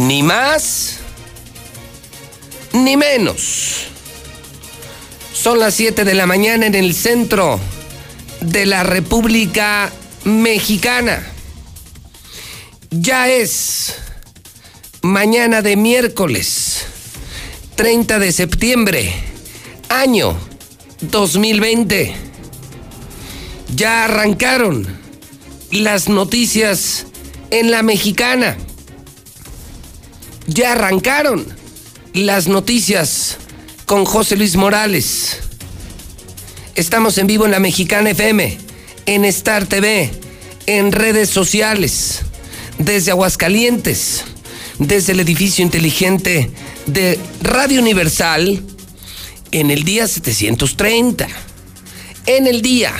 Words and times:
Ni 0.00 0.22
más, 0.22 0.96
ni 2.72 2.96
menos. 2.96 3.84
Son 5.34 5.58
las 5.58 5.74
7 5.74 6.04
de 6.04 6.14
la 6.14 6.24
mañana 6.24 6.64
en 6.64 6.74
el 6.74 6.94
centro 6.94 7.60
de 8.40 8.64
la 8.64 8.82
República 8.82 9.92
Mexicana. 10.24 11.22
Ya 12.90 13.28
es 13.28 13.96
mañana 15.02 15.60
de 15.60 15.76
miércoles, 15.76 16.86
30 17.74 18.18
de 18.18 18.32
septiembre, 18.32 19.12
año 19.90 20.34
2020. 21.02 22.14
Ya 23.76 24.06
arrancaron 24.06 24.86
las 25.70 26.08
noticias 26.08 27.04
en 27.50 27.70
la 27.70 27.82
mexicana 27.82 28.56
ya 30.50 30.72
arrancaron 30.72 31.46
las 32.12 32.48
noticias 32.48 33.38
con 33.86 34.04
José 34.04 34.36
Luis 34.36 34.56
Morales. 34.56 35.38
Estamos 36.74 37.18
en 37.18 37.28
vivo 37.28 37.44
en 37.44 37.52
la 37.52 37.60
Mexicana 37.60 38.10
FM, 38.10 38.58
en 39.06 39.24
Star 39.26 39.66
TV, 39.66 40.10
en 40.66 40.90
redes 40.90 41.30
sociales, 41.30 42.22
desde 42.78 43.12
Aguascalientes, 43.12 44.24
desde 44.78 45.12
el 45.12 45.20
edificio 45.20 45.64
inteligente 45.64 46.50
de 46.86 47.18
Radio 47.42 47.80
Universal, 47.80 48.60
en 49.52 49.70
el 49.70 49.84
día 49.84 50.08
730. 50.08 51.28
En 52.26 52.46
el 52.48 52.60
día 52.60 52.92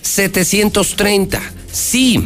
730, 0.00 1.42
sí, 1.70 2.22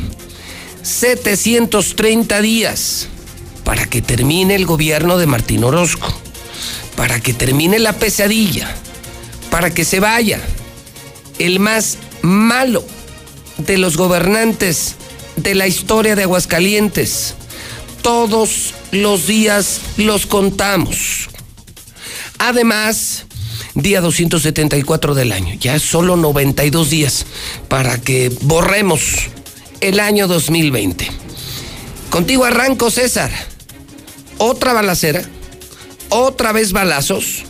730 0.82 2.40
días 2.40 3.08
para 3.70 3.86
que 3.86 4.02
termine 4.02 4.56
el 4.56 4.66
gobierno 4.66 5.16
de 5.16 5.26
Martín 5.26 5.62
Orozco, 5.62 6.12
para 6.96 7.20
que 7.20 7.32
termine 7.32 7.78
la 7.78 7.92
pesadilla, 7.92 8.74
para 9.48 9.70
que 9.70 9.84
se 9.84 10.00
vaya 10.00 10.40
el 11.38 11.60
más 11.60 11.98
malo 12.20 12.84
de 13.58 13.78
los 13.78 13.96
gobernantes 13.96 14.96
de 15.36 15.54
la 15.54 15.68
historia 15.68 16.16
de 16.16 16.24
Aguascalientes. 16.24 17.36
Todos 18.02 18.74
los 18.90 19.28
días 19.28 19.80
los 19.96 20.26
contamos. 20.26 21.28
Además, 22.38 23.26
día 23.76 24.00
274 24.00 25.14
del 25.14 25.30
año, 25.30 25.54
ya 25.60 25.78
solo 25.78 26.16
92 26.16 26.90
días 26.90 27.24
para 27.68 28.00
que 28.00 28.32
borremos 28.40 29.28
el 29.80 30.00
año 30.00 30.26
2020. 30.26 31.08
Contigo 32.10 32.44
arranco, 32.44 32.90
César 32.90 33.30
otra 34.40 34.72
balacera, 34.72 35.22
otra 36.08 36.52
vez 36.52 36.72
balazos. 36.72 37.44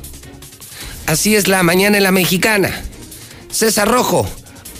Así 1.06 1.36
es 1.36 1.46
la 1.46 1.62
mañana 1.62 1.96
en 1.96 2.02
la 2.02 2.10
mexicana. 2.10 2.82
César 3.48 3.88
Rojo, 3.88 4.28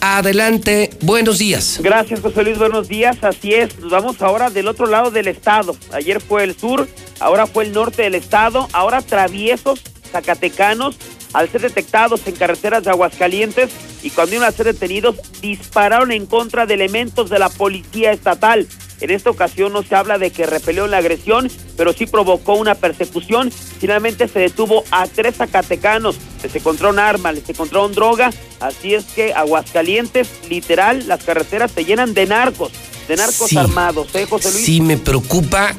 adelante, 0.01 0.91
buenos 1.01 1.39
días. 1.39 1.79
Gracias, 1.81 2.21
José 2.21 2.43
Luis, 2.43 2.59
buenos 2.59 2.89
días. 2.89 3.17
Así 3.23 3.55
es, 3.55 3.79
nos 3.79 3.93
vamos 3.93 4.21
ahora 4.23 4.51
del 4.51 4.67
otro 4.67 4.87
lado 4.87 5.13
del 5.13 5.29
estado. 5.29 5.77
Ayer 5.93 6.21
fue 6.21 6.43
el 6.43 6.59
sur, 6.59 6.89
ahora 7.21 7.47
fue 7.47 7.65
el 7.65 7.73
norte 7.73 8.03
del 8.03 8.17
estado, 8.17 8.69
ahora 8.73 9.03
traviesos 9.03 9.81
zacatecanos 10.11 10.97
al 11.33 11.49
ser 11.49 11.61
detectados 11.61 12.27
en 12.27 12.35
carreteras 12.35 12.83
de 12.83 12.91
Aguascalientes 12.91 13.71
y 14.03 14.11
cuando 14.11 14.35
iban 14.35 14.49
a 14.49 14.53
ser 14.53 14.67
detenidos 14.67 15.15
dispararon 15.41 16.11
en 16.11 16.27
contra 16.27 16.67
de 16.67 16.75
elementos 16.75 17.31
de 17.31 17.39
la 17.39 17.49
policía 17.49 18.11
estatal. 18.11 18.67
En 19.01 19.11
esta 19.11 19.31
ocasión 19.31 19.73
no 19.73 19.83
se 19.83 19.95
habla 19.95 20.19
de 20.19 20.31
que 20.31 20.47
repelió 20.47 20.87
la 20.87 20.99
agresión, 20.99 21.51
pero 21.77 21.93
sí 21.93 22.07
provocó 22.07 22.55
una 22.55 22.75
persecución. 22.75 23.51
Finalmente 23.51 24.29
se 24.29 24.41
detuvo 24.41 24.85
a 24.91 25.07
tres 25.07 25.37
zacatecanos, 25.37 26.17
les 26.43 26.55
encontraron 26.55 26.99
armas, 26.99 27.35
les 27.35 27.49
encontraron 27.49 27.93
droga. 27.93 28.31
Así 28.61 28.95
es 28.95 29.05
que 29.07 29.33
Aguascalientes, 29.33 30.29
literal, 30.49 31.09
las 31.09 31.25
carreteras 31.25 31.71
se 31.73 31.85
llenan 31.85 32.13
de 32.13 32.27
narcos, 32.27 32.73
de 33.09 33.17
narcos 33.17 33.57
armados, 33.57 34.15
¿eh, 34.15 34.27
José 34.29 34.51
Luis? 34.53 34.65
Sí, 34.65 34.81
me 34.81 34.99
preocupa 34.99 35.75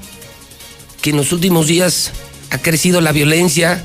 que 1.02 1.12
en 1.12 1.18
los 1.18 1.32
últimos 1.32 1.68
días 1.68 2.12
ha 2.50 2.58
crecido 2.58 3.02
la 3.02 3.12
violencia 3.12 3.84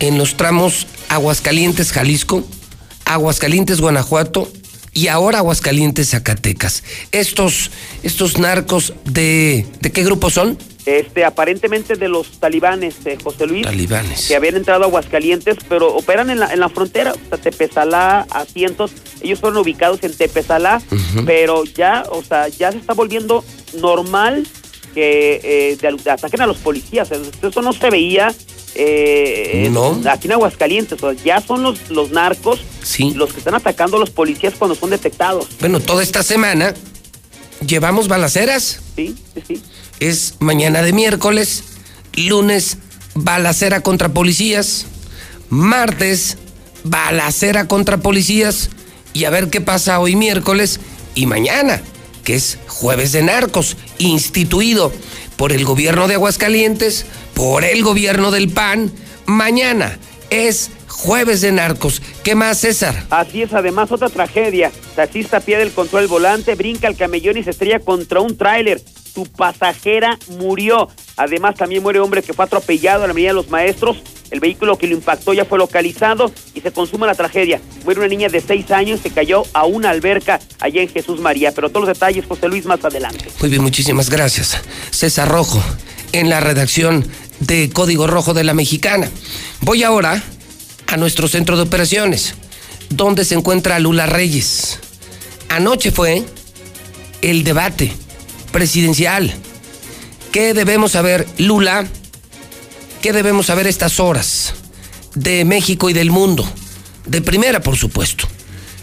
en 0.00 0.18
los 0.18 0.36
tramos 0.36 0.86
Aguascalientes, 1.08 1.92
Jalisco, 1.92 2.44
Aguascalientes, 3.04 3.80
Guanajuato 3.80 4.50
y 4.92 5.08
ahora 5.08 5.38
Aguascalientes, 5.38 6.10
Zacatecas. 6.10 6.82
Estos, 7.12 7.70
estos 8.02 8.38
narcos 8.38 8.94
de, 9.04 9.66
¿de 9.80 9.92
qué 9.92 10.04
grupo 10.04 10.30
son? 10.30 10.58
Este, 10.86 11.24
aparentemente 11.24 11.96
de 11.96 12.08
los 12.08 12.40
talibanes, 12.40 12.94
eh, 13.04 13.18
José 13.22 13.46
Luis. 13.46 13.62
Talibanes. 13.62 14.26
Que 14.26 14.36
habían 14.36 14.56
entrado 14.56 14.84
a 14.84 14.86
Aguascalientes, 14.86 15.58
pero 15.68 15.94
operan 15.94 16.30
en 16.30 16.40
la, 16.40 16.50
en 16.50 16.60
la 16.60 16.70
frontera, 16.70 17.12
o 17.12 17.28
sea, 17.28 17.36
Tepezalá, 17.36 18.26
Asientos. 18.30 18.92
Ellos 19.20 19.38
fueron 19.38 19.58
ubicados 19.58 20.02
en 20.02 20.16
Tepezalá, 20.16 20.80
pero 21.26 21.64
ya, 21.64 22.04
o 22.10 22.22
sea, 22.22 22.48
ya 22.48 22.72
se 22.72 22.78
está 22.78 22.94
volviendo 22.94 23.44
normal 23.78 24.46
que 24.94 25.76
eh, 25.82 26.10
ataquen 26.10 26.40
a 26.40 26.46
los 26.46 26.56
policías. 26.56 27.10
Eso 27.42 27.60
no 27.60 27.74
se 27.74 27.90
veía 27.90 28.34
eh, 28.80 29.68
no. 29.72 30.00
aquí 30.08 30.28
en 30.28 30.32
Aguascalientes. 30.32 31.00
ya 31.24 31.40
son 31.40 31.62
los, 31.62 31.90
los 31.90 32.10
narcos 32.10 32.60
los 33.14 33.32
que 33.32 33.38
están 33.38 33.54
atacando 33.54 33.96
a 33.96 34.00
los 34.00 34.10
policías 34.10 34.54
cuando 34.56 34.74
son 34.74 34.90
detectados. 34.90 35.48
Bueno, 35.60 35.80
toda 35.80 36.02
esta 36.02 36.22
semana 36.22 36.74
llevamos 37.66 38.08
balaceras. 38.08 38.80
Sí, 38.96 39.16
sí, 39.34 39.42
sí. 39.46 39.62
Es 40.00 40.36
mañana 40.38 40.82
de 40.82 40.92
miércoles, 40.92 41.64
lunes 42.14 42.78
balacera 43.14 43.80
contra 43.80 44.10
policías, 44.10 44.86
martes 45.50 46.38
balacera 46.84 47.66
contra 47.66 47.98
policías 47.98 48.70
y 49.12 49.24
a 49.24 49.30
ver 49.30 49.50
qué 49.50 49.60
pasa 49.60 49.98
hoy 49.98 50.14
miércoles 50.14 50.80
y 51.14 51.26
mañana, 51.26 51.82
que 52.24 52.36
es 52.36 52.58
jueves 52.68 53.12
de 53.12 53.22
narcos, 53.22 53.76
instituido 53.98 54.92
por 55.36 55.52
el 55.52 55.64
gobierno 55.64 56.08
de 56.08 56.14
Aguascalientes, 56.14 57.06
por 57.38 57.64
el 57.64 57.84
gobierno 57.84 58.32
del 58.32 58.48
PAN. 58.48 58.90
Mañana 59.26 59.96
es 60.28 60.72
jueves 60.88 61.40
de 61.40 61.52
narcos. 61.52 62.02
¿Qué 62.24 62.34
más, 62.34 62.58
César? 62.58 63.06
Así 63.10 63.42
es, 63.42 63.52
además 63.52 63.92
otra 63.92 64.08
tragedia. 64.08 64.72
Taxista 64.96 65.38
pierde 65.38 65.62
el 65.62 65.70
control 65.70 66.08
volante, 66.08 66.56
brinca 66.56 66.88
el 66.88 66.96
camellón 66.96 67.36
y 67.36 67.44
se 67.44 67.50
estrella 67.50 67.78
contra 67.78 68.18
un 68.18 68.36
tráiler. 68.36 68.82
Su 69.14 69.24
pasajera 69.26 70.18
murió. 70.40 70.88
Además 71.16 71.54
también 71.54 71.80
muere 71.80 72.00
hombre 72.00 72.24
que 72.24 72.32
fue 72.32 72.44
atropellado 72.44 73.04
en 73.04 73.08
la 73.08 73.12
Avenida 73.12 73.30
de 73.30 73.34
los 73.34 73.50
Maestros. 73.50 73.98
El 74.32 74.40
vehículo 74.40 74.76
que 74.76 74.88
lo 74.88 74.94
impactó 74.94 75.32
ya 75.32 75.44
fue 75.44 75.58
localizado 75.58 76.32
y 76.54 76.60
se 76.60 76.72
consuma 76.72 77.06
la 77.06 77.14
tragedia. 77.14 77.60
Muere 77.84 78.00
una 78.00 78.08
niña 78.08 78.28
de 78.28 78.40
seis 78.40 78.72
años 78.72 78.98
que 79.00 79.10
cayó 79.10 79.44
a 79.52 79.64
una 79.64 79.90
alberca 79.90 80.40
allá 80.58 80.82
en 80.82 80.88
Jesús 80.88 81.20
María. 81.20 81.52
Pero 81.52 81.68
todos 81.68 81.86
los 81.86 81.96
detalles, 81.96 82.26
José 82.26 82.48
Luis, 82.48 82.66
más 82.66 82.84
adelante. 82.84 83.26
Muy 83.38 83.48
bien, 83.48 83.62
muchísimas 83.62 84.10
gracias. 84.10 84.60
César 84.90 85.28
Rojo, 85.28 85.62
en 86.12 86.30
la 86.30 86.40
redacción 86.40 87.06
de 87.40 87.70
Código 87.70 88.06
Rojo 88.06 88.34
de 88.34 88.44
la 88.44 88.54
Mexicana. 88.54 89.10
Voy 89.60 89.82
ahora 89.82 90.22
a 90.86 90.96
nuestro 90.96 91.28
centro 91.28 91.56
de 91.56 91.62
operaciones, 91.62 92.34
donde 92.90 93.24
se 93.24 93.34
encuentra 93.34 93.78
Lula 93.78 94.06
Reyes. 94.06 94.78
Anoche 95.48 95.90
fue 95.90 96.24
el 97.22 97.44
debate 97.44 97.92
presidencial. 98.52 99.34
¿Qué 100.32 100.54
debemos 100.54 100.92
saber, 100.92 101.26
Lula? 101.38 101.86
¿Qué 103.02 103.12
debemos 103.12 103.46
saber 103.46 103.66
estas 103.66 104.00
horas 104.00 104.54
de 105.14 105.44
México 105.44 105.88
y 105.90 105.92
del 105.92 106.10
mundo? 106.10 106.48
De 107.06 107.22
primera, 107.22 107.60
por 107.60 107.76
supuesto. 107.76 108.26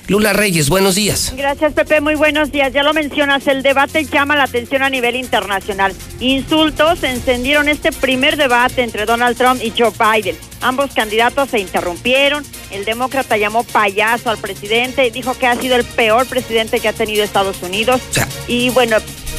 Lula 0.07 0.34
Reyes, 0.34 0.69
buenos 0.69 0.94
días. 0.94 1.34
Gracias, 1.36 1.74
Pepe. 1.74 2.00
Muy 2.00 2.13
buenos 2.13 2.52
días. 2.52 2.72
Ya 2.72 2.84
lo 2.84 2.94
mencionas, 2.94 3.48
el 3.48 3.63
debate 3.63 4.06
llama 4.06 4.36
la 4.36 4.44
atención 4.44 4.84
a 4.84 4.90
nivel 4.90 5.16
internacional. 5.16 5.96
Insultos 6.19 7.02
encendieron 7.04 7.69
este 7.69 7.92
primer 7.92 8.38
debate 8.38 8.84
entre 8.84 9.07
Donald 9.07 9.36
Trump 9.36 9.60
y 9.63 9.74
Joe 9.75 9.92
Biden. 9.92 10.38
Ambos 10.62 10.94
candidatos 10.94 11.50
se 11.50 11.60
interrumpieron. 11.60 12.46
El 12.69 12.86
demócrata 12.86 13.36
llamó 13.38 13.63
payaso 13.63 14.30
al 14.30 14.38
presidente, 14.38 15.10
dijo 15.10 15.36
que 15.38 15.48
ha 15.48 15.56
sido 15.56 15.75
el 15.75 15.84
peor 15.84 16.28
presidente 16.28 16.80
que 16.80 16.88
ha 16.88 16.94
tenido 16.94 17.24
Estados 17.24 17.63
Unidos. 17.63 18.00
Y 18.48 18.69
bueno, 18.69 18.98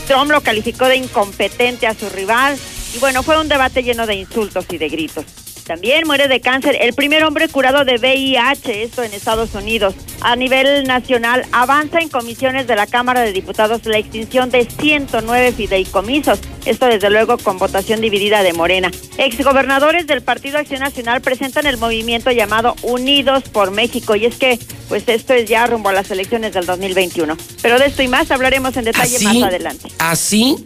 Trump 0.09 0.33
lo 0.33 0.41
calificó 0.41 0.87
de 0.87 0.97
incompetente 0.97 1.87
a 1.87 1.95
su 1.95 2.09
rival. 2.09 2.59
Y 2.93 2.99
bueno, 2.99 3.23
fue 3.23 3.41
un 3.41 3.49
debate 3.49 3.85
lleno 3.85 4.05
de 4.07 4.17
insultos 4.17 4.65
y 4.71 4.79
de 4.79 4.89
gritos. 4.89 5.46
También 5.67 6.07
muere 6.07 6.29
de 6.29 6.41
cáncer 6.41 6.79
el 6.81 6.93
primer 6.93 7.25
hombre 7.25 7.49
curado 7.49 7.85
de 7.85 7.97
VIH, 7.97 8.85
esto 8.85 9.03
en 9.03 9.13
Estados 9.13 9.53
Unidos. 9.55 9.95
A 10.21 10.37
nivel 10.37 10.85
nacional, 10.85 11.45
avanza 11.51 11.99
en 11.99 12.09
comisiones 12.09 12.69
de 12.69 12.77
la 12.77 12.87
Cámara 12.87 13.23
de 13.23 13.33
Diputados 13.33 13.85
la 13.85 13.99
extinción 13.99 14.51
de 14.51 14.65
109 14.65 15.51
fideicomisos. 15.51 16.39
Esto 16.65 16.87
desde 16.87 17.11
luego 17.11 17.37
con 17.39 17.59
votación 17.59 18.01
dividida 18.01 18.45
de 18.45 18.53
Morena. 18.53 18.93
Exgobernadores 19.19 20.07
del 20.07 20.23
Partido 20.23 20.59
Acción 20.59 20.81
Nacional 20.81 21.21
presentan 21.21 21.67
el 21.67 21.79
movimiento 21.79 22.31
llamado 22.31 22.77
Unidos 22.83 23.43
por 23.51 23.73
México. 23.73 24.15
Y 24.15 24.27
es 24.27 24.37
que, 24.37 24.61
pues 24.89 25.03
esto 25.09 25.35
es 25.35 25.49
ya 25.49 25.67
rumbo 25.67 25.89
a 25.89 25.93
las 25.93 26.13
elecciones 26.13 26.53
del 26.53 26.65
2021. 26.65 27.37
Pero 27.61 27.81
de 27.81 27.87
esto 27.87 28.05
y 28.05 28.09
más 28.09 28.31
hablaremos 28.31 28.77
en 28.77 28.85
detalle 28.85 29.19
más 29.19 29.43
adelante. 29.43 29.89
Así, 29.99 30.57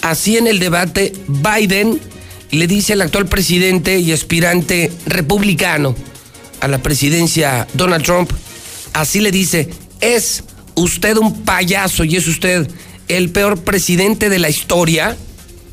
así 0.00 0.36
en 0.36 0.48
el 0.48 0.58
debate, 0.58 1.12
Biden 1.28 2.00
le 2.52 2.66
dice 2.66 2.92
el 2.92 3.02
actual 3.02 3.26
presidente 3.26 3.98
y 3.98 4.12
aspirante 4.12 4.92
republicano 5.06 5.96
a 6.60 6.68
la 6.68 6.78
presidencia 6.78 7.66
Donald 7.74 8.04
Trump, 8.04 8.30
así 8.92 9.20
le 9.20 9.32
dice, 9.32 9.68
es 10.00 10.44
usted 10.74 11.16
un 11.16 11.42
payaso 11.42 12.04
y 12.04 12.16
es 12.16 12.28
usted 12.28 12.68
el 13.08 13.30
peor 13.30 13.62
presidente 13.62 14.28
de 14.28 14.38
la 14.38 14.48
historia. 14.48 15.16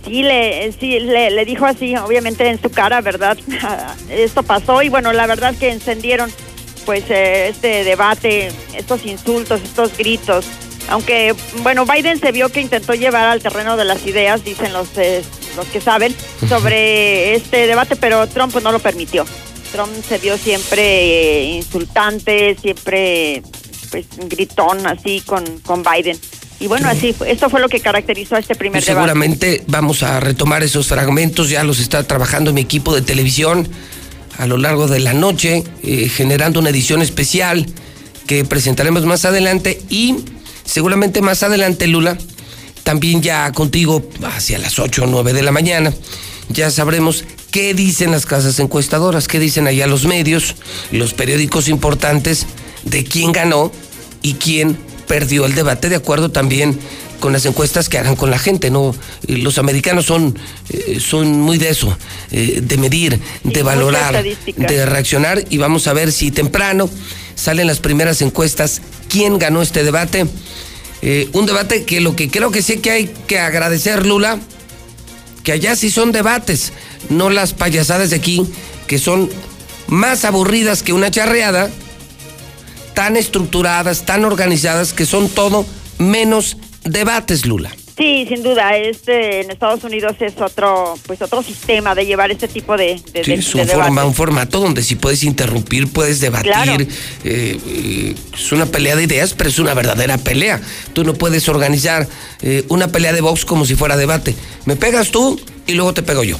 Sí, 0.05 0.23
le, 0.23 0.71
sí, 0.79 0.99
le, 0.99 1.45
dijo 1.45 1.65
así, 1.65 1.95
obviamente 1.97 2.47
en 2.47 2.61
su 2.61 2.69
cara, 2.69 3.01
¿verdad? 3.01 3.37
Esto 4.09 4.43
pasó 4.43 4.81
y 4.81 4.89
bueno, 4.89 5.13
la 5.13 5.27
verdad 5.27 5.53
que 5.55 5.71
encendieron 5.71 6.31
pues 6.85 7.03
eh, 7.09 7.49
este 7.49 7.83
debate, 7.83 8.51
estos 8.75 9.05
insultos, 9.05 9.61
estos 9.61 9.95
gritos. 9.97 10.45
Aunque, 10.89 11.35
bueno, 11.61 11.85
Biden 11.85 12.19
se 12.19 12.31
vio 12.31 12.49
que 12.49 12.61
intentó 12.61 12.93
llevar 12.93 13.27
al 13.27 13.41
terreno 13.41 13.77
de 13.77 13.85
las 13.85 14.05
ideas, 14.05 14.43
dicen 14.43 14.73
los 14.73 14.87
eh, 14.97 15.23
los 15.55 15.67
que 15.67 15.81
saben, 15.81 16.15
sobre 16.47 17.35
este 17.35 17.67
debate, 17.67 17.95
pero 17.95 18.27
Trump 18.27 18.55
no 18.61 18.71
lo 18.71 18.79
permitió. 18.79 19.25
Trump 19.71 19.91
se 20.07 20.17
vio 20.17 20.37
siempre 20.37 20.81
eh, 20.81 21.43
insultante, 21.57 22.55
siempre 22.59 23.43
pues 23.91 24.05
gritón 24.27 24.85
así 24.87 25.21
con, 25.21 25.43
con 25.59 25.83
Biden. 25.83 26.17
Y 26.59 26.67
bueno, 26.67 26.89
así, 26.89 27.15
esto 27.25 27.49
fue 27.49 27.61
lo 27.61 27.69
que 27.69 27.79
caracterizó 27.79 28.35
a 28.35 28.39
este 28.39 28.55
primer 28.55 28.83
debate. 28.83 28.93
Seguramente 28.93 29.63
vamos 29.67 30.03
a 30.03 30.19
retomar 30.19 30.61
esos 30.61 30.87
fragmentos, 30.87 31.49
ya 31.49 31.63
los 31.63 31.79
está 31.79 32.03
trabajando 32.03 32.51
mi 32.51 32.61
equipo 32.61 32.93
de 32.93 33.01
televisión 33.01 33.67
a 34.37 34.45
lo 34.45 34.57
largo 34.57 34.87
de 34.87 34.99
la 34.99 35.13
noche, 35.13 35.63
eh, 35.83 36.09
generando 36.09 36.59
una 36.59 36.69
edición 36.69 37.01
especial 37.01 37.65
que 38.27 38.45
presentaremos 38.45 39.05
más 39.05 39.25
adelante 39.25 39.81
y 39.89 40.17
seguramente 40.69 41.21
más 41.21 41.41
adelante, 41.43 41.87
Lula, 41.87 42.17
también 42.83 43.21
ya 43.21 43.51
contigo 43.51 44.07
hacia 44.23 44.59
las 44.59 44.77
8 44.77 45.03
o 45.03 45.07
9 45.07 45.33
de 45.33 45.41
la 45.41 45.51
mañana. 45.51 45.93
Ya 46.49 46.69
sabremos 46.71 47.25
qué 47.51 47.73
dicen 47.73 48.11
las 48.11 48.25
casas 48.25 48.59
encuestadoras, 48.59 49.27
qué 49.27 49.39
dicen 49.39 49.67
allá 49.67 49.87
los 49.87 50.05
medios, 50.05 50.55
los 50.91 51.13
periódicos 51.13 51.67
importantes 51.67 52.45
de 52.83 53.03
quién 53.03 53.31
ganó 53.31 53.71
y 54.21 54.35
quién 54.35 54.77
perdió 55.07 55.45
el 55.45 55.55
debate, 55.55 55.89
de 55.89 55.95
acuerdo 55.95 56.29
también 56.29 56.79
con 57.19 57.33
las 57.33 57.45
encuestas 57.45 57.89
que 57.89 57.97
hagan 57.97 58.15
con 58.15 58.31
la 58.31 58.39
gente, 58.39 58.69
¿no? 58.69 58.95
Los 59.27 59.57
americanos 59.57 60.05
son, 60.05 60.37
eh, 60.69 60.99
son 60.99 61.41
muy 61.41 61.57
de 61.57 61.69
eso, 61.69 61.97
eh, 62.31 62.61
de 62.63 62.77
medir, 62.77 63.19
de 63.43 63.63
valorar, 63.63 64.23
de 64.23 64.85
reaccionar 64.85 65.43
y 65.49 65.57
vamos 65.57 65.87
a 65.87 65.93
ver 65.93 66.11
si 66.11 66.31
temprano 66.31 66.89
salen 67.39 67.67
las 67.67 67.79
primeras 67.79 68.21
encuestas, 68.21 68.81
quién 69.07 69.39
ganó 69.39 69.61
este 69.61 69.83
debate 69.83 70.27
eh, 71.01 71.29
un 71.33 71.45
debate 71.45 71.85
que 71.85 72.01
lo 72.01 72.15
que 72.15 72.29
creo 72.29 72.51
que 72.51 72.61
sí 72.61 72.77
que 72.77 72.91
hay 72.91 73.07
que 73.27 73.39
agradecer, 73.39 74.05
Lula, 74.05 74.39
que 75.43 75.53
allá 75.53 75.75
sí 75.75 75.89
son 75.89 76.11
debates, 76.11 76.73
no 77.09 77.29
las 77.29 77.53
payasadas 77.53 78.09
de 78.09 78.17
aquí, 78.17 78.45
que 78.87 78.99
son 78.99 79.29
más 79.87 80.25
aburridas 80.25 80.83
que 80.83 80.91
una 80.91 81.09
charreada, 81.09 81.69
tan 82.93 83.15
estructuradas, 83.15 84.05
tan 84.05 84.25
organizadas, 84.25 84.91
que 84.91 85.05
son 85.05 85.29
todo 85.29 85.65
menos 85.97 86.57
debates, 86.83 87.45
Lula. 87.45 87.71
Sí, 87.99 88.25
sin 88.29 88.43
duda, 88.43 88.77
este 88.77 89.41
en 89.41 89.51
Estados 89.51 89.83
Unidos 89.83 90.15
es 90.21 90.39
otro, 90.39 90.97
pues 91.05 91.21
otro 91.21 91.43
sistema 91.43 91.93
de 91.95 92.05
llevar 92.05 92.31
este 92.31 92.47
tipo 92.47 92.77
de, 92.77 92.97
sí, 92.97 93.33
es 93.33 93.53
un, 93.53 93.67
forma, 93.67 94.05
un 94.05 94.13
formato 94.13 94.61
donde 94.61 94.83
si 94.83 94.95
puedes 94.95 95.21
interrumpir, 95.25 95.91
puedes 95.91 96.21
debatir. 96.21 96.87
Eh, 97.25 97.59
eh, 97.67 98.15
es 98.33 98.51
una 98.53 98.67
pelea 98.67 98.95
de 98.95 99.03
ideas, 99.03 99.33
pero 99.33 99.49
es 99.49 99.59
una 99.59 99.73
verdadera 99.73 100.17
pelea. 100.17 100.61
Tú 100.93 101.03
no 101.03 101.13
puedes 101.13 101.49
organizar 101.49 102.07
eh, 102.41 102.63
una 102.69 102.87
pelea 102.87 103.11
de 103.11 103.19
box 103.19 103.43
como 103.43 103.65
si 103.65 103.75
fuera 103.75 103.97
debate. 103.97 104.33
Me 104.63 104.77
pegas 104.77 105.11
tú 105.11 105.37
y 105.67 105.73
luego 105.73 105.93
te 105.93 106.01
pego 106.01 106.23
yo. 106.23 106.39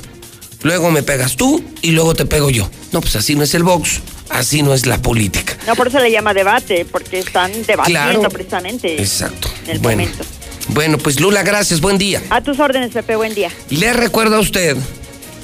Luego 0.63 0.91
me 0.91 1.03
pegas 1.03 1.35
tú 1.35 1.61
y 1.81 1.91
luego 1.91 2.15
te 2.15 2.25
pego 2.25 2.49
yo. 2.49 2.69
No, 2.93 3.01
pues 3.01 3.17
así 3.17 3.35
no 3.35 3.43
es 3.43 3.53
el 3.53 3.63
box. 3.63 3.99
Así 4.29 4.61
no 4.61 4.73
es 4.73 4.85
la 4.85 5.01
política. 5.01 5.57
No, 5.67 5.75
por 5.75 5.89
eso 5.89 5.99
le 5.99 6.09
llama 6.09 6.33
debate, 6.33 6.85
porque 6.89 7.19
están 7.19 7.51
debatiendo 7.65 8.29
precisamente. 8.29 9.01
Exacto. 9.01 9.49
En 9.65 9.71
el 9.71 9.81
momento. 9.81 10.23
Bueno, 10.69 10.97
pues 10.97 11.19
Lula, 11.19 11.43
gracias, 11.43 11.81
buen 11.81 11.97
día. 11.97 12.21
A 12.29 12.41
tus 12.41 12.59
órdenes, 12.59 12.91
Pepe, 12.91 13.15
buen 13.15 13.33
día. 13.33 13.51
Le 13.69 13.93
recuerdo 13.93 14.35
a 14.35 14.39
usted, 14.39 14.77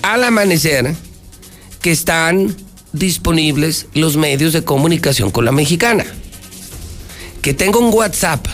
al 0.02 0.24
amanecer, 0.24 0.94
que 1.82 1.92
están 1.92 2.56
disponibles 2.94 3.88
los 3.94 4.18
medios 4.18 4.54
de 4.54 4.64
comunicación 4.64 5.32
con 5.32 5.46
la 5.46 5.52
mexicana. 5.52 6.06
Que 7.42 7.54
tengo 7.54 7.80
un 7.80 7.94
WhatsApp, 7.94 8.46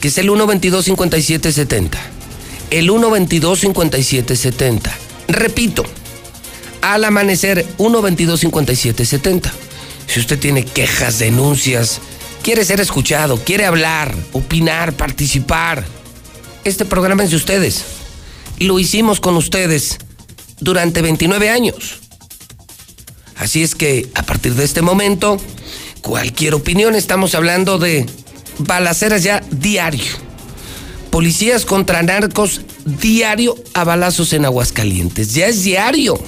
que 0.00 0.08
es 0.08 0.18
el 0.18 0.28
122-5770. 0.28 1.96
El 2.70 2.90
122-5770. 2.90 4.90
Repito, 5.28 5.84
al 6.82 7.04
amanecer, 7.04 7.64
122-5770. 7.78 9.50
Si 10.06 10.20
usted 10.20 10.38
tiene 10.38 10.64
quejas, 10.64 11.18
denuncias, 11.18 12.00
quiere 12.48 12.64
ser 12.64 12.80
escuchado, 12.80 13.36
quiere 13.44 13.66
hablar, 13.66 14.14
opinar, 14.32 14.94
participar. 14.94 15.84
Este 16.64 16.86
programa 16.86 17.22
es 17.22 17.28
de 17.28 17.36
ustedes. 17.36 17.84
Lo 18.58 18.78
hicimos 18.78 19.20
con 19.20 19.36
ustedes 19.36 19.98
durante 20.58 21.02
29 21.02 21.50
años. 21.50 21.98
Así 23.36 23.62
es 23.62 23.74
que 23.74 24.08
a 24.14 24.22
partir 24.22 24.54
de 24.54 24.64
este 24.64 24.80
momento, 24.80 25.36
cualquier 26.00 26.54
opinión, 26.54 26.94
estamos 26.94 27.34
hablando 27.34 27.76
de 27.76 28.06
balaceras 28.56 29.22
ya 29.22 29.42
diario. 29.50 30.06
Policías 31.10 31.66
contra 31.66 32.02
narcos 32.02 32.62
diario 32.86 33.56
a 33.74 33.84
balazos 33.84 34.32
en 34.32 34.46
Aguascalientes. 34.46 35.34
Ya 35.34 35.48
es 35.48 35.64
diario. 35.64 36.18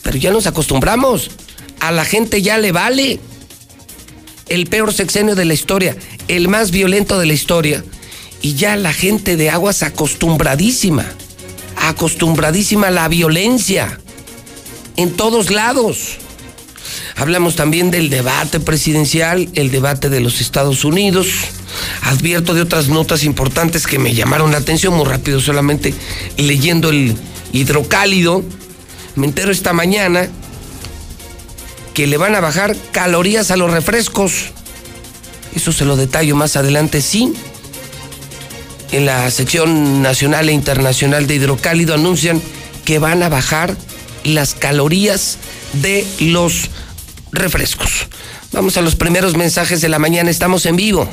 Pero 0.00 0.16
ya 0.16 0.30
nos 0.30 0.46
acostumbramos. 0.46 1.30
A 1.80 1.92
la 1.92 2.06
gente 2.06 2.40
ya 2.40 2.56
le 2.56 2.72
vale 2.72 3.20
el 4.50 4.66
peor 4.66 4.92
sexenio 4.92 5.34
de 5.34 5.46
la 5.46 5.54
historia, 5.54 5.96
el 6.28 6.48
más 6.48 6.70
violento 6.70 7.18
de 7.18 7.26
la 7.26 7.32
historia. 7.32 7.82
Y 8.42 8.54
ya 8.54 8.76
la 8.76 8.92
gente 8.92 9.36
de 9.36 9.48
Aguas 9.48 9.82
acostumbradísima, 9.82 11.06
acostumbradísima 11.76 12.88
a 12.88 12.90
la 12.90 13.08
violencia 13.08 13.98
en 14.96 15.12
todos 15.12 15.50
lados. 15.50 16.18
Hablamos 17.16 17.54
también 17.54 17.90
del 17.90 18.10
debate 18.10 18.60
presidencial, 18.60 19.48
el 19.54 19.70
debate 19.70 20.08
de 20.08 20.20
los 20.20 20.40
Estados 20.40 20.84
Unidos. 20.84 21.28
Advierto 22.02 22.54
de 22.54 22.62
otras 22.62 22.88
notas 22.88 23.24
importantes 23.24 23.86
que 23.86 23.98
me 23.98 24.14
llamaron 24.14 24.50
la 24.50 24.58
atención 24.58 24.94
muy 24.94 25.04
rápido, 25.04 25.40
solamente 25.40 25.94
leyendo 26.38 26.90
el 26.90 27.14
hidrocálido. 27.52 28.42
Me 29.14 29.26
entero 29.26 29.52
esta 29.52 29.72
mañana 29.72 30.28
que 31.94 32.06
le 32.06 32.16
van 32.16 32.34
a 32.34 32.40
bajar 32.40 32.76
calorías 32.92 33.50
a 33.50 33.56
los 33.56 33.70
refrescos. 33.70 34.50
Eso 35.54 35.72
se 35.72 35.84
lo 35.84 35.96
detallo 35.96 36.36
más 36.36 36.56
adelante, 36.56 37.02
sí. 37.02 37.32
En 38.92 39.06
la 39.06 39.30
sección 39.30 40.02
nacional 40.02 40.48
e 40.48 40.52
internacional 40.52 41.26
de 41.26 41.36
hidrocálido 41.36 41.94
anuncian 41.94 42.40
que 42.84 42.98
van 42.98 43.22
a 43.22 43.28
bajar 43.28 43.76
las 44.24 44.54
calorías 44.54 45.38
de 45.74 46.06
los 46.20 46.70
refrescos. 47.32 48.08
Vamos 48.52 48.76
a 48.76 48.82
los 48.82 48.96
primeros 48.96 49.36
mensajes 49.36 49.80
de 49.80 49.88
la 49.88 49.98
mañana, 49.98 50.30
estamos 50.30 50.66
en 50.66 50.76
vivo. 50.76 51.08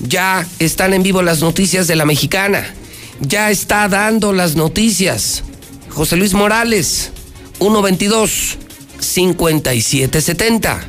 Ya 0.00 0.46
están 0.58 0.92
en 0.92 1.02
vivo 1.02 1.22
las 1.22 1.40
noticias 1.40 1.86
de 1.86 1.96
la 1.96 2.04
mexicana. 2.04 2.74
Ya 3.20 3.50
está 3.50 3.88
dando 3.88 4.34
las 4.34 4.56
noticias. 4.56 5.42
José 5.88 6.16
Luis 6.16 6.34
Morales, 6.34 7.12
122 7.58 8.58
5770. 9.00 10.88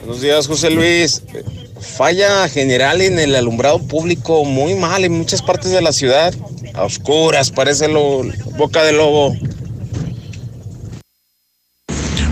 Buenos 0.00 0.22
días, 0.22 0.46
José 0.46 0.70
Luis. 0.70 1.22
Falla 1.80 2.48
general 2.48 3.00
en 3.00 3.18
el 3.18 3.34
alumbrado 3.34 3.78
público 3.78 4.44
muy 4.44 4.74
mal 4.74 5.04
en 5.04 5.12
muchas 5.12 5.42
partes 5.42 5.70
de 5.70 5.80
la 5.80 5.92
ciudad. 5.92 6.34
A 6.74 6.84
oscuras, 6.84 7.50
parece 7.50 7.88
lo, 7.88 8.22
boca 8.56 8.82
de 8.84 8.92
lobo. 8.92 9.34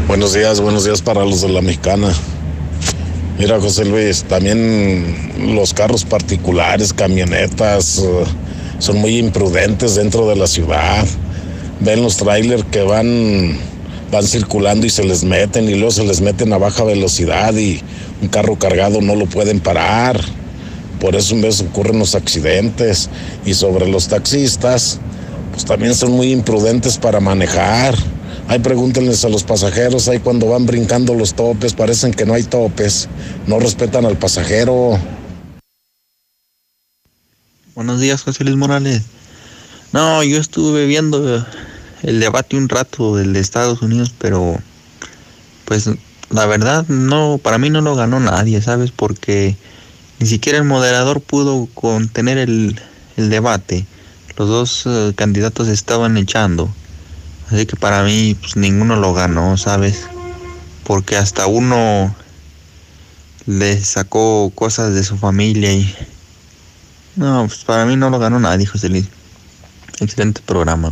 Buenos 0.07 0.33
días, 0.33 0.61
buenos 0.61 0.85
días 0.85 1.03
para 1.03 1.25
los 1.25 1.43
de 1.43 1.51
la 1.51 1.61
mexicana. 1.61 2.13
Mira, 3.39 3.61
José 3.61 3.85
Luis, 3.85 4.25
también 4.25 5.55
los 5.55 5.73
carros 5.73 6.05
particulares, 6.05 6.93
camionetas, 6.93 7.99
uh, 7.99 8.25
son 8.81 8.99
muy 8.99 9.19
imprudentes 9.19 9.95
dentro 9.95 10.27
de 10.29 10.35
la 10.35 10.47
ciudad. 10.47 11.07
Ven 11.81 12.03
los 12.03 12.17
trailers 12.17 12.65
que 12.65 12.83
van, 12.83 13.57
van 14.11 14.25
circulando 14.25 14.87
y 14.87 14.91
se 14.91 15.05
les 15.05 15.25
meten 15.25 15.69
y 15.69 15.75
luego 15.75 15.91
se 15.91 16.05
les 16.05 16.21
meten 16.21 16.53
a 16.53 16.59
baja 16.59 16.85
velocidad 16.85 17.55
y 17.55 17.81
un 18.23 18.29
carro 18.29 18.59
cargado 18.59 19.01
no 19.01 19.15
lo 19.15 19.27
pueden 19.27 19.61
parar. 19.61 20.21
Por 21.01 21.15
eso 21.15 21.35
en 21.35 21.43
vez 21.43 21.61
ocurren 21.61 21.99
los 21.99 22.15
accidentes. 22.15 23.09
Y 23.45 23.55
sobre 23.55 23.89
los 23.89 24.09
taxistas, 24.09 24.99
pues 25.53 25.65
también 25.65 25.95
son 25.95 26.13
muy 26.13 26.33
imprudentes 26.33 26.99
para 26.99 27.21
manejar. 27.21 27.95
Ahí 28.49 28.59
pregúntenles 28.59 29.25
a 29.25 29.29
los 29.29 29.45
pasajeros, 29.45 30.09
ahí 30.09 30.21
cuando 30.21 30.49
van 30.49 30.65
brincando 30.65 31.15
los 31.15 31.35
topes, 31.35 31.75
parecen 31.75 32.13
que 32.13 32.25
no 32.25 32.33
hay 32.33 32.45
topes, 32.45 33.07
no 33.47 33.59
respetan 33.61 34.07
al 34.07 34.17
pasajero. 34.17 34.99
Buenos 37.75 38.01
días, 38.01 38.23
José 38.23 38.45
Luis 38.45 38.57
Morales. 38.57 39.03
No, 39.93 40.23
yo 40.23 40.39
estuve 40.39 40.87
viendo 40.87 41.47
el 42.03 42.21
debate 42.21 42.57
un 42.57 42.69
rato 42.69 43.17
del 43.17 43.33
de 43.33 43.41
Estados 43.41 43.83
Unidos, 43.83 44.13
pero 44.19 44.59
pues 45.65 45.91
la 46.31 46.47
verdad 46.47 46.87
no, 46.89 47.39
para 47.43 47.59
mí 47.59 47.71
no 47.71 47.81
lo 47.81 47.95
ganó 47.95 48.21
nadie, 48.21 48.61
¿sabes? 48.63 48.91
Porque 48.91 49.57
ni 50.19 50.27
siquiera 50.27 50.59
el 50.59 50.65
moderador 50.65 51.21
pudo 51.21 51.69
contener 51.75 52.39
el, 52.39 52.81
el 53.17 53.31
debate. 53.31 53.87
Los 54.37 54.49
dos 54.49 54.87
uh, 54.87 55.13
candidatos 55.15 55.69
estaban 55.69 56.17
echando. 56.17 56.69
Así 57.51 57.67
que 57.67 57.77
para 57.77 58.03
mí, 58.03 58.37
pues 58.39 58.57
ninguno 58.57 58.97
lo 58.97 59.15
ganó, 59.15 59.57
¿sabes? 59.57 60.07
Porque 60.85 61.17
hasta 61.17 61.47
uno 61.47 62.15
le 63.47 63.81
sacó 63.83 64.53
cosas 64.55 64.95
de 64.95 65.03
su 65.03 65.17
familia 65.17 65.73
y. 65.73 65.95
No, 67.17 67.47
pues 67.47 67.65
para 67.65 67.85
mí 67.85 67.97
no 67.97 68.11
lo 68.11 68.19
ganó 68.19 68.39
nadie, 68.39 68.67
José 68.67 68.89
Luis. 68.89 69.07
Excelente 69.99 70.41
programa. 70.45 70.91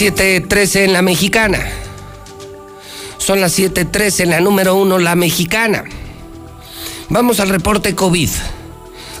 7:13 0.00 0.84
en 0.84 0.94
la 0.94 1.02
mexicana. 1.02 1.58
Son 3.18 3.38
las 3.42 3.52
7:13 3.52 4.22
en 4.22 4.30
la 4.30 4.40
número 4.40 4.74
uno, 4.74 4.98
la 4.98 5.14
mexicana. 5.14 5.84
Vamos 7.10 7.38
al 7.38 7.50
reporte 7.50 7.94
COVID. 7.94 8.30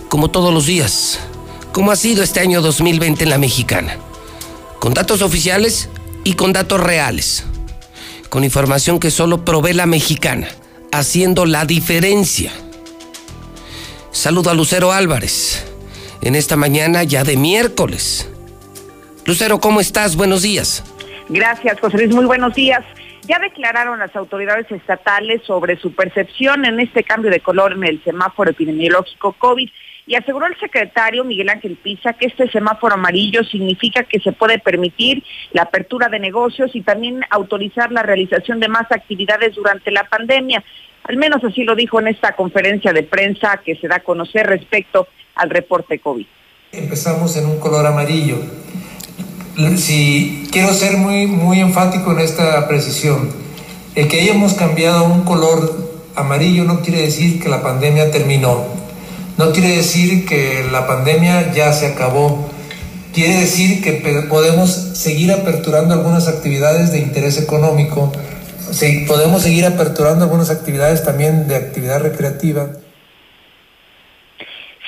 Como 0.08 0.30
todos 0.30 0.54
los 0.54 0.64
días. 0.64 1.18
¿Cómo 1.72 1.92
ha 1.92 1.96
sido 1.96 2.22
este 2.22 2.40
año 2.40 2.62
2020 2.62 3.24
en 3.24 3.28
la 3.28 3.36
mexicana? 3.36 3.98
Con 4.78 4.94
datos 4.94 5.20
oficiales 5.20 5.90
y 6.24 6.32
con 6.32 6.54
datos 6.54 6.80
reales. 6.80 7.44
Con 8.30 8.42
información 8.42 8.98
que 8.98 9.10
solo 9.10 9.44
provee 9.44 9.74
la 9.74 9.84
mexicana, 9.84 10.48
haciendo 10.92 11.44
la 11.44 11.66
diferencia. 11.66 12.52
Saludo 14.12 14.48
a 14.48 14.54
Lucero 14.54 14.92
Álvarez 14.92 15.62
en 16.22 16.36
esta 16.36 16.56
mañana 16.56 17.04
ya 17.04 17.22
de 17.22 17.36
miércoles. 17.36 18.29
Lucero, 19.26 19.60
¿cómo 19.60 19.80
estás? 19.80 20.16
Buenos 20.16 20.42
días. 20.42 20.84
Gracias, 21.28 21.78
José 21.80 21.98
Luis. 21.98 22.14
Muy 22.14 22.24
buenos 22.24 22.54
días. 22.54 22.82
Ya 23.26 23.38
declararon 23.38 23.98
las 23.98 24.14
autoridades 24.16 24.70
estatales 24.72 25.42
sobre 25.46 25.78
su 25.78 25.94
percepción 25.94 26.64
en 26.64 26.80
este 26.80 27.04
cambio 27.04 27.30
de 27.30 27.40
color 27.40 27.72
en 27.72 27.84
el 27.84 28.02
semáforo 28.02 28.50
epidemiológico 28.50 29.32
COVID 29.34 29.68
y 30.06 30.14
aseguró 30.16 30.46
el 30.46 30.58
secretario 30.58 31.22
Miguel 31.22 31.50
Ángel 31.50 31.76
Pisa 31.76 32.14
que 32.14 32.26
este 32.26 32.50
semáforo 32.50 32.94
amarillo 32.94 33.44
significa 33.44 34.02
que 34.02 34.18
se 34.18 34.32
puede 34.32 34.58
permitir 34.58 35.22
la 35.52 35.62
apertura 35.62 36.08
de 36.08 36.18
negocios 36.18 36.74
y 36.74 36.80
también 36.80 37.20
autorizar 37.30 37.92
la 37.92 38.02
realización 38.02 38.58
de 38.58 38.66
más 38.66 38.90
actividades 38.90 39.54
durante 39.54 39.92
la 39.92 40.08
pandemia. 40.08 40.64
Al 41.04 41.16
menos 41.16 41.44
así 41.44 41.62
lo 41.62 41.76
dijo 41.76 42.00
en 42.00 42.08
esta 42.08 42.32
conferencia 42.32 42.92
de 42.92 43.04
prensa 43.04 43.60
que 43.64 43.76
se 43.76 43.86
da 43.86 43.96
a 43.96 44.00
conocer 44.00 44.46
respecto 44.46 45.06
al 45.36 45.50
reporte 45.50 46.00
COVID. 46.00 46.26
Empezamos 46.72 47.36
en 47.36 47.46
un 47.46 47.60
color 47.60 47.86
amarillo 47.86 48.38
si 49.76 50.48
quiero 50.50 50.72
ser 50.72 50.96
muy, 50.96 51.26
muy 51.26 51.60
enfático 51.60 52.12
en 52.12 52.20
esta 52.20 52.66
precisión, 52.68 53.30
el 53.94 54.08
que 54.08 54.20
hayamos 54.20 54.54
cambiado 54.54 55.04
un 55.04 55.22
color 55.22 55.90
amarillo 56.14 56.64
no 56.64 56.80
quiere 56.80 57.02
decir 57.02 57.40
que 57.40 57.48
la 57.48 57.62
pandemia 57.62 58.10
terminó, 58.10 58.64
no 59.36 59.52
quiere 59.52 59.76
decir 59.76 60.26
que 60.26 60.66
la 60.70 60.86
pandemia 60.86 61.52
ya 61.52 61.72
se 61.72 61.86
acabó, 61.86 62.48
quiere 63.12 63.40
decir 63.40 63.82
que 63.82 63.92
podemos 64.28 64.70
seguir 64.70 65.32
aperturando 65.32 65.94
algunas 65.94 66.28
actividades 66.28 66.92
de 66.92 67.00
interés 67.00 67.38
económico, 67.38 68.12
podemos 69.08 69.42
seguir 69.42 69.66
aperturando 69.66 70.24
algunas 70.24 70.50
actividades 70.50 71.02
también 71.02 71.48
de 71.48 71.56
actividad 71.56 72.00
recreativa. 72.00 72.68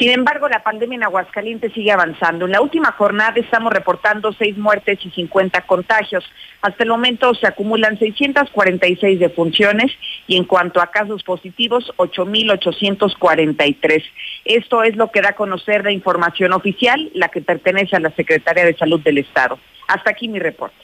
Sin 0.03 0.11
embargo, 0.11 0.49
la 0.49 0.65
pandemia 0.65 0.97
en 0.97 1.05
Aguascalientes 1.05 1.73
sigue 1.75 1.93
avanzando. 1.93 2.47
En 2.47 2.51
la 2.51 2.61
última 2.61 2.91
jornada 2.91 3.35
estamos 3.37 3.73
reportando 3.73 4.33
seis 4.33 4.59
muertes 4.59 4.99
y 5.05 5.11
50 5.11 5.61
contagios. 5.61 6.25
Hasta 6.61 6.83
el 6.83 6.91
momento 6.91 7.33
se 7.37 7.47
acumulan 7.47 7.97
646 7.97 9.21
defunciones 9.21 9.93
y 10.27 10.39
en 10.39 10.43
cuanto 10.43 10.81
a 10.81 10.89
casos 10.89 11.23
positivos, 11.23 11.93
8.843. 11.99 14.03
Esto 14.45 14.83
es 14.83 14.97
lo 14.97 15.13
que 15.13 15.23
da 15.23 15.29
a 15.29 15.37
conocer 15.37 15.85
la 15.85 15.93
información 15.93 16.53
oficial, 16.53 17.09
la 17.15 17.29
que 17.29 17.41
pertenece 17.41 17.95
a 17.95 18.01
la 18.01 18.11
Secretaría 18.11 18.65
de 18.65 18.77
Salud 18.77 19.01
del 19.03 19.19
Estado. 19.19 19.61
Hasta 19.87 20.11
aquí 20.11 20.27
mi 20.27 20.41
reporte. 20.41 20.75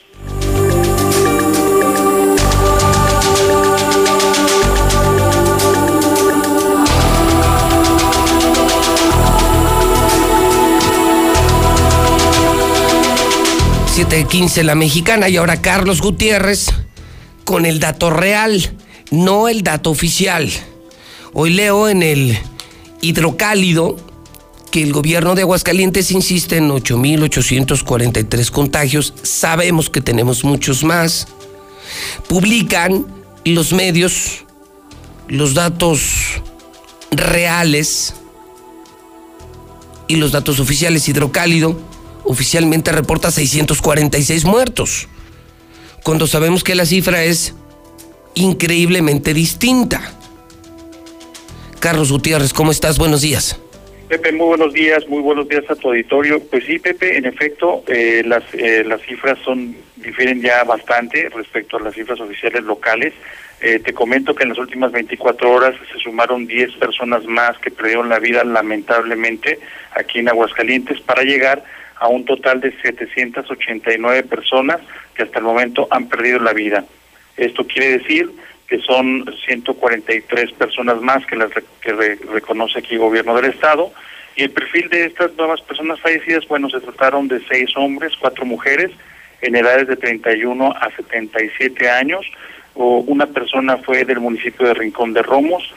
7.15 13.95 14.63
la 14.63 14.75
mexicana 14.75 15.29
y 15.29 15.37
ahora 15.37 15.61
Carlos 15.61 16.01
Gutiérrez 16.01 16.67
con 17.43 17.65
el 17.65 17.79
dato 17.79 18.09
real, 18.09 18.77
no 19.11 19.49
el 19.49 19.63
dato 19.63 19.89
oficial. 19.89 20.49
Hoy 21.33 21.49
leo 21.49 21.89
en 21.89 22.03
el 22.03 22.37
hidrocálido 23.01 23.97
que 24.71 24.83
el 24.83 24.93
gobierno 24.93 25.35
de 25.35 25.41
Aguascalientes 25.41 26.11
insiste 26.11 26.57
en 26.57 26.69
8.843 26.69 28.51
contagios. 28.51 29.13
Sabemos 29.23 29.89
que 29.89 30.01
tenemos 30.01 30.43
muchos 30.43 30.83
más. 30.83 31.27
Publican 32.27 33.05
los 33.43 33.73
medios 33.73 34.45
los 35.27 35.53
datos 35.55 36.41
reales 37.11 38.13
y 40.07 40.15
los 40.15 40.31
datos 40.31 40.59
oficiales 40.59 41.07
hidrocálido 41.07 41.88
oficialmente 42.29 42.91
reporta 42.91 43.31
646 43.31 44.45
muertos, 44.45 45.07
cuando 46.03 46.27
sabemos 46.27 46.63
que 46.63 46.75
la 46.75 46.85
cifra 46.85 47.23
es 47.23 47.55
increíblemente 48.35 49.33
distinta. 49.33 50.13
Carlos 51.79 52.11
Gutiérrez, 52.11 52.53
¿cómo 52.53 52.69
estás? 52.69 52.99
Buenos 52.99 53.21
días. 53.21 53.59
Pepe, 54.09 54.31
muy 54.31 54.45
buenos 54.45 54.73
días, 54.73 55.07
muy 55.07 55.23
buenos 55.23 55.47
días 55.49 55.63
a 55.69 55.75
tu 55.75 55.87
auditorio. 55.87 56.39
Pues 56.39 56.65
sí, 56.65 56.77
Pepe, 56.77 57.17
en 57.17 57.25
efecto, 57.25 57.83
eh, 57.87 58.21
las, 58.23 58.43
eh, 58.53 58.83
las 58.83 59.01
cifras 59.01 59.39
son 59.43 59.75
difieren 59.95 60.39
ya 60.39 60.63
bastante 60.63 61.29
respecto 61.29 61.77
a 61.77 61.81
las 61.81 61.95
cifras 61.95 62.19
oficiales 62.19 62.63
locales. 62.63 63.13
Eh, 63.59 63.79
te 63.79 63.91
comento 63.91 64.35
que 64.35 64.43
en 64.43 64.49
las 64.49 64.59
últimas 64.59 64.91
24 64.91 65.51
horas 65.51 65.75
se 65.91 65.99
sumaron 65.99 66.45
10 66.45 66.73
personas 66.73 67.25
más 67.25 67.57
que 67.57 67.71
perdieron 67.71 68.07
la 68.07 68.19
vida 68.19 68.43
lamentablemente 68.43 69.59
aquí 69.95 70.19
en 70.19 70.29
Aguascalientes 70.29 71.01
para 71.01 71.23
llegar 71.23 71.63
a 71.99 72.07
un 72.07 72.25
total 72.25 72.61
de 72.61 72.71
789 72.81 74.23
personas 74.23 74.79
que 75.13 75.23
hasta 75.23 75.39
el 75.39 75.45
momento 75.45 75.87
han 75.91 76.07
perdido 76.07 76.39
la 76.39 76.53
vida. 76.53 76.85
Esto 77.37 77.65
quiere 77.65 77.99
decir 77.99 78.31
que 78.67 78.79
son 78.79 79.25
143 79.45 80.51
personas 80.53 81.01
más 81.01 81.25
que 81.25 81.35
las 81.35 81.49
que 81.81 81.93
reconoce 82.31 82.79
aquí 82.79 82.95
el 82.95 83.01
gobierno 83.01 83.35
del 83.35 83.45
estado 83.45 83.91
y 84.39 84.43
el 84.43 84.51
perfil 84.51 84.87
de 84.87 85.05
estas 85.05 85.35
nuevas 85.35 85.59
personas 85.59 85.99
fallecidas, 85.99 86.47
bueno, 86.47 86.69
se 86.69 86.79
trataron 86.79 87.27
de 87.27 87.41
seis 87.49 87.75
hombres, 87.75 88.13
cuatro 88.17 88.45
mujeres 88.45 88.89
en 89.41 89.55
edades 89.55 89.87
de 89.89 89.97
31 89.97 90.71
a 90.71 90.89
77 90.95 91.89
años, 91.89 92.25
o 92.73 92.99
una 92.99 93.25
persona 93.25 93.75
fue 93.77 94.05
del 94.05 94.21
municipio 94.21 94.65
de 94.67 94.73
Rincón 94.75 95.11
de 95.11 95.23
Romos. 95.23 95.73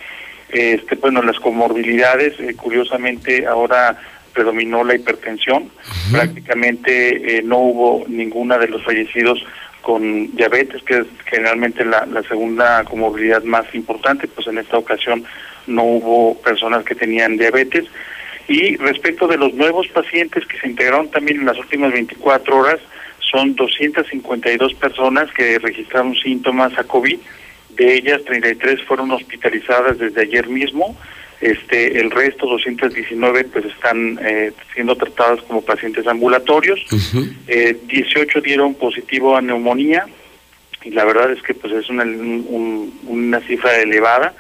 Este, 0.49 0.95
bueno, 0.95 1.23
las 1.23 1.41
comorbilidades, 1.41 2.38
eh, 2.38 2.55
curiosamente 2.55 3.47
ahora 3.47 3.99
predominó 4.33 4.85
la 4.85 4.95
hipertensión, 4.95 5.71
prácticamente 6.11 7.39
eh, 7.39 7.43
no 7.43 7.59
hubo 7.59 8.05
ninguna 8.09 8.59
de 8.59 8.69
los 8.69 8.83
fallecidos 8.85 9.45
con 9.81 10.35
diabetes, 10.37 10.83
que 10.83 10.99
es 10.99 11.07
generalmente 11.27 11.85
la, 11.85 12.07
la 12.07 12.23
segunda 12.23 12.85
comorbilidad 12.85 13.43
más 13.43 13.67
importante, 13.75 14.29
pues 14.29 14.47
en 14.47 14.59
esta 14.59 14.79
ocasión 14.79 15.25
no 15.67 15.83
hubo 15.85 16.41
personas 16.43 16.85
que 16.85 16.95
tenían 16.95 17.37
diabetes. 17.37 17.87
Y 18.49 18.77
respecto 18.77 19.27
de 19.27 19.37
los 19.37 19.55
nuevos 19.55 19.89
pacientes 19.89 20.47
que 20.47 20.59
se 20.59 20.69
integraron 20.69 21.11
también 21.11 21.41
en 21.41 21.47
las 21.47 21.59
últimas 21.59 21.93
24 21.93 22.57
horas, 22.57 22.81
son 23.19 23.55
252 23.55 24.75
personas 24.75 25.33
que 25.33 25.59
registraron 25.59 26.15
síntomas 26.17 26.77
a 26.79 26.85
COVID. 26.85 27.19
De 27.71 27.95
ellas, 27.95 28.23
33 28.25 28.83
fueron 28.85 29.11
hospitalizadas 29.11 29.99
desde 29.99 30.23
ayer 30.23 30.49
mismo 30.49 30.97
este, 31.42 32.00
el 32.00 32.11
resto, 32.12 32.46
219, 32.46 33.44
pues 33.44 33.64
están 33.64 34.18
eh, 34.22 34.52
siendo 34.72 34.96
tratadas 34.96 35.42
como 35.42 35.61
pacientes 35.61 36.06
ambulatorios. 36.06 36.80
18 36.88 38.38
eh, 38.38 38.42
dieron 38.44 38.75
positivo 38.75 39.37
a 39.37 39.42
neumonía 39.42 40.06
y 40.84 40.90
la 40.90 41.04
verdad 41.04 41.32
es 41.32 41.42
que 41.42 41.54
pues 41.54 41.72
es 41.72 41.90
una, 41.90 42.04
una 42.04 43.40
cifra 43.40 43.76
elevada. 43.80 44.34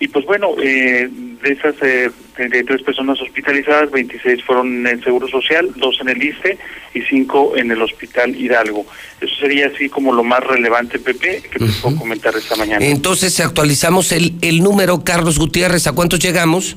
Y 0.00 0.08
pues 0.08 0.24
bueno, 0.26 0.54
eh, 0.62 1.08
de 1.10 1.52
esas 1.52 1.74
eh, 1.82 2.10
33 2.36 2.82
personas 2.82 3.20
hospitalizadas, 3.20 3.90
26 3.90 4.42
fueron 4.44 4.78
en 4.78 4.86
el 4.86 5.04
Seguro 5.04 5.28
Social, 5.28 5.70
2 5.76 5.98
en 6.00 6.08
el 6.08 6.22
ISTE 6.22 6.58
y 6.94 7.02
5 7.02 7.56
en 7.56 7.70
el 7.70 7.80
Hospital 7.80 8.34
Hidalgo. 8.34 8.84
Eso 9.20 9.34
sería 9.36 9.68
así 9.68 9.88
como 9.88 10.12
lo 10.12 10.24
más 10.24 10.40
relevante, 10.40 10.98
Pepe, 10.98 11.42
que 11.42 11.58
te 11.58 11.72
puedo 11.80 11.96
comentar 11.96 12.34
esta 12.34 12.56
mañana. 12.56 12.84
Entonces, 12.84 13.38
actualizamos 13.40 14.10
el, 14.12 14.34
el 14.42 14.62
número, 14.62 15.04
Carlos 15.04 15.38
Gutiérrez, 15.38 15.86
¿a 15.86 15.92
cuántos 15.92 16.18
llegamos? 16.18 16.76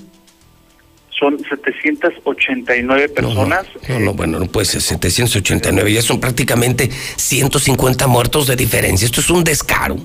Son 1.20 1.40
789 1.40 3.10
personas. 3.10 3.66
No, 3.90 4.00
no, 4.00 4.14
bueno, 4.14 4.38
no 4.38 4.46
puede 4.46 4.66
ser 4.66 4.82
789, 4.82 5.92
ya 5.92 6.02
son 6.04 6.20
prácticamente 6.20 6.92
150 7.16 8.06
muertos 8.06 8.46
de 8.46 8.56
diferencia. 8.56 9.06
Esto 9.06 9.22
es 9.22 9.30
un 9.32 9.44
descaro. 9.44 9.98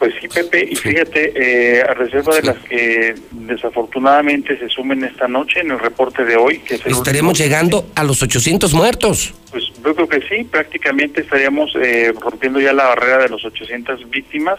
Pues 0.00 0.14
sí, 0.18 0.28
Pepe, 0.28 0.66
y 0.66 0.76
fíjate, 0.76 1.32
eh, 1.36 1.82
a 1.82 1.92
reserva 1.92 2.34
de 2.34 2.42
las 2.42 2.56
que 2.60 3.14
desafortunadamente 3.32 4.58
se 4.58 4.66
sumen 4.70 5.04
esta 5.04 5.28
noche 5.28 5.60
en 5.60 5.72
el 5.72 5.78
reporte 5.78 6.24
de 6.24 6.36
hoy, 6.36 6.60
que 6.60 6.76
estaremos 6.76 7.38
llegando 7.38 7.84
a 7.94 8.02
los 8.02 8.22
800 8.22 8.72
muertos. 8.72 9.34
Pues 9.50 9.64
yo 9.84 9.94
creo 9.94 10.08
que 10.08 10.22
sí, 10.22 10.44
prácticamente 10.44 11.20
estaríamos 11.20 11.76
eh, 11.76 12.14
rompiendo 12.18 12.58
ya 12.60 12.72
la 12.72 12.84
barrera 12.84 13.18
de 13.18 13.28
los 13.28 13.44
800 13.44 14.08
víctimas 14.08 14.58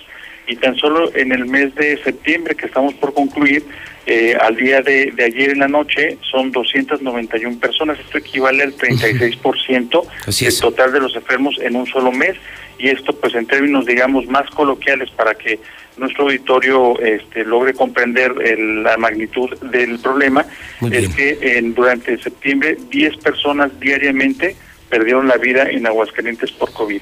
y 0.51 0.58
tan 0.58 0.75
solo 0.75 1.15
en 1.15 1.31
el 1.31 1.46
mes 1.46 1.74
de 1.75 1.98
septiembre 2.03 2.55
que 2.55 2.65
estamos 2.65 2.94
por 2.96 3.14
concluir, 3.14 3.64
eh, 4.05 4.35
al 4.35 4.57
día 4.57 4.81
de, 4.81 5.14
ayer 5.25 5.51
en 5.51 5.59
la 5.59 5.70
noche 5.70 6.18
son 6.29 6.51
291 6.51 7.57
personas, 7.57 7.98
esto 7.98 8.18
equivale 8.18 8.64
al 8.64 8.75
36% 8.75 10.03
del 10.42 10.59
total 10.59 10.92
de 10.92 11.00
los 11.00 11.16
enfermos 11.16 11.55
en 11.61 11.77
un 11.77 11.87
solo 11.87 12.11
mes 12.11 12.35
y 12.77 12.90
esto 12.90 13.14
pues 13.14 13.33
en 13.35 13.46
términos 13.46 13.85
digamos 13.85 14.25
más 14.25 14.50
coloquiales 14.50 15.09
para 15.11 15.35
que 15.35 15.59
nuestro 15.96 16.25
auditorio 16.25 17.00
este, 17.00 17.46
logre 17.46 17.74
comprender 17.74 18.33
la 18.57 18.98
magnitud 18.98 19.57
del 19.59 20.00
problema 20.00 20.46
es 20.92 21.07
que 21.16 21.37
en, 21.57 21.74
durante 21.74 22.22
septiembre 22.22 22.77
10 22.90 23.18
personas 23.18 23.79
diariamente 23.79 24.57
perdieron 24.90 25.29
la 25.29 25.37
vida 25.37 25.70
en 25.70 25.87
Aguascalientes 25.87 26.51
por 26.51 26.74
COVID. 26.74 27.01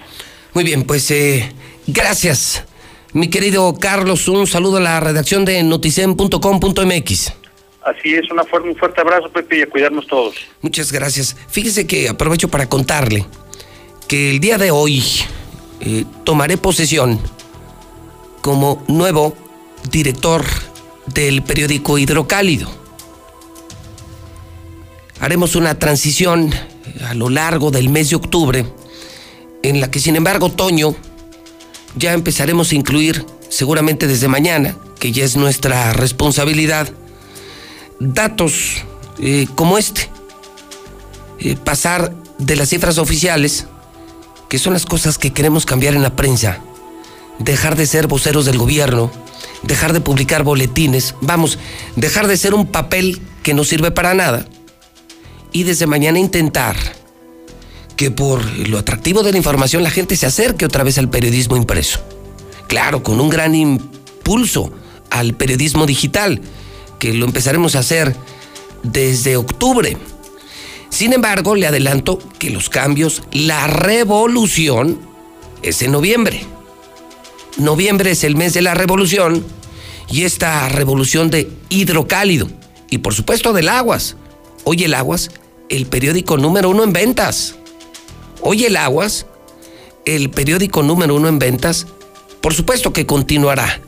Muy 0.54 0.64
bien, 0.64 0.84
pues 0.84 1.10
eh, 1.10 1.52
gracias. 1.88 2.69
Mi 3.14 3.28
querido 3.30 3.74
Carlos, 3.80 4.28
un 4.28 4.46
saludo 4.46 4.78
a 4.78 4.82
la 4.82 5.00
redacción 5.00 5.44
de 5.44 5.64
noticen.com.mx. 5.64 7.34
Así 7.82 8.14
es, 8.14 8.30
una 8.30 8.44
un 8.44 8.76
fuerte 8.76 9.02
abrazo, 9.02 9.30
Pepe, 9.32 9.60
y 9.60 9.62
a 9.64 9.70
cuidarnos 9.70 10.06
todos. 10.06 10.36
Muchas 10.62 10.92
gracias. 10.92 11.36
Fíjese 11.48 11.88
que 11.88 12.08
aprovecho 12.08 12.50
para 12.50 12.68
contarle 12.68 13.26
que 14.08 14.30
el 14.30 14.40
día 14.40 14.58
de 14.58 14.70
hoy, 14.70 15.04
eh, 15.80 16.06
tomaré 16.24 16.58
posesión 16.58 17.20
como 18.42 18.84
nuevo 18.88 19.36
director 19.90 20.44
del 21.08 21.42
periódico 21.42 21.98
Hidrocálido. 21.98 22.70
Haremos 25.20 25.56
una 25.56 25.80
transición 25.80 26.52
a 27.08 27.14
lo 27.14 27.30
largo 27.30 27.72
del 27.72 27.90
mes 27.90 28.10
de 28.10 28.18
octubre, 28.18 28.66
en 29.64 29.82
la 29.82 29.90
que 29.90 30.00
sin 30.00 30.16
embargo 30.16 30.52
Toño 30.52 30.96
ya 31.96 32.14
empezaremos 32.14 32.72
a 32.72 32.76
incluir, 32.76 33.26
seguramente 33.50 34.08
desde 34.08 34.28
mañana, 34.28 34.76
que 35.00 35.12
ya 35.12 35.24
es 35.24 35.36
nuestra 35.36 35.94
responsabilidad, 35.94 36.90
datos 38.00 38.84
eh, 39.20 39.48
como 39.56 39.78
este. 39.78 40.10
Eh, 41.40 41.56
pasar 41.56 42.14
de 42.38 42.56
las 42.58 42.70
cifras 42.70 42.98
oficiales 42.98 43.66
que 44.50 44.60
son 44.60 44.74
las 44.74 44.86
cosas 44.86 45.18
que 45.18 45.32
queremos 45.32 45.66
cambiar 45.66 45.94
en 45.94 46.02
la 46.02 46.16
prensa. 46.16 46.60
Dejar 47.38 47.78
de 47.78 47.86
ser 47.86 48.08
voceros 48.08 48.46
del 48.46 48.58
gobierno, 48.58 49.12
dejar 49.62 49.94
de 49.94 50.02
publicar 50.02 50.44
boletines, 50.44 51.16
vamos, 51.22 51.60
dejar 51.96 52.28
de 52.28 52.36
ser 52.36 52.54
un 52.54 52.66
papel 52.66 53.22
que 53.44 53.54
no 53.54 53.64
sirve 53.64 53.92
para 53.92 54.14
nada 54.14 54.46
y 55.52 55.64
desde 55.64 55.88
mañana 55.88 56.20
intentar 56.20 56.76
que 58.00 58.12
por 58.12 58.46
lo 58.70 58.78
atractivo 58.78 59.24
de 59.24 59.34
la 59.34 59.38
información 59.40 59.84
la 59.84 59.90
gente 59.90 60.16
se 60.16 60.26
acerque 60.26 60.64
otra 60.64 60.86
vez 60.86 60.98
al 60.98 61.10
periodismo 61.10 61.58
impreso. 61.58 62.00
Claro, 62.70 63.04
con 63.04 63.20
un 63.20 63.28
gran 63.28 63.56
impulso 63.56 64.72
al 65.10 65.34
periodismo 65.34 65.86
digital, 65.86 66.40
que 66.98 67.14
lo 67.14 67.26
empezaremos 67.26 67.76
a 67.76 67.80
hacer 67.80 68.16
desde 68.84 69.36
octubre. 69.36 69.98
Sin 70.90 71.12
embargo, 71.12 71.56
le 71.56 71.68
adelanto 71.68 72.20
que 72.40 72.50
los 72.50 72.70
cambios, 72.70 73.22
la 73.34 73.68
revolución, 73.68 75.02
es 75.62 75.82
en 75.82 75.92
noviembre. 75.92 76.46
Noviembre 77.58 78.12
es 78.12 78.24
el 78.24 78.38
mes 78.38 78.54
de 78.54 78.62
la 78.62 78.76
revolución 78.76 79.44
y 80.10 80.24
esta 80.24 80.70
revolución 80.70 81.30
de 81.30 81.52
hidrocálido 81.68 82.48
y 82.90 83.00
por 83.00 83.14
supuesto 83.14 83.52
del 83.52 83.68
aguas. 83.68 84.16
Hoy 84.64 84.86
el 84.86 84.94
aguas, 84.94 85.32
el 85.68 85.86
periódico 85.86 86.38
número 86.38 86.70
uno 86.70 86.86
en 86.86 86.94
ventas. 86.94 87.59
Hoy 88.42 88.66
el 88.66 88.78
aguas, 88.78 89.26
el 90.06 90.30
periódico 90.30 90.82
número 90.82 91.16
uno 91.16 91.28
en 91.28 91.40
ventas, 91.40 91.88
por 92.42 92.54
supuesto 92.54 92.94
que 92.94 93.06
continuará. 93.06 93.82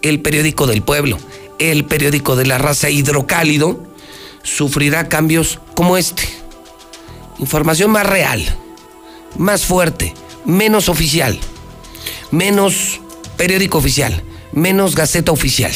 El 0.00 0.20
periódico 0.20 0.66
del 0.66 0.82
pueblo, 0.82 1.18
el 1.58 1.84
periódico 1.84 2.34
de 2.34 2.46
la 2.46 2.58
raza 2.58 2.90
hidrocálido, 2.90 3.86
sufrirá 4.42 5.08
cambios 5.08 5.60
como 5.74 5.96
este. 5.96 6.22
Información 7.38 7.90
más 7.90 8.06
real, 8.06 8.42
más 9.36 9.64
fuerte, 9.64 10.14
menos 10.44 10.88
oficial, 10.88 11.38
menos 12.30 13.00
periódico 13.36 13.78
oficial, 13.78 14.22
menos 14.52 14.94
gaceta 14.94 15.32
oficial. 15.32 15.72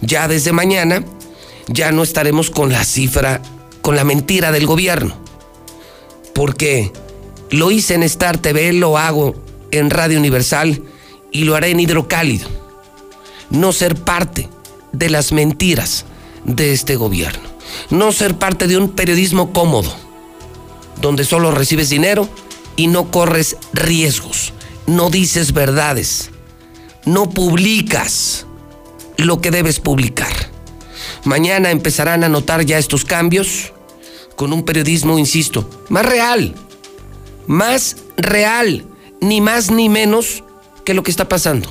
Ya 0.00 0.28
desde 0.28 0.52
mañana 0.52 1.04
ya 1.68 1.92
no 1.92 2.02
estaremos 2.02 2.50
con 2.50 2.72
la 2.72 2.84
cifra, 2.84 3.42
con 3.82 3.96
la 3.96 4.04
mentira 4.04 4.50
del 4.50 4.66
gobierno. 4.66 5.25
Porque 6.36 6.92
lo 7.48 7.70
hice 7.70 7.94
en 7.94 8.02
Star 8.02 8.36
TV, 8.36 8.74
lo 8.74 8.98
hago 8.98 9.34
en 9.70 9.88
Radio 9.88 10.18
Universal 10.18 10.82
y 11.32 11.44
lo 11.44 11.56
haré 11.56 11.70
en 11.70 11.80
Hidrocálido. 11.80 12.46
No 13.48 13.72
ser 13.72 13.94
parte 13.94 14.50
de 14.92 15.08
las 15.08 15.32
mentiras 15.32 16.04
de 16.44 16.74
este 16.74 16.96
gobierno. 16.96 17.48
No 17.88 18.12
ser 18.12 18.36
parte 18.36 18.66
de 18.66 18.76
un 18.76 18.90
periodismo 18.90 19.54
cómodo, 19.54 19.90
donde 21.00 21.24
solo 21.24 21.52
recibes 21.52 21.88
dinero 21.88 22.28
y 22.76 22.88
no 22.88 23.10
corres 23.10 23.56
riesgos, 23.72 24.52
no 24.86 25.08
dices 25.08 25.54
verdades, 25.54 26.30
no 27.06 27.30
publicas 27.30 28.44
lo 29.16 29.40
que 29.40 29.50
debes 29.50 29.80
publicar. 29.80 30.34
Mañana 31.24 31.70
empezarán 31.70 32.24
a 32.24 32.28
notar 32.28 32.66
ya 32.66 32.76
estos 32.76 33.06
cambios 33.06 33.72
con 34.36 34.52
un 34.52 34.62
periodismo, 34.62 35.18
insisto, 35.18 35.68
más 35.88 36.06
real, 36.06 36.54
más 37.46 37.96
real, 38.16 38.84
ni 39.20 39.40
más 39.40 39.70
ni 39.70 39.88
menos 39.88 40.44
que 40.84 40.94
lo 40.94 41.02
que 41.02 41.10
está 41.10 41.28
pasando. 41.28 41.68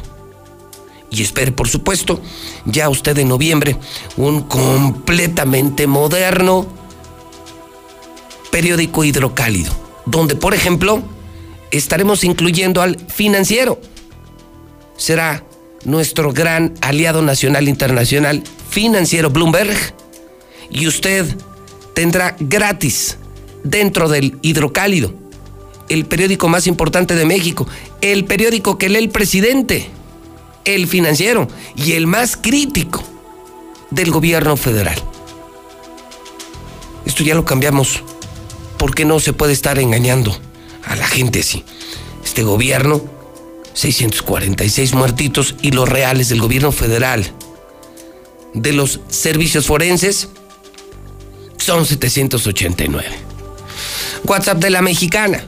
Y 1.11 1.21
espere, 1.21 1.51
por 1.51 1.69
supuesto, 1.69 2.19
ya 2.65 2.89
usted 2.89 3.17
en 3.19 3.29
noviembre, 3.29 3.77
un 4.17 4.41
completamente 4.41 5.87
moderno 5.87 6.65
periódico 8.51 9.03
hidrocálido, 9.03 9.71
donde, 10.05 10.35
por 10.35 10.53
ejemplo, 10.53 11.01
estaremos 11.71 12.23
incluyendo 12.23 12.81
al 12.81 12.97
financiero. 13.07 13.79
Será 14.97 15.43
nuestro 15.83 16.33
gran 16.33 16.73
aliado 16.81 17.21
nacional 17.21 17.69
internacional 17.69 18.43
financiero 18.69 19.29
Bloomberg 19.29 19.77
y 20.71 20.87
usted 20.87 21.25
tendrá 21.95 22.35
gratis 22.39 23.17
dentro 23.63 24.07
del 24.07 24.37
hidrocálido 24.43 25.25
el 25.89 26.05
periódico 26.05 26.47
más 26.47 26.67
importante 26.67 27.15
de 27.15 27.25
México, 27.25 27.67
el 28.01 28.25
periódico 28.25 28.77
que 28.77 28.89
lee 28.89 28.99
el 28.99 29.09
presidente, 29.09 29.89
el 30.65 30.87
financiero 30.87 31.47
y 31.75 31.93
el 31.93 32.07
más 32.07 32.37
crítico 32.37 33.03
del 33.91 34.11
gobierno 34.11 34.57
federal. 34.57 35.01
Esto 37.05 37.23
ya 37.23 37.35
lo 37.35 37.45
cambiamos. 37.45 38.01
¿Por 38.77 38.95
qué 38.95 39.05
no 39.05 39.19
se 39.19 39.33
puede 39.33 39.53
estar 39.53 39.79
engañando 39.79 40.35
a 40.83 40.95
la 40.95 41.07
gente 41.07 41.41
así? 41.41 41.63
Este 42.23 42.43
gobierno, 42.43 43.03
646 43.73 44.93
muertitos 44.93 45.55
y 45.61 45.71
los 45.71 45.87
reales 45.87 46.29
del 46.29 46.41
gobierno 46.41 46.71
federal, 46.71 47.31
de 48.53 48.73
los 48.73 49.01
servicios 49.09 49.67
forenses, 49.67 50.29
son 51.65 51.83
789. 51.83 53.03
WhatsApp 54.25 54.59
de 54.59 54.69
la 54.69 54.83
mexicana 54.83 55.43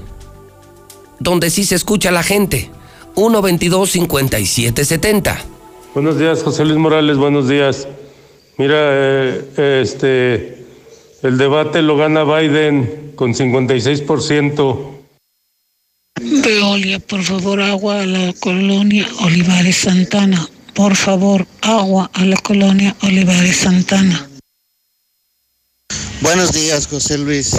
donde 1.19 1.51
sí 1.51 1.63
se 1.63 1.75
escucha 1.75 2.09
a 2.09 2.11
la 2.11 2.23
gente. 2.23 2.71
122-5770. 3.15 5.37
Buenos 5.93 6.19
días, 6.19 6.43
José 6.43 6.65
Luis 6.65 6.77
Morales, 6.77 7.15
buenos 7.17 7.47
días. 7.47 7.87
Mira, 8.57 8.75
eh, 8.77 9.81
este, 9.83 10.65
el 11.23 11.37
debate 11.37 11.83
lo 11.83 11.97
gana 11.97 12.23
Biden 12.23 13.13
con 13.15 13.33
56%. 13.33 14.93
Veolia, 16.19 16.99
por 16.99 17.23
favor, 17.23 17.61
agua 17.61 18.01
a 18.01 18.05
la 18.05 18.33
colonia 18.39 19.07
Olivares 19.21 19.77
Santana. 19.77 20.47
Por 20.73 20.95
favor, 20.95 21.47
agua 21.61 22.11
a 22.13 22.25
la 22.25 22.37
colonia 22.37 22.95
Olivares 23.01 23.57
Santana. 23.57 24.27
Buenos 26.21 26.51
días, 26.51 26.87
José 26.87 27.17
Luis. 27.19 27.51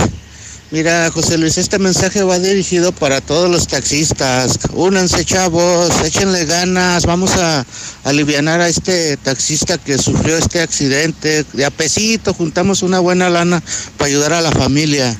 Mira, 0.70 1.10
José 1.10 1.38
Luis, 1.38 1.56
este 1.58 1.78
mensaje 1.78 2.22
va 2.24 2.38
dirigido 2.38 2.92
para 2.92 3.20
todos 3.20 3.48
los 3.48 3.68
taxistas. 3.68 4.58
Únanse, 4.72 5.24
chavos, 5.24 5.90
échenle 6.04 6.44
ganas. 6.44 7.06
Vamos 7.06 7.30
a 7.36 7.64
aliviar 8.04 8.46
a 8.48 8.68
este 8.68 9.16
taxista 9.16 9.78
que 9.78 9.96
sufrió 9.96 10.36
este 10.36 10.60
accidente. 10.60 11.44
De 11.52 11.64
a 11.64 11.70
pesito, 11.70 12.34
juntamos 12.34 12.82
una 12.82 12.98
buena 12.98 13.30
lana 13.30 13.62
para 13.96 14.08
ayudar 14.08 14.32
a 14.32 14.40
la 14.40 14.52
familia. 14.52 15.16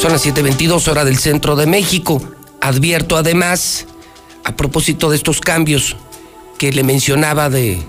Son 0.00 0.12
las 0.12 0.24
7:22 0.24 0.88
hora 0.88 1.04
del 1.04 1.18
centro 1.18 1.56
de 1.56 1.66
México. 1.66 2.22
Advierto 2.62 3.18
además, 3.18 3.86
a 4.50 4.56
propósito 4.56 5.10
de 5.10 5.16
estos 5.16 5.40
cambios 5.40 5.96
que 6.58 6.72
le 6.72 6.82
mencionaba 6.82 7.48
de 7.48 7.80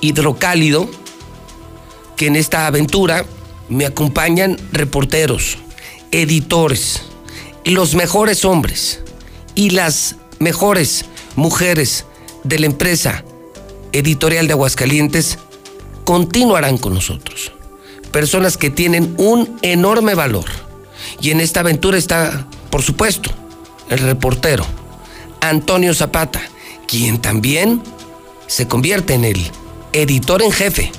hidrocálido, 0.00 0.88
que 2.16 2.26
en 2.28 2.36
esta 2.36 2.66
aventura 2.66 3.26
me 3.68 3.84
acompañan 3.84 4.56
reporteros, 4.72 5.58
editores, 6.10 7.02
los 7.64 7.94
mejores 7.94 8.46
hombres 8.46 9.02
y 9.54 9.70
las 9.70 10.16
mejores 10.38 11.04
mujeres 11.36 12.06
de 12.42 12.58
la 12.58 12.66
empresa 12.66 13.22
editorial 13.92 14.46
de 14.46 14.54
Aguascalientes 14.54 15.38
continuarán 16.04 16.78
con 16.78 16.94
nosotros. 16.94 17.52
Personas 18.12 18.56
que 18.56 18.70
tienen 18.70 19.14
un 19.18 19.58
enorme 19.60 20.14
valor. 20.14 20.46
Y 21.20 21.32
en 21.32 21.40
esta 21.40 21.60
aventura 21.60 21.98
está, 21.98 22.46
por 22.70 22.82
supuesto, 22.82 23.30
el 23.90 23.98
reportero 23.98 24.64
Antonio 25.40 25.94
Zapata, 25.94 26.42
quien 26.86 27.20
también 27.20 27.82
se 28.46 28.66
convierte 28.66 29.14
en 29.14 29.24
el 29.24 29.50
editor 29.92 30.42
en 30.42 30.52
jefe 30.52 30.90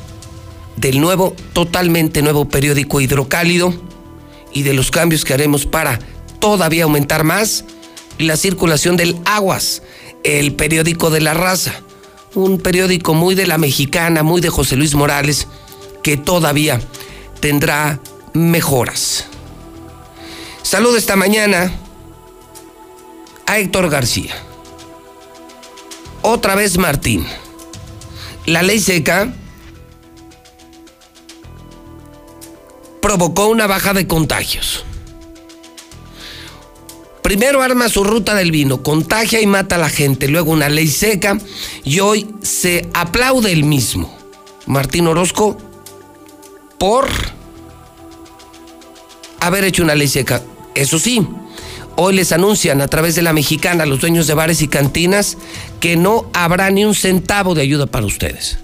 del 0.78 1.02
nuevo, 1.02 1.36
totalmente 1.54 2.22
nuevo 2.22 2.46
periódico 2.46 3.02
Hidrocálido 3.02 3.74
y 4.54 4.64
de 4.64 4.74
los 4.74 4.92
cambios 4.92 5.26
que 5.26 5.34
haremos 5.34 5.66
para 5.66 6.00
todavía 6.40 6.86
aumentar 6.86 7.24
más 7.24 7.66
la 8.18 8.38
circulación 8.38 8.98
del 8.98 9.18
Aguas, 9.26 9.82
el 10.24 10.54
periódico 10.54 11.10
de 11.10 11.22
la 11.22 11.34
raza, 11.34 11.82
un 12.36 12.60
periódico 12.60 13.14
muy 13.14 13.36
de 13.36 13.48
la 13.48 13.58
mexicana, 13.58 14.24
muy 14.24 14.42
de 14.42 14.50
José 14.50 14.76
Luis 14.76 14.96
Morales, 14.96 15.48
que 16.04 16.18
todavía 16.18 16.80
tendrá 17.40 18.00
mejoras. 18.34 19.26
Saludo 20.62 20.98
esta 20.98 21.16
mañana 21.16 21.72
a 23.50 23.58
Héctor 23.58 23.90
García. 23.90 24.36
Otra 26.22 26.54
vez 26.54 26.78
Martín. 26.78 27.26
La 28.46 28.62
ley 28.62 28.80
seca 28.80 29.34
provocó 33.02 33.48
una 33.48 33.66
baja 33.66 33.94
de 33.94 34.06
contagios. 34.06 34.86
Primero 37.24 37.64
arma 37.64 37.90
su 37.90 38.04
ruta 38.04 38.36
del 38.36 38.52
vino, 38.52 38.84
contagia 38.84 39.42
y 39.42 39.48
mata 39.48 39.76
a 39.76 39.80
la 39.80 39.90
gente, 39.90 40.28
luego 40.28 40.52
una 40.52 40.70
ley 40.70 40.88
seca 40.88 41.36
y 41.84 42.02
hoy 42.02 42.28
se 42.44 42.88
aplaude 42.94 43.52
el 43.52 43.64
mismo. 43.64 44.16
Martín 44.68 45.08
Orozco 45.08 45.58
por 46.78 47.10
haber 49.40 49.64
hecho 49.64 49.82
una 49.82 49.96
ley 49.96 50.08
seca. 50.08 50.44
Eso 50.76 51.00
sí, 51.00 51.28
Hoy 52.02 52.16
les 52.16 52.32
anuncian 52.32 52.80
a 52.80 52.88
través 52.88 53.16
de 53.16 53.22
la 53.22 53.34
mexicana 53.34 53.86
los 53.86 54.00
dueños 54.00 54.26
de 54.26 54.34
bares 54.34 54.62
y 54.62 54.70
cantinas 54.70 55.38
que 55.82 55.98
no 55.98 56.30
habrá 56.32 56.70
ni 56.72 56.86
un 56.86 56.96
centavo 56.96 57.56
de 57.56 57.62
ayuda 57.62 57.88
para 57.88 58.06
ustedes. 58.06 58.58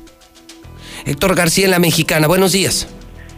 Héctor 1.05 1.35
García 1.35 1.65
en 1.65 1.71
la 1.71 1.79
mexicana, 1.79 2.27
buenos 2.27 2.53
días. 2.53 2.87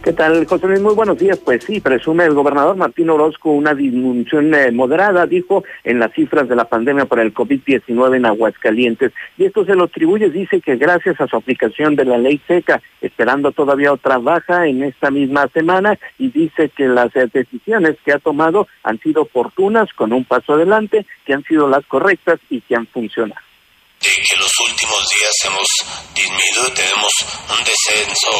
¿Qué 0.02 0.12
tal, 0.12 0.46
José 0.46 0.68
Luis? 0.68 0.80
Muy 0.80 0.94
buenos 0.94 1.18
días. 1.18 1.38
Pues 1.38 1.64
sí, 1.64 1.80
presume 1.80 2.24
el 2.24 2.32
gobernador 2.32 2.76
Martín 2.76 3.10
Orozco 3.10 3.50
una 3.50 3.74
disminución 3.74 4.54
eh, 4.54 4.70
moderada, 4.70 5.26
dijo, 5.26 5.64
en 5.82 5.98
las 5.98 6.12
cifras 6.12 6.48
de 6.48 6.54
la 6.54 6.66
pandemia 6.66 7.06
por 7.06 7.18
el 7.18 7.34
COVID-19 7.34 8.16
en 8.16 8.24
Aguascalientes. 8.24 9.12
Y 9.36 9.46
esto 9.46 9.64
se 9.64 9.74
lo 9.74 9.84
atribuye, 9.84 10.30
dice 10.30 10.60
que 10.60 10.76
gracias 10.76 11.20
a 11.20 11.26
su 11.26 11.36
aplicación 11.36 11.96
de 11.96 12.04
la 12.04 12.16
ley 12.16 12.40
seca, 12.46 12.80
esperando 13.02 13.50
todavía 13.50 13.92
otra 13.92 14.18
baja 14.18 14.68
en 14.68 14.84
esta 14.84 15.10
misma 15.10 15.48
semana, 15.48 15.98
y 16.16 16.30
dice 16.30 16.68
que 16.68 16.86
las 16.86 17.14
eh, 17.16 17.28
decisiones 17.32 17.96
que 18.04 18.12
ha 18.12 18.20
tomado 18.20 18.68
han 18.84 19.00
sido 19.00 19.22
oportunas, 19.22 19.92
con 19.94 20.12
un 20.12 20.24
paso 20.24 20.54
adelante, 20.54 21.06
que 21.26 21.34
han 21.34 21.42
sido 21.42 21.68
las 21.68 21.84
correctas 21.86 22.38
y 22.48 22.60
que 22.60 22.76
han 22.76 22.86
funcionado 22.86 23.47
de 24.00 24.22
que 24.22 24.36
los 24.36 24.52
últimos 24.60 25.08
días 25.08 25.32
hemos 25.44 25.68
disminuido, 26.14 26.72
tenemos 26.72 27.12
un 27.50 27.64
descenso 27.64 28.30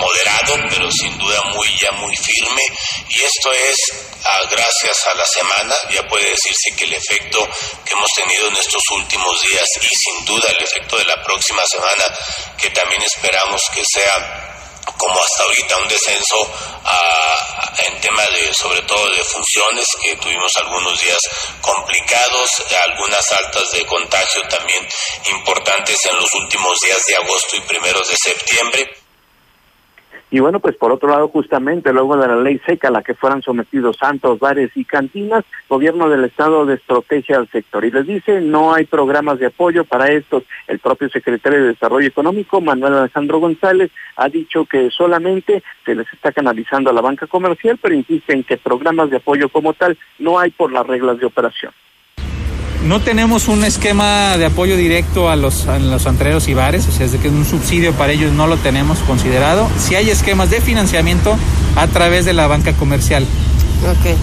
moderado, 0.00 0.56
pero 0.68 0.90
sin 0.90 1.16
duda 1.18 1.40
muy 1.54 1.68
ya 1.78 1.92
muy 1.92 2.16
firme, 2.16 2.66
y 3.08 3.22
esto 3.22 3.52
es 3.52 3.76
ah, 4.24 4.40
gracias 4.50 5.06
a 5.06 5.14
la 5.14 5.26
semana, 5.26 5.74
ya 5.92 6.02
puede 6.08 6.30
decirse 6.30 6.74
que 6.76 6.84
el 6.84 6.94
efecto 6.94 7.48
que 7.84 7.92
hemos 7.92 8.10
tenido 8.12 8.48
en 8.48 8.56
estos 8.56 8.82
últimos 8.90 9.40
días 9.42 9.68
y 9.82 9.94
sin 9.94 10.24
duda 10.24 10.50
el 10.50 10.64
efecto 10.64 10.96
de 10.98 11.04
la 11.04 11.22
próxima 11.22 11.64
semana, 11.66 12.04
que 12.58 12.70
también 12.70 13.02
esperamos 13.02 13.62
que 13.72 13.82
sea 13.84 14.50
como 15.04 15.22
hasta 15.22 15.42
ahorita 15.42 15.76
un 15.76 15.88
descenso 15.88 16.50
en 17.86 18.00
tema 18.00 18.22
de 18.22 18.54
sobre 18.54 18.80
todo 18.82 19.10
de 19.10 19.22
funciones 19.24 19.86
que 20.02 20.16
tuvimos 20.16 20.56
algunos 20.56 20.98
días 21.00 21.20
complicados 21.60 22.50
algunas 22.88 23.32
altas 23.32 23.70
de 23.72 23.84
contagio 23.84 24.42
también 24.48 24.86
importantes 25.30 25.98
en 26.06 26.16
los 26.16 26.32
últimos 26.34 26.78
días 26.80 27.04
de 27.06 27.16
agosto 27.16 27.56
y 27.56 27.60
primeros 27.62 28.08
de 28.08 28.16
septiembre 28.16 29.03
y 30.34 30.40
bueno, 30.40 30.58
pues 30.58 30.74
por 30.74 30.90
otro 30.90 31.08
lado, 31.08 31.28
justamente 31.28 31.92
luego 31.92 32.16
de 32.16 32.26
la 32.26 32.34
ley 32.34 32.60
seca 32.66 32.88
a 32.88 32.90
la 32.90 33.02
que 33.02 33.14
fueran 33.14 33.40
sometidos 33.40 33.98
santos, 33.98 34.40
bares 34.40 34.72
y 34.74 34.84
cantinas, 34.84 35.44
gobierno 35.68 36.08
del 36.08 36.24
estado 36.24 36.66
desprotege 36.66 37.34
al 37.34 37.46
sector 37.50 37.84
y 37.84 37.92
les 37.92 38.04
dice 38.04 38.40
no 38.40 38.74
hay 38.74 38.84
programas 38.84 39.38
de 39.38 39.46
apoyo 39.46 39.84
para 39.84 40.08
estos. 40.08 40.42
El 40.66 40.80
propio 40.80 41.08
secretario 41.08 41.60
de 41.60 41.68
Desarrollo 41.68 42.08
Económico, 42.08 42.60
Manuel 42.60 42.94
Alejandro 42.94 43.38
González, 43.38 43.92
ha 44.16 44.28
dicho 44.28 44.64
que 44.64 44.90
solamente 44.90 45.62
se 45.84 45.94
les 45.94 46.12
está 46.12 46.32
canalizando 46.32 46.90
a 46.90 46.94
la 46.94 47.00
banca 47.00 47.28
comercial, 47.28 47.78
pero 47.80 47.94
insiste 47.94 48.32
en 48.32 48.42
que 48.42 48.56
programas 48.56 49.10
de 49.10 49.18
apoyo 49.18 49.48
como 49.48 49.72
tal 49.72 49.96
no 50.18 50.40
hay 50.40 50.50
por 50.50 50.72
las 50.72 50.84
reglas 50.84 51.20
de 51.20 51.26
operación. 51.26 51.72
No 52.84 53.00
tenemos 53.00 53.48
un 53.48 53.64
esquema 53.64 54.36
de 54.36 54.46
apoyo 54.46 54.76
directo 54.76 55.30
a 55.30 55.36
los, 55.36 55.66
a 55.66 55.78
los 55.78 56.06
antreros 56.06 56.48
y 56.48 56.54
bares, 56.54 56.86
o 56.86 56.92
sea, 56.92 57.06
es 57.06 57.12
de 57.12 57.18
que 57.18 57.28
un 57.28 57.44
subsidio 57.44 57.92
para 57.94 58.12
ellos 58.12 58.32
no 58.32 58.46
lo 58.46 58.56
tenemos 58.58 58.98
considerado. 59.00 59.68
Si 59.78 59.94
hay 59.94 60.10
esquemas 60.10 60.50
de 60.50 60.60
financiamiento 60.60 61.36
a 61.76 61.86
través 61.88 62.24
de 62.24 62.32
la 62.32 62.46
banca 62.46 62.72
comercial. 62.74 63.26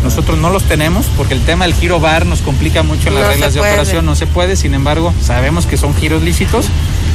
Nosotros 0.03 0.39
no 0.39 0.49
los 0.49 0.63
tenemos 0.63 1.05
porque 1.17 1.35
el 1.35 1.41
tema 1.45 1.65
del 1.65 1.75
giro 1.75 1.99
bar 1.99 2.25
nos 2.25 2.41
complica 2.41 2.81
mucho 2.81 3.09
en 3.09 3.15
las 3.15 3.23
No 3.23 3.29
reglas 3.29 3.53
de 3.53 3.59
operación, 3.59 4.05
no 4.05 4.15
se 4.15 4.25
puede, 4.25 4.55
sin 4.55 4.73
embargo, 4.73 5.13
sabemos 5.21 5.67
que 5.67 5.77
son 5.77 5.93
giros 5.93 6.23
lícitos, 6.23 6.65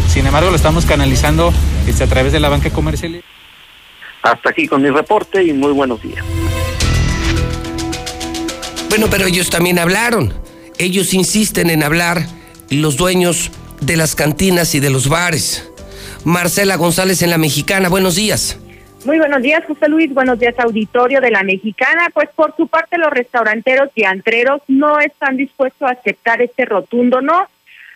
sin 0.09 0.27
embargo, 0.27 0.51
lo 0.51 0.57
estamos 0.57 0.85
canalizando 0.85 1.53
este, 1.89 2.05
a 2.05 2.07
través 2.07 2.33
de 2.33 2.39
la 2.39 2.49
banca 2.49 2.71
comercial. 2.71 3.21
Hasta 4.23 4.51
aquí 4.51 4.69
con 4.69 4.81
mi 4.81 4.91
reporte 4.91 5.43
y 5.43 5.53
muy 5.53 5.73
buenos 5.73 6.01
días. 6.03 6.25
Bueno, 8.89 9.09
pero 9.11 9.27
ellos 9.27 9.51
también 9.51 9.81
hablaron. 9.81 10.33
Ellos 10.79 11.15
insisten 11.15 11.71
en 11.71 11.83
hablar, 11.83 12.19
los 12.71 12.99
dueños 12.99 13.51
de 13.81 13.97
las 13.97 14.15
cantinas 14.15 14.75
y 14.75 14.81
de 14.81 14.91
los 14.91 15.09
bares. 15.09 15.71
Marcela 16.25 16.77
González 16.77 17.23
en 17.23 17.31
La 17.31 17.39
Mexicana, 17.39 17.89
buenos 17.89 18.17
días. 18.17 18.61
Muy 19.07 19.19
buenos 19.19 19.41
días, 19.41 19.65
José 19.67 19.89
Luis. 19.89 20.13
Buenos 20.13 20.39
días, 20.39 20.55
auditorio 20.59 21.23
de 21.23 21.31
la 21.31 21.45
Mexicana. 21.45 22.11
Pues 22.13 22.29
por 22.35 22.55
su 22.57 22.69
parte, 22.69 22.99
los 22.99 23.11
restauranteros 23.11 23.89
y 23.95 24.05
antreros 24.05 24.61
no 24.69 25.01
están 25.01 25.39
dispuestos 25.39 25.89
a 25.89 25.93
aceptar 25.93 26.43
este 26.43 26.67
rotundo 26.67 27.23
no. 27.23 27.49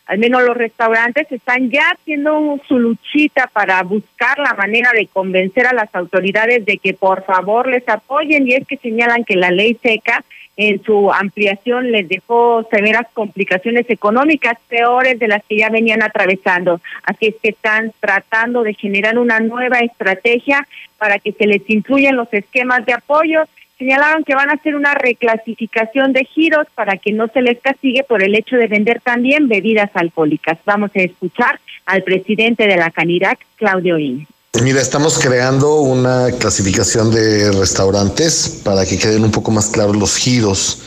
Al 0.07 0.19
menos 0.19 0.43
los 0.43 0.57
restaurantes 0.57 1.31
están 1.31 1.71
ya 1.71 1.83
haciendo 1.91 2.59
su 2.67 2.79
luchita 2.79 3.49
para 3.53 3.83
buscar 3.83 4.39
la 4.39 4.55
manera 4.55 4.91
de 4.93 5.07
convencer 5.07 5.67
a 5.67 5.75
las 5.75 5.95
autoridades 5.95 6.65
de 6.65 6.79
que 6.79 6.95
por 6.95 7.25
favor 7.25 7.69
les 7.69 7.87
apoyen 7.89 8.49
y 8.49 8.55
es 8.55 8.67
que 8.67 8.79
señalan 8.79 9.25
que 9.25 9.37
la 9.37 9.51
ley 9.51 9.79
seca 9.83 10.25
en 10.61 10.83
su 10.83 11.11
ampliación 11.11 11.91
les 11.91 12.07
dejó 12.07 12.69
severas 12.71 13.07
complicaciones 13.15 13.89
económicas 13.89 14.59
peores 14.69 15.19
de 15.19 15.27
las 15.27 15.43
que 15.45 15.57
ya 15.57 15.71
venían 15.71 16.03
atravesando. 16.03 16.83
Así 17.03 17.29
es 17.29 17.35
que 17.43 17.49
están 17.49 17.95
tratando 17.99 18.63
de 18.63 18.75
generar 18.75 19.19
una 19.19 19.41
nueva 19.41 19.79
estrategia 19.79 20.69
para 20.99 21.19
que 21.19 21.33
se 21.33 21.47
les 21.47 21.63
incluyan 21.71 22.17
los 22.17 22.29
esquemas 22.33 22.85
de 22.85 22.93
apoyo. 22.93 23.45
Señalaron 23.79 24.23
que 24.23 24.35
van 24.35 24.51
a 24.51 24.55
hacer 24.55 24.77
una 24.77 24.93
reclasificación 24.93 26.13
de 26.13 26.27
giros 26.27 26.67
para 26.75 26.99
que 26.99 27.13
no 27.13 27.29
se 27.29 27.41
les 27.41 27.59
castigue 27.59 28.05
por 28.05 28.23
el 28.23 28.35
hecho 28.35 28.57
de 28.57 28.67
vender 28.67 29.01
también 29.01 29.49
bebidas 29.49 29.91
alcohólicas. 29.95 30.59
Vamos 30.67 30.91
a 30.95 31.01
escuchar 31.01 31.59
al 31.87 32.03
presidente 32.03 32.67
de 32.67 32.77
la 32.77 32.91
Canirac, 32.91 33.39
Claudio 33.57 33.97
In. 33.97 34.27
Mira, 34.59 34.83
estamos 34.83 35.19
creando 35.19 35.77
una 35.77 36.33
clasificación 36.33 37.11
de 37.11 37.51
restaurantes 37.53 38.61
para 38.63 38.85
que 38.85 38.99
queden 38.99 39.25
un 39.25 39.31
poco 39.31 39.53
más 39.53 39.69
claros 39.69 39.97
los 39.97 40.17
giros 40.17 40.79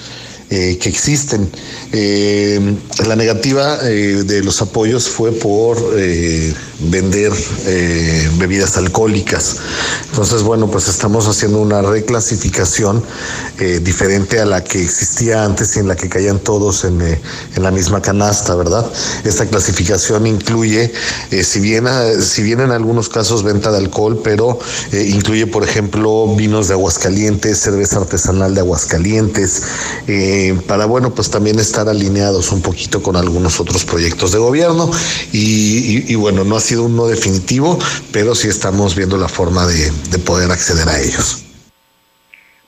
eh, 0.49 0.77
que 0.79 0.89
existen. 0.89 1.49
Eh, 1.93 2.59
la 3.07 3.15
negativa 3.15 3.79
eh, 3.81 4.23
de 4.23 4.43
los 4.43 4.61
apoyos 4.61 5.09
fue 5.09 5.31
por 5.31 5.77
vender 6.79 7.31
bebidas 8.37 8.77
alcohólicas. 8.77 9.55
Entonces, 10.11 10.43
bueno, 10.43 10.69
pues 10.69 10.87
estamos 10.89 11.27
haciendo 11.27 11.59
una 11.59 11.81
reclasificación 11.81 13.03
diferente 13.81 14.39
a 14.39 14.45
la 14.45 14.63
que 14.63 14.81
existía 14.83 15.43
antes 15.43 15.75
y 15.77 15.79
en 15.79 15.87
la 15.87 15.95
que 15.95 16.09
caían 16.09 16.39
todos 16.39 16.83
en, 16.83 17.01
en 17.01 17.63
la 17.63 17.71
misma 17.71 18.01
canasta, 18.01 18.53
¿verdad? 18.55 18.85
Esta 19.23 19.45
clasificación 19.45 20.27
incluye, 20.27 20.91
si, 21.41 21.59
bien, 21.61 21.87
ah, 21.87 22.11
si 22.19 22.43
bien 22.43 22.59
en 22.59 22.71
algunos 22.71 23.07
casos 23.07 23.43
venta 23.43 23.71
de 23.71 23.77
alcohol, 23.77 24.19
pero 24.23 24.59
incluye, 24.91 25.47
por 25.47 25.63
ejemplo, 25.63 26.35
vinos 26.35 26.67
de 26.67 26.73
Aguascalientes, 26.73 27.59
cerveza 27.59 27.99
artesanal 27.99 28.53
de 28.53 28.61
Aguascalientes, 28.61 29.63
para, 30.67 30.85
bueno, 30.85 31.13
pues 31.13 31.29
también 31.29 31.59
estar 31.59 31.87
alineados 31.87 32.51
un 32.51 32.61
poquito 32.61 33.01
con 33.01 33.15
algunos 33.15 33.59
otros 33.59 33.85
proyectos 33.85 34.31
de 34.31 34.39
gobierno. 34.39 34.89
Y, 35.31 36.13
bueno, 36.15 36.43
no 36.43 36.55
ha 36.55 36.59
sido 36.59 36.83
un 36.83 36.95
no 36.95 37.07
definitivo, 37.07 37.79
pero 38.11 38.35
sí 38.35 38.47
estamos 38.47 38.95
viendo 38.95 39.17
la 39.17 39.27
forma 39.27 39.65
de, 39.65 39.91
de 40.11 40.19
poder 40.19 40.51
acceder 40.51 40.87
a 40.87 40.99
ellos. 40.99 41.43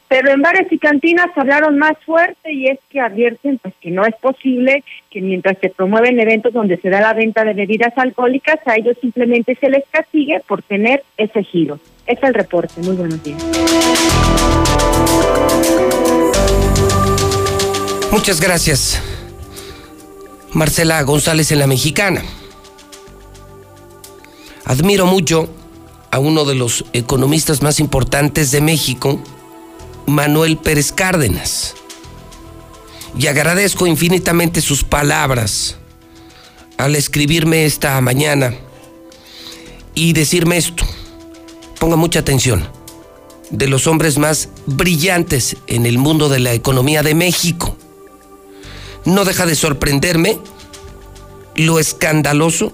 Pero 0.08 0.32
en 0.32 0.42
bares 0.42 0.72
y 0.72 0.78
cantinas 0.78 1.30
hablaron 1.36 1.78
más 1.80 1.98
fuerte 2.06 2.52
y 2.52 2.68
es 2.68 2.80
que 2.90 3.00
advierten 3.00 3.58
pues 3.58 3.74
que 3.82 3.90
no 3.90 4.06
es 4.06 4.16
posible 4.16 4.84
que 5.10 5.20
mientras 5.20 5.58
se 5.60 5.70
promueven 5.70 6.20
eventos 6.20 6.54
donde 6.54 6.78
se 6.78 6.90
da 6.90 7.02
la 7.02 7.14
venta 7.14 7.44
de 7.44 7.54
bebidas 7.54 7.98
alcohólicas, 7.98 8.60
a 8.66 8.76
ellos 8.76 8.98
simplemente 9.02 9.58
se 9.60 9.70
les 9.70 9.84
castigue 9.90 10.42
por 10.48 10.62
tener 10.62 11.04
ese 11.18 11.44
giro. 11.44 11.80
Es 12.06 12.22
el 12.22 12.36
reporte. 12.36 12.82
Muy 12.82 12.96
buenos 12.96 13.24
días. 13.24 13.44
Muchas 18.16 18.40
gracias. 18.40 19.02
Marcela 20.54 21.02
González 21.02 21.52
en 21.52 21.60
La 21.60 21.68
Mexicana. 21.68 22.24
Admiro 24.64 25.06
mucho 25.06 25.50
a 26.12 26.20
uno 26.20 26.46
de 26.46 26.56
los 26.56 26.86
economistas 26.94 27.62
más 27.62 27.82
importantes 27.82 28.52
de 28.52 28.62
México, 28.62 29.20
Manuel 30.06 30.56
Pérez 30.56 30.94
Cárdenas. 30.94 31.76
Y 33.20 33.28
agradezco 33.28 33.86
infinitamente 33.86 34.62
sus 34.62 34.86
palabras 34.86 35.76
al 36.78 36.96
escribirme 36.96 37.66
esta 37.66 38.00
mañana 38.00 38.56
y 39.94 40.14
decirme 40.14 40.56
esto. 40.56 40.86
Ponga 41.82 41.98
mucha 41.98 42.20
atención. 42.20 42.66
De 43.50 43.68
los 43.68 43.88
hombres 43.88 44.18
más 44.18 44.48
brillantes 44.68 45.58
en 45.68 45.86
el 45.86 45.98
mundo 45.98 46.30
de 46.30 46.40
la 46.40 46.54
economía 46.54 47.04
de 47.04 47.14
México. 47.14 47.76
No 49.06 49.24
deja 49.24 49.46
de 49.46 49.56
sorprenderme 49.56 50.40
lo 51.56 51.80
escandaloso 51.80 52.74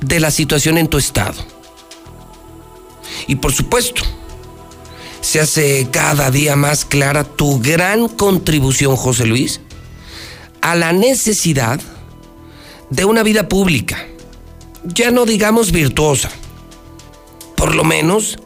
de 0.00 0.20
la 0.20 0.30
situación 0.30 0.78
en 0.78 0.88
tu 0.88 0.98
estado. 0.98 1.34
Y 3.26 3.36
por 3.36 3.52
supuesto, 3.52 4.02
se 5.20 5.40
hace 5.40 5.88
cada 5.90 6.30
día 6.30 6.56
más 6.56 6.84
clara 6.84 7.24
tu 7.24 7.60
gran 7.60 8.08
contribución, 8.08 8.96
José 8.96 9.26
Luis, 9.26 9.60
a 10.60 10.74
la 10.74 10.92
necesidad 10.92 11.80
de 12.90 13.04
una 13.04 13.22
vida 13.22 13.48
pública, 13.48 14.06
ya 14.84 15.10
no 15.10 15.24
digamos 15.24 15.72
virtuosa, 15.72 16.30
por 17.56 17.74
lo 17.74 17.84
menos 17.84 18.38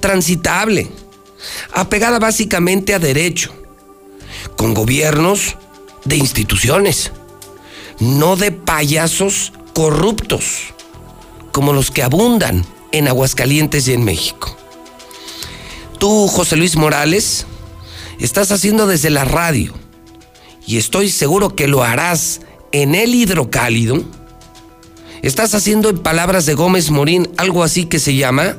transitable, 0.00 0.88
apegada 1.72 2.18
básicamente 2.18 2.94
a 2.94 2.98
derecho, 2.98 3.52
con 4.56 4.74
gobiernos 4.74 5.56
de 6.08 6.16
instituciones, 6.16 7.12
no 8.00 8.36
de 8.36 8.50
payasos 8.50 9.52
corruptos, 9.74 10.74
como 11.52 11.72
los 11.72 11.90
que 11.90 12.02
abundan 12.02 12.64
en 12.92 13.08
Aguascalientes 13.08 13.86
y 13.88 13.92
en 13.92 14.04
México. 14.04 14.56
Tú, 15.98 16.28
José 16.28 16.56
Luis 16.56 16.76
Morales, 16.76 17.46
estás 18.18 18.50
haciendo 18.52 18.86
desde 18.86 19.10
la 19.10 19.24
radio, 19.24 19.74
y 20.66 20.78
estoy 20.78 21.10
seguro 21.10 21.54
que 21.54 21.68
lo 21.68 21.82
harás 21.82 22.40
en 22.72 22.94
el 22.94 23.14
hidrocálido, 23.14 24.02
estás 25.22 25.54
haciendo 25.54 25.90
en 25.90 25.98
palabras 25.98 26.46
de 26.46 26.54
Gómez 26.54 26.90
Morín 26.90 27.28
algo 27.36 27.62
así 27.64 27.86
que 27.86 27.98
se 27.98 28.14
llama 28.14 28.56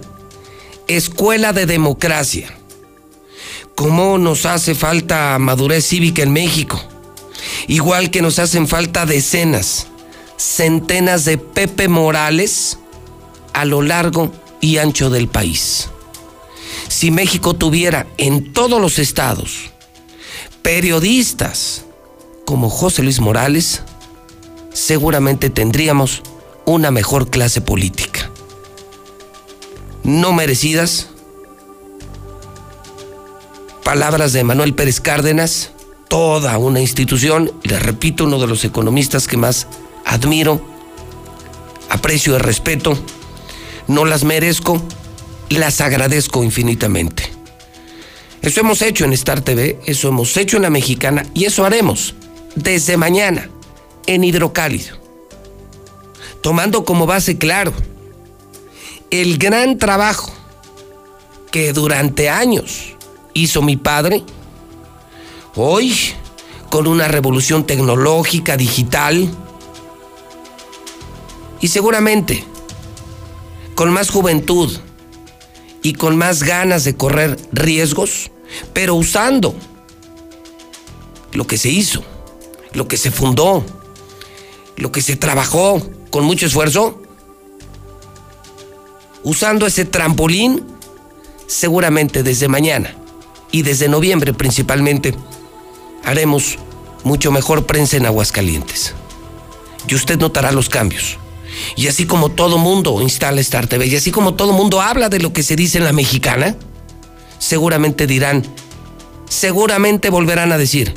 Escuela 0.87 1.53
de 1.53 1.65
Democracia. 1.65 2.53
¿Cómo 3.75 4.17
nos 4.17 4.45
hace 4.45 4.75
falta 4.75 5.37
madurez 5.39 5.87
cívica 5.87 6.21
en 6.21 6.33
México? 6.33 6.83
Igual 7.67 8.11
que 8.11 8.21
nos 8.21 8.39
hacen 8.39 8.67
falta 8.67 9.05
decenas, 9.05 9.87
centenas 10.37 11.25
de 11.25 11.37
Pepe 11.37 11.87
Morales 11.87 12.77
a 13.53 13.65
lo 13.65 13.81
largo 13.81 14.31
y 14.61 14.77
ancho 14.77 15.09
del 15.09 15.27
país. 15.27 15.89
Si 16.87 17.11
México 17.11 17.53
tuviera 17.53 18.07
en 18.17 18.53
todos 18.53 18.81
los 18.81 18.99
estados 18.99 19.71
periodistas 20.61 21.85
como 22.45 22.69
José 22.69 23.03
Luis 23.03 23.19
Morales, 23.19 23.81
seguramente 24.73 25.49
tendríamos 25.49 26.21
una 26.65 26.91
mejor 26.91 27.29
clase 27.29 27.61
política. 27.61 28.29
No 30.03 30.33
merecidas. 30.33 31.07
Palabras 33.83 34.33
de 34.33 34.43
Manuel 34.43 34.75
Pérez 34.75 34.99
Cárdenas, 35.01 35.71
toda 36.09 36.57
una 36.57 36.81
institución, 36.81 37.53
le 37.63 37.79
repito, 37.79 38.25
uno 38.25 38.39
de 38.39 38.47
los 38.47 38.65
economistas 38.65 39.27
que 39.27 39.37
más 39.37 39.67
admiro, 40.05 40.59
aprecio 41.89 42.35
y 42.35 42.39
respeto, 42.39 42.97
no 43.87 44.03
las 44.03 44.25
merezco, 44.25 44.81
las 45.49 45.79
agradezco 45.79 46.43
infinitamente. 46.43 47.23
Eso 48.41 48.61
hemos 48.61 48.81
hecho 48.81 49.05
en 49.05 49.13
Star 49.13 49.41
TV, 49.41 49.79
eso 49.85 50.09
hemos 50.09 50.35
hecho 50.35 50.57
en 50.57 50.63
la 50.63 50.69
mexicana 50.69 51.25
y 51.33 51.45
eso 51.45 51.65
haremos 51.65 52.15
desde 52.55 52.97
mañana 52.97 53.49
en 54.07 54.23
Hidrocálido. 54.23 54.97
Tomando 56.41 56.85
como 56.85 57.05
base 57.05 57.37
claro 57.37 57.73
el 59.11 59.37
gran 59.37 59.77
trabajo 59.77 60.31
que 61.51 61.73
durante 61.73 62.29
años 62.29 62.95
hizo 63.33 63.61
mi 63.61 63.75
padre, 63.75 64.23
hoy 65.61 65.95
con 66.69 66.87
una 66.87 67.07
revolución 67.07 67.65
tecnológica, 67.65 68.57
digital. 68.57 69.29
Y 71.61 71.67
seguramente 71.67 72.43
con 73.75 73.91
más 73.91 74.09
juventud 74.09 74.77
y 75.81 75.93
con 75.93 76.17
más 76.17 76.43
ganas 76.43 76.83
de 76.83 76.95
correr 76.95 77.37
riesgos, 77.51 78.31
pero 78.73 78.95
usando 78.95 79.55
lo 81.31 81.47
que 81.47 81.57
se 81.57 81.69
hizo, 81.69 82.03
lo 82.73 82.87
que 82.87 82.97
se 82.97 83.11
fundó, 83.11 83.63
lo 84.75 84.91
que 84.91 85.01
se 85.01 85.15
trabajó 85.15 85.81
con 86.09 86.25
mucho 86.25 86.45
esfuerzo, 86.45 87.01
usando 89.23 89.65
ese 89.65 89.85
trampolín, 89.85 90.65
seguramente 91.47 92.23
desde 92.23 92.47
mañana 92.47 92.95
y 93.51 93.61
desde 93.61 93.87
noviembre 93.87 94.33
principalmente, 94.33 95.15
haremos 96.09 96.57
mucho 97.03 97.31
mejor 97.31 97.65
prensa 97.65 97.97
en 97.97 98.05
Aguascalientes. 98.05 98.93
Y 99.87 99.95
usted 99.95 100.19
notará 100.19 100.51
los 100.51 100.69
cambios. 100.69 101.17
Y 101.75 101.87
así 101.87 102.05
como 102.05 102.29
todo 102.29 102.57
mundo 102.57 103.01
instala 103.01 103.41
Star 103.41 103.67
TV, 103.67 103.87
y 103.87 103.95
así 103.95 104.11
como 104.11 104.35
todo 104.35 104.53
mundo 104.53 104.81
habla 104.81 105.09
de 105.09 105.19
lo 105.19 105.33
que 105.33 105.43
se 105.43 105.55
dice 105.55 105.77
en 105.77 105.83
la 105.83 105.93
mexicana, 105.93 106.55
seguramente 107.37 108.07
dirán, 108.07 108.43
seguramente 109.27 110.09
volverán 110.09 110.51
a 110.51 110.57
decir, 110.57 110.93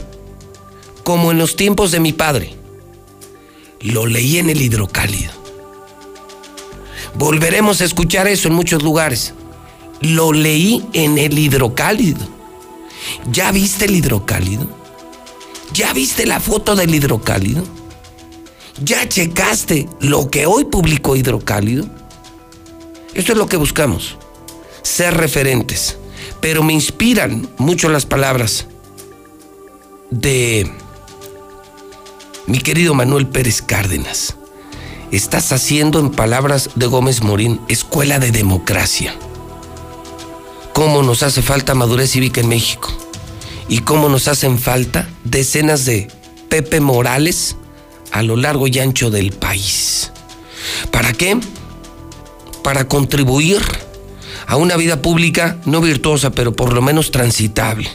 como 1.04 1.30
en 1.30 1.38
los 1.38 1.56
tiempos 1.56 1.90
de 1.90 2.00
mi 2.00 2.12
padre, 2.12 2.54
lo 3.80 4.06
leí 4.06 4.38
en 4.38 4.50
el 4.50 4.60
hidrocálido. 4.60 5.32
Volveremos 7.14 7.80
a 7.80 7.84
escuchar 7.84 8.28
eso 8.28 8.48
en 8.48 8.54
muchos 8.54 8.82
lugares. 8.82 9.34
Lo 10.00 10.32
leí 10.32 10.84
en 10.92 11.18
el 11.18 11.38
hidrocálido. 11.38 12.20
¿Ya 13.30 13.52
viste 13.52 13.84
el 13.84 13.96
hidrocálido? 13.96 14.81
¿Ya 15.72 15.92
viste 15.92 16.26
la 16.26 16.40
foto 16.40 16.74
del 16.76 16.94
hidrocálido? 16.94 17.64
¿Ya 18.82 19.08
checaste 19.08 19.88
lo 20.00 20.28
que 20.28 20.46
hoy 20.46 20.64
publicó 20.64 21.16
Hidrocálido? 21.16 21.86
Esto 23.14 23.32
es 23.32 23.38
lo 23.38 23.46
que 23.46 23.56
buscamos, 23.56 24.16
ser 24.82 25.14
referentes. 25.14 25.98
Pero 26.40 26.62
me 26.62 26.72
inspiran 26.72 27.48
mucho 27.58 27.88
las 27.88 28.06
palabras 28.06 28.66
de 30.10 30.70
mi 32.46 32.58
querido 32.58 32.94
Manuel 32.94 33.26
Pérez 33.28 33.62
Cárdenas. 33.62 34.36
Estás 35.10 35.52
haciendo, 35.52 36.00
en 36.00 36.10
palabras 36.10 36.70
de 36.74 36.86
Gómez 36.86 37.22
Morín, 37.22 37.60
escuela 37.68 38.18
de 38.18 38.30
democracia. 38.32 39.14
¿Cómo 40.72 41.02
nos 41.02 41.22
hace 41.22 41.42
falta 41.42 41.74
madurez 41.74 42.12
cívica 42.12 42.40
en 42.40 42.48
México? 42.48 42.90
¿Y 43.68 43.78
cómo 43.78 44.08
nos 44.08 44.28
hacen 44.28 44.58
falta 44.58 45.08
decenas 45.24 45.84
de 45.84 46.08
Pepe 46.48 46.80
Morales 46.80 47.56
a 48.12 48.22
lo 48.22 48.36
largo 48.36 48.68
y 48.68 48.78
ancho 48.78 49.10
del 49.10 49.32
país. 49.32 50.12
¿Para 50.90 51.12
qué? 51.12 51.40
Para 52.62 52.86
contribuir 52.86 53.60
a 54.46 54.56
una 54.56 54.76
vida 54.76 55.00
pública 55.02 55.56
no 55.64 55.80
virtuosa, 55.80 56.30
pero 56.30 56.52
por 56.52 56.72
lo 56.74 56.82
menos 56.82 57.10
transitable, 57.10 57.90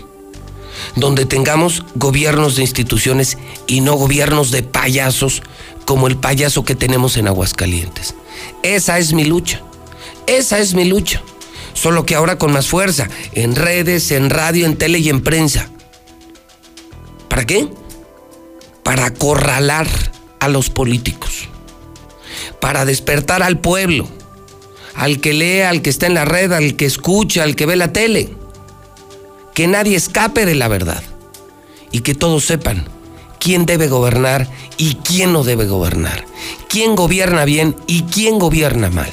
donde 0.95 1.25
tengamos 1.25 1.83
gobiernos 1.95 2.55
de 2.55 2.63
instituciones 2.63 3.37
y 3.67 3.81
no 3.81 3.93
gobiernos 3.93 4.49
de 4.49 4.63
payasos 4.63 5.43
como 5.85 6.07
el 6.07 6.17
payaso 6.17 6.65
que 6.65 6.75
tenemos 6.75 7.15
en 7.17 7.27
Aguascalientes. 7.27 8.15
Esa 8.63 8.97
es 8.97 9.13
mi 9.13 9.23
lucha, 9.23 9.61
esa 10.25 10.57
es 10.59 10.73
mi 10.73 10.85
lucha, 10.85 11.21
solo 11.77 12.05
que 12.05 12.15
ahora 12.15 12.37
con 12.37 12.51
más 12.51 12.67
fuerza, 12.67 13.07
en 13.33 13.55
redes, 13.55 14.11
en 14.11 14.29
radio, 14.29 14.65
en 14.65 14.77
tele 14.77 14.99
y 14.99 15.09
en 15.09 15.21
prensa. 15.21 15.69
¿Para 17.29 17.45
qué? 17.45 17.67
para 18.87 19.07
acorralar 19.07 19.85
a 20.39 20.47
los 20.47 20.69
políticos, 20.69 21.49
para 22.61 22.85
despertar 22.85 23.43
al 23.43 23.59
pueblo, 23.59 24.07
al 24.95 25.19
que 25.19 25.33
lee, 25.33 25.59
al 25.59 25.81
que 25.81 25.89
está 25.89 26.07
en 26.07 26.13
la 26.13 26.23
red, 26.23 26.53
al 26.53 26.77
que 26.77 26.85
escucha, 26.85 27.43
al 27.43 27.57
que 27.57 27.65
ve 27.65 27.75
la 27.75 27.91
tele. 27.91 28.29
Que 29.53 29.67
nadie 29.67 29.97
escape 29.97 30.45
de 30.45 30.55
la 30.55 30.69
verdad 30.69 31.03
y 31.91 31.99
que 31.99 32.15
todos 32.15 32.45
sepan 32.45 32.87
quién 33.41 33.65
debe 33.65 33.89
gobernar 33.89 34.49
y 34.77 34.95
quién 35.03 35.33
no 35.33 35.43
debe 35.43 35.65
gobernar, 35.65 36.23
quién 36.69 36.95
gobierna 36.95 37.43
bien 37.43 37.75
y 37.87 38.03
quién 38.03 38.39
gobierna 38.39 38.89
mal. 38.89 39.11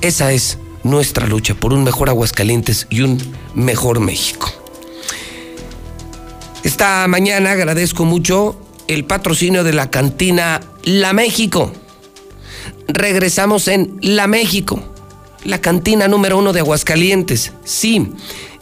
Esa 0.00 0.32
es 0.32 0.58
nuestra 0.84 1.26
lucha 1.26 1.54
por 1.54 1.72
un 1.72 1.82
mejor 1.82 2.08
Aguascalientes 2.08 2.86
y 2.88 3.00
un 3.00 3.18
mejor 3.54 3.98
México. 3.98 4.52
Esta 6.62 7.06
mañana 7.08 7.52
agradezco 7.52 8.04
mucho 8.04 8.56
el 8.86 9.04
patrocinio 9.04 9.64
de 9.64 9.72
la 9.72 9.90
cantina 9.90 10.60
La 10.84 11.12
México. 11.12 11.72
Regresamos 12.86 13.66
en 13.68 13.98
La 14.00 14.28
México, 14.28 14.82
la 15.44 15.60
cantina 15.60 16.06
número 16.06 16.38
uno 16.38 16.52
de 16.52 16.60
Aguascalientes. 16.60 17.52
Sí, 17.64 18.12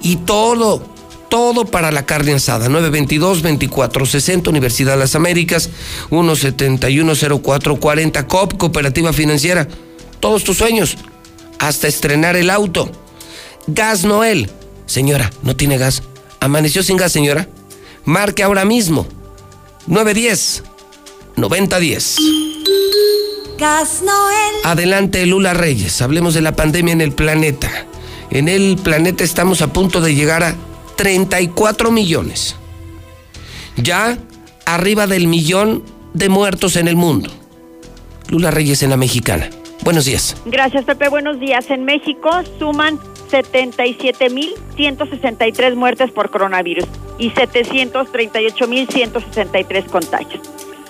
Y 0.00 0.16
todo, 0.16 0.82
todo 1.28 1.64
para 1.64 1.90
la 1.90 2.06
carne 2.06 2.34
asada. 2.34 2.68
922-2460 2.68 4.48
Universidad 4.48 4.94
de 4.94 4.98
las 4.98 5.14
Américas. 5.14 5.70
1710440 6.10 8.26
COP, 8.26 8.56
Cooperativa 8.56 9.12
Financiera. 9.12 9.68
Todos 10.20 10.44
tus 10.44 10.58
sueños. 10.58 10.96
Hasta 11.58 11.88
estrenar 11.88 12.36
el 12.36 12.50
auto. 12.50 12.90
Gas 13.66 14.04
Noel. 14.04 14.50
Señora, 14.86 15.30
¿no 15.42 15.56
tiene 15.56 15.78
gas? 15.78 16.02
¿Amaneció 16.40 16.82
sin 16.82 16.96
gas, 16.96 17.12
señora? 17.12 17.48
Marque 18.04 18.42
ahora 18.42 18.64
mismo. 18.64 19.06
910 19.86 20.62
9010. 21.36 22.16
Gas 23.58 24.02
Noel. 24.02 24.54
Adelante, 24.64 25.24
Lula 25.26 25.54
Reyes. 25.54 26.02
Hablemos 26.02 26.34
de 26.34 26.40
la 26.40 26.56
pandemia 26.56 26.92
en 26.92 27.00
el 27.00 27.12
planeta. 27.12 27.86
En 28.30 28.48
el 28.48 28.78
planeta 28.82 29.22
estamos 29.24 29.62
a 29.62 29.72
punto 29.72 30.00
de 30.00 30.14
llegar 30.14 30.42
a 30.42 30.54
34 30.96 31.90
millones. 31.90 32.56
Ya 33.76 34.18
arriba 34.64 35.06
del 35.06 35.28
millón 35.28 35.84
de 36.14 36.28
muertos 36.28 36.76
en 36.76 36.88
el 36.88 36.96
mundo. 36.96 37.30
Lula 38.28 38.50
Reyes 38.50 38.82
en 38.82 38.90
la 38.90 38.96
mexicana. 38.96 39.48
Buenos 39.82 40.06
días. 40.06 40.36
Gracias, 40.46 40.84
Pepe. 40.84 41.08
Buenos 41.08 41.38
días. 41.38 41.70
En 41.70 41.84
México 41.84 42.28
suman 42.58 42.98
77.163 43.30 45.76
muertes 45.76 46.10
por 46.10 46.30
coronavirus 46.30 46.86
y 47.18 47.30
738.163 47.30 49.86
contagios. 49.86 50.42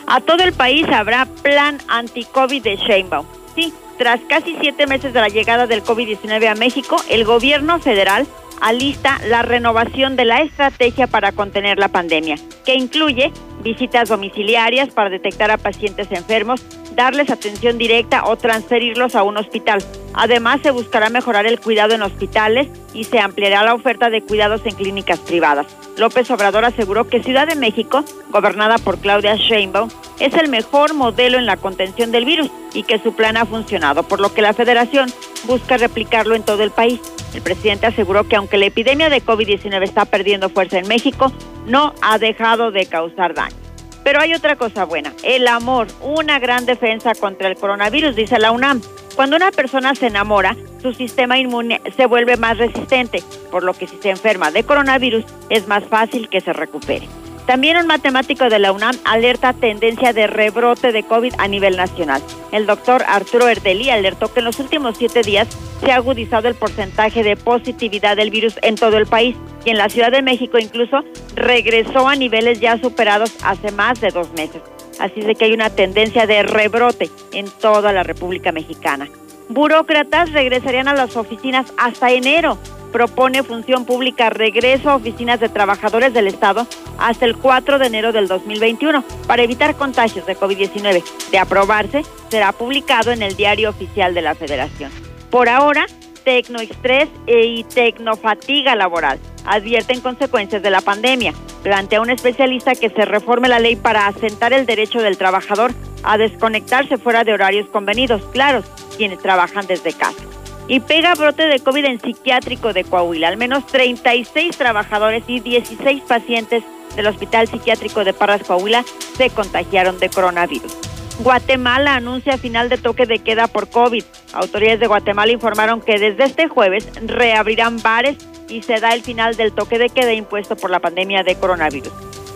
A 0.07 0.21
todo 0.21 0.45
el 0.45 0.53
país 0.53 0.87
habrá 0.89 1.27
plan 1.27 1.79
anti-COVID 1.89 2.63
de 2.63 2.77
Sheinbaum. 2.77 3.27
Sí, 3.55 3.75
tras 3.99 4.21
casi 4.29 4.57
siete 4.61 4.87
meses 4.87 5.13
de 5.13 5.21
la 5.21 5.29
llegada 5.29 5.67
del 5.67 5.83
COVID-19 5.83 6.47
a 6.47 6.55
México, 6.55 6.97
el 7.09 7.25
gobierno 7.25 7.79
federal 7.81 8.27
alista 8.61 9.19
la 9.27 9.43
renovación 9.43 10.17
de 10.17 10.25
la 10.25 10.43
estrategia 10.43 11.07
para 11.07 11.33
contener 11.33 11.79
la 11.79 11.89
pandemia, 11.89 12.37
que 12.65 12.75
incluye 12.75 13.33
visitas 13.63 14.09
domiciliarias 14.09 14.91
para 14.91 15.11
detectar 15.11 15.51
a 15.51 15.59
pacientes 15.59 16.11
enfermos, 16.13 16.65
darles 16.95 17.31
atención 17.31 17.79
directa 17.79 18.25
o 18.25 18.37
transferirlos 18.37 19.15
a 19.15 19.23
un 19.23 19.37
hospital. 19.37 19.83
Además, 20.15 20.61
se 20.63 20.71
buscará 20.71 21.11
mejorar 21.11 21.47
el 21.47 21.61
cuidado 21.61 21.95
en 21.95 22.03
hospitales 22.03 22.69
y 22.95 23.05
se 23.05 23.19
ampliará 23.19 23.63
la 23.63 23.75
oferta 23.75 24.09
de 24.09 24.23
cuidados 24.23 24.63
en 24.65 24.75
clínicas 24.75 25.19
privadas. 25.21 25.67
López 25.97 26.31
Obrador 26.31 26.65
aseguró 26.65 27.09
que 27.09 27.23
Ciudad 27.23 27.47
de 27.47 27.55
México, 27.55 28.05
gobernada 28.31 28.79
por 28.79 28.99
Claudia 28.99 29.37
Sheinbaum, 29.37 29.91
es 30.21 30.35
el 30.35 30.49
mejor 30.49 30.95
modelo 30.95 31.39
en 31.39 31.47
la 31.47 31.57
contención 31.57 32.13
del 32.13 32.25
virus 32.25 32.51
y 32.73 32.83
que 32.83 32.99
su 32.99 33.15
plan 33.15 33.37
ha 33.37 33.47
funcionado, 33.47 34.03
por 34.03 34.21
lo 34.21 34.33
que 34.33 34.43
la 34.43 34.55
federación 34.55 35.11
busca 35.45 35.77
replicarlo 35.77 36.35
en 36.35 36.43
todo 36.43 36.63
el 36.63 36.71
país. 36.71 37.01
El 37.37 37.43
presidente 37.43 37.87
aseguró 37.87 38.27
que 38.27 38.35
aunque 38.35 38.57
la 38.57 38.65
epidemia 38.65 39.11
de 39.11 39.23
COVID-19 39.23 39.83
está 39.83 40.07
perdiendo 40.07 40.49
fuerza 40.49 40.79
en 40.79 40.89
México, 40.89 41.31
no 41.67 41.93
ha 42.01 42.19
dejado 42.19 42.71
de 42.71 42.87
causar 42.87 43.35
daño. 43.35 43.55
Pero 44.03 44.21
hay 44.21 44.33
otra 44.33 44.57
cosa 44.57 44.87
buena, 44.87 45.13
el 45.23 45.47
amor, 45.47 45.87
una 46.01 46.39
gran 46.39 46.65
defensa 46.65 47.13
contra 47.15 47.49
el 47.49 47.57
coronavirus, 47.57 48.17
dice 48.17 48.39
la 48.39 48.53
UNAM. 48.53 48.81
Cuando 49.17 49.37
una 49.37 49.51
persona 49.51 49.95
se 49.95 50.07
enamora, 50.07 50.57
su 50.81 50.95
sistema 50.95 51.39
inmune 51.39 51.83
se 51.95 52.07
vuelve 52.07 52.39
más 52.39 52.57
resistente, 52.57 53.23
por 53.51 53.65
lo 53.65 53.75
que 53.75 53.87
si 53.87 53.99
se 53.99 54.09
enferma 54.09 54.51
de 54.51 54.63
coronavirus 54.63 55.27
es 55.51 55.69
más 55.69 55.85
fácil 55.85 56.31
que 56.31 56.41
se 56.41 56.55
recupere. 56.55 57.07
También 57.47 57.77
un 57.77 57.87
matemático 57.87 58.49
de 58.49 58.59
la 58.59 58.73
UNAM 58.73 58.97
alerta 59.05 59.53
tendencia 59.53 60.13
de 60.13 60.27
rebrote 60.27 60.91
de 60.91 61.05
COVID 61.05 61.35
a 61.39 61.47
nivel 61.47 61.77
nacional. 61.77 62.21
El 62.51 62.67
doctor 62.67 63.05
Arturo 63.07 63.49
Erdeli 63.49 63.89
alertó 63.89 64.33
que 64.33 64.41
en 64.41 64.47
los 64.47 64.59
últimos 64.59 64.97
siete 64.99 65.23
días 65.23 65.47
se 65.81 65.93
ha 65.93 65.97
agudizado 65.97 66.49
el 66.49 66.57
porcentaje 66.57 67.23
de 67.23 67.37
positividad 67.37 68.17
del 68.17 68.31
virus 68.31 68.59
en 68.63 68.75
todo 68.75 68.97
el 68.99 69.07
país 69.07 69.37
y 69.65 69.71
en 69.71 69.79
la 69.79 69.89
Ciudad 69.89 70.11
de 70.11 70.23
México 70.23 70.59
incluso 70.59 71.05
regresó 71.37 72.09
a 72.09 72.17
niveles 72.17 72.59
ya 72.59 72.81
superados 72.81 73.37
hace 73.45 73.71
más 73.71 74.01
de 74.01 74.09
dos 74.09 74.33
meses. 74.33 74.61
Así 74.99 75.21
de 75.21 75.37
que 75.37 75.45
hay 75.45 75.53
una 75.53 75.71
tendencia 75.71 76.27
de 76.27 76.43
rebrote 76.43 77.11
en 77.33 77.47
toda 77.61 77.93
la 77.93 78.03
República 78.03 78.51
Mexicana. 78.51 79.09
Burócratas 79.49 80.33
regresarían 80.33 80.89
a 80.89 80.95
las 80.95 81.17
oficinas 81.17 81.73
hasta 81.77 82.11
enero 82.11 82.59
propone 82.97 83.43
Función 83.43 83.85
Pública 83.85 84.31
regreso 84.31 84.89
a 84.89 84.95
oficinas 84.95 85.39
de 85.39 85.51
trabajadores 85.51 86.15
del 86.15 86.29
Estado 86.29 86.67
hasta 86.97 87.27
el 87.27 87.37
4 87.37 87.79
de 87.79 87.89
enero 87.89 88.11
del 88.11 88.27
2021 88.27 89.05
para 89.27 89.43
evitar 89.43 89.75
contagios 89.75 90.25
de 90.25 90.35
COVID-19. 90.35 91.05
De 91.31 91.39
aprobarse, 91.39 92.05
será 92.31 92.53
publicado 92.53 93.13
en 93.13 93.21
el 93.21 93.37
Diario 93.37 93.69
Oficial 93.69 94.15
de 94.15 94.23
la 94.23 94.35
Federación. 94.35 94.91
Por 95.29 95.51
ahora, 95.51 95.85
tecnoestrés 96.25 97.11
y 97.27 97.65
tecnofatiga 97.65 98.75
laboral 98.75 99.19
advierten 99.45 100.01
consecuencias 100.01 100.63
de 100.63 100.71
la 100.71 100.81
pandemia. 100.81 101.35
Plantea 101.65 102.01
un 102.01 102.09
especialista 102.09 102.75
que 102.75 102.89
se 102.89 103.05
reforme 103.05 103.51
la 103.51 103.59
ley 103.59 103.77
para 103.77 104.07
asentar 104.07 104.55
el 104.55 104.65
derecho 104.65 105.03
del 105.03 105.19
trabajador 105.19 105.75
a 106.03 106.17
desconectarse 106.17 106.97
fuera 106.97 107.25
de 107.25 107.35
horarios 107.35 107.69
convenidos, 107.69 108.23
claros, 108.33 108.65
quienes 108.97 109.19
trabajan 109.19 109.67
desde 109.67 109.93
casa 109.93 110.36
y 110.69 110.81
pega 110.81 111.15
brote 111.15 111.47
de 111.47 111.61
COVID 111.61 111.85
en 111.85 112.01
psiquiátrico 112.01 112.73
de 112.73 112.85
Coahuila. 112.85 113.29
Al 113.29 113.37
menos 113.37 113.67
36 113.67 114.57
trabajadores 114.57 115.25
y 115.27 115.41
16 115.41 116.03
pacientes 116.03 116.65
del 116.97 117.07
Hospital 117.07 117.47
Psiquiátrico 117.47 118.05
de 118.05 118.13
Parras, 118.13 118.43
Coahuila, 118.43 118.85
se 119.17 119.31
contagiaron 119.31 119.99
de 119.99 120.09
coronavirus. 120.09 120.77
Guatemala 121.21 121.95
anuncia 121.95 122.37
final 122.37 122.69
de 122.69 122.79
toque 122.79 123.07
de 123.07 123.21
queda 123.21 123.47
por 123.47 123.71
COVID. 123.71 124.05
Autoridades 124.35 124.81
de 124.81 124.87
Guatemala 124.87 125.33
informaron 125.33 125.81
que 125.81 125.99
desde 125.99 126.25
este 126.25 126.49
jueves 126.49 126.89
reabrirán 127.07 127.81
bares 127.83 128.19
y 128.49 128.63
se 128.63 128.81
da 128.81 128.93
el 128.93 129.03
final 129.03 129.37
del 129.37 129.53
toque 129.53 129.79
de 129.79 129.89
queda 129.89 130.13
impuesto 130.13 130.57
por 130.57 130.71
la 130.71 130.81
pandemia 130.81 131.23
de 131.23 131.37
coronavirus. 131.37 131.93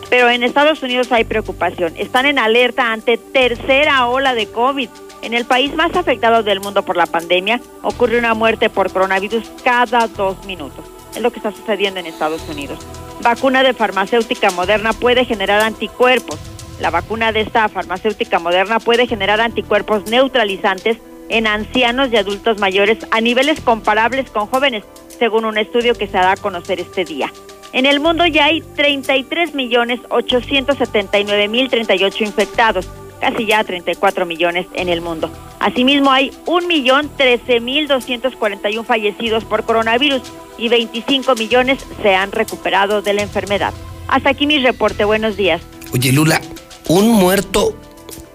Pero 0.09 0.29
en 0.29 0.43
Estados 0.43 0.83
Unidos 0.83 1.13
hay 1.13 1.25
preocupación. 1.25 1.95
Están 1.97 2.27
en 2.27 2.39
alerta 2.39 2.93
ante 2.93 3.17
tercera 3.17 4.07
ola 4.07 4.35
de 4.35 4.47
COVID. 4.47 4.89
En 5.23 5.35
el 5.35 5.45
país 5.45 5.75
más 5.75 5.95
afectado 5.97 6.43
del 6.43 6.61
mundo 6.61 6.83
por 6.83 6.97
la 6.97 7.07
pandemia, 7.07 7.61
ocurre 7.83 8.19
una 8.19 8.35
muerte 8.35 8.71
por 8.71 8.91
coronavirus 8.93 9.51
cada 9.63 10.07
dos 10.09 10.45
minutos. 10.47 10.85
Es 11.15 11.21
lo 11.21 11.31
que 11.31 11.39
está 11.39 11.53
sucediendo 11.53 12.01
en 12.01 12.07
Estados 12.07 12.49
Unidos. 12.49 12.79
Vacuna 13.23 13.63
de 13.63 13.75
farmacéutica 13.75 14.51
moderna 14.51 14.93
puede 14.95 15.25
generar 15.27 15.61
anticuerpos. 15.61 16.39
La 16.81 16.91
vacuna 16.91 17.33
de 17.33 17.43
esta 17.43 17.69
farmacéutica 17.69 18.39
moderna 18.39 18.81
puede 18.81 19.07
generar 19.07 19.41
anticuerpos 19.41 20.09
neutralizantes 20.11 20.97
en 21.29 21.47
ancianos 21.47 22.11
y 22.13 22.17
adultos 22.17 22.59
mayores 22.59 22.99
a 23.11 23.21
niveles 23.21 23.61
comparables 23.61 24.31
con 24.31 24.47
jóvenes, 24.47 24.85
según 25.19 25.45
un 25.45 25.59
estudio 25.59 25.95
que 25.95 26.07
se 26.07 26.15
da 26.15 26.33
a 26.33 26.37
conocer 26.37 26.81
este 26.81 27.05
día. 27.05 27.31
En 27.73 27.87
el 27.87 28.01
mundo 28.01 28.27
ya 28.27 28.47
hay 28.47 28.63
33 28.63 29.55
millones 29.55 30.01
879 30.09 31.49
mil 31.49 31.69
38 31.69 32.25
infectados, 32.25 32.89
casi 33.21 33.47
ya 33.47 33.63
34 33.63 34.27
millones 34.27 34.67
en 34.75 34.89
el 34.89 35.01
mundo. 35.01 35.31
Asimismo, 35.61 36.11
hay 36.11 36.33
1.013.241 36.47 38.85
fallecidos 38.85 39.45
por 39.45 39.65
coronavirus 39.65 40.23
y 40.59 40.69
25 40.69 41.35
millones 41.35 41.79
se 42.03 42.15
han 42.15 42.33
recuperado 42.33 43.03
de 43.03 43.13
la 43.15 43.23
enfermedad. 43.23 43.73
Hasta 44.09 44.31
aquí 44.31 44.47
mi 44.47 44.59
reporte. 44.59 45.05
Buenos 45.05 45.37
días. 45.37 45.61
Oye, 45.93 46.13
Lula, 46.13 46.41
¿un 46.89 47.11
muerto 47.11 47.77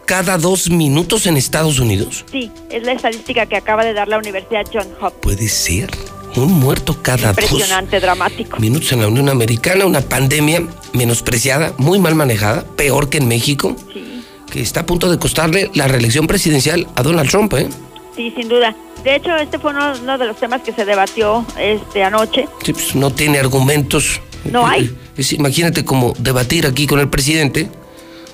cada 0.05 0.37
dos 0.37 0.69
minutos 0.69 1.25
en 1.25 1.35
Estados 1.35 1.79
Unidos? 1.79 2.23
Sí, 2.31 2.51
es 2.69 2.83
la 2.83 2.93
estadística 2.93 3.47
que 3.47 3.57
acaba 3.57 3.83
de 3.83 3.93
dar 3.93 4.07
la 4.07 4.17
Universidad 4.17 4.63
John 4.71 4.87
Hopkins. 5.01 5.21
Puede 5.21 5.49
ser. 5.49 5.89
Un 6.35 6.51
muerto 6.51 6.97
cada 7.01 7.29
Impresionante, 7.29 8.01
dramático. 8.01 8.59
minutos 8.59 8.91
en 8.91 8.99
la 8.99 9.07
Unión 9.07 9.29
Americana, 9.29 9.85
una 9.85 10.01
pandemia 10.01 10.67
menospreciada, 10.91 11.73
muy 11.77 11.97
mal 11.97 12.15
manejada, 12.15 12.65
peor 12.75 13.09
que 13.09 13.19
en 13.19 13.29
México. 13.29 13.77
Sí 13.93 14.04
que 14.51 14.61
está 14.61 14.81
a 14.81 14.85
punto 14.85 15.09
de 15.09 15.17
costarle 15.19 15.69
la 15.73 15.87
reelección 15.87 16.27
presidencial 16.27 16.87
a 16.95 17.03
Donald 17.03 17.29
Trump, 17.29 17.53
¿eh? 17.53 17.67
Sí, 18.15 18.31
sin 18.35 18.47
duda. 18.47 18.75
De 19.03 19.15
hecho, 19.15 19.35
este 19.35 19.59
fue 19.59 19.71
uno, 19.71 20.17
de 20.17 20.25
los 20.25 20.37
temas 20.37 20.61
que 20.61 20.71
se 20.73 20.85
debatió 20.85 21.45
este 21.59 22.03
anoche. 22.03 22.47
Sí, 22.63 22.73
pues 22.73 22.95
no 22.95 23.11
tiene 23.11 23.39
argumentos. 23.39 24.21
No 24.45 24.65
hay. 24.65 24.95
imagínate 25.31 25.83
como 25.85 26.13
debatir 26.17 26.65
aquí 26.65 26.87
con 26.87 26.99
el 26.99 27.09
presidente, 27.09 27.69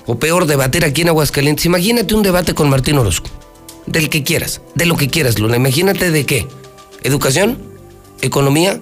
o 0.06 0.18
peor, 0.18 0.46
debatir 0.46 0.86
aquí 0.86 1.02
en 1.02 1.10
Aguascalientes. 1.10 1.66
Imagínate 1.66 2.14
un 2.14 2.22
debate 2.22 2.54
con 2.54 2.70
Martín 2.70 2.98
Orozco, 2.98 3.30
del 3.86 4.10
que 4.10 4.24
quieras, 4.24 4.62
de 4.76 4.86
lo 4.86 4.96
que 4.96 5.10
quieras, 5.10 5.40
Luna. 5.40 5.56
Imagínate 5.56 6.12
de 6.12 6.26
qué. 6.26 6.48
Educación, 7.04 7.58
economía, 8.22 8.80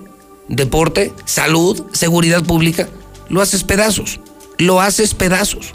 deporte, 0.48 1.14
salud, 1.26 1.86
seguridad 1.94 2.44
pública. 2.44 2.90
Lo 3.30 3.42
haces 3.42 3.64
pedazos. 3.64 4.20
Lo 4.58 4.82
haces 4.82 5.14
pedazos 5.14 5.74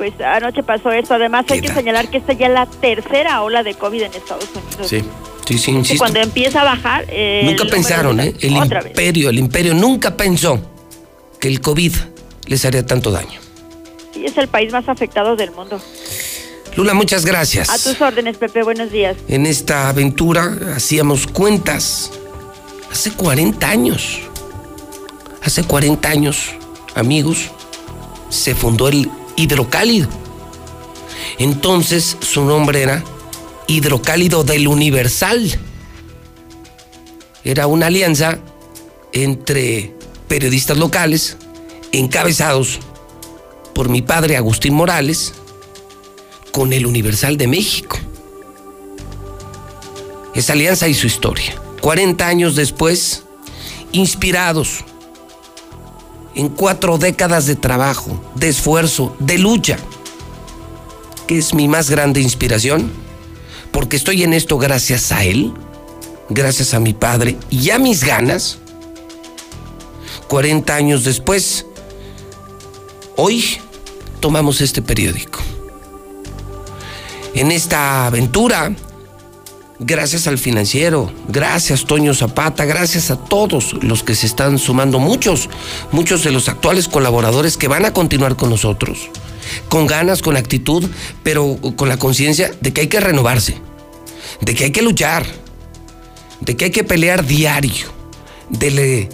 pues 0.00 0.18
anoche 0.18 0.62
pasó 0.62 0.90
eso. 0.92 1.12
Además, 1.12 1.44
hay 1.50 1.60
que 1.60 1.68
señalar 1.68 2.08
que 2.08 2.16
esta 2.16 2.32
ya 2.32 2.46
es 2.46 2.54
la 2.54 2.64
tercera 2.64 3.42
ola 3.42 3.62
de 3.62 3.74
COVID 3.74 4.04
en 4.04 4.14
Estados 4.14 4.48
Unidos. 4.54 4.88
Sí. 4.88 5.04
Sí, 5.46 5.58
sí, 5.58 5.72
insisto. 5.72 5.98
cuando 5.98 6.20
empieza 6.20 6.62
a 6.62 6.64
bajar. 6.64 7.04
Eh, 7.08 7.42
nunca 7.44 7.66
pensaron, 7.66 8.18
¿eh? 8.18 8.32
El 8.40 8.52
imperio, 8.56 9.28
el 9.28 9.38
imperio 9.38 9.74
nunca 9.74 10.16
pensó 10.16 10.58
que 11.38 11.48
el 11.48 11.60
COVID 11.60 11.92
les 12.46 12.64
haría 12.64 12.86
tanto 12.86 13.10
daño. 13.10 13.38
Sí, 14.14 14.24
es 14.24 14.38
el 14.38 14.48
país 14.48 14.72
más 14.72 14.88
afectado 14.88 15.36
del 15.36 15.50
mundo. 15.50 15.78
Lula, 16.76 16.94
muchas 16.94 17.26
gracias. 17.26 17.68
A 17.68 17.76
tus 17.76 18.00
órdenes, 18.00 18.38
Pepe, 18.38 18.62
buenos 18.62 18.90
días. 18.90 19.18
En 19.28 19.44
esta 19.44 19.90
aventura 19.90 20.56
hacíamos 20.74 21.26
cuentas 21.26 22.10
hace 22.90 23.10
40 23.10 23.68
años. 23.68 24.20
Hace 25.42 25.62
40 25.64 26.08
años, 26.08 26.52
amigos, 26.94 27.50
se 28.30 28.54
fundó 28.54 28.88
el 28.88 29.10
hidrocálido. 29.36 30.08
Entonces 31.38 32.16
su 32.20 32.44
nombre 32.44 32.82
era 32.82 33.04
Hidrocálido 33.66 34.44
del 34.44 34.68
Universal. 34.68 35.58
Era 37.44 37.66
una 37.66 37.86
alianza 37.86 38.38
entre 39.12 39.94
periodistas 40.28 40.76
locales, 40.76 41.36
encabezados 41.92 42.78
por 43.74 43.88
mi 43.88 44.02
padre 44.02 44.36
Agustín 44.36 44.74
Morales, 44.74 45.32
con 46.52 46.72
el 46.72 46.84
Universal 46.84 47.36
de 47.36 47.46
México. 47.46 47.98
Esa 50.34 50.52
alianza 50.52 50.88
y 50.88 50.94
su 50.94 51.06
historia. 51.06 51.60
40 51.80 52.26
años 52.26 52.56
después, 52.56 53.22
inspirados 53.92 54.84
en 56.34 56.48
cuatro 56.48 56.98
décadas 56.98 57.46
de 57.46 57.56
trabajo, 57.56 58.20
de 58.34 58.48
esfuerzo, 58.48 59.16
de 59.18 59.38
lucha, 59.38 59.78
que 61.26 61.38
es 61.38 61.54
mi 61.54 61.68
más 61.68 61.90
grande 61.90 62.20
inspiración, 62.20 62.90
porque 63.70 63.96
estoy 63.96 64.22
en 64.22 64.32
esto 64.32 64.58
gracias 64.58 65.12
a 65.12 65.24
él, 65.24 65.52
gracias 66.28 66.74
a 66.74 66.80
mi 66.80 66.92
padre 66.92 67.36
y 67.50 67.70
a 67.70 67.78
mis 67.78 68.04
ganas, 68.04 68.58
40 70.28 70.74
años 70.74 71.04
después, 71.04 71.66
hoy 73.16 73.58
tomamos 74.20 74.60
este 74.60 74.82
periódico. 74.82 75.40
En 77.34 77.50
esta 77.52 78.06
aventura, 78.06 78.72
gracias 79.80 80.26
al 80.26 80.38
financiero, 80.38 81.10
gracias 81.28 81.86
Toño 81.86 82.14
Zapata, 82.14 82.66
gracias 82.66 83.10
a 83.10 83.16
todos 83.16 83.72
los 83.82 84.02
que 84.02 84.14
se 84.14 84.26
están 84.26 84.58
sumando, 84.58 84.98
muchos, 84.98 85.48
muchos 85.90 86.22
de 86.22 86.30
los 86.30 86.48
actuales 86.48 86.86
colaboradores 86.86 87.56
que 87.56 87.66
van 87.66 87.86
a 87.86 87.92
continuar 87.92 88.36
con 88.36 88.50
nosotros, 88.50 89.08
con 89.68 89.86
ganas, 89.86 90.20
con 90.20 90.36
actitud, 90.36 90.88
pero 91.22 91.58
con 91.76 91.88
la 91.88 91.98
conciencia 91.98 92.52
de 92.60 92.72
que 92.72 92.82
hay 92.82 92.86
que 92.88 93.00
renovarse, 93.00 93.58
de 94.42 94.54
que 94.54 94.64
hay 94.64 94.70
que 94.70 94.82
luchar, 94.82 95.24
de 96.40 96.56
que 96.56 96.66
hay 96.66 96.70
que 96.70 96.84
pelear 96.84 97.24
diario, 97.24 97.86
de, 98.50 99.08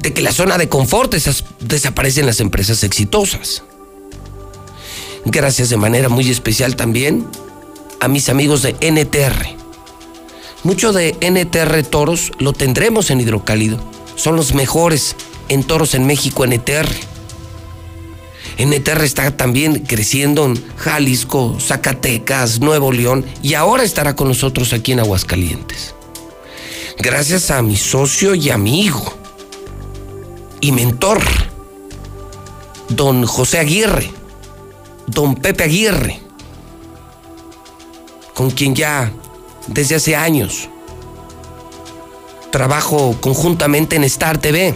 de 0.00 0.12
que 0.12 0.22
la 0.22 0.32
zona 0.32 0.58
de 0.58 0.68
confort 0.68 1.14
esas, 1.14 1.44
desaparecen 1.60 2.26
las 2.26 2.40
empresas 2.40 2.82
exitosas. 2.82 3.62
Gracias 5.24 5.68
de 5.68 5.76
manera 5.76 6.08
muy 6.08 6.28
especial 6.28 6.74
también 6.74 7.28
a 8.02 8.08
mis 8.08 8.28
amigos 8.28 8.62
de 8.62 8.72
NTR. 8.80 9.46
Mucho 10.64 10.92
de 10.92 11.16
NTR 11.20 11.84
Toros 11.88 12.32
lo 12.40 12.52
tendremos 12.52 13.10
en 13.10 13.20
Hidrocálido. 13.20 13.78
Son 14.16 14.34
los 14.34 14.54
mejores 14.54 15.14
en 15.48 15.62
toros 15.62 15.94
en 15.94 16.04
México, 16.04 16.44
NTR. 16.44 16.88
NTR 18.58 19.04
está 19.04 19.36
también 19.36 19.84
creciendo 19.86 20.46
en 20.46 20.60
Jalisco, 20.78 21.56
Zacatecas, 21.60 22.58
Nuevo 22.58 22.90
León 22.90 23.24
y 23.40 23.54
ahora 23.54 23.84
estará 23.84 24.16
con 24.16 24.26
nosotros 24.26 24.72
aquí 24.72 24.90
en 24.90 24.98
Aguascalientes. 24.98 25.94
Gracias 26.98 27.52
a 27.52 27.62
mi 27.62 27.76
socio 27.76 28.34
y 28.34 28.50
amigo 28.50 29.14
y 30.60 30.72
mentor, 30.72 31.22
don 32.88 33.26
José 33.26 33.60
Aguirre, 33.60 34.10
don 35.06 35.36
Pepe 35.36 35.62
Aguirre 35.62 36.21
con 38.34 38.50
quien 38.50 38.74
ya 38.74 39.12
desde 39.68 39.96
hace 39.96 40.16
años 40.16 40.68
trabajo 42.52 43.16
conjuntamente 43.20 43.96
en 43.96 44.04
Star 44.04 44.38
TV. 44.38 44.74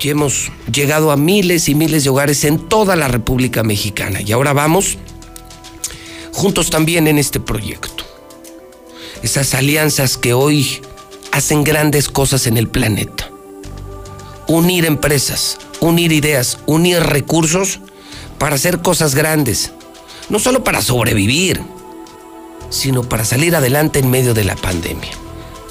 Y 0.00 0.10
hemos 0.10 0.52
llegado 0.70 1.10
a 1.10 1.16
miles 1.16 1.68
y 1.70 1.74
miles 1.74 2.04
de 2.04 2.10
hogares 2.10 2.44
en 2.44 2.58
toda 2.58 2.94
la 2.94 3.08
República 3.08 3.62
Mexicana. 3.62 4.20
Y 4.20 4.32
ahora 4.32 4.52
vamos 4.52 4.98
juntos 6.30 6.68
también 6.68 7.06
en 7.08 7.18
este 7.18 7.40
proyecto. 7.40 8.04
Esas 9.22 9.54
alianzas 9.54 10.18
que 10.18 10.34
hoy 10.34 10.82
hacen 11.32 11.64
grandes 11.64 12.10
cosas 12.10 12.46
en 12.46 12.58
el 12.58 12.68
planeta. 12.68 13.30
Unir 14.46 14.84
empresas, 14.84 15.56
unir 15.80 16.12
ideas, 16.12 16.58
unir 16.66 17.00
recursos 17.00 17.80
para 18.38 18.56
hacer 18.56 18.82
cosas 18.82 19.14
grandes. 19.14 19.72
No 20.28 20.38
solo 20.38 20.62
para 20.62 20.82
sobrevivir, 20.82 21.62
sino 22.74 23.04
para 23.04 23.24
salir 23.24 23.54
adelante 23.54 24.00
en 24.00 24.10
medio 24.10 24.34
de 24.34 24.44
la 24.44 24.56
pandemia. 24.56 25.12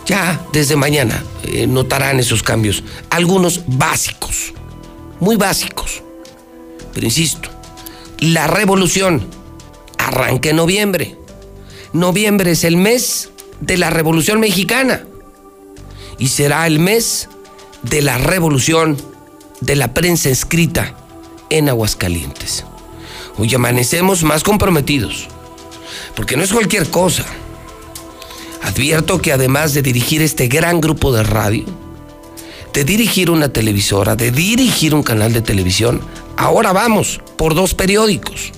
Ya 0.06 0.46
desde 0.54 0.76
mañana 0.76 1.24
eh, 1.44 1.68
notarán 1.68 2.20
esos 2.20 2.44
cambios, 2.44 2.84
algunos 3.10 3.64
básicos, 3.68 4.54
muy 5.20 5.36
básicos. 5.36 6.02
Pero 6.94 7.06
insisto, 7.06 7.50
la 8.20 8.48
revolución 8.48 9.28
arranca 9.98 10.50
en 10.50 10.56
noviembre. 10.56 11.18
Noviembre 11.92 12.52
es 12.52 12.64
el 12.64 12.78
mes 12.78 13.30
de 13.60 13.78
la 13.78 13.90
revolución 13.90 14.40
mexicana 14.40 15.04
y 16.18 16.30
será 16.30 16.66
el 16.68 16.80
mes 16.80 17.28
de 17.82 18.02
la 18.02 18.18
revolución 18.18 18.98
de 19.60 19.76
la 19.76 19.94
prensa 19.94 20.30
escrita 20.30 20.96
en 21.50 21.70
Aguascalientes. 21.70 22.66
Hoy 23.38 23.54
amanecemos 23.54 24.24
más 24.24 24.44
comprometidos, 24.44 25.28
porque 26.16 26.38
no 26.38 26.44
es 26.44 26.54
cualquier 26.54 26.90
cosa. 26.90 27.26
Advierto 28.62 29.22
que 29.22 29.34
además 29.34 29.74
de 29.74 29.82
dirigir 29.82 30.22
este 30.22 30.48
gran 30.48 30.80
grupo 30.80 31.12
de 31.12 31.24
radio, 31.24 31.66
de 32.74 32.84
dirigir 32.84 33.30
una 33.30 33.50
televisora, 33.50 34.16
de 34.16 34.32
dirigir 34.32 34.96
un 34.96 35.04
canal 35.04 35.34
de 35.34 35.42
televisión, 35.42 36.02
ahora 36.38 36.72
vamos 36.72 37.22
por 37.38 37.56
dos 37.56 37.74
periódicos. 37.74 38.52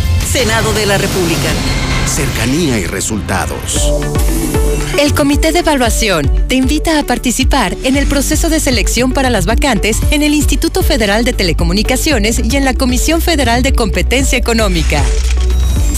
Senado 0.31 0.71
de 0.71 0.85
la 0.85 0.97
República. 0.97 1.49
Cercanía 2.05 2.79
y 2.79 2.85
resultados. 2.85 3.91
El 4.97 5.13
Comité 5.13 5.51
de 5.51 5.59
Evaluación 5.59 6.47
te 6.47 6.55
invita 6.55 6.99
a 6.99 7.03
participar 7.03 7.75
en 7.83 7.97
el 7.97 8.07
proceso 8.07 8.47
de 8.47 8.61
selección 8.61 9.11
para 9.11 9.29
las 9.29 9.45
vacantes 9.45 9.97
en 10.09 10.23
el 10.23 10.33
Instituto 10.33 10.83
Federal 10.83 11.25
de 11.25 11.33
Telecomunicaciones 11.33 12.39
y 12.39 12.55
en 12.55 12.63
la 12.63 12.73
Comisión 12.73 13.21
Federal 13.21 13.61
de 13.61 13.73
Competencia 13.73 14.37
Económica. 14.37 15.03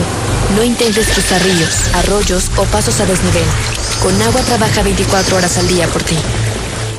no 0.54 0.62
intentes 0.62 1.08
cruzar 1.08 1.42
ríos, 1.42 1.88
arroyos 1.94 2.50
o 2.56 2.64
pasos 2.64 3.00
a 3.00 3.06
desnivel. 3.06 3.44
Con 4.02 4.20
agua 4.22 4.40
trabaja 4.42 4.82
24 4.82 5.36
horas 5.36 5.58
al 5.58 5.68
día 5.68 5.86
por 5.88 6.02
ti. 6.02 6.16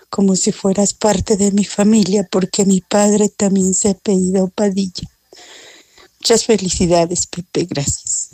como 0.09 0.35
si 0.35 0.51
fueras 0.51 0.93
parte 0.93 1.37
de 1.37 1.51
mi 1.51 1.65
familia, 1.65 2.27
porque 2.31 2.65
mi 2.65 2.81
padre 2.81 3.29
también 3.29 3.73
se 3.73 3.89
apellidó 3.89 4.47
Padilla. 4.49 5.09
Muchas 6.19 6.45
felicidades, 6.45 7.27
Pepe, 7.27 7.65
gracias. 7.65 8.29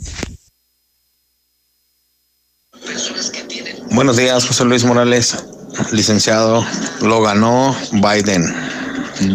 Buenos 3.92 4.16
días, 4.16 4.46
José 4.46 4.64
Luis 4.64 4.84
Morales, 4.84 5.36
licenciado. 5.92 6.64
Lo 7.02 7.20
ganó 7.22 7.76
Biden. 7.92 8.44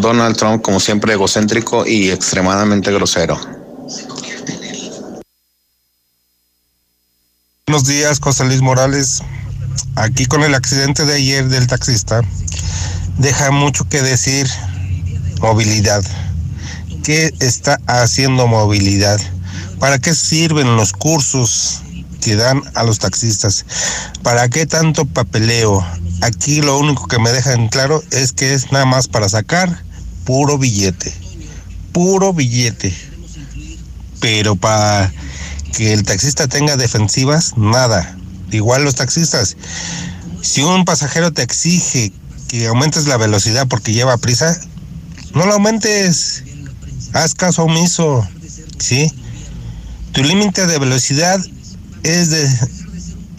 Donald 0.00 0.36
Trump, 0.36 0.62
como 0.62 0.80
siempre, 0.80 1.12
egocéntrico 1.12 1.86
y 1.86 2.10
extremadamente 2.10 2.92
grosero. 2.92 3.38
Buenos 7.66 7.86
días, 7.86 8.18
José 8.20 8.44
Luis 8.44 8.62
Morales. 8.62 9.22
Aquí 9.94 10.26
con 10.26 10.42
el 10.42 10.54
accidente 10.54 11.04
de 11.04 11.14
ayer 11.14 11.48
del 11.48 11.66
taxista, 11.66 12.22
deja 13.18 13.50
mucho 13.50 13.88
que 13.88 14.02
decir 14.02 14.48
movilidad. 15.40 16.02
¿Qué 17.04 17.32
está 17.40 17.78
haciendo 17.86 18.46
movilidad? 18.46 19.20
¿Para 19.78 19.98
qué 19.98 20.14
sirven 20.14 20.76
los 20.76 20.92
cursos 20.92 21.82
dan 22.34 22.62
a 22.74 22.82
los 22.82 22.98
taxistas? 22.98 23.64
¿Para 24.22 24.48
qué 24.48 24.66
tanto 24.66 25.04
papeleo? 25.04 25.86
Aquí 26.22 26.62
lo 26.62 26.78
único 26.78 27.06
que 27.06 27.18
me 27.18 27.30
dejan 27.30 27.68
claro 27.68 28.02
es 28.10 28.32
que 28.32 28.54
es 28.54 28.72
nada 28.72 28.86
más 28.86 29.06
para 29.06 29.28
sacar 29.28 29.84
puro 30.24 30.58
billete. 30.58 31.14
Puro 31.92 32.32
billete. 32.32 32.94
Pero 34.20 34.56
para 34.56 35.12
que 35.72 35.92
el 35.92 36.04
taxista 36.04 36.48
tenga 36.48 36.76
defensivas, 36.76 37.56
nada. 37.56 38.16
Igual 38.50 38.84
los 38.84 38.94
taxistas. 38.94 39.56
Si 40.42 40.62
un 40.62 40.84
pasajero 40.84 41.32
te 41.32 41.42
exige 41.42 42.12
que 42.48 42.66
aumentes 42.66 43.06
la 43.06 43.16
velocidad 43.16 43.66
porque 43.68 43.92
lleva 43.92 44.16
prisa, 44.16 44.58
no 45.34 45.46
lo 45.46 45.54
aumentes. 45.54 46.44
Haz 47.12 47.34
caso 47.34 47.64
omiso. 47.64 48.26
¿Sí? 48.78 49.12
Tu 50.12 50.22
límite 50.22 50.66
de 50.66 50.78
velocidad 50.78 51.40
es 52.06 52.30
de 52.30 52.48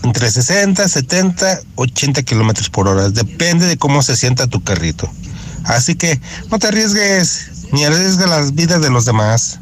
entre 0.04 0.30
60, 0.30 0.88
70, 0.88 1.62
80 1.76 2.24
kilómetros 2.24 2.70
por 2.70 2.88
hora. 2.88 3.10
Depende 3.10 3.66
de 3.66 3.78
cómo 3.78 4.02
se 4.02 4.16
sienta 4.16 4.48
tu 4.48 4.64
carrito. 4.64 5.12
Así 5.66 5.96
que 5.96 6.20
no 6.50 6.60
te 6.60 6.68
arriesgues, 6.68 7.68
ni 7.72 7.84
arriesgues 7.84 8.30
las 8.30 8.56
vidas 8.56 8.82
de 8.82 8.90
los 8.90 9.06
demás. 9.06 9.60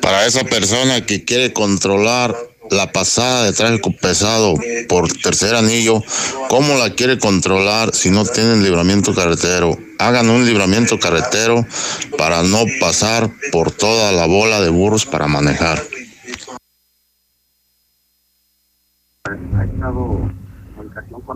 Para 0.00 0.26
esa 0.26 0.44
persona 0.44 1.04
que 1.04 1.24
quiere 1.24 1.52
controlar 1.52 2.34
la 2.70 2.90
pasada 2.92 3.44
de 3.44 3.52
tráfico 3.52 3.92
pesado 3.92 4.54
por 4.88 5.12
tercer 5.12 5.54
anillo, 5.54 6.02
¿cómo 6.48 6.76
la 6.76 6.90
quiere 6.90 7.18
controlar 7.18 7.94
si 7.94 8.10
no 8.10 8.24
tienen 8.24 8.62
libramiento 8.62 9.14
carretero? 9.14 9.78
Hagan 9.98 10.28
un 10.30 10.44
libramiento 10.44 10.98
carretero 10.98 11.66
para 12.18 12.42
no 12.42 12.64
pasar 12.80 13.30
por 13.52 13.70
toda 13.70 14.12
la 14.12 14.26
bola 14.26 14.60
de 14.60 14.70
burros 14.70 15.06
para 15.06 15.26
manejar. 15.26 15.82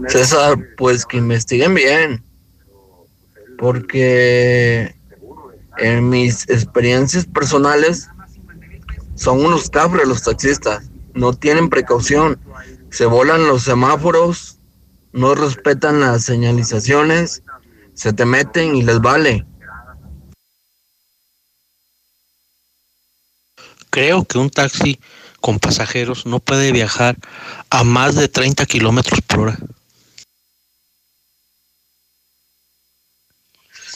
César, 0.08 0.56
pues 0.76 1.04
que 1.04 1.16
investiguen 1.18 1.74
bien, 1.74 2.24
porque 3.58 4.94
en 5.78 6.08
mis 6.08 6.48
experiencias 6.48 7.26
personales 7.26 8.08
son 9.14 9.44
unos 9.44 9.68
cabres 9.68 10.06
los 10.06 10.22
taxistas, 10.22 10.90
no 11.18 11.32
tienen 11.34 11.68
precaución, 11.68 12.40
se 12.90 13.04
volan 13.06 13.46
los 13.46 13.64
semáforos, 13.64 14.58
no 15.12 15.34
respetan 15.34 16.00
las 16.00 16.24
señalizaciones, 16.24 17.42
se 17.94 18.12
te 18.12 18.24
meten 18.24 18.76
y 18.76 18.82
les 18.82 19.00
vale. 19.00 19.44
Creo 23.90 24.24
que 24.24 24.38
un 24.38 24.50
taxi 24.50 25.00
con 25.40 25.58
pasajeros 25.58 26.24
no 26.24 26.38
puede 26.38 26.72
viajar 26.72 27.16
a 27.70 27.82
más 27.82 28.14
de 28.14 28.28
30 28.28 28.64
kilómetros 28.66 29.20
por 29.22 29.40
hora. 29.40 29.58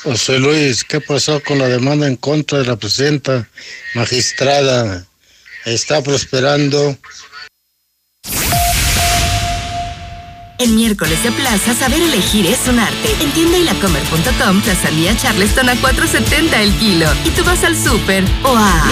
José 0.02 0.40
Luis, 0.40 0.82
¿qué 0.82 1.00
pasó 1.00 1.40
con 1.40 1.58
la 1.58 1.68
demanda 1.68 2.08
en 2.08 2.16
contra 2.16 2.58
de 2.58 2.66
la 2.66 2.74
presidenta 2.74 3.48
magistrada? 3.94 5.06
Está 5.64 6.02
prosperando. 6.02 6.96
En 10.62 10.76
miércoles 10.76 11.20
de 11.24 11.32
plaza, 11.32 11.74
saber 11.74 12.00
elegir 12.00 12.46
es 12.46 12.68
un 12.68 12.78
arte. 12.78 13.16
En 13.20 13.32
tienda 13.32 13.58
y 13.58 13.64
lacomer.com, 13.64 14.62
Plaza 14.62 14.90
Lía 14.92 15.16
Charleston 15.16 15.68
a 15.68 15.74
4.70 15.74 16.54
el 16.60 16.72
kilo. 16.74 17.06
Y 17.24 17.30
tú 17.30 17.42
vas 17.42 17.64
al 17.64 17.76
súper 17.76 18.22
o 18.44 18.54
a... 18.56 18.88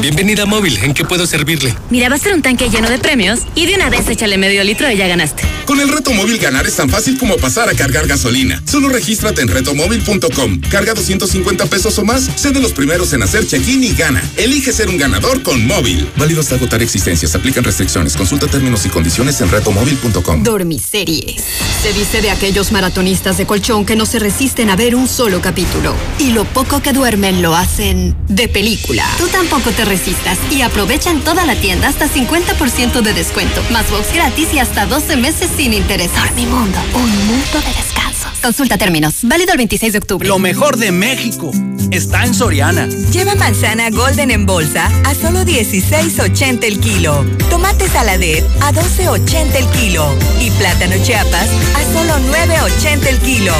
Bienvenida 0.00 0.44
a 0.44 0.46
Móvil, 0.46 0.78
¿en 0.78 0.94
qué 0.94 1.04
puedo 1.04 1.26
servirle? 1.26 1.76
Mira, 1.90 2.08
va 2.08 2.14
a 2.14 2.18
ser 2.18 2.32
un 2.32 2.40
tanque 2.40 2.70
lleno 2.70 2.88
de 2.88 2.98
premios 2.98 3.40
y 3.54 3.66
de 3.66 3.74
una 3.74 3.90
vez 3.90 4.08
échale 4.08 4.38
medio 4.38 4.64
litro 4.64 4.90
y 4.90 4.96
ya 4.96 5.06
ganaste. 5.06 5.42
Con 5.66 5.80
el 5.80 5.90
reto 5.90 6.12
móvil 6.14 6.38
ganar 6.38 6.66
es 6.66 6.76
tan 6.76 6.88
fácil 6.88 7.18
como 7.18 7.36
pasar 7.36 7.68
a 7.68 7.74
cargar 7.74 8.06
gasolina. 8.06 8.62
Solo 8.66 8.88
regístrate 8.88 9.42
en 9.42 9.48
retomóvil.com. 9.48 10.60
Carga 10.70 10.94
250 10.94 11.66
pesos 11.66 11.98
o 11.98 12.04
más, 12.04 12.30
sé 12.36 12.52
de 12.52 12.60
los 12.60 12.72
primeros 12.72 13.12
en 13.12 13.22
hacer 13.22 13.46
check-in 13.46 13.84
y 13.84 13.92
gana. 13.92 14.22
Elige 14.38 14.72
ser 14.72 14.88
un 14.88 14.96
ganador 14.96 15.42
con 15.42 15.66
móvil. 15.66 16.08
Válido 16.16 16.40
hasta 16.40 16.54
agotar 16.54 16.82
existencias. 16.82 17.34
Aplican 17.34 17.64
restricciones. 17.64 18.16
Consulta 18.16 18.46
términos 18.46 18.86
y 18.86 18.88
condiciones 18.88 19.40
en 19.42 19.50
retomóvil.com. 19.50 20.21
Dormiseries. 20.22 21.42
Se 21.82 21.92
dice 21.92 22.22
de 22.22 22.30
aquellos 22.30 22.70
maratonistas 22.70 23.38
de 23.38 23.46
colchón 23.46 23.84
que 23.84 23.96
no 23.96 24.06
se 24.06 24.18
resisten 24.18 24.70
a 24.70 24.76
ver 24.76 24.94
un 24.94 25.08
solo 25.08 25.40
capítulo. 25.40 25.94
Y 26.18 26.30
lo 26.30 26.44
poco 26.44 26.80
que 26.80 26.92
duermen 26.92 27.42
lo 27.42 27.56
hacen 27.56 28.16
de 28.28 28.48
película. 28.48 29.04
Tú 29.18 29.26
tampoco 29.28 29.70
te 29.70 29.84
resistas 29.84 30.38
y 30.50 30.62
aprovecha 30.62 31.10
en 31.10 31.22
toda 31.22 31.44
la 31.44 31.56
tienda 31.56 31.88
hasta 31.88 32.08
50% 32.08 33.02
de 33.02 33.14
descuento, 33.14 33.62
más 33.70 33.90
box 33.90 34.12
gratis 34.14 34.54
y 34.54 34.60
hasta 34.60 34.86
12 34.86 35.16
meses 35.16 35.50
sin 35.56 35.72
interés. 35.72 36.10
Dormimundo, 36.14 36.78
un 36.94 37.26
mundo 37.26 37.60
de 37.60 37.74
descansos. 37.74 38.21
Consulta 38.42 38.76
términos. 38.76 39.20
Válido 39.22 39.52
el 39.52 39.58
26 39.58 39.92
de 39.92 39.98
octubre. 39.98 40.28
Lo 40.28 40.38
mejor 40.38 40.76
de 40.76 40.90
México 40.90 41.52
está 41.90 42.24
en 42.24 42.34
Soriana. 42.34 42.88
Lleva 43.12 43.34
manzana 43.36 43.90
Golden 43.90 44.30
en 44.30 44.46
bolsa 44.46 44.90
a 45.04 45.14
solo 45.14 45.44
16.80 45.44 46.64
el 46.64 46.80
kilo. 46.80 47.24
Tomate 47.50 47.88
saladet 47.88 48.44
a 48.60 48.72
12.80 48.72 49.54
el 49.54 49.66
kilo. 49.78 50.06
Y 50.40 50.50
plátano 50.52 50.96
chiapas 51.04 51.48
a 51.76 51.92
solo 51.92 52.14
9.80 52.32 53.06
el 53.06 53.18
kilo. 53.18 53.54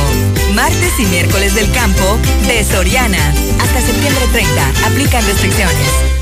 Martes 0.54 0.98
y 0.98 1.06
miércoles 1.06 1.54
del 1.54 1.70
campo 1.70 2.18
de 2.48 2.64
Soriana. 2.64 3.32
Hasta 3.60 3.80
septiembre 3.80 4.26
30. 4.32 4.86
Aplican 4.86 5.24
restricciones. 5.24 6.21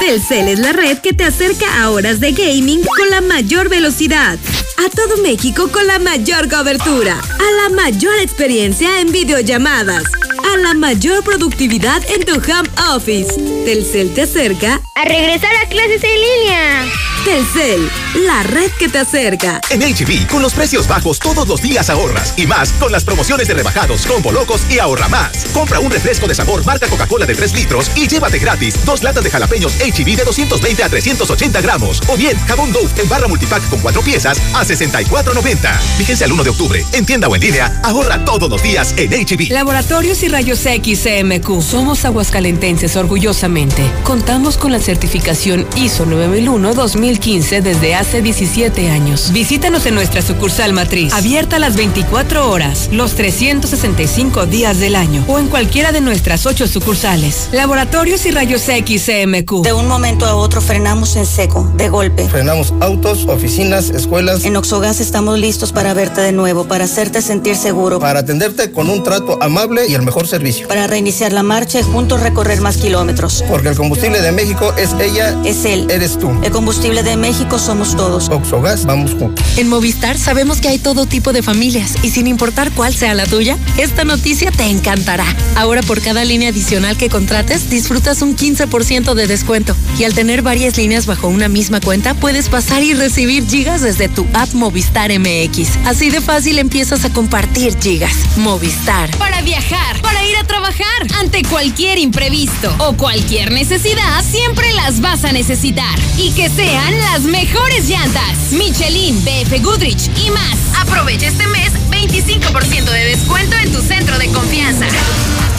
Telcel 0.00 0.48
es 0.48 0.58
la 0.58 0.72
red 0.72 0.98
que 0.98 1.12
te 1.12 1.24
acerca 1.24 1.82
a 1.82 1.90
horas 1.90 2.20
de 2.20 2.32
gaming 2.32 2.82
con 2.82 3.10
la 3.10 3.20
mayor 3.20 3.68
velocidad. 3.68 4.38
A 4.78 4.88
todo 4.88 5.22
México 5.22 5.68
con 5.70 5.86
la 5.86 5.98
mayor 5.98 6.48
cobertura. 6.48 7.20
A 7.20 7.68
la 7.68 7.76
mayor 7.76 8.18
experiencia 8.18 9.00
en 9.00 9.12
videollamadas. 9.12 10.04
A 10.52 10.56
la 10.56 10.72
mayor 10.72 11.22
productividad 11.22 12.02
en 12.10 12.24
tu 12.24 12.32
home 12.32 12.68
office. 12.94 13.34
Telcel 13.66 14.14
te 14.14 14.22
acerca 14.22 14.80
a 15.00 15.04
regresar 15.04 15.50
a 15.64 15.68
clases 15.68 16.02
en 16.04 16.20
línea. 16.20 16.84
Telcel, 17.24 17.90
la 18.26 18.42
red 18.42 18.70
que 18.78 18.88
te 18.88 18.98
acerca. 18.98 19.60
En 19.68 19.82
HB, 19.82 20.26
con 20.26 20.40
los 20.40 20.54
precios 20.54 20.88
bajos 20.88 21.18
todos 21.18 21.46
los 21.46 21.60
días 21.60 21.90
ahorras. 21.90 22.34
Y 22.36 22.46
más 22.46 22.72
con 22.72 22.90
las 22.90 23.04
promociones 23.04 23.46
de 23.46 23.54
rebajados, 23.54 24.06
combo 24.06 24.32
locos 24.32 24.62
y 24.70 24.78
ahorra 24.78 25.08
más. 25.08 25.46
Compra 25.52 25.80
un 25.80 25.90
refresco 25.90 26.26
de 26.26 26.34
sabor 26.34 26.64
marca 26.64 26.88
Coca-Cola 26.88 27.26
de 27.26 27.34
3 27.34 27.54
litros 27.54 27.90
y 27.94 28.08
llévate 28.08 28.38
gratis 28.38 28.84
dos 28.86 29.02
latas 29.02 29.22
de 29.22 29.30
jalapeños 29.30 29.74
HB 29.74 30.16
de 30.16 30.24
220 30.24 30.82
a 30.82 30.88
380 30.88 31.60
gramos. 31.60 32.00
O 32.08 32.16
bien, 32.16 32.38
jabón 32.46 32.72
Dove 32.72 32.90
en 32.96 33.08
barra 33.08 33.28
multipack 33.28 33.68
con 33.68 33.80
cuatro 33.80 34.02
piezas 34.02 34.38
a 34.54 34.64
64.90. 34.64 35.78
Fíjense 35.98 36.24
al 36.24 36.32
1 36.32 36.44
de 36.44 36.50
octubre. 36.50 36.86
En 36.92 37.04
tienda 37.04 37.28
o 37.28 37.34
en 37.34 37.42
línea, 37.42 37.80
ahorra 37.84 38.24
todos 38.24 38.48
los 38.48 38.62
días 38.62 38.94
en 38.96 39.12
HB. 39.12 39.50
Laboratorios 39.50 40.22
y 40.22 40.28
Rayos 40.28 40.64
X 40.64 41.02
CMQ. 41.04 41.62
Somos 41.62 42.04
aguascalentenses 42.06 42.96
orgullosamente. 42.96 43.82
Contamos 44.04 44.56
con 44.56 44.72
la 44.72 44.80
certificación 44.90 45.68
ISO 45.76 46.04
9001-2015 46.04 47.62
desde 47.62 47.94
hace 47.94 48.22
17 48.22 48.90
años. 48.90 49.30
Visítanos 49.32 49.86
en 49.86 49.94
nuestra 49.94 50.20
sucursal 50.20 50.72
matriz, 50.72 51.12
abierta 51.12 51.60
las 51.60 51.76
24 51.76 52.50
horas, 52.50 52.88
los 52.90 53.14
365 53.14 54.46
días 54.46 54.80
del 54.80 54.96
año 54.96 55.24
o 55.28 55.38
en 55.38 55.46
cualquiera 55.46 55.92
de 55.92 56.00
nuestras 56.00 56.44
ocho 56.44 56.66
sucursales. 56.66 57.50
Laboratorios 57.52 58.26
y 58.26 58.32
Rayos 58.32 58.68
X 58.68 59.06
CMQ. 59.06 59.62
De 59.62 59.72
un 59.72 59.86
momento 59.86 60.26
a 60.26 60.34
otro 60.34 60.60
frenamos 60.60 61.14
en 61.14 61.24
seco, 61.24 61.70
de 61.76 61.88
golpe. 61.88 62.28
Frenamos 62.28 62.74
autos, 62.80 63.26
oficinas, 63.28 63.90
escuelas. 63.90 64.44
En 64.44 64.56
Oxogas 64.56 64.98
estamos 64.98 65.38
listos 65.38 65.70
para 65.70 65.94
verte 65.94 66.20
de 66.20 66.32
nuevo, 66.32 66.64
para 66.64 66.86
hacerte 66.86 67.22
sentir 67.22 67.54
seguro. 67.54 68.00
Para 68.00 68.20
atenderte 68.20 68.72
con 68.72 68.90
un 68.90 69.04
trato 69.04 69.38
amable 69.40 69.86
y 69.86 69.94
el 69.94 70.02
mejor 70.02 70.26
servicio. 70.26 70.66
Para 70.66 70.88
reiniciar 70.88 71.32
la 71.32 71.44
marcha 71.44 71.78
y 71.78 71.84
juntos 71.84 72.20
recorrer 72.20 72.60
más 72.60 72.76
kilómetros. 72.76 73.44
Porque 73.48 73.68
el 73.68 73.76
combustible 73.76 74.20
de 74.20 74.32
México 74.32 74.74
es 74.80 74.94
ella. 74.98 75.36
Es 75.44 75.64
él. 75.66 75.86
Eres 75.90 76.18
tú. 76.18 76.30
El 76.42 76.50
combustible 76.52 77.02
de 77.02 77.16
México 77.16 77.58
somos 77.58 77.94
todos. 77.96 78.30
Oxogas, 78.30 78.86
vamos 78.86 79.12
juntos. 79.12 79.44
En 79.58 79.68
Movistar 79.68 80.16
sabemos 80.16 80.60
que 80.60 80.68
hay 80.68 80.78
todo 80.78 81.04
tipo 81.04 81.32
de 81.34 81.42
familias 81.42 81.96
y 82.02 82.10
sin 82.10 82.26
importar 82.26 82.70
cuál 82.72 82.94
sea 82.94 83.14
la 83.14 83.26
tuya, 83.26 83.58
esta 83.76 84.04
noticia 84.04 84.50
te 84.50 84.64
encantará. 84.64 85.26
Ahora 85.54 85.82
por 85.82 86.00
cada 86.00 86.24
línea 86.24 86.48
adicional 86.48 86.96
que 86.96 87.10
contrates, 87.10 87.68
disfrutas 87.68 88.22
un 88.22 88.36
15% 88.36 89.12
de 89.12 89.26
descuento. 89.26 89.76
Y 89.98 90.04
al 90.04 90.14
tener 90.14 90.40
varias 90.40 90.78
líneas 90.78 91.04
bajo 91.04 91.28
una 91.28 91.48
misma 91.48 91.80
cuenta, 91.80 92.14
puedes 92.14 92.48
pasar 92.48 92.82
y 92.82 92.94
recibir 92.94 93.46
gigas 93.46 93.82
desde 93.82 94.08
tu 94.08 94.26
app 94.32 94.52
Movistar 94.54 95.10
MX. 95.10 95.76
Así 95.84 96.08
de 96.08 96.22
fácil 96.22 96.58
empiezas 96.58 97.04
a 97.04 97.12
compartir 97.12 97.76
gigas. 97.78 98.14
Movistar. 98.36 99.10
Para 99.18 99.42
viajar, 99.42 100.00
para 100.00 100.24
ir 100.24 100.36
a 100.38 100.44
trabajar, 100.44 101.06
ante 101.18 101.42
cualquier 101.42 101.98
imprevisto 101.98 102.74
o 102.78 102.94
cualquier 102.94 103.52
necesidad, 103.52 104.24
siempre 104.24 104.69
las 104.74 105.00
vas 105.00 105.24
a 105.24 105.32
necesitar. 105.32 105.98
Y 106.16 106.32
que 106.32 106.48
sean 106.48 106.98
las 107.00 107.22
mejores 107.22 107.88
llantas. 107.88 108.52
Michelin, 108.52 109.22
BF 109.24 109.62
Goodrich 109.62 110.10
y 110.16 110.30
más. 110.30 110.56
Aprovecha 110.80 111.28
este 111.28 111.46
mes 111.48 111.72
25% 111.90 112.84
de 112.84 113.04
descuento 113.04 113.56
en 113.56 113.72
tu 113.72 113.80
centro 113.80 114.18
de 114.18 114.28
confianza. 114.28 114.86
No 114.86 115.50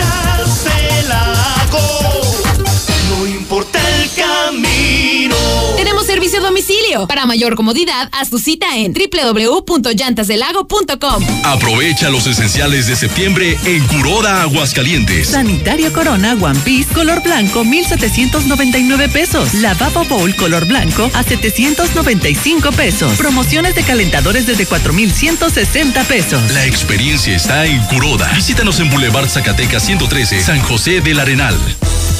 importa 3.61 3.79
el 4.01 4.09
camino. 4.11 5.35
Tenemos 5.77 6.07
servicio 6.07 6.39
a 6.39 6.41
domicilio. 6.41 7.07
Para 7.07 7.25
mayor 7.25 7.55
comodidad, 7.55 8.09
haz 8.11 8.29
tu 8.29 8.37
cita 8.39 8.77
en 8.77 8.93
www.llantasdelago.com. 8.93 11.23
Aprovecha 11.43 12.09
los 12.09 12.27
esenciales 12.27 12.87
de 12.87 12.95
septiembre 12.95 13.57
en 13.65 13.85
Curoda 13.87 14.41
Aguascalientes. 14.41 15.27
Sanitario 15.29 15.93
Corona 15.93 16.35
One 16.39 16.59
Piece 16.61 16.91
color 16.93 17.21
blanco 17.23 17.63
1799 17.63 19.09
pesos. 19.09 19.53
Lavabo 19.55 20.03
Bowl 20.05 20.35
color 20.35 20.65
blanco 20.65 21.09
a 21.13 21.23
795 21.23 22.71
pesos. 22.71 23.17
Promociones 23.17 23.75
de 23.75 23.83
calentadores 23.83 24.47
desde 24.47 24.65
4160 24.65 26.03
pesos. 26.05 26.51
La 26.51 26.65
experiencia 26.65 27.35
está 27.35 27.65
en 27.65 27.81
Curoda. 27.85 28.31
Visítanos 28.33 28.79
en 28.79 28.89
Boulevard 28.89 29.29
Zacatecas 29.29 29.83
113, 29.83 30.41
San 30.41 30.61
José 30.61 31.01
del 31.01 31.19
Arenal. 31.19 31.55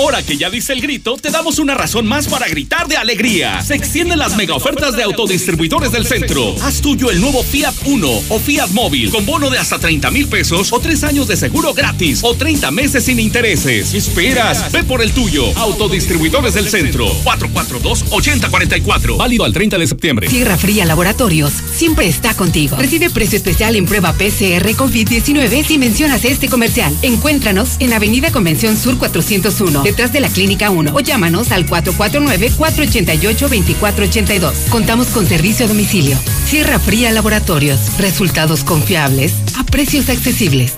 Ahora 0.00 0.22
que 0.22 0.38
ya 0.38 0.48
dice 0.48 0.72
el 0.72 0.80
grito, 0.80 1.18
te 1.18 1.28
damos 1.28 1.58
una 1.58 1.74
razón 1.74 2.06
más 2.06 2.26
para 2.26 2.48
gritar 2.48 2.88
de 2.88 2.96
alegría. 2.96 3.60
Se 3.60 3.74
extienden 3.74 4.18
las 4.18 4.34
mega 4.34 4.54
ofertas 4.54 4.96
de 4.96 5.02
autodistribuidores 5.02 5.92
del 5.92 6.06
centro. 6.06 6.54
Haz 6.62 6.80
tuyo 6.80 7.10
el 7.10 7.20
nuevo 7.20 7.42
Fiat 7.42 7.74
Uno 7.84 8.08
o 8.30 8.38
Fiat 8.38 8.70
Móvil 8.70 9.10
con 9.10 9.26
bono 9.26 9.50
de 9.50 9.58
hasta 9.58 9.78
30 9.78 10.10
mil 10.10 10.26
pesos 10.26 10.72
o 10.72 10.80
tres 10.80 11.04
años 11.04 11.28
de 11.28 11.36
seguro 11.36 11.74
gratis 11.74 12.20
o 12.22 12.34
30 12.34 12.70
meses 12.70 13.04
sin 13.04 13.20
intereses. 13.20 13.90
¿Qué 13.90 13.98
esperas? 13.98 14.72
Ve 14.72 14.84
por 14.84 15.02
el 15.02 15.12
tuyo. 15.12 15.44
Autodistribuidores 15.58 16.54
del 16.54 16.70
centro. 16.70 17.06
442-8044. 17.22 19.18
Válido 19.18 19.44
al 19.44 19.52
30 19.52 19.76
de 19.76 19.86
septiembre. 19.86 20.30
Sierra 20.30 20.56
Fría 20.56 20.86
Laboratorios 20.86 21.52
siempre 21.74 22.08
está 22.08 22.32
contigo. 22.32 22.74
Recibe 22.78 23.10
precio 23.10 23.36
especial 23.36 23.76
en 23.76 23.84
prueba 23.84 24.14
PCR 24.14 24.66
COVID-19 24.76 25.62
si 25.66 25.76
mencionas 25.76 26.24
este 26.24 26.48
comercial. 26.48 26.96
Encuéntranos 27.02 27.76
en 27.80 27.92
Avenida 27.92 28.32
Convención 28.32 28.78
Sur 28.78 28.96
401 28.96 29.89
de 29.90 30.20
la 30.20 30.28
Clínica 30.28 30.70
1 30.70 30.94
o 30.94 31.00
llámanos 31.00 31.50
al 31.50 31.66
449-488-2482. 31.66 34.52
Contamos 34.70 35.08
con 35.08 35.26
servicio 35.26 35.66
a 35.66 35.68
domicilio. 35.68 36.16
Sierra 36.46 36.78
Fría 36.78 37.10
Laboratorios. 37.10 37.98
Resultados 37.98 38.62
confiables 38.62 39.32
a 39.58 39.64
precios 39.64 40.08
accesibles. 40.08 40.74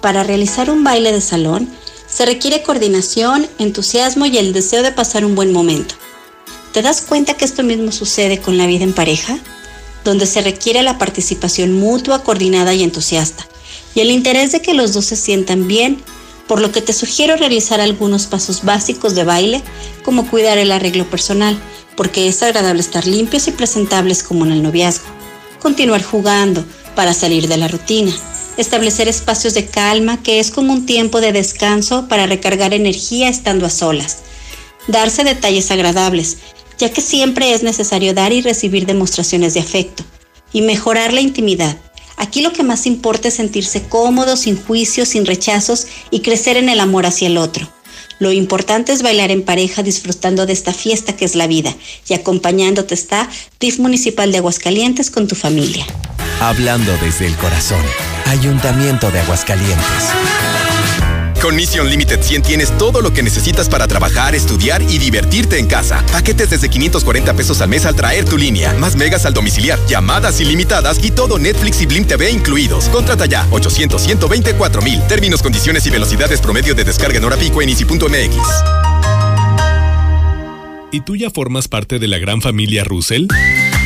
Para 0.00 0.22
realizar 0.22 0.70
un 0.70 0.84
baile 0.84 1.10
de 1.10 1.20
salón 1.20 1.68
se 2.06 2.24
requiere 2.24 2.62
coordinación, 2.62 3.48
entusiasmo 3.58 4.26
y 4.26 4.38
el 4.38 4.52
deseo 4.52 4.84
de 4.84 4.92
pasar 4.92 5.24
un 5.24 5.34
buen 5.34 5.52
momento. 5.52 5.96
¿Te 6.72 6.82
das 6.82 7.00
cuenta 7.00 7.34
que 7.34 7.44
esto 7.44 7.64
mismo 7.64 7.90
sucede 7.90 8.38
con 8.38 8.58
la 8.58 8.66
vida 8.66 8.84
en 8.84 8.92
pareja? 8.92 9.40
Donde 10.04 10.26
se 10.26 10.42
requiere 10.42 10.82
la 10.82 10.98
participación 10.98 11.72
mutua, 11.72 12.22
coordinada 12.22 12.74
y 12.74 12.82
entusiasta, 12.82 13.46
y 13.94 14.00
el 14.00 14.10
interés 14.10 14.52
de 14.52 14.60
que 14.60 14.74
los 14.74 14.92
dos 14.92 15.06
se 15.06 15.16
sientan 15.16 15.66
bien, 15.66 16.02
por 16.46 16.60
lo 16.60 16.72
que 16.72 16.82
te 16.82 16.92
sugiero 16.92 17.36
realizar 17.36 17.80
algunos 17.80 18.26
pasos 18.26 18.64
básicos 18.64 19.14
de 19.14 19.24
baile, 19.24 19.62
como 20.04 20.28
cuidar 20.28 20.58
el 20.58 20.72
arreglo 20.72 21.08
personal, 21.08 21.58
porque 21.96 22.28
es 22.28 22.42
agradable 22.42 22.80
estar 22.80 23.06
limpios 23.06 23.48
y 23.48 23.52
presentables 23.52 24.22
como 24.22 24.44
en 24.44 24.52
el 24.52 24.62
noviazgo. 24.62 25.06
Continuar 25.60 26.02
jugando 26.02 26.64
para 26.94 27.14
salir 27.14 27.48
de 27.48 27.56
la 27.56 27.68
rutina. 27.68 28.12
Establecer 28.56 29.08
espacios 29.08 29.54
de 29.54 29.66
calma, 29.66 30.22
que 30.22 30.38
es 30.38 30.50
como 30.50 30.72
un 30.72 30.86
tiempo 30.86 31.20
de 31.20 31.32
descanso 31.32 32.06
para 32.08 32.26
recargar 32.26 32.74
energía 32.74 33.28
estando 33.28 33.66
a 33.66 33.70
solas. 33.70 34.18
Darse 34.86 35.24
detalles 35.24 35.70
agradables, 35.70 36.38
ya 36.78 36.90
que 36.90 37.00
siempre 37.00 37.52
es 37.52 37.62
necesario 37.62 38.14
dar 38.14 38.32
y 38.32 38.42
recibir 38.42 38.86
demostraciones 38.86 39.54
de 39.54 39.60
afecto, 39.60 40.04
y 40.52 40.62
mejorar 40.62 41.12
la 41.12 41.20
intimidad, 41.20 41.76
Aquí 42.16 42.42
lo 42.42 42.52
que 42.52 42.62
más 42.62 42.86
importa 42.86 43.28
es 43.28 43.34
sentirse 43.34 43.82
cómodo, 43.82 44.36
sin 44.36 44.56
juicios, 44.56 45.08
sin 45.08 45.26
rechazos 45.26 45.86
y 46.10 46.20
crecer 46.20 46.56
en 46.56 46.68
el 46.68 46.80
amor 46.80 47.06
hacia 47.06 47.26
el 47.26 47.38
otro. 47.38 47.68
Lo 48.20 48.30
importante 48.30 48.92
es 48.92 49.02
bailar 49.02 49.32
en 49.32 49.42
pareja 49.42 49.82
disfrutando 49.82 50.46
de 50.46 50.52
esta 50.52 50.72
fiesta 50.72 51.16
que 51.16 51.24
es 51.24 51.34
la 51.34 51.48
vida 51.48 51.74
y 52.08 52.14
acompañándote 52.14 52.94
está 52.94 53.28
DIF 53.58 53.80
Municipal 53.80 54.30
de 54.30 54.38
Aguascalientes 54.38 55.10
con 55.10 55.26
tu 55.26 55.34
familia. 55.34 55.84
Hablando 56.40 56.96
desde 56.98 57.26
el 57.26 57.36
corazón, 57.36 57.82
Ayuntamiento 58.26 59.10
de 59.10 59.20
Aguascalientes. 59.20 60.63
Con 61.44 61.56
Mission 61.56 61.90
Limited 61.90 62.22
100 62.22 62.40
tienes 62.40 62.78
todo 62.78 63.02
lo 63.02 63.12
que 63.12 63.22
necesitas 63.22 63.68
para 63.68 63.86
trabajar, 63.86 64.34
estudiar 64.34 64.80
y 64.80 64.96
divertirte 64.96 65.58
en 65.58 65.66
casa. 65.66 66.02
Paquetes 66.10 66.48
desde 66.48 66.70
540 66.70 67.34
pesos 67.34 67.60
al 67.60 67.68
mes 67.68 67.84
al 67.84 67.94
traer 67.94 68.24
tu 68.24 68.38
línea, 68.38 68.72
más 68.78 68.96
megas 68.96 69.26
al 69.26 69.34
domiciliar, 69.34 69.78
llamadas 69.86 70.40
ilimitadas 70.40 71.04
y 71.04 71.10
todo 71.10 71.38
Netflix 71.38 71.82
y 71.82 71.86
Blim 71.86 72.06
TV 72.06 72.30
incluidos. 72.30 72.88
Contrata 72.88 73.26
ya 73.26 73.46
800 73.50 74.00
124 74.00 74.80
mil. 74.80 75.06
Términos, 75.06 75.42
condiciones 75.42 75.84
y 75.84 75.90
velocidades 75.90 76.40
promedio 76.40 76.74
de 76.74 76.82
descarga 76.82 77.18
en 77.18 77.24
hora 77.24 77.36
pico 77.36 77.60
en 77.60 77.68
easy.mx. 77.68 78.36
¿Y 80.92 81.00
tú 81.02 81.14
ya 81.14 81.28
formas 81.28 81.68
parte 81.68 81.98
de 81.98 82.08
la 82.08 82.16
gran 82.16 82.40
familia 82.40 82.84
Russell? 82.84 83.26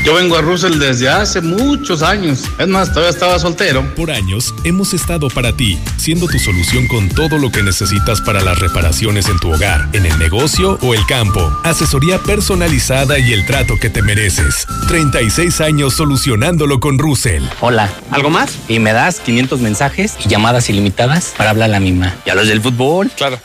Yo 0.09 0.15
vengo 0.15 0.39
a 0.39 0.41
Russell 0.41 0.79
desde 0.79 1.07
hace 1.07 1.43
muchos 1.43 2.03
años. 2.03 2.45
Es 2.59 2.67
más, 2.67 2.89
todavía 2.89 3.11
estaba 3.11 3.39
soltero. 3.39 3.95
Por 3.95 4.11
años 4.11 4.55
hemos 4.65 4.95
estado 4.95 5.29
para 5.29 5.55
ti, 5.55 5.79
siendo 5.99 6.27
tu 6.27 6.39
solución 6.39 6.89
con 6.89 7.11
todo 7.11 7.37
lo 7.37 7.53
que 7.53 7.63
necesitas 7.63 8.23
para 8.23 8.41
las 8.41 8.59
reparaciones 8.59 9.29
en 9.29 9.39
tu 9.39 9.53
hogar, 9.53 9.87
en 9.93 10.07
el 10.07 10.19
negocio 10.19 10.79
o 10.81 10.95
el 10.95 11.05
campo. 11.05 11.53
Asesoría 11.63 12.19
personalizada 12.21 13.19
y 13.19 13.35
el 13.35 13.45
trato 13.45 13.75
que 13.79 13.91
te 13.91 14.01
mereces. 14.01 14.67
36 14.89 15.61
años 15.61 15.93
solucionándolo 15.93 16.81
con 16.81 16.99
Russell. 16.99 17.45
Hola, 17.61 17.91
¿algo 18.11 18.31
más? 18.31 18.57
Y 18.67 18.79
me 18.79 18.95
das 18.95 19.21
500 19.21 19.61
mensajes 19.61 20.17
y 20.25 20.31
llamadas 20.31 20.71
ilimitadas 20.71 21.35
para 21.37 21.51
hablar 21.51 21.69
a 21.69 21.73
la 21.73 21.81
misma. 21.81 22.17
¿Y 22.25 22.31
a 22.31 22.35
los 22.35 22.49
del 22.49 22.63
fútbol? 22.63 23.11
Claro. 23.15 23.39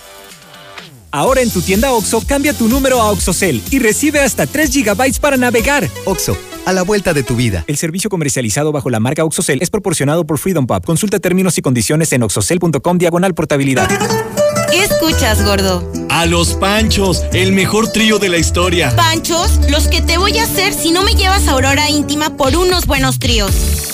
Ahora 1.13 1.41
en 1.41 1.51
tu 1.51 1.61
tienda 1.61 1.91
OXO, 1.91 2.23
cambia 2.25 2.53
tu 2.53 2.67
número 2.67 2.99
a 2.99 3.11
OXOCEL 3.11 3.61
y 3.69 3.77
recibe 3.77 4.19
hasta 4.19 4.47
3 4.47 4.73
GB 4.73 5.19
para 5.21 5.37
navegar. 5.37 5.87
OXO, 6.05 6.35
a 6.65 6.73
la 6.73 6.81
vuelta 6.81 7.13
de 7.13 7.21
tu 7.21 7.35
vida. 7.35 7.63
El 7.67 7.77
servicio 7.77 8.09
comercializado 8.09 8.71
bajo 8.71 8.89
la 8.89 8.99
marca 8.99 9.23
OXOCEL 9.23 9.61
es 9.61 9.69
proporcionado 9.69 10.25
por 10.25 10.39
Freedom 10.39 10.65
Pub. 10.65 10.83
Consulta 10.83 11.19
términos 11.19 11.55
y 11.59 11.61
condiciones 11.61 12.11
en 12.13 12.23
oxocel.com 12.23 12.97
diagonal 12.97 13.35
portabilidad. 13.35 13.89
¿Qué 14.71 14.85
escuchas, 14.85 15.45
gordo? 15.45 15.87
A 16.09 16.25
los 16.25 16.55
Panchos, 16.55 17.23
el 17.31 17.51
mejor 17.51 17.91
trío 17.91 18.17
de 18.17 18.29
la 18.29 18.39
historia. 18.39 18.95
¿Panchos? 18.95 19.59
Los 19.69 19.87
que 19.87 20.01
te 20.01 20.17
voy 20.17 20.39
a 20.39 20.45
hacer 20.45 20.73
si 20.73 20.89
no 20.89 21.03
me 21.03 21.13
llevas 21.13 21.47
a 21.47 21.51
Aurora 21.51 21.91
Íntima 21.91 22.35
por 22.37 22.55
unos 22.55 22.87
buenos 22.87 23.19
tríos. 23.19 23.92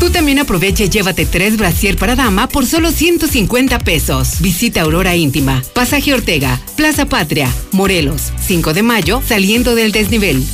Tú 0.00 0.10
también 0.10 0.38
aprovecha 0.38 0.84
y 0.84 0.88
llévate 0.88 1.26
tres 1.26 1.56
brasier 1.56 1.96
para 1.96 2.16
dama 2.16 2.48
por 2.48 2.66
solo 2.66 2.90
150 2.90 3.78
pesos. 3.80 4.40
Visita 4.40 4.82
Aurora 4.82 5.16
Íntima, 5.16 5.62
Pasaje 5.72 6.12
Ortega, 6.12 6.60
Plaza 6.76 7.06
Patria, 7.06 7.50
Morelos, 7.72 8.32
5 8.40 8.74
de 8.74 8.82
mayo, 8.82 9.22
saliendo 9.26 9.74
del 9.74 9.92
desnivel. 9.92 10.44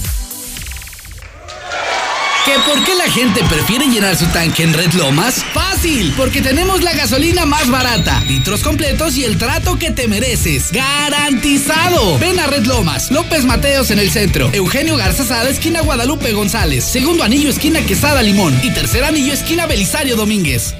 ¿Que 2.44 2.52
por 2.66 2.82
qué 2.84 2.94
la 2.94 3.04
gente 3.04 3.44
prefiere 3.44 3.86
llenar 3.86 4.16
su 4.16 4.26
tanque 4.26 4.62
en 4.62 4.72
Red 4.72 4.94
Lomas? 4.94 5.44
Fácil, 5.52 6.14
porque 6.16 6.40
tenemos 6.40 6.82
la 6.82 6.94
gasolina 6.94 7.44
más 7.44 7.70
barata, 7.70 8.18
litros 8.26 8.62
completos 8.62 9.16
y 9.16 9.24
el 9.24 9.36
trato 9.36 9.78
que 9.78 9.90
te 9.90 10.08
mereces. 10.08 10.72
¡Garantizado! 10.72 12.18
Ven 12.18 12.40
a 12.40 12.46
Red 12.46 12.64
Lomas, 12.64 13.10
López 13.10 13.44
Mateos 13.44 13.90
en 13.90 13.98
el 13.98 14.10
centro, 14.10 14.50
Eugenio 14.54 14.96
Garzazada, 14.96 15.50
esquina 15.50 15.82
Guadalupe 15.82 16.32
González, 16.32 16.84
segundo 16.84 17.24
anillo, 17.24 17.50
esquina 17.50 17.82
Quesada 17.82 18.22
Limón 18.22 18.58
y 18.62 18.70
tercer 18.70 19.04
anillo, 19.04 19.34
esquina 19.34 19.66
Belisario 19.66 20.16
Domínguez. 20.16 20.74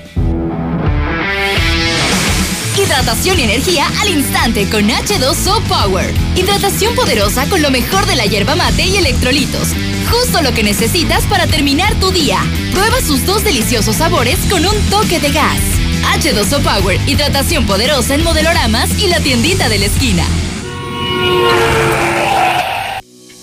Hidratación 2.79 3.39
y 3.39 3.43
energía 3.43 3.87
al 4.01 4.09
instante 4.09 4.67
con 4.71 4.89
H2O 4.89 5.63
Power. 5.65 6.15
Hidratación 6.35 6.95
poderosa 6.95 7.47
con 7.47 7.61
lo 7.61 7.71
mejor 7.71 8.07
de 8.07 8.17
la 8.17 8.25
hierba 8.25 8.57
mate 8.57 8.87
y 8.87 8.97
electrolitos. 8.97 9.69
Justo 10.11 10.43
lo 10.43 10.53
que 10.53 10.63
necesitas 10.63 11.25
para 11.27 11.47
terminar 11.47 11.95
tu 12.01 12.11
día. 12.11 12.41
Prueba 12.73 13.01
sus 13.01 13.25
dos 13.25 13.45
deliciosos 13.45 13.97
sabores 13.97 14.39
con 14.51 14.67
un 14.67 14.77
toque 14.91 15.21
de 15.21 15.31
gas. 15.31 15.61
H2O 16.17 16.63
Power, 16.63 17.01
hidratación 17.09 17.65
poderosa 17.67 18.15
en 18.15 18.25
modeloramas 18.25 18.91
y 19.01 19.09
la 19.09 19.21
tiendita 19.21 19.69
de 19.69 19.79
la 19.79 19.87
esquina. 19.87 20.25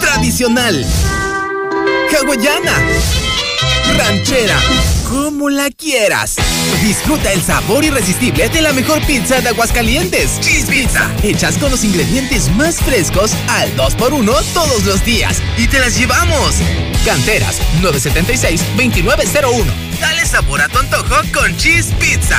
Tradicional. 0.00 0.86
Hawaiana. 2.16 2.74
Ranchera. 3.96 4.56
Como 5.08 5.48
la 5.48 5.70
quieras. 5.70 6.36
Disfruta 6.82 7.32
el 7.32 7.42
sabor 7.42 7.84
irresistible 7.84 8.48
de 8.48 8.60
la 8.60 8.72
mejor 8.72 9.00
pizza 9.06 9.40
de 9.40 9.48
Aguascalientes. 9.48 10.40
Cheese 10.40 10.66
Pizza. 10.66 11.10
Hechas 11.22 11.56
con 11.58 11.70
los 11.70 11.84
ingredientes 11.84 12.50
más 12.56 12.76
frescos 12.76 13.32
al 13.48 13.74
2x1 13.76 14.42
todos 14.52 14.84
los 14.84 15.04
días. 15.04 15.38
Y 15.56 15.66
te 15.68 15.78
las 15.78 15.98
llevamos. 15.98 16.56
Canteras 17.04 17.56
976-2901. 17.82 19.64
Dale 20.00 20.26
sabor 20.26 20.60
a 20.60 20.68
tu 20.68 20.78
antojo 20.78 21.16
con 21.32 21.56
Cheese 21.56 21.92
Pizza. 21.98 22.38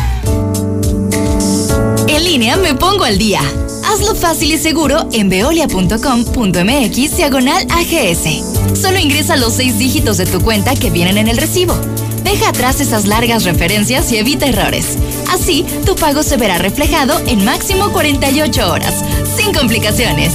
En 2.09 2.25
línea 2.25 2.57
me 2.57 2.75
pongo 2.75 3.05
al 3.05 3.19
día. 3.19 3.41
Hazlo 3.85 4.15
fácil 4.15 4.53
y 4.53 4.59
seguro 4.59 5.09
en 5.13 5.29
veolia.com.mx 5.29 7.17
diagonal 7.17 7.67
AGS. 7.71 8.79
Solo 8.81 8.99
ingresa 8.99 9.37
los 9.37 9.55
seis 9.55 9.77
dígitos 9.79 10.17
de 10.19 10.27
tu 10.27 10.41
cuenta 10.41 10.77
que 10.77 10.91
vienen 10.91 11.19
en 11.19 11.27
el 11.29 11.37
recibo. 11.37 11.75
Deja 12.23 12.51
atrás 12.51 12.81
esas 12.81 13.07
largas 13.07 13.45
referencias 13.45 14.11
y 14.13 14.19
evita 14.19 14.47
errores. 14.47 14.99
Así, 15.33 15.67
tu 15.85 15.97
pago 15.97 16.23
se 16.23 16.37
verá 16.37 16.59
reflejado 16.59 17.21
en 17.27 17.45
máximo 17.45 17.91
48 17.93 18.71
horas, 18.71 18.95
sin 19.37 19.53
complicaciones. 19.53 20.33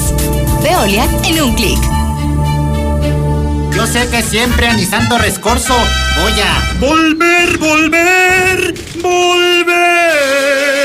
Veolia 0.63 1.05
en 1.25 1.41
un 1.41 1.55
clic. 1.55 1.79
Yo 3.73 3.87
sé 3.87 4.07
que 4.09 4.21
siempre 4.21 4.67
a 4.67 4.73
mi 4.73 4.85
santo 4.85 5.17
rescorso 5.17 5.73
voy 6.21 6.33
a 6.41 6.79
volver, 6.79 7.57
volver, 7.57 8.73
volver. 9.01 10.80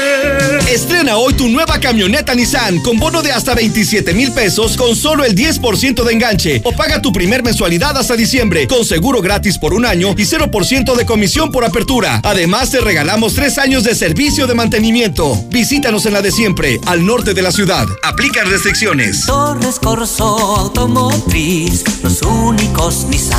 Estrena 0.68 1.16
hoy 1.16 1.32
tu 1.34 1.48
nueva 1.48 1.78
camioneta 1.78 2.34
Nissan 2.34 2.80
con 2.80 2.98
bono 2.98 3.22
de 3.22 3.30
hasta 3.30 3.54
27 3.54 4.12
mil 4.14 4.32
pesos 4.32 4.76
con 4.76 4.96
solo 4.96 5.24
el 5.24 5.36
10% 5.36 6.02
de 6.02 6.12
enganche 6.12 6.60
o 6.64 6.72
paga 6.72 7.00
tu 7.00 7.12
primer 7.12 7.44
mensualidad 7.44 7.96
hasta 7.96 8.16
diciembre 8.16 8.66
con 8.66 8.84
seguro 8.84 9.22
gratis 9.22 9.58
por 9.58 9.72
un 9.72 9.86
año 9.86 10.10
y 10.16 10.24
0% 10.24 10.96
de 10.96 11.06
comisión 11.06 11.52
por 11.52 11.64
apertura. 11.64 12.20
Además 12.24 12.70
te 12.72 12.80
regalamos 12.80 13.34
tres 13.34 13.58
años 13.58 13.84
de 13.84 13.94
servicio 13.94 14.48
de 14.48 14.54
mantenimiento. 14.54 15.40
Visítanos 15.50 16.04
en 16.04 16.14
la 16.14 16.22
de 16.22 16.32
siempre, 16.32 16.80
al 16.86 17.06
norte 17.06 17.32
de 17.32 17.42
la 17.42 17.52
ciudad. 17.52 17.86
Aplican 18.02 18.50
restricciones. 18.50 19.24
Torres 19.24 19.78
Corso 19.78 20.36
Automotriz, 20.56 21.84
los 22.02 22.22
únicos 22.22 23.06
Nissan 23.08 23.38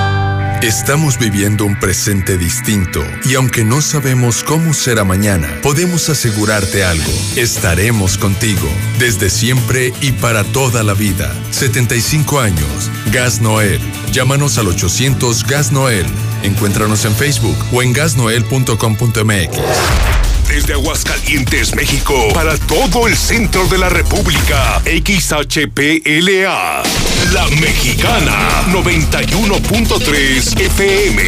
Estamos 0.61 1.17
viviendo 1.17 1.65
un 1.65 1.79
presente 1.79 2.37
distinto 2.37 3.03
y 3.25 3.33
aunque 3.33 3.63
no 3.63 3.81
sabemos 3.81 4.43
cómo 4.43 4.75
será 4.75 5.03
mañana, 5.03 5.59
podemos 5.63 6.07
asegurarte 6.09 6.83
algo. 6.83 7.11
Estaremos 7.35 8.19
contigo 8.19 8.69
desde 8.99 9.31
siempre 9.31 9.91
y 10.01 10.11
para 10.11 10.43
toda 10.43 10.83
la 10.83 10.93
vida. 10.93 11.33
75 11.49 12.39
años. 12.39 12.91
Gas 13.11 13.41
Noel. 13.41 13.81
Llámanos 14.11 14.59
al 14.59 14.67
800 14.67 15.47
Gas 15.47 15.71
Noel. 15.71 16.05
Encuéntranos 16.43 17.05
en 17.05 17.15
Facebook 17.15 17.57
o 17.71 17.81
en 17.81 17.93
gasnoel.com.mx. 17.93 19.57
Desde 20.47 20.73
Aguascalientes, 20.73 21.73
México, 21.75 22.27
para 22.33 22.57
todo 22.57 23.07
el 23.07 23.15
centro 23.15 23.65
de 23.67 23.77
la 23.77 23.89
República, 23.89 24.81
XHPLA, 24.85 26.83
La 27.33 27.47
Mexicana, 27.61 28.65
91.3 28.71 30.59
FM. 30.59 31.23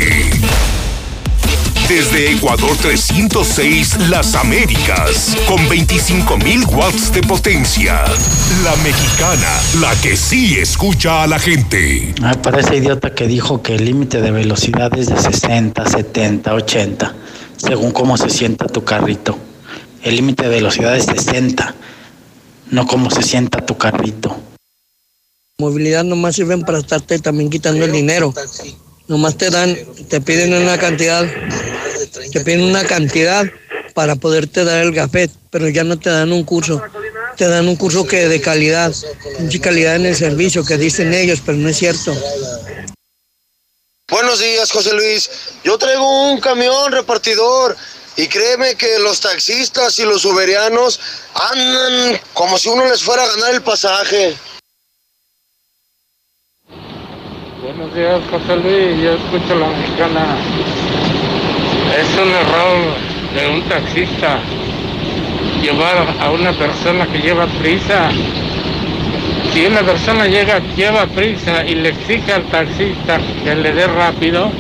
Desde 1.88 2.32
Ecuador 2.32 2.76
306, 2.82 4.10
Las 4.10 4.36
Américas, 4.36 5.36
con 5.48 5.60
25.000 5.70 6.68
watts 6.74 7.14
de 7.14 7.22
potencia. 7.22 8.04
La 8.64 8.76
Mexicana, 8.84 9.48
la 9.80 9.94
que 10.02 10.18
sí 10.18 10.58
escucha 10.58 11.24
a 11.24 11.28
la 11.28 11.40
gente. 11.40 12.14
Ay, 12.22 12.38
para 12.42 12.60
ese 12.60 12.78
idiota 12.78 13.14
que 13.14 13.28
dijo 13.28 13.62
que 13.62 13.76
el 13.76 13.86
límite 13.86 14.22
de 14.22 14.32
velocidad 14.32 14.98
es 14.98 15.08
de 15.08 15.20
60, 15.20 15.86
70, 15.86 16.54
80 16.54 17.16
según 17.64 17.92
cómo 17.92 18.18
se 18.18 18.30
sienta 18.30 18.68
tu 18.68 18.84
carrito. 18.84 19.38
El 20.02 20.18
límite 20.18 20.44
de 20.44 20.50
velocidad 20.50 20.96
es 20.98 21.06
60, 21.06 21.74
no 22.72 22.86
cómo 22.88 23.10
se 23.10 23.22
sienta 23.22 23.66
tu 23.66 23.78
carrito. 23.78 24.53
Movilidad 25.64 26.04
nomás 26.04 26.36
sirven 26.36 26.62
para 26.62 26.80
estarte 26.80 27.20
también 27.20 27.50
quitando 27.50 27.86
el 27.86 27.92
dinero. 27.94 28.34
Nomás 29.08 29.38
te 29.38 29.50
dan, 29.50 29.78
te 30.10 30.20
piden 30.20 30.54
una 30.54 30.78
cantidad, 30.78 31.26
te 32.34 32.42
piden 32.42 32.64
una 32.64 32.84
cantidad 32.84 33.46
para 33.94 34.18
poderte 34.18 34.66
dar 34.66 34.82
el 34.84 34.92
gafet, 34.92 35.32
pero 35.52 35.70
ya 35.70 35.86
no 35.86 35.98
te 35.98 36.10
dan 36.10 36.34
un 36.34 36.44
curso. 36.44 36.82
Te 37.38 37.48
dan 37.48 37.70
un 37.70 37.78
curso 37.78 38.06
que 38.06 38.28
de 38.28 38.42
calidad, 38.42 38.94
mucha 39.40 39.60
calidad 39.62 39.96
en 39.96 40.06
el 40.06 40.16
servicio 40.18 40.66
que 40.66 40.78
dicen 40.78 41.14
ellos, 41.14 41.42
pero 41.46 41.58
no 41.58 41.70
es 41.70 41.78
cierto. 41.78 42.14
Buenos 44.10 44.40
días, 44.40 44.70
José 44.70 44.94
Luis. 44.94 45.30
Yo 45.64 45.78
traigo 45.78 46.32
un 46.32 46.42
camión 46.42 46.92
repartidor 46.92 47.78
y 48.18 48.28
créeme 48.28 48.76
que 48.76 49.00
los 49.00 49.22
taxistas 49.22 49.98
y 49.98 50.04
los 50.04 50.26
uberianos 50.26 51.00
andan 51.34 52.20
como 52.34 52.58
si 52.58 52.68
uno 52.68 52.86
les 52.90 53.02
fuera 53.02 53.24
a 53.24 53.28
ganar 53.28 53.54
el 53.54 53.62
pasaje. 53.62 54.38
Buenos 57.64 57.96
días, 57.96 58.22
José 58.30 58.58
Luis. 58.58 59.02
Yo 59.02 59.14
escucho 59.14 59.56
la 59.56 59.68
mexicana. 59.70 60.38
Es 61.98 62.18
un 62.18 62.30
error 62.30 62.94
de 63.34 63.56
un 63.56 63.62
taxista 63.70 64.40
llevar 65.62 66.06
a 66.20 66.32
una 66.32 66.52
persona 66.52 67.08
que 67.08 67.20
lleva 67.20 67.48
prisa 67.62 68.10
si 69.54 69.68
una 69.68 69.84
persona 69.84 70.26
llega, 70.26 70.60
lleva 70.76 71.06
prisa 71.06 71.64
y 71.64 71.76
le 71.76 71.90
exige 71.90 72.34
al 72.34 72.44
taxista 72.46 73.22
que 73.44 73.56
le 73.56 73.72
dé 73.72 73.86
rápido, 73.86 74.52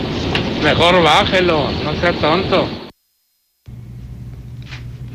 mejor 0.63 1.01
bájelo, 1.01 1.67
no 1.83 1.95
sea 1.99 2.13
tonto. 2.13 2.69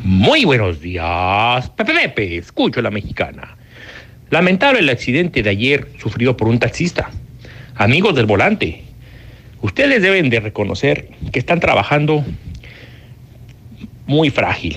Muy 0.03 0.45
buenos 0.45 0.81
días, 0.81 1.71
Pepe 1.71 1.95
Pepe, 1.95 2.37
escucho 2.39 2.83
la 2.83 2.91
mexicana. 2.91 3.57
Lamentable 4.31 4.81
el 4.81 4.91
accidente 4.91 5.45
de 5.45 5.51
ayer 5.51 5.89
sufrido 5.99 6.37
por 6.37 6.49
un 6.49 6.59
taxista. 6.59 7.11
Amigos 7.79 8.17
del 8.17 8.27
volante, 8.27 8.83
ustedes 9.63 10.03
deben 10.03 10.31
de 10.31 10.41
reconocer 10.41 11.11
que 11.31 11.39
están 11.39 11.61
trabajando 11.61 12.25
muy 14.05 14.31
frágil. 14.31 14.77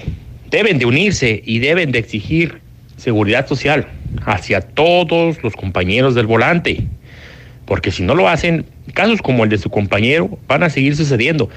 Deben 0.51 0.77
de 0.77 0.85
unirse 0.85 1.41
y 1.43 1.57
deben 1.57 1.91
de 1.91 1.97
exigir 1.97 2.61
seguridad 2.97 3.47
social 3.47 3.87
hacia 4.23 4.61
todos 4.61 5.41
los 5.41 5.55
compañeros 5.55 6.13
del 6.13 6.27
volante. 6.27 6.85
Porque 7.65 7.89
si 7.89 8.03
no 8.03 8.13
lo 8.13 8.29
hacen, 8.29 8.67
casos 8.93 9.19
como 9.23 9.45
el 9.45 9.49
de 9.49 9.57
su 9.57 9.71
compañero 9.71 10.37
van 10.47 10.61
a 10.61 10.69
seguir 10.69 10.95
sucediendo, 10.95 11.49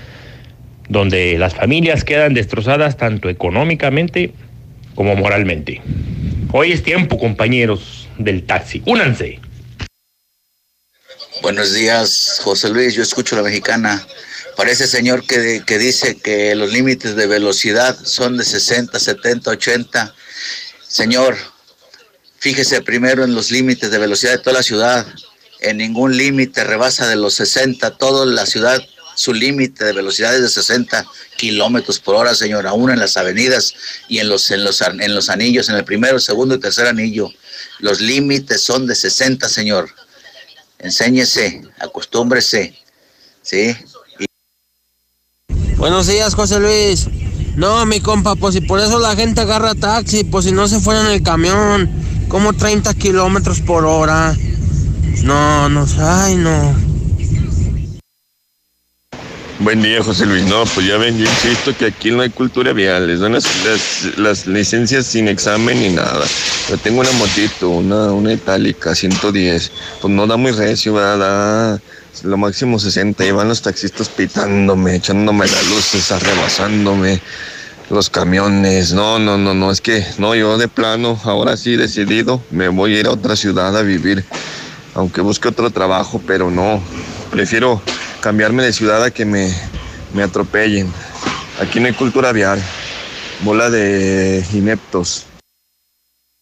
donde 0.89 1.37
las 1.37 1.55
familias 1.55 2.05
quedan 2.05 2.33
destrozadas 2.33 2.97
tanto 2.97 3.29
económicamente 3.29 4.33
como 4.95 5.15
moralmente. 5.15 5.83
Hoy 6.53 6.73
es 6.73 6.83
tiempo, 6.83 7.19
compañeros 7.19 8.09
del 8.17 8.45
taxi. 8.45 8.81
Únanse. 8.87 9.44
Buenos 11.45 11.75
días, 11.75 12.41
José 12.43 12.71
Luis. 12.71 12.95
Yo 12.95 13.03
escucho 13.03 13.37
la 13.37 13.43
mexicana. 13.43 14.03
Parece, 14.57 14.87
señor, 14.87 15.27
que, 15.27 15.63
que 15.67 15.77
dice 15.77 16.17
que 16.17 16.55
los 16.55 16.73
límites 16.73 17.17
de 17.17 17.27
velocidad 17.27 17.99
son 18.03 18.39
de 18.39 18.47
60, 18.47 18.99
70, 18.99 19.51
80. 19.51 20.15
Señor, 20.89 21.37
Fíjese 22.39 22.81
primero 22.81 23.25
en 23.25 23.35
los 23.35 23.51
límites 23.51 23.91
de 23.91 23.99
velocidad 23.99 24.33
de 24.33 24.39
toda 24.39 24.57
la 24.57 24.63
ciudad. 24.63 25.07
En 25.61 25.77
ningún 25.77 26.17
límite 26.17 26.65
rebasa 26.65 27.07
de 27.09 27.17
los 27.17 27.35
60. 27.35 27.91
Toda 27.99 28.25
la 28.25 28.47
ciudad 28.47 28.83
su 29.15 29.35
límite 29.35 29.85
de 29.85 29.93
velocidad 29.93 30.35
es 30.35 30.41
de 30.41 30.49
60 30.49 31.07
kilómetros 31.37 32.01
por 32.01 32.17
hora, 32.17 32.35
señor, 32.35 32.67
aún 32.67 32.91
en 32.91 32.99
las 32.99 33.19
avenidas 33.19 33.75
y 34.09 34.19
en 34.19 34.31
los, 34.31 34.51
en, 34.51 34.65
los, 34.65 34.81
en 34.81 35.15
los 35.15 35.29
anillos, 35.29 35.69
en 35.69 35.77
el 35.77 35.85
primero, 35.85 36.19
segundo 36.19 36.55
y 36.55 36.61
tercer 36.61 36.87
anillo. 36.87 37.31
Los 37.81 38.01
límites 38.01 38.63
son 38.63 38.87
de 38.87 38.95
60, 38.95 39.47
señor. 39.49 39.91
Enséñese, 40.85 41.63
acostúmbrese, 41.81 42.75
¿sí? 43.41 43.75
Buenos 45.79 46.07
días, 46.07 46.35
José 46.35 46.61
Luis. 46.61 47.07
No, 47.57 47.87
mi 47.87 48.01
compa, 48.01 48.35
pues 48.35 48.55
si 48.55 48.61
por 48.61 48.81
eso 48.81 48.99
la 48.99 49.17
gente 49.17 49.41
agarra 49.41 49.75
taxi, 49.75 50.25
pues 50.25 50.45
si 50.45 50.53
no 50.53 50.69
se 50.69 50.81
fuera 50.81 51.01
en 51.01 51.07
el 51.07 51.23
camión, 51.23 51.91
como 52.29 52.53
30 52.53 52.93
kilómetros 52.95 53.63
por 53.63 53.87
hora. 53.87 54.37
No, 55.23 55.71
no, 55.71 55.87
ay, 56.01 56.37
no. 56.37 56.94
Buen 59.61 59.83
día, 59.83 60.03
José 60.03 60.27
Luis. 60.27 60.45
No, 60.45 60.65
pues 60.65 60.85
ya 60.85 60.97
ven, 60.97 61.17
yo 61.17 61.25
insisto 61.25 61.77
que 61.77 61.87
aquí 61.87 62.11
no 62.11 62.23
hay 62.23 62.31
cultura 62.31 62.73
vial. 62.73 63.07
Les 63.07 63.21
dan 63.21 63.33
las, 63.33 63.47
las, 64.17 64.47
licencias 64.49 65.07
sin 65.07 65.29
examen 65.29 65.81
ni 65.81 65.91
nada. 65.91 66.27
Yo 66.69 66.77
tengo 66.77 67.01
una 67.01 67.13
motito, 67.13 67.71
una, 67.71 68.13
una 68.13 68.33
itálica, 68.33 68.97
110. 68.97 69.73
Pues 70.01 70.13
no 70.13 70.27
da 70.27 70.37
muy 70.37 70.51
recio, 70.51 70.95
¿verdad? 70.95 71.19
Da 71.19 71.81
lo 72.25 72.37
máximo 72.37 72.81
60. 72.81 73.25
Y 73.25 73.31
van 73.31 73.49
los 73.49 73.63
taxistas 73.63 74.09
pitándome, 74.09 74.97
echándome 74.97 75.47
las 75.47 75.69
luces, 75.69 76.11
arrebasándome 76.11 77.21
los 77.91 78.11
camiones. 78.11 78.93
No, 78.93 79.21
no, 79.21 79.39
no, 79.39 79.55
no. 79.55 79.71
Es 79.71 79.81
que, 79.81 80.05
no, 80.19 80.35
yo 80.35 80.59
de 80.59 80.67
plano, 80.67 81.19
ahora 81.23 81.57
sí 81.57 81.77
decidido, 81.77 82.43
me 82.51 82.69
voy 82.69 82.97
a 82.97 83.01
ir 83.01 83.07
a 83.07 83.13
otra 83.13 83.37
ciudad 83.37 83.77
a 83.77 83.83
vivir. 83.83 84.25
Aunque 84.95 85.21
busque 85.21 85.47
otro 85.47 85.71
trabajo, 85.71 86.21
pero 86.27 86.51
no. 86.51 86.83
Prefiero 87.31 87.81
cambiarme 88.25 88.63
de 88.63 88.73
ciudad 88.73 89.05
a 89.05 89.11
que 89.11 89.27
me, 89.27 89.55
me 90.15 90.23
atropellen. 90.23 90.91
Aquí 91.61 91.79
no 91.79 91.89
hay 91.89 91.93
cultura 91.93 92.33
vial. 92.33 92.59
Bola 93.43 93.69
de 93.69 94.43
ineptos. 94.55 95.27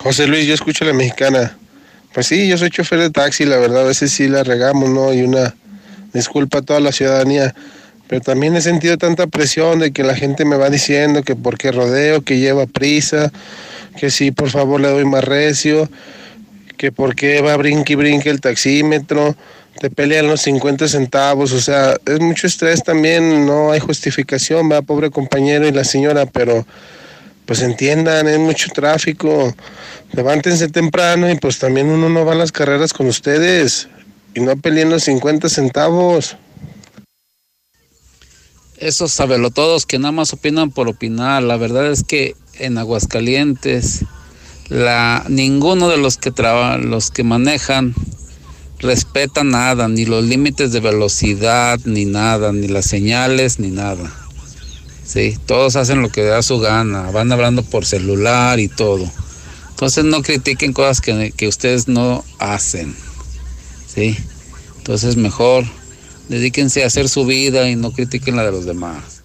José 0.01 0.29
Luis, 0.29 0.47
yo 0.47 0.55
escucho 0.55 0.85
a 0.85 0.87
la 0.87 0.95
mexicana. 0.95 1.57
Pues 2.15 2.29
sí, 2.29 2.47
yo 2.47 2.57
soy 2.57 2.71
chofer 2.71 3.01
de 3.01 3.11
taxi, 3.11 3.47
la 3.47 3.57
verdad, 3.57 3.81
a 3.81 3.87
veces 3.89 4.13
sí 4.13 4.29
la 4.29 4.45
regamos, 4.45 4.91
¿no? 4.91 5.13
Y 5.13 5.23
una 5.23 5.57
disculpa 6.13 6.59
a 6.59 6.63
toda 6.63 6.79
la 6.79 6.93
ciudadanía. 6.93 7.53
Pero 8.07 8.21
también 8.21 8.55
he 8.55 8.61
sentido 8.61 8.97
tanta 8.97 9.27
presión 9.27 9.81
de 9.81 9.91
que 9.91 10.05
la 10.05 10.15
gente 10.15 10.45
me 10.45 10.55
va 10.55 10.71
diciendo 10.71 11.25
que 11.25 11.35
por 11.35 11.59
qué 11.59 11.73
rodeo, 11.73 12.23
que 12.23 12.39
lleva 12.39 12.67
prisa, 12.67 13.33
que 13.99 14.13
sí, 14.13 14.31
por 14.31 14.51
favor 14.51 14.81
le 14.81 14.89
doy 14.89 15.05
más 15.05 15.25
recio, 15.25 15.91
que 16.77 16.93
por 16.93 17.17
qué 17.17 17.43
va 17.43 17.57
brinque 17.57 17.95
y 17.95 17.97
brinque 17.97 18.31
el 18.31 18.41
taxímetro 18.41 19.35
te 19.83 19.91
pelean 19.91 20.29
los 20.29 20.43
50 20.43 20.87
centavos, 20.87 21.51
o 21.51 21.61
sea, 21.61 21.97
es 22.07 22.21
mucho 22.21 22.47
estrés 22.47 22.85
también, 22.85 23.45
no 23.45 23.73
hay 23.73 23.81
justificación, 23.81 24.71
va, 24.71 24.81
pobre 24.81 25.11
compañero 25.11 25.67
y 25.67 25.73
la 25.73 25.83
señora, 25.83 26.25
pero 26.25 26.65
pues 27.47 27.63
entiendan, 27.63 28.29
es 28.29 28.39
mucho 28.39 28.71
tráfico, 28.73 29.53
levántense 30.13 30.69
temprano 30.69 31.29
y 31.29 31.37
pues 31.37 31.59
también 31.59 31.89
uno 31.89 32.09
no 32.09 32.25
va 32.25 32.31
a 32.31 32.37
las 32.37 32.53
carreras 32.53 32.93
con 32.93 33.09
ustedes 33.09 33.89
y 34.35 34.41
no 34.41 34.57
peleen 34.57 34.89
los 34.89 35.03
50 35.03 35.49
centavos. 35.49 36.37
Esos 38.77 39.13
sabelotodos 39.13 39.85
que 39.85 39.99
nada 39.99 40.13
más 40.13 40.33
opinan 40.33 40.71
por 40.71 40.87
opinar, 40.87 41.43
la 41.43 41.57
verdad 41.57 41.91
es 41.91 42.05
que 42.05 42.37
en 42.61 42.79
Aguascalientes 42.79 44.05
la 44.69 45.25
ninguno 45.29 45.89
de 45.89 45.97
los 45.97 46.19
que 46.19 46.31
trabajan, 46.31 46.89
los 46.89 47.11
que 47.11 47.25
manejan 47.25 47.97
respeta 48.83 49.45
nada, 49.45 49.89
ni 49.89 50.05
los 50.05 50.25
límites 50.25 50.73
de 50.73 50.81
velocidad, 50.81 51.81
ni 51.85 52.05
nada, 52.05 52.53
ni 52.53 52.69
las 52.69 52.87
señales, 52.87 53.59
ni 53.59 53.69
nada. 53.69 54.13
Sí, 55.05 55.39
todos 55.47 55.77
hacen 55.77 56.03
lo 56.03 56.11
que 56.11 56.23
da 56.23 56.43
su 56.43 56.59
gana, 56.59 57.11
van 57.11 57.33
hablando 57.33 57.63
por 57.63 57.87
celular 57.87 58.59
y 58.61 58.69
todo. 58.69 59.09
Entonces 59.71 60.05
no 60.05 60.23
critiquen 60.23 60.73
cosas 60.73 61.01
que, 61.01 61.33
que 61.37 61.49
ustedes 61.49 61.89
no 61.89 62.25
hacen. 62.39 62.95
Sí, 63.87 64.17
entonces 64.79 65.17
mejor 65.17 65.65
dedíquense 66.29 66.83
a 66.83 66.87
hacer 66.87 67.09
su 67.09 67.25
vida 67.25 67.69
y 67.69 67.77
no 67.77 67.93
critiquen 67.93 68.37
la 68.37 68.45
de 68.45 68.53
los 68.53 68.65
demás. 68.65 69.23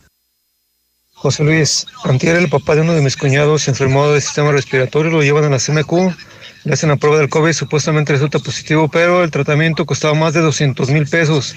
José 1.13 1.43
Luis, 1.43 1.87
antier 2.03 2.35
el 2.35 2.49
papá 2.49 2.75
de 2.75 2.81
uno 2.81 2.93
de 2.93 3.01
mis 3.01 3.17
cuñados 3.17 3.63
se 3.63 3.71
enfermó 3.71 4.07
del 4.09 4.21
sistema 4.21 4.51
respiratorio, 4.51 5.11
lo 5.11 5.23
llevan 5.23 5.45
a 5.45 5.49
la 5.49 5.57
CMQ 5.57 6.15
le 6.63 6.73
hacen 6.73 6.89
la 6.89 6.97
prueba 6.97 7.19
del 7.19 7.29
COVID, 7.29 7.53
supuestamente 7.53 8.13
resulta 8.13 8.39
positivo, 8.39 8.87
pero 8.89 9.23
el 9.23 9.31
tratamiento 9.31 9.85
costaba 9.85 10.13
más 10.13 10.33
de 10.33 10.41
200 10.41 10.89
mil 10.89 11.07
pesos. 11.07 11.55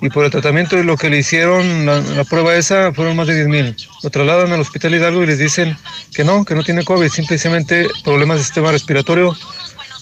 Y 0.00 0.10
por 0.10 0.24
el 0.24 0.32
tratamiento 0.32 0.76
y 0.76 0.82
lo 0.82 0.96
que 0.96 1.08
le 1.08 1.18
hicieron, 1.18 1.86
la, 1.86 2.24
prueba 2.24 2.56
esa, 2.56 2.92
fueron 2.92 3.14
más 3.14 3.28
de 3.28 3.36
10 3.36 3.46
mil. 3.46 3.76
Lo 4.02 4.10
trasladan 4.10 4.52
al 4.52 4.60
hospital 4.60 4.94
Hidalgo 4.94 5.22
y 5.22 5.26
les 5.26 5.38
dicen 5.38 5.78
que 6.12 6.24
no, 6.24 6.44
que 6.44 6.56
no 6.56 6.64
tiene 6.64 6.84
COVID, 6.84 7.08
simplemente 7.08 7.86
problemas 8.02 8.38
de 8.38 8.44
sistema 8.44 8.72
respiratorio 8.72 9.36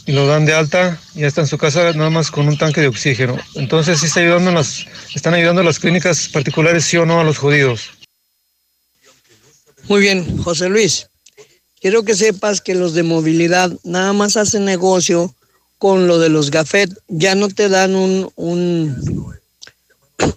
y 0.06 0.12
lo 0.12 0.26
dan 0.26 0.46
de 0.46 0.54
alta 0.54 0.98
y 1.14 1.20
ya 1.20 1.26
está 1.26 1.42
en 1.42 1.46
su 1.46 1.58
casa 1.58 1.92
nada 1.92 2.08
más 2.08 2.30
con 2.30 2.48
un 2.48 2.56
tanque 2.56 2.80
de 2.80 2.88
oxígeno. 2.88 3.36
Entonces 3.56 4.00
sí 4.00 4.06
está 4.06 4.20
ayudando 4.20 4.50
las, 4.52 4.86
están 5.14 5.34
ayudando 5.34 5.62
las 5.62 5.78
clínicas 5.78 6.28
particulares, 6.28 6.84
sí 6.86 6.96
o 6.96 7.04
no, 7.04 7.20
a 7.20 7.24
los 7.24 7.36
judíos. 7.36 7.90
Muy 9.86 10.00
bien, 10.00 10.38
José 10.38 10.70
Luis. 10.70 11.09
Quiero 11.80 12.02
que 12.02 12.14
sepas 12.14 12.60
que 12.60 12.74
los 12.74 12.92
de 12.92 13.02
movilidad 13.02 13.72
nada 13.84 14.12
más 14.12 14.36
hacen 14.36 14.64
negocio 14.64 15.34
con 15.78 16.06
lo 16.06 16.18
de 16.18 16.28
los 16.28 16.50
gafet. 16.50 16.90
Ya 17.08 17.34
no 17.34 17.48
te 17.48 17.70
dan 17.70 17.94
un, 17.94 18.30
un, 18.36 19.34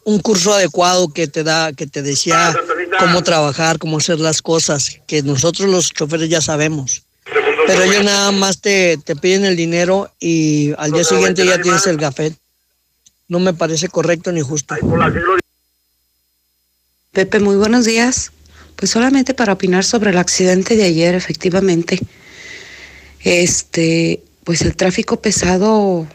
un 0.06 0.20
curso 0.20 0.54
adecuado 0.54 1.12
que 1.12 1.28
te 1.28 1.44
da, 1.44 1.74
que 1.74 1.86
te 1.86 2.02
decía 2.02 2.56
cómo 2.98 3.24
trabajar, 3.24 3.78
cómo 3.78 3.98
hacer 3.98 4.20
las 4.20 4.42
cosas, 4.42 5.00
que 5.06 5.22
nosotros 5.22 5.70
los 5.70 5.92
choferes 5.92 6.30
ya 6.30 6.42
sabemos. 6.42 7.04
Pero 7.68 7.84
ellos 7.84 8.04
nada 8.06 8.32
más 8.32 8.62
te, 8.62 8.98
te 8.98 9.16
piden 9.16 9.44
el 9.46 9.56
dinero 9.56 10.12
y 10.20 10.74
al 10.78 10.92
día 10.92 11.04
siguiente 11.04 11.46
ya 11.46 11.62
tienes 11.62 11.86
el 11.88 11.98
gafet. 11.98 12.36
No 13.28 13.40
me 13.40 13.54
parece 13.54 13.90
correcto 13.90 14.32
ni 14.32 14.42
justo. 14.42 14.76
Pepe, 17.12 17.40
muy 17.40 17.56
buenos 17.58 17.86
días. 17.86 18.32
Pues 18.76 18.92
solamente 18.92 19.34
para 19.34 19.54
opinar 19.54 19.84
sobre 19.84 20.12
el 20.12 20.18
accidente 20.18 20.76
de 20.76 20.84
ayer, 20.84 21.16
efectivamente. 21.16 22.00
Este, 23.24 24.22
pues 24.44 24.62
el 24.62 24.76
tráfico 24.76 25.22
pesado 25.22 26.08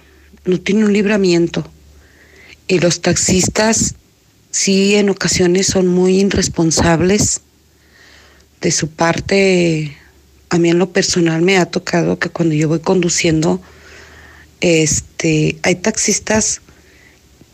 no 0.45 0.61
tiene 0.61 0.85
un 0.85 0.93
libramiento. 0.93 1.69
Y 2.67 2.81
los 2.81 3.01
taxistas 3.01 3.95
sí 4.51 4.97
en 4.97 5.11
ocasiones 5.11 5.67
son 5.67 5.87
muy 5.87 6.21
irresponsables. 6.21 7.41
De 8.61 8.71
su 8.71 8.89
parte, 8.91 9.97
a 10.51 10.59
mí 10.59 10.71
en 10.71 10.79
lo 10.79 10.93
personal 10.93 11.43
me 11.43 11.59
ha 11.59 11.67
tocado 11.67 12.19
que 12.19 12.29
cuando 12.29 12.55
yo 12.55 12.69
voy 12.69 12.81
conduciendo, 12.81 13.63
este, 14.61 15.59
hay 15.63 15.77
taxistas 15.77 16.61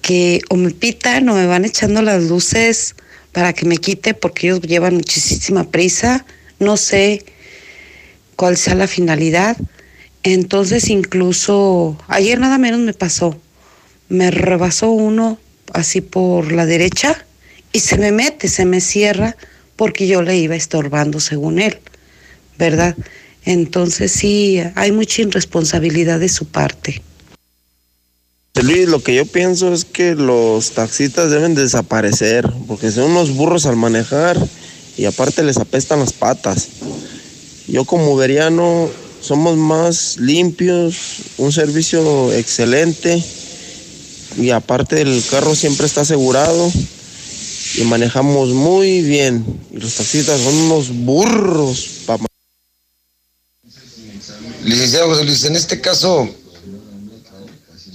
que 0.01 0.41
o 0.51 0.57
me 0.57 0.71
pitan 0.71 1.29
o 1.29 1.35
me 1.35 1.47
van 1.47 1.65
echando 1.65 2.03
las 2.03 2.25
luces 2.25 2.95
para 3.35 3.53
que 3.53 3.67
me 3.67 3.77
quite 3.77 4.15
porque 4.15 4.47
ellos 4.47 4.63
llevan 4.63 4.95
muchísima 4.95 5.65
prisa, 5.65 6.25
no 6.61 6.77
sé 6.77 7.25
cuál 8.37 8.57
sea 8.57 8.77
la 8.77 8.87
finalidad. 8.87 9.57
Entonces 10.23 10.89
incluso 10.89 11.99
ayer 12.09 12.39
nada 12.39 12.57
menos 12.59 12.81
me 12.81 12.95
pasó, 12.95 13.39
me 14.09 14.31
rebasó 14.31 14.91
uno 14.91 15.39
así 15.73 16.01
por 16.01 16.53
la 16.53 16.65
derecha 16.65 17.27
y 17.73 17.81
se 17.81 17.99
me 17.99 18.13
mete, 18.13 18.49
se 18.49 18.65
me 18.65 18.81
cierra 18.81 19.37
porque 19.75 20.07
yo 20.07 20.23
le 20.23 20.37
iba 20.37 20.55
estorbando 20.55 21.19
según 21.19 21.59
él, 21.59 21.81
¿verdad? 22.57 22.95
Entonces 23.45 24.13
sí, 24.13 24.63
hay 24.77 24.93
mucha 24.93 25.23
irresponsabilidad 25.23 26.21
de 26.21 26.29
su 26.29 26.47
parte. 26.47 27.03
Luis, 28.63 28.89
lo 28.89 29.03
que 29.03 29.15
yo 29.15 29.27
pienso 29.27 29.75
es 29.75 29.85
que 29.85 30.15
los 30.15 30.71
taxistas 30.71 31.31
deben 31.31 31.55
desaparecer, 31.55 32.51
porque 32.67 32.91
son 32.91 33.11
unos 33.11 33.35
burros 33.35 33.67
al 33.67 33.77
manejar 33.77 34.39
y 34.97 35.05
aparte 35.07 35.43
les 35.43 35.57
apestan 35.57 36.01
las 36.01 36.13
patas. 36.13 36.69
Yo 37.67 37.85
como 37.85 38.17
veriano 38.17 38.89
somos 39.21 39.57
más 39.57 40.19
limpios, 40.19 40.95
un 41.37 41.53
servicio 41.53 42.33
excelente 42.33 43.23
y 44.39 44.51
aparte 44.51 45.03
el 45.03 45.23
carro 45.31 45.55
siempre 45.55 45.87
está 45.87 46.03
asegurado 46.03 46.73
y 47.75 47.83
manejamos 47.83 48.51
muy 48.51 49.03
bien. 49.03 49.45
Y 49.73 49.79
los 49.79 49.95
taxistas 49.95 50.41
son 50.41 50.55
unos 50.55 50.91
burros. 50.91 51.91
Licenciado 54.65 55.09
José 55.09 55.25
Luis, 55.25 55.45
en 55.45 55.57
este 55.57 55.81
caso 55.81 56.31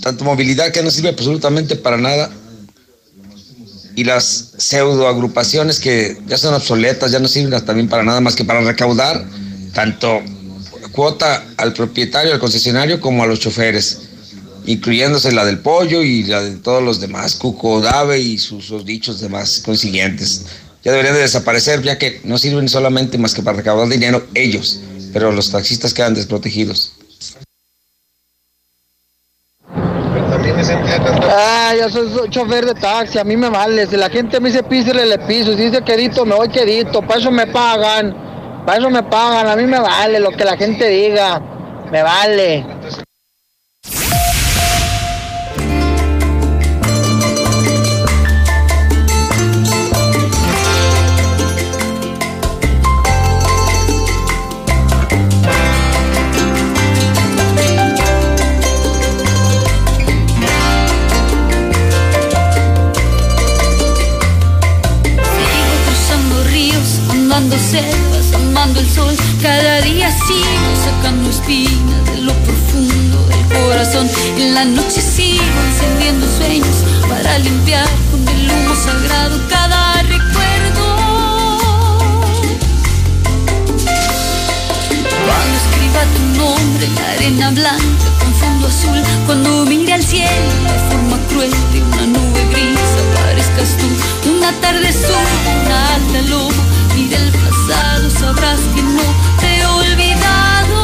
tanto 0.01 0.23
movilidad 0.23 0.71
que 0.71 0.83
no 0.83 0.91
sirve 0.91 1.09
absolutamente 1.09 1.75
para 1.75 1.97
nada 1.97 2.29
y 3.95 4.03
las 4.05 4.53
pseudo 4.57 5.07
agrupaciones 5.07 5.79
que 5.79 6.17
ya 6.27 6.37
son 6.37 6.53
obsoletas, 6.53 7.11
ya 7.11 7.19
no 7.19 7.27
sirven 7.27 7.63
también 7.65 7.89
para 7.89 8.03
nada 8.03 8.21
más 8.21 8.35
que 8.35 8.45
para 8.45 8.61
recaudar 8.61 9.25
tanto 9.73 10.21
cuota 10.91 11.45
al 11.57 11.73
propietario, 11.73 12.33
al 12.33 12.39
concesionario, 12.39 13.01
como 13.01 13.23
a 13.23 13.27
los 13.27 13.39
choferes. 13.39 14.03
incluyéndose 14.65 15.31
la 15.31 15.45
del 15.45 15.59
pollo 15.59 16.03
y 16.03 16.23
la 16.23 16.41
de 16.41 16.57
todos 16.57 16.83
los 16.83 16.99
demás, 16.99 17.35
Cuco, 17.35 17.81
Dave 17.81 18.19
y 18.19 18.37
sus, 18.37 18.65
sus 18.65 18.85
dichos 18.85 19.19
demás 19.19 19.61
consiguientes. 19.65 20.45
Ya 20.83 20.91
deberían 20.91 21.15
de 21.15 21.21
desaparecer, 21.21 21.81
ya 21.81 21.97
que 21.97 22.21
no 22.23 22.37
sirven 22.37 22.69
solamente 22.69 23.17
más 23.17 23.33
que 23.33 23.41
para 23.41 23.57
recaudar 23.57 23.89
dinero 23.89 24.25
ellos, 24.35 24.79
pero 25.11 25.31
los 25.31 25.49
taxistas 25.49 25.93
quedan 25.93 26.13
desprotegidos. 26.13 26.93
Yo 31.75 31.89
soy 31.89 32.29
chofer 32.29 32.65
de 32.65 32.73
taxi, 32.73 33.19
a 33.19 33.23
mí 33.23 33.37
me 33.37 33.49
vale. 33.49 33.85
Si 33.87 33.95
la 33.97 34.09
gente 34.09 34.39
me 34.39 34.49
dice 34.49 34.63
písele, 34.63 35.05
le 35.05 35.19
piso. 35.19 35.51
Si 35.55 35.65
dice 35.65 35.81
quedito, 35.83 36.25
me 36.25 36.35
voy 36.35 36.49
quedito. 36.49 37.01
Para 37.01 37.19
eso 37.19 37.31
me 37.31 37.47
pagan. 37.47 38.15
Para 38.65 38.79
eso 38.79 38.89
me 38.89 39.03
pagan. 39.03 39.47
A 39.47 39.55
mí 39.55 39.65
me 39.65 39.79
vale 39.79 40.19
lo 40.19 40.31
que 40.31 40.45
la 40.45 40.57
gente 40.57 40.87
diga. 40.87 41.41
Me 41.91 42.03
vale. 42.03 42.65
Andando 67.49 67.57
selvas, 67.57 68.33
amando 68.33 68.79
el 68.79 68.89
sol. 68.89 69.15
Cada 69.41 69.81
día 69.81 70.11
sigo 70.11 70.71
sacando 70.83 71.29
espinas 71.29 72.05
de 72.05 72.21
lo 72.21 72.33
profundo 72.33 73.25
del 73.27 73.59
corazón. 73.59 74.09
En 74.37 74.53
la 74.53 74.65
noche 74.65 75.01
sigo 75.01 75.43
encendiendo 75.67 76.27
sueños 76.37 76.83
para 77.07 77.39
limpiar 77.39 77.87
con 78.11 78.27
el 78.27 78.51
humo 78.51 78.75
sagrado 78.75 79.39
cada 79.49 80.01
recuerdo. 80.03 80.85
Cuando 85.25 85.55
escriba 85.57 86.01
tu 86.15 86.21
nombre 86.37 86.85
en 86.85 86.95
la 86.95 87.09
arena 87.11 87.49
blanca 87.51 88.09
con 88.19 88.33
fondo 88.35 88.67
azul, 88.67 89.01
cuando 89.25 89.65
mire 89.65 89.93
al 89.93 90.03
cielo 90.03 90.53
de 90.63 90.79
forma 90.91 91.17
cruel 91.29 91.51
de 91.73 91.81
una 91.81 92.05
nube 92.07 92.45
gris, 92.51 92.79
aparezcas 93.11 93.69
tú, 93.77 94.29
una 94.37 94.51
tarde 94.61 94.87
azul, 94.87 95.27
una 95.65 95.95
alta 95.95 96.21
loma, 96.29 96.63
mira 96.99 97.17
el 97.17 97.31
pasado, 97.31 98.09
sabrás 98.09 98.59
que 98.75 98.81
no 98.81 99.03
te 99.39 99.57
he 99.57 99.65
olvidado. 99.65 100.77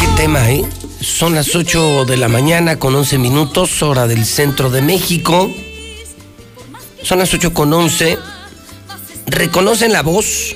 ¿Qué 0.00 0.06
tema, 0.16 0.50
eh? 0.50 0.64
Son 1.00 1.34
las 1.34 1.54
8 1.54 2.04
de 2.04 2.16
la 2.16 2.28
mañana 2.28 2.78
con 2.78 2.94
11 2.94 3.18
minutos, 3.18 3.82
hora 3.82 4.06
del 4.06 4.24
centro 4.26 4.70
de 4.70 4.82
México. 4.82 5.50
Son 7.02 7.18
las 7.18 7.32
8 7.32 7.54
con 7.54 7.72
11. 7.72 8.18
¿Reconocen 9.26 9.92
la 9.92 10.02
voz? 10.02 10.54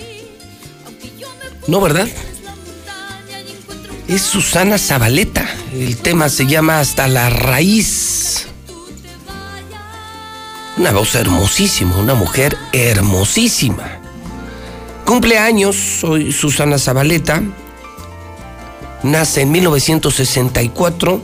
No, 1.66 1.80
¿verdad? 1.80 2.08
Es 4.08 4.22
Susana 4.22 4.78
Zabaleta. 4.78 5.48
El 5.72 5.96
tema 5.96 6.28
se 6.28 6.46
llama 6.46 6.80
Hasta 6.80 7.06
la 7.08 7.30
raíz. 7.30 8.11
Una 10.82 10.90
voz 10.90 11.14
hermosísima, 11.14 11.96
una 11.96 12.14
mujer 12.16 12.58
hermosísima. 12.72 14.00
Cumpleaños, 15.06 15.76
soy 15.76 16.32
Susana 16.32 16.76
Zabaleta. 16.76 17.40
Nace 19.04 19.42
en 19.42 19.52
1964. 19.52 21.22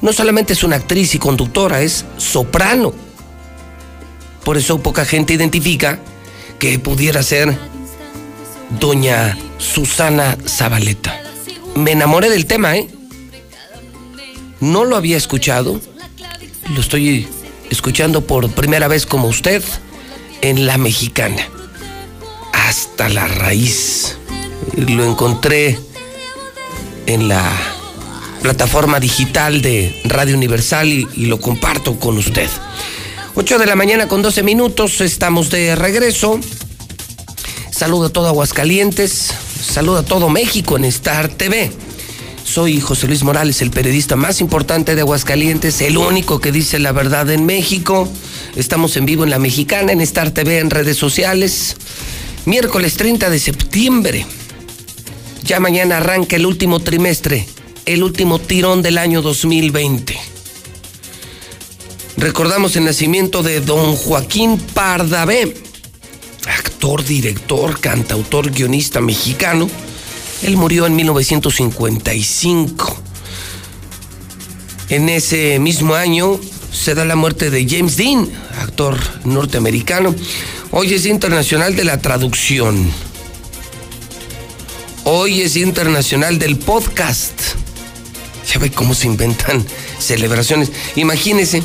No 0.00 0.12
solamente 0.14 0.54
es 0.54 0.64
una 0.64 0.76
actriz 0.76 1.14
y 1.14 1.18
conductora, 1.18 1.82
es 1.82 2.06
soprano. 2.16 2.94
Por 4.42 4.56
eso 4.56 4.80
poca 4.80 5.04
gente 5.04 5.34
identifica 5.34 5.98
que 6.58 6.78
pudiera 6.78 7.22
ser 7.22 7.58
doña 8.80 9.36
Susana 9.58 10.38
Zabaleta. 10.48 11.14
Me 11.74 11.92
enamoré 11.92 12.30
del 12.30 12.46
tema, 12.46 12.74
¿eh? 12.78 12.88
No 14.60 14.86
lo 14.86 14.96
había 14.96 15.18
escuchado. 15.18 15.78
Lo 16.74 16.80
estoy 16.80 17.28
escuchando 17.70 18.22
por 18.22 18.50
primera 18.50 18.88
vez 18.88 19.06
como 19.06 19.28
usted 19.28 19.62
en 20.42 20.66
La 20.66 20.78
Mexicana. 20.78 21.48
Hasta 22.52 23.08
la 23.08 23.26
raíz. 23.26 24.16
Lo 24.76 25.04
encontré 25.04 25.78
en 27.06 27.28
la 27.28 27.50
plataforma 28.42 29.00
digital 29.00 29.62
de 29.62 30.00
Radio 30.04 30.36
Universal 30.36 30.88
y, 30.88 31.26
lo 31.26 31.40
comparto 31.40 31.98
con 31.98 32.18
usted. 32.18 32.48
8 33.34 33.58
de 33.58 33.66
la 33.66 33.76
mañana 33.76 34.08
con 34.08 34.22
12 34.22 34.42
minutos, 34.42 35.00
estamos 35.00 35.50
de 35.50 35.76
regreso. 35.76 36.40
Saludo 37.70 38.06
a 38.06 38.08
todo 38.08 38.28
Aguascalientes, 38.28 39.34
saludo 39.62 39.98
a 39.98 40.02
todo 40.02 40.28
México 40.28 40.76
en 40.76 40.84
Star 40.86 41.28
TV. 41.28 41.70
Soy 42.46 42.80
José 42.80 43.08
Luis 43.08 43.24
Morales, 43.24 43.60
el 43.60 43.72
periodista 43.72 44.14
más 44.14 44.40
importante 44.40 44.94
de 44.94 45.00
Aguascalientes, 45.00 45.80
el 45.80 45.98
único 45.98 46.40
que 46.40 46.52
dice 46.52 46.78
la 46.78 46.92
verdad 46.92 47.28
en 47.30 47.44
México. 47.44 48.08
Estamos 48.54 48.96
en 48.96 49.04
vivo 49.04 49.24
en 49.24 49.30
La 49.30 49.40
Mexicana, 49.40 49.90
en 49.90 50.00
Star 50.00 50.30
TV, 50.30 50.60
en 50.60 50.70
redes 50.70 50.96
sociales. 50.96 51.76
Miércoles 52.44 52.94
30 52.94 53.30
de 53.30 53.38
septiembre. 53.40 54.26
Ya 55.42 55.58
mañana 55.58 55.96
arranca 55.96 56.36
el 56.36 56.46
último 56.46 56.78
trimestre, 56.78 57.46
el 57.84 58.04
último 58.04 58.38
tirón 58.38 58.80
del 58.80 58.98
año 58.98 59.22
2020. 59.22 60.16
Recordamos 62.16 62.76
el 62.76 62.84
nacimiento 62.84 63.42
de 63.42 63.60
don 63.60 63.96
Joaquín 63.96 64.56
Pardavé, 64.72 65.52
actor, 66.46 67.04
director, 67.04 67.80
cantautor, 67.80 68.52
guionista 68.52 69.00
mexicano. 69.00 69.68
Él 70.42 70.56
murió 70.56 70.86
en 70.86 70.96
1955. 70.96 72.96
En 74.88 75.08
ese 75.08 75.58
mismo 75.58 75.94
año 75.94 76.38
se 76.72 76.94
da 76.94 77.04
la 77.04 77.16
muerte 77.16 77.50
de 77.50 77.66
James 77.68 77.96
Dean, 77.96 78.28
actor 78.60 78.98
norteamericano. 79.24 80.14
Hoy 80.70 80.94
es 80.94 81.06
Internacional 81.06 81.74
de 81.74 81.84
la 81.84 81.98
Traducción. 81.98 82.90
Hoy 85.04 85.42
es 85.42 85.56
Internacional 85.56 86.38
del 86.38 86.58
Podcast. 86.58 87.40
Ya 88.52 88.58
ve 88.58 88.70
cómo 88.70 88.94
se 88.94 89.06
inventan 89.06 89.64
celebraciones. 89.98 90.70
Imagínese, 90.96 91.62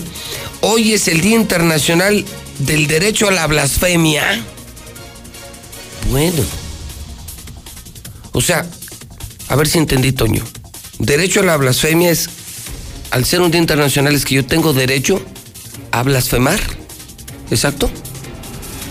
hoy 0.62 0.94
es 0.94 1.08
el 1.08 1.22
Día 1.22 1.36
Internacional 1.36 2.26
del 2.60 2.88
Derecho 2.88 3.28
a 3.28 3.32
la 3.32 3.48
Blasfemia. 3.48 4.44
Bueno. 6.10 6.61
O 8.34 8.42
sea, 8.42 8.66
a 9.50 9.56
ver 9.56 9.68
si 9.68 9.78
entendí, 9.78 10.12
Toño. 10.12 10.44
Derecho 11.00 11.42
a 11.42 11.44
la 11.44 11.58
blasfemia 11.58 12.12
es, 12.12 12.30
al 13.12 13.26
ser 13.26 13.42
un 13.42 13.52
día 13.52 13.60
internacional, 13.60 14.16
es 14.16 14.26
que 14.26 14.36
yo 14.36 14.46
tengo 14.46 14.74
derecho 14.74 15.22
a 15.92 16.04
blasfemar. 16.04 16.60
Exacto. 17.50 17.90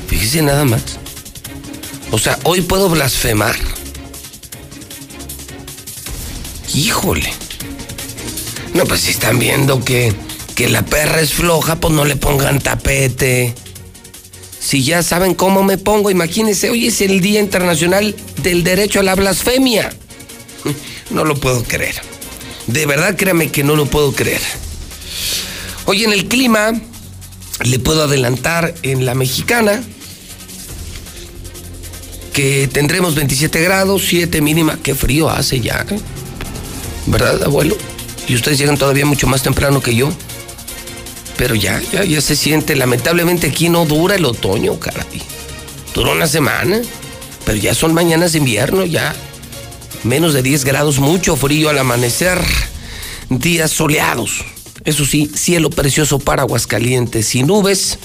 Fíjese 0.08 0.42
nada 0.42 0.64
más. 0.64 0.82
O 2.10 2.18
sea, 2.18 2.38
hoy 2.44 2.60
puedo 2.62 2.88
blasfemar. 2.88 3.56
Híjole. 6.74 7.32
No, 8.74 8.84
pues 8.84 9.00
si 9.00 9.10
están 9.12 9.38
viendo 9.38 9.84
que, 9.84 10.14
que 10.54 10.68
la 10.68 10.82
perra 10.84 11.20
es 11.20 11.32
floja, 11.32 11.76
pues 11.76 11.94
no 11.94 12.04
le 12.04 12.16
pongan 12.16 12.60
tapete. 12.60 13.54
Si 14.60 14.84
ya 14.84 15.02
saben 15.02 15.34
cómo 15.34 15.62
me 15.62 15.78
pongo, 15.78 16.10
imagínense, 16.10 16.68
hoy 16.68 16.88
es 16.88 17.00
el 17.00 17.20
Día 17.20 17.40
Internacional 17.40 18.14
del 18.42 18.62
Derecho 18.62 19.00
a 19.00 19.02
la 19.02 19.14
Blasfemia. 19.14 19.90
No 21.10 21.24
lo 21.24 21.34
puedo 21.34 21.64
creer. 21.64 21.96
De 22.68 22.86
verdad, 22.86 23.16
créame 23.16 23.50
que 23.50 23.64
no 23.64 23.74
lo 23.74 23.86
puedo 23.86 24.12
creer. 24.12 24.40
Hoy 25.86 26.04
en 26.04 26.12
el 26.12 26.28
clima, 26.28 26.70
le 27.64 27.78
puedo 27.80 28.04
adelantar 28.04 28.74
en 28.82 29.04
la 29.04 29.16
mexicana 29.16 29.82
que 32.32 32.68
tendremos 32.72 33.16
27 33.16 33.60
grados, 33.60 34.04
7 34.06 34.40
mínima. 34.40 34.78
Qué 34.80 34.94
frío 34.94 35.28
hace 35.28 35.58
ya. 35.60 35.84
¿eh? 35.90 35.98
¿Verdad, 37.06 37.42
abuelo? 37.42 37.76
Y 38.28 38.36
ustedes 38.36 38.58
llegan 38.58 38.78
todavía 38.78 39.04
mucho 39.04 39.26
más 39.26 39.42
temprano 39.42 39.82
que 39.82 39.96
yo. 39.96 40.12
Pero 41.40 41.54
ya, 41.54 41.80
ya, 41.90 42.04
ya 42.04 42.20
se 42.20 42.36
siente. 42.36 42.76
Lamentablemente 42.76 43.46
aquí 43.46 43.70
no 43.70 43.86
dura 43.86 44.14
el 44.14 44.26
otoño, 44.26 44.78
caray. 44.78 45.22
Dura 45.94 46.12
una 46.12 46.26
semana. 46.26 46.82
Pero 47.46 47.56
ya 47.56 47.74
son 47.74 47.94
mañanas 47.94 48.32
de 48.32 48.38
invierno, 48.40 48.84
ya. 48.84 49.16
Menos 50.04 50.34
de 50.34 50.42
10 50.42 50.66
grados, 50.66 50.98
mucho 50.98 51.36
frío 51.36 51.70
al 51.70 51.78
amanecer. 51.78 52.38
Días 53.30 53.70
soleados. 53.70 54.44
Eso 54.84 55.06
sí, 55.06 55.30
cielo 55.34 55.70
precioso 55.70 56.18
para 56.18 56.42
Aguascalientes 56.42 57.34
y 57.34 57.42
nubes. 57.42 57.98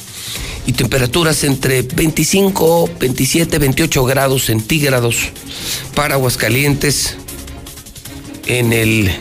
Y 0.66 0.72
temperaturas 0.72 1.44
entre 1.44 1.82
25, 1.82 2.90
27, 3.02 3.60
28 3.60 4.06
grados 4.06 4.46
centígrados 4.46 5.18
para 5.94 6.14
Aguascalientes 6.14 7.18
en 8.48 8.72
el 8.72 9.14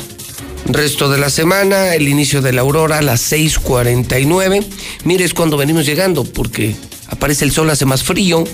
Resto 0.67 1.11
de 1.11 1.19
la 1.19 1.29
semana, 1.29 1.95
el 1.95 2.09
inicio 2.09 2.41
de 2.41 2.53
la 2.53 2.63
aurora 2.63 2.99
a 2.99 3.03
las 3.03 3.21
6:49. 3.21 4.65
Mire, 5.05 5.25
es 5.25 5.35
cuando 5.35 5.57
venimos 5.57 5.85
llegando, 5.85 6.25
porque 6.25 6.75
aparece 7.09 7.45
el 7.45 7.53
sol, 7.53 7.69
hace 7.71 7.85
más 7.85 8.03
frío. 8.03 8.45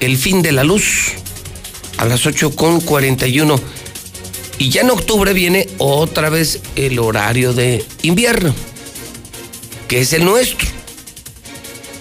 El 0.00 0.16
fin 0.16 0.42
de 0.42 0.52
la 0.52 0.64
luz 0.64 1.12
a 1.98 2.06
las 2.06 2.24
8:41. 2.26 3.60
Y 4.58 4.70
ya 4.70 4.80
en 4.80 4.90
octubre 4.90 5.32
viene 5.32 5.68
otra 5.78 6.30
vez 6.30 6.60
el 6.76 6.98
horario 6.98 7.52
de 7.52 7.84
invierno, 8.02 8.54
que 9.88 10.00
es 10.00 10.12
el 10.14 10.24
nuestro. 10.24 10.68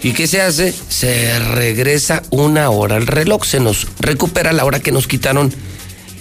¿Y 0.02 0.14
qué 0.14 0.28
se 0.28 0.41
hace? 0.41 0.73
Se 0.90 1.40
regresa 1.40 2.23
una 2.32 2.69
hora 2.69 2.95
al 2.95 3.06
reloj, 3.06 3.45
se 3.45 3.60
nos 3.60 3.88
recupera 3.99 4.53
la 4.53 4.65
hora 4.65 4.80
que 4.80 4.91
nos 4.91 5.07
quitaron 5.07 5.53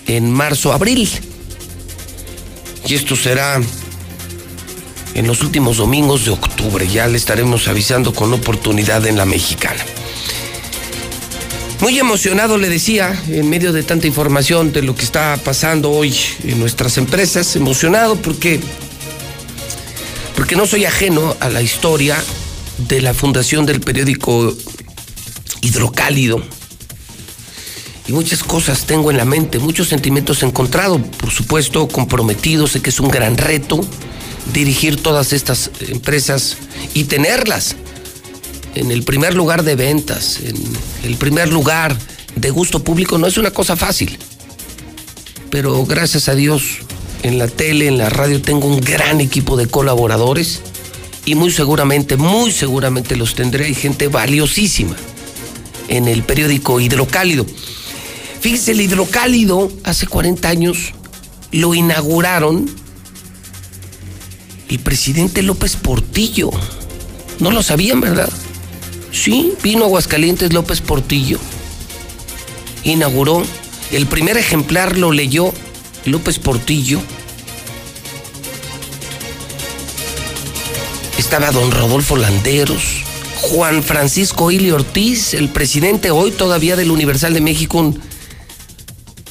en 0.06 0.30
marzo, 0.30 0.72
abril. 0.72 1.08
Y 2.86 2.94
esto 2.94 3.16
será 3.16 3.60
en 5.14 5.26
los 5.26 5.42
últimos 5.42 5.76
domingos 5.76 6.24
de 6.24 6.30
octubre. 6.30 6.86
Ya 6.88 7.06
le 7.06 7.16
estaremos 7.16 7.68
avisando 7.68 8.12
con 8.12 8.32
oportunidad 8.32 9.06
en 9.06 9.16
la 9.16 9.26
mexicana. 9.26 9.84
Muy 11.80 11.98
emocionado 11.98 12.58
le 12.58 12.68
decía, 12.68 13.18
en 13.28 13.48
medio 13.48 13.72
de 13.72 13.82
tanta 13.82 14.06
información 14.06 14.70
de 14.70 14.82
lo 14.82 14.94
que 14.94 15.02
está 15.02 15.38
pasando 15.42 15.90
hoy 15.90 16.14
en 16.44 16.60
nuestras 16.60 16.98
empresas, 16.98 17.56
emocionado 17.56 18.16
porque, 18.16 18.60
porque 20.36 20.56
no 20.56 20.66
soy 20.66 20.84
ajeno 20.84 21.36
a 21.40 21.48
la 21.48 21.62
historia 21.62 22.22
de 22.88 23.00
la 23.00 23.14
fundación 23.14 23.64
del 23.64 23.80
periódico 23.80 24.54
Hidrocálido. 25.62 26.42
Y 28.10 28.12
muchas 28.12 28.42
cosas 28.42 28.86
tengo 28.86 29.12
en 29.12 29.18
la 29.18 29.24
mente, 29.24 29.60
muchos 29.60 29.86
sentimientos 29.86 30.42
encontrados, 30.42 31.00
por 31.00 31.30
supuesto 31.30 31.86
comprometido, 31.86 32.66
sé 32.66 32.82
que 32.82 32.90
es 32.90 32.98
un 32.98 33.08
gran 33.08 33.36
reto 33.36 33.80
dirigir 34.52 35.00
todas 35.00 35.32
estas 35.32 35.70
empresas 35.78 36.56
y 36.92 37.04
tenerlas 37.04 37.76
en 38.74 38.90
el 38.90 39.04
primer 39.04 39.36
lugar 39.36 39.62
de 39.62 39.76
ventas, 39.76 40.40
en 40.42 40.56
el 41.04 41.14
primer 41.18 41.52
lugar 41.52 41.96
de 42.34 42.50
gusto 42.50 42.82
público, 42.82 43.16
no 43.16 43.28
es 43.28 43.38
una 43.38 43.52
cosa 43.52 43.76
fácil. 43.76 44.18
Pero 45.50 45.86
gracias 45.86 46.28
a 46.28 46.34
Dios, 46.34 46.78
en 47.22 47.38
la 47.38 47.46
tele, 47.46 47.86
en 47.86 47.96
la 47.96 48.10
radio, 48.10 48.42
tengo 48.42 48.66
un 48.66 48.80
gran 48.80 49.20
equipo 49.20 49.56
de 49.56 49.68
colaboradores 49.68 50.62
y 51.26 51.36
muy 51.36 51.52
seguramente, 51.52 52.16
muy 52.16 52.50
seguramente 52.50 53.14
los 53.14 53.36
tendré. 53.36 53.66
Hay 53.66 53.74
gente 53.76 54.08
valiosísima 54.08 54.96
en 55.86 56.08
el 56.08 56.24
periódico 56.24 56.80
Hidrocálido. 56.80 57.46
Fíjense, 58.40 58.72
el 58.72 58.80
Hidrocálido 58.80 59.70
hace 59.84 60.06
40 60.06 60.48
años 60.48 60.92
lo 61.52 61.74
inauguraron 61.74 62.70
el 64.68 64.78
presidente 64.78 65.42
López 65.42 65.76
Portillo. 65.76 66.50
No 67.38 67.50
lo 67.50 67.62
sabían, 67.62 68.00
¿verdad? 68.00 68.30
Sí, 69.12 69.54
vino 69.62 69.84
Aguascalientes 69.84 70.52
López 70.52 70.80
Portillo. 70.80 71.38
Inauguró. 72.84 73.42
El 73.90 74.06
primer 74.06 74.36
ejemplar 74.36 74.96
lo 74.96 75.10
leyó 75.10 75.52
López 76.04 76.38
Portillo. 76.38 77.00
Estaba 81.18 81.50
don 81.50 81.70
Rodolfo 81.72 82.16
Landeros, 82.16 83.02
Juan 83.36 83.82
Francisco 83.82 84.50
Ili 84.50 84.70
Ortiz, 84.70 85.34
el 85.34 85.48
presidente 85.48 86.10
hoy 86.10 86.30
todavía 86.30 86.76
del 86.76 86.90
Universal 86.90 87.34
de 87.34 87.40
México, 87.40 87.94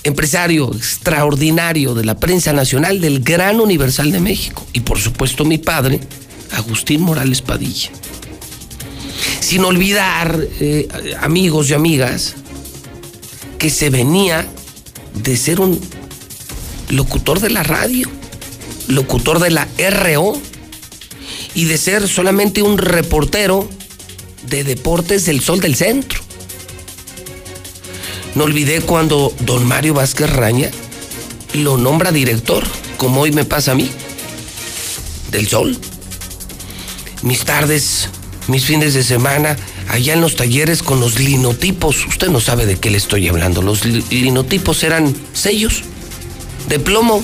empresario 0.04 0.72
extraordinario 0.74 1.94
de 1.94 2.06
la 2.06 2.18
prensa 2.18 2.54
nacional 2.54 3.02
del 3.02 3.22
Gran 3.22 3.60
Universal 3.60 4.12
de 4.12 4.20
México. 4.20 4.66
Y 4.74 4.82
por 4.82 5.00
supuesto 5.00 5.46
mi 5.46 5.58
padre, 5.58 6.00
Agustín 6.52 7.02
Morales 7.02 7.42
Padilla. 7.42 7.90
Sin 9.40 9.64
olvidar, 9.66 10.40
eh, 10.60 10.88
amigos 11.22 11.70
y 11.70 11.74
amigas, 11.74 12.36
que 13.58 13.70
se 13.70 13.90
venía 13.90 14.48
de 15.16 15.36
ser 15.36 15.60
un 15.60 15.80
locutor 16.90 17.40
de 17.40 17.50
la 17.50 17.64
radio, 17.64 18.10
locutor 18.88 19.40
de 19.40 19.52
la 19.52 19.68
RO, 19.90 20.40
y 21.54 21.66
de 21.66 21.78
ser 21.78 22.08
solamente 22.08 22.62
un 22.62 22.78
reportero 22.78 23.68
de 24.48 24.64
deportes 24.64 25.26
del 25.26 25.42
Sol 25.42 25.60
del 25.60 25.76
Centro. 25.76 26.22
No 28.40 28.46
olvidé 28.46 28.80
cuando 28.80 29.34
don 29.42 29.68
Mario 29.68 29.96
Vázquez 29.96 30.30
Raña 30.30 30.72
lo 31.56 31.78
nombra 31.78 32.14
director, 32.14 32.64
como 32.96 33.20
hoy 33.20 33.34
me 33.34 33.44
pasa 33.44 33.74
a 33.74 33.76
mí, 33.76 33.92
del 35.30 35.46
Sol. 35.50 35.78
Mis 37.22 37.44
tardes, 37.44 38.08
mis 38.48 38.64
fines 38.64 38.94
de 38.94 39.04
semana, 39.04 39.58
allá 39.90 40.14
en 40.14 40.22
los 40.22 40.38
talleres 40.38 40.84
con 40.84 41.02
los 41.02 41.20
linotipos. 41.20 42.08
Usted 42.08 42.30
no 42.30 42.40
sabe 42.40 42.66
de 42.66 42.78
qué 42.78 42.90
le 42.90 42.98
estoy 42.98 43.28
hablando. 43.28 43.62
Los 43.62 43.84
linotipos 43.84 44.84
eran 44.84 45.14
sellos 45.34 45.84
de 46.70 46.80
plomo. 46.80 47.22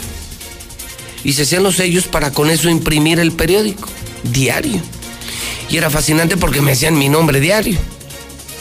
Y 1.24 1.32
se 1.32 1.44
hacían 1.44 1.64
los 1.64 1.78
sellos 1.78 2.08
para 2.08 2.32
con 2.32 2.50
eso 2.50 2.70
imprimir 2.70 3.22
el 3.22 3.32
periódico 3.32 3.88
diario. 4.34 4.82
Y 5.70 5.78
era 5.78 5.90
fascinante 5.90 6.36
porque 6.36 6.60
me 6.60 6.74
hacían 6.74 7.00
mi 7.00 7.08
nombre 7.08 7.40
diario. 7.40 7.80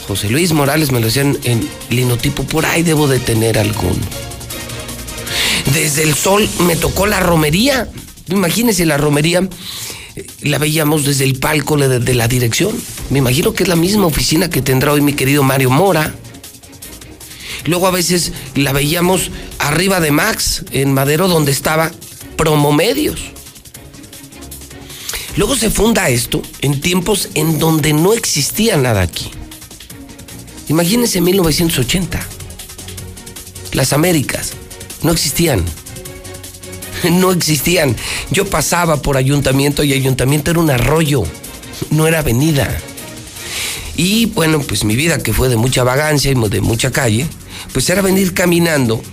José 0.07 0.29
Luis 0.29 0.51
Morales 0.53 0.91
me 0.91 0.99
lo 0.99 1.07
hacían 1.07 1.37
en 1.43 1.67
linotipo, 1.89 2.43
por 2.43 2.65
ahí 2.65 2.83
debo 2.83 3.07
de 3.07 3.19
tener 3.19 3.57
alguno. 3.57 3.99
Desde 5.73 6.03
el 6.03 6.13
sol 6.13 6.47
me 6.59 6.75
tocó 6.75 7.07
la 7.07 7.19
romería. 7.19 7.89
Imagínense 8.29 8.85
la 8.85 8.97
romería, 8.97 9.47
eh, 10.15 10.27
la 10.41 10.59
veíamos 10.59 11.05
desde 11.05 11.23
el 11.23 11.39
palco 11.39 11.75
de 11.77 12.13
la 12.13 12.27
dirección. 12.27 12.75
Me 13.09 13.19
imagino 13.19 13.53
que 13.53 13.63
es 13.63 13.69
la 13.69 13.75
misma 13.75 14.05
oficina 14.05 14.49
que 14.49 14.61
tendrá 14.61 14.93
hoy 14.93 15.01
mi 15.01 15.13
querido 15.13 15.43
Mario 15.43 15.71
Mora. 15.71 16.13
Luego 17.65 17.87
a 17.87 17.91
veces 17.91 18.31
la 18.53 18.73
veíamos 18.73 19.31
arriba 19.57 19.99
de 19.99 20.11
Max, 20.11 20.65
en 20.71 20.93
Madero, 20.93 21.27
donde 21.27 21.51
estaba 21.51 21.91
Promomedios. 22.37 23.31
Luego 25.35 25.55
se 25.55 25.69
funda 25.69 26.09
esto 26.09 26.41
en 26.61 26.79
tiempos 26.79 27.29
en 27.33 27.59
donde 27.59 27.91
no 27.93 28.13
existía 28.13 28.77
nada 28.77 29.01
aquí. 29.01 29.31
Imagínense 30.67 31.21
1980. 31.21 32.19
Las 33.73 33.93
Américas 33.93 34.53
no 35.03 35.11
existían. 35.11 35.63
No 37.11 37.31
existían. 37.31 37.95
Yo 38.31 38.49
pasaba 38.49 39.01
por 39.01 39.17
ayuntamiento 39.17 39.83
y 39.83 39.93
ayuntamiento 39.93 40.49
era 40.49 40.59
un 40.59 40.71
arroyo, 40.71 41.23
no 41.91 42.07
era 42.07 42.19
avenida. 42.19 42.75
Y 43.95 44.25
bueno, 44.27 44.59
pues 44.61 44.83
mi 44.83 44.95
vida 44.95 45.21
que 45.21 45.33
fue 45.33 45.49
de 45.49 45.55
mucha 45.55 45.83
vagancia 45.83 46.31
y 46.31 46.49
de 46.49 46.61
mucha 46.61 46.91
calle, 46.91 47.27
pues 47.73 47.89
era 47.89 48.01
venir 48.01 48.33
caminando, 48.33 49.03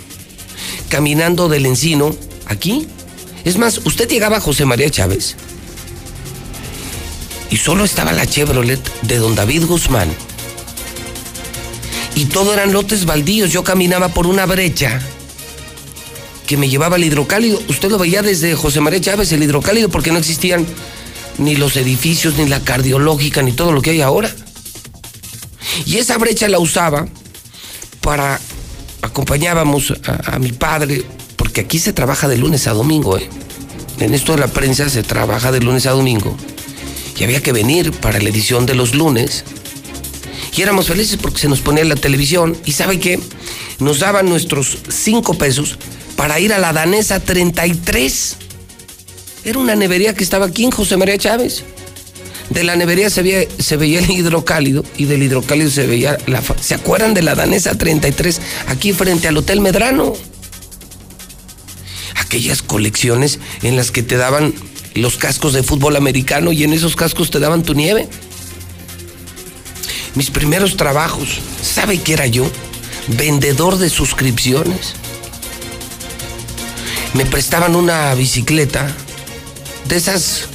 caminando 0.89 1.49
del 1.49 1.67
encino 1.67 2.17
aquí. 2.47 2.87
Es 3.45 3.59
más, 3.59 3.81
usted 3.85 4.09
llegaba 4.09 4.39
a 4.39 4.41
José 4.41 4.65
María 4.65 4.89
Chávez 4.89 5.37
y 7.51 7.57
solo 7.59 7.85
estaba 7.85 8.13
la 8.13 8.27
Chevrolet 8.27 8.81
de 9.03 9.19
don 9.19 9.35
David 9.35 9.67
Guzmán. 9.67 10.09
Y 12.15 12.27
todo 12.27 12.53
eran 12.53 12.73
lotes 12.73 13.05
baldíos. 13.05 13.51
Yo 13.51 13.65
caminaba 13.65 14.09
por 14.09 14.27
una 14.27 14.47
brecha 14.47 15.01
que 16.47 16.57
me 16.57 16.69
llevaba 16.69 16.97
al 16.97 17.05
hidrocálido. 17.05 17.61
Usted 17.69 17.91
lo 17.91 17.99
veía 17.99 18.23
desde 18.23 18.55
José 18.55 18.81
María 18.81 19.01
Chávez, 19.01 19.33
el 19.33 19.43
hidrocálido, 19.43 19.89
porque 19.89 20.13
no 20.13 20.19
existían 20.19 20.67
ni 21.39 21.57
los 21.57 21.77
edificios, 21.77 22.37
ni 22.37 22.47
la 22.49 22.61
cardiológica, 22.61 23.43
ni 23.43 23.53
todo 23.53 23.73
lo 23.73 23.81
que 23.81 23.91
hay 23.91 24.01
ahora. 24.01 24.31
Y 25.87 25.99
esa 25.99 26.19
brecha 26.19 26.49
la 26.49 26.59
usaba 26.59 27.09
para 28.01 28.41
acompañábamos 29.01 29.95
a, 30.05 30.35
a, 30.35 30.39
mi 30.39 30.53
padre, 30.53 31.05
porque 31.37 31.63
aquí 31.63 31.79
se 31.79 31.93
trabaja 31.93 32.29
de 32.29 32.37
lunes 32.37 32.67
a 32.67 32.73
domingo, 32.73 33.19
¿eh? 33.19 33.29
En 33.99 34.15
esto 34.15 34.33
de 34.33 34.39
la 34.39 34.49
prensa 34.49 34.89
se 34.89 35.03
trabaja 35.03 35.53
de 35.53 35.61
lunes 35.61 35.87
a 35.87 35.93
domingo. 35.93 36.37
Y 37.17 37.25
había 37.25 37.43
que 37.43 37.53
venir 37.53 37.93
para 37.93 38.19
la 38.19 38.29
edición 38.31 38.67
de 38.67 38.75
los 38.75 38.95
lunes. 38.97 39.45
Y 40.55 40.63
éramos 40.63 40.89
felices 40.89 41.19
porque 41.21 41.39
se 41.39 41.49
nos 41.49 41.61
ponía 41.61 41.85
la 41.85 41.97
televisión. 41.97 42.57
¿Y 42.65 42.73
sabe 42.73 42.99
qué? 42.99 43.19
Nos 43.79 44.01
daban 44.01 44.29
nuestros 44.29 44.79
cinco 44.89 45.35
pesos 45.35 45.79
para 46.17 46.39
ir 46.41 46.53
a 46.53 46.59
la 46.59 46.73
danesa 46.73 47.21
33. 47.21 48.37
Era 49.45 49.59
una 49.59 49.75
nevería 49.75 50.15
que 50.15 50.23
estaba 50.23 50.47
aquí 50.47 50.65
en 50.65 50.71
José 50.71 50.97
María 50.97 51.17
Chávez. 51.17 51.65
De 52.51 52.65
la 52.65 52.77
nevería 52.77 53.09
se 53.09 53.23
veía, 53.23 53.49
se 53.59 53.77
veía 53.79 54.01
el 54.01 54.11
hidrocálido 54.11 54.85
y 54.99 55.07
del 55.07 55.23
hidrocálido 55.23 55.71
se 55.71 55.87
veía 55.87 56.19
la... 56.27 56.43
¿Se 56.61 56.75
acuerdan 56.75 57.15
de 57.15 57.23
la 57.23 57.35
danesa 57.35 57.77
33? 57.79 58.41
Aquí 58.69 58.93
frente 58.93 59.29
al 59.29 59.39
Hotel 59.39 59.61
Medrano. 59.63 60.13
Aquellas 62.17 62.61
colecciones 62.61 63.39
en 63.63 63.77
las 63.77 63.91
que 63.91 64.03
te 64.03 64.19
daban 64.19 64.53
los 64.95 65.17
cascos 65.17 65.55
de 65.55 65.63
fútbol 65.63 65.97
americano 65.97 66.53
y 66.53 66.63
en 66.65 66.75
esos 66.75 66.95
cascos 66.95 67.31
te 67.31 67.41
daban 67.41 67.63
tu 67.63 67.73
nieve. 67.73 68.07
Mis 70.15 70.31
primeros 70.31 70.77
trabajos, 70.77 71.41
¿sabe 71.63 71.99
qué 72.01 72.15
era 72.15 72.27
yo? 72.27 72.51
Vendedor 73.09 73.79
de 73.79 73.89
suscripciones. 73.89 74.95
me 77.15 77.27
prestaban 77.27 77.77
una 77.77 78.15
bicicleta 78.15 78.91
de 79.87 79.97
esas, 79.97 80.49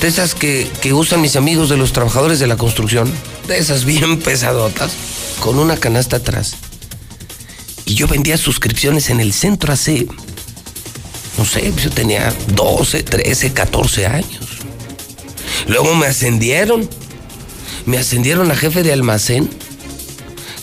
de 0.00 0.08
esas 0.08 0.34
que, 0.34 0.70
que 0.80 0.92
usan 0.92 1.20
mis 1.20 1.36
amigos 1.36 1.68
de 1.68 1.76
los 1.76 1.92
trabajadores 1.92 2.38
de 2.38 2.46
la 2.46 2.56
construcción, 2.56 3.12
de 3.48 3.58
esas 3.58 3.84
bien 3.84 4.18
pesadotas, 4.22 4.92
con 5.40 5.58
una 5.58 5.76
canasta 5.76 6.16
atrás. 6.16 6.54
Y 7.84 7.94
yo 7.94 8.06
vendía 8.06 8.38
suscripciones 8.38 9.10
en 9.10 9.20
el 9.20 9.32
centro 9.32 9.72
hace, 9.72 10.06
no 11.36 11.44
sé, 11.44 11.72
yo 11.82 11.90
tenía 11.90 12.32
12, 12.54 13.02
13, 13.02 13.52
14 13.52 14.06
años. 14.06 14.46
Luego 15.66 15.94
me 15.94 16.06
ascendieron, 16.06 16.88
me 17.86 17.98
ascendieron 17.98 18.50
a 18.50 18.56
jefe 18.56 18.82
de 18.82 18.92
almacén, 18.92 19.48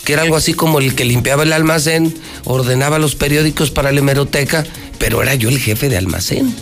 que 0.03 0.13
era 0.13 0.23
algo 0.23 0.35
así 0.35 0.53
como 0.53 0.79
el 0.79 0.95
que 0.95 1.05
limpiaba 1.05 1.43
el 1.43 1.53
almacén, 1.53 2.15
ordenaba 2.45 2.99
los 2.99 3.15
periódicos 3.15 3.71
para 3.71 3.91
la 3.91 3.99
hemeroteca, 3.99 4.65
pero 4.97 5.21
era 5.21 5.35
yo 5.35 5.49
el 5.49 5.59
jefe 5.59 5.89
de 5.89 5.97
almacén, 5.97 6.55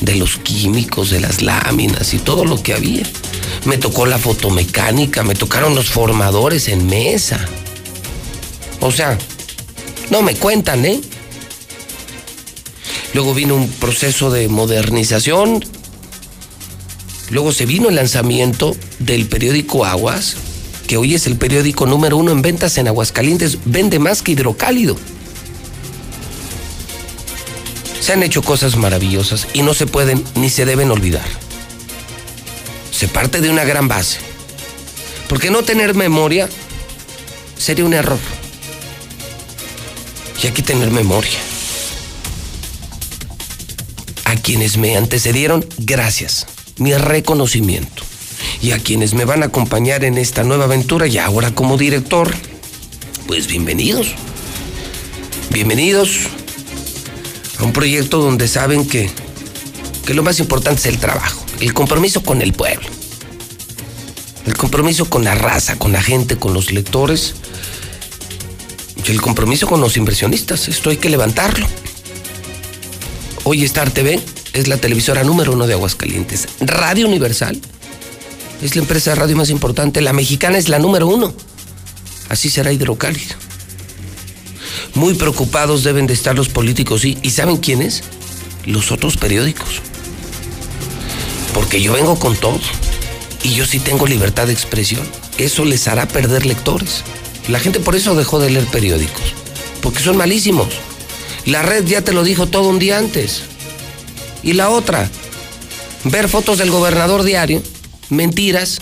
de 0.00 0.16
los 0.16 0.36
químicos, 0.38 1.10
de 1.10 1.20
las 1.20 1.42
láminas 1.42 2.14
y 2.14 2.18
todo 2.18 2.44
lo 2.44 2.62
que 2.62 2.74
había. 2.74 3.04
Me 3.64 3.78
tocó 3.78 4.06
la 4.06 4.18
fotomecánica, 4.18 5.22
me 5.22 5.34
tocaron 5.34 5.74
los 5.74 5.90
formadores 5.90 6.68
en 6.68 6.86
mesa. 6.86 7.46
O 8.80 8.90
sea, 8.90 9.18
no 10.10 10.22
me 10.22 10.34
cuentan, 10.34 10.84
¿eh? 10.84 11.00
Luego 13.14 13.34
vino 13.34 13.54
un 13.54 13.68
proceso 13.68 14.30
de 14.30 14.48
modernización. 14.48 15.64
Luego 17.32 17.50
se 17.50 17.64
vino 17.64 17.88
el 17.88 17.94
lanzamiento 17.94 18.76
del 18.98 19.26
periódico 19.26 19.86
Aguas, 19.86 20.36
que 20.86 20.98
hoy 20.98 21.14
es 21.14 21.26
el 21.26 21.36
periódico 21.36 21.86
número 21.86 22.18
uno 22.18 22.30
en 22.30 22.42
ventas 22.42 22.76
en 22.76 22.88
Aguascalientes. 22.88 23.56
Vende 23.64 23.98
más 23.98 24.20
que 24.20 24.32
hidrocálido. 24.32 24.98
Se 28.00 28.12
han 28.12 28.22
hecho 28.22 28.42
cosas 28.42 28.76
maravillosas 28.76 29.46
y 29.54 29.62
no 29.62 29.72
se 29.72 29.86
pueden 29.86 30.22
ni 30.34 30.50
se 30.50 30.66
deben 30.66 30.90
olvidar. 30.90 31.24
Se 32.90 33.08
parte 33.08 33.40
de 33.40 33.48
una 33.48 33.64
gran 33.64 33.88
base. 33.88 34.18
Porque 35.26 35.50
no 35.50 35.62
tener 35.62 35.94
memoria 35.94 36.50
sería 37.56 37.86
un 37.86 37.94
error. 37.94 38.18
Y 40.42 40.48
hay 40.48 40.52
que 40.52 40.62
tener 40.62 40.90
memoria. 40.90 41.38
A 44.26 44.36
quienes 44.36 44.76
me 44.76 44.98
antecedieron, 44.98 45.64
gracias. 45.78 46.46
Mi 46.78 46.94
reconocimiento. 46.94 48.02
Y 48.60 48.72
a 48.72 48.78
quienes 48.78 49.14
me 49.14 49.24
van 49.24 49.42
a 49.42 49.46
acompañar 49.46 50.04
en 50.04 50.18
esta 50.18 50.44
nueva 50.44 50.64
aventura 50.64 51.06
y 51.06 51.18
ahora 51.18 51.54
como 51.54 51.76
director, 51.76 52.32
pues 53.26 53.46
bienvenidos. 53.46 54.14
Bienvenidos 55.50 56.28
a 57.58 57.64
un 57.64 57.72
proyecto 57.72 58.18
donde 58.18 58.48
saben 58.48 58.86
que, 58.88 59.10
que 60.06 60.14
lo 60.14 60.22
más 60.22 60.40
importante 60.40 60.80
es 60.80 60.86
el 60.86 60.98
trabajo, 60.98 61.44
el 61.60 61.74
compromiso 61.74 62.22
con 62.22 62.40
el 62.42 62.52
pueblo, 62.52 62.88
el 64.46 64.56
compromiso 64.56 65.10
con 65.10 65.24
la 65.24 65.34
raza, 65.34 65.76
con 65.76 65.92
la 65.92 66.02
gente, 66.02 66.36
con 66.36 66.54
los 66.54 66.72
lectores 66.72 67.34
el 69.10 69.20
compromiso 69.20 69.66
con 69.66 69.80
los 69.80 69.96
inversionistas. 69.96 70.68
Esto 70.68 70.90
hay 70.90 70.96
que 70.96 71.10
levantarlo. 71.10 71.66
Hoy 73.44 73.64
Star 73.64 73.90
TV 73.90 74.20
es 74.52 74.68
la 74.68 74.76
televisora 74.76 75.24
número 75.24 75.52
uno 75.52 75.66
de 75.66 75.74
Aguascalientes. 75.74 76.48
Radio 76.60 77.06
Universal 77.06 77.60
es 78.62 78.76
la 78.76 78.82
empresa 78.82 79.10
de 79.10 79.16
radio 79.16 79.36
más 79.36 79.50
importante. 79.50 80.00
La 80.00 80.12
mexicana 80.12 80.58
es 80.58 80.68
la 80.68 80.78
número 80.78 81.06
uno. 81.06 81.34
Así 82.28 82.50
será 82.50 82.72
hidrocálido. 82.72 83.34
Muy 84.94 85.14
preocupados 85.14 85.84
deben 85.84 86.06
de 86.06 86.14
estar 86.14 86.34
los 86.34 86.48
políticos. 86.48 87.04
¿Y, 87.04 87.18
¿Y 87.22 87.30
saben 87.30 87.56
quiénes? 87.56 88.02
Los 88.66 88.92
otros 88.92 89.16
periódicos. 89.16 89.80
Porque 91.54 91.80
yo 91.82 91.94
vengo 91.94 92.18
con 92.18 92.36
todo. 92.36 92.60
Y 93.42 93.54
yo 93.54 93.66
sí 93.66 93.80
tengo 93.80 94.06
libertad 94.06 94.46
de 94.46 94.52
expresión. 94.52 95.02
Eso 95.38 95.64
les 95.64 95.88
hará 95.88 96.06
perder 96.06 96.46
lectores. 96.46 97.02
La 97.48 97.58
gente 97.58 97.80
por 97.80 97.96
eso 97.96 98.14
dejó 98.14 98.38
de 98.38 98.50
leer 98.50 98.66
periódicos. 98.66 99.22
Porque 99.80 100.02
son 100.02 100.16
malísimos. 100.16 100.68
La 101.46 101.62
red 101.62 101.84
ya 101.84 102.02
te 102.02 102.12
lo 102.12 102.22
dijo 102.22 102.46
todo 102.46 102.68
un 102.68 102.78
día 102.78 102.98
antes. 102.98 103.42
Y 104.42 104.54
la 104.54 104.70
otra, 104.70 105.08
ver 106.04 106.28
fotos 106.28 106.58
del 106.58 106.70
gobernador 106.70 107.22
diario, 107.22 107.62
mentiras, 108.08 108.80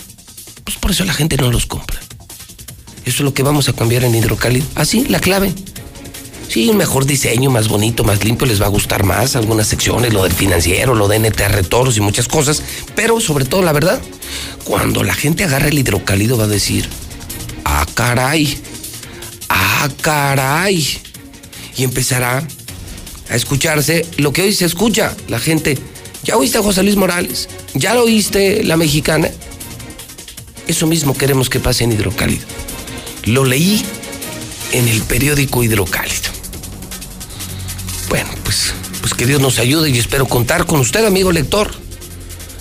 pues 0.63 0.77
por 0.77 0.91
eso 0.91 1.05
la 1.05 1.13
gente 1.13 1.37
no 1.37 1.51
los 1.51 1.65
compra. 1.65 1.99
Eso 3.05 3.17
es 3.17 3.21
lo 3.21 3.33
que 3.33 3.43
vamos 3.43 3.67
a 3.69 3.73
cambiar 3.73 4.03
en 4.03 4.15
hidrocálido. 4.15 4.65
Así, 4.75 5.05
la 5.05 5.19
clave. 5.19 5.53
Sí, 6.47 6.67
un 6.67 6.77
mejor 6.77 7.05
diseño, 7.05 7.49
más 7.49 7.69
bonito, 7.69 8.03
más 8.03 8.23
limpio, 8.25 8.45
les 8.45 8.61
va 8.61 8.65
a 8.65 8.69
gustar 8.69 9.03
más. 9.03 9.35
Algunas 9.35 9.67
secciones, 9.67 10.13
lo 10.13 10.23
del 10.23 10.33
financiero, 10.33 10.93
lo 10.95 11.07
de 11.07 11.19
NTR 11.19 11.63
Toros 11.63 11.97
y 11.97 12.01
muchas 12.01 12.27
cosas. 12.27 12.61
Pero 12.95 13.19
sobre 13.21 13.45
todo, 13.45 13.61
la 13.61 13.71
verdad, 13.71 14.01
cuando 14.65 15.03
la 15.03 15.13
gente 15.13 15.45
agarra 15.45 15.69
el 15.69 15.79
hidrocálido 15.79 16.37
va 16.37 16.43
a 16.43 16.47
decir, 16.47 16.87
ah, 17.63 17.85
caray, 17.93 18.57
ah, 19.49 19.87
caray. 20.01 20.85
Y 21.77 21.83
empezará 21.83 22.45
a 23.31 23.35
escucharse 23.35 24.05
lo 24.17 24.33
que 24.33 24.43
hoy 24.43 24.53
se 24.53 24.65
escucha. 24.65 25.15
La 25.29 25.39
gente, 25.39 25.77
¿ya 26.23 26.35
oíste 26.35 26.57
a 26.57 26.63
José 26.63 26.83
Luis 26.83 26.97
Morales? 26.97 27.47
¿Ya 27.73 27.95
lo 27.95 28.03
oíste 28.03 28.63
la 28.63 28.75
mexicana? 28.75 29.29
Eso 30.67 30.85
mismo 30.85 31.17
queremos 31.17 31.49
que 31.49 31.59
pase 31.59 31.85
en 31.85 31.93
Hidrocálido. 31.93 32.45
Lo 33.25 33.45
leí 33.45 33.83
en 34.73 34.87
el 34.87 35.01
periódico 35.03 35.63
Hidrocálido. 35.63 36.29
Bueno, 38.09 38.29
pues, 38.43 38.73
pues 38.99 39.13
que 39.13 39.25
Dios 39.25 39.41
nos 39.41 39.59
ayude 39.59 39.89
y 39.89 39.97
espero 39.97 40.25
contar 40.27 40.65
con 40.65 40.81
usted, 40.81 41.05
amigo 41.05 41.31
lector. 41.31 41.71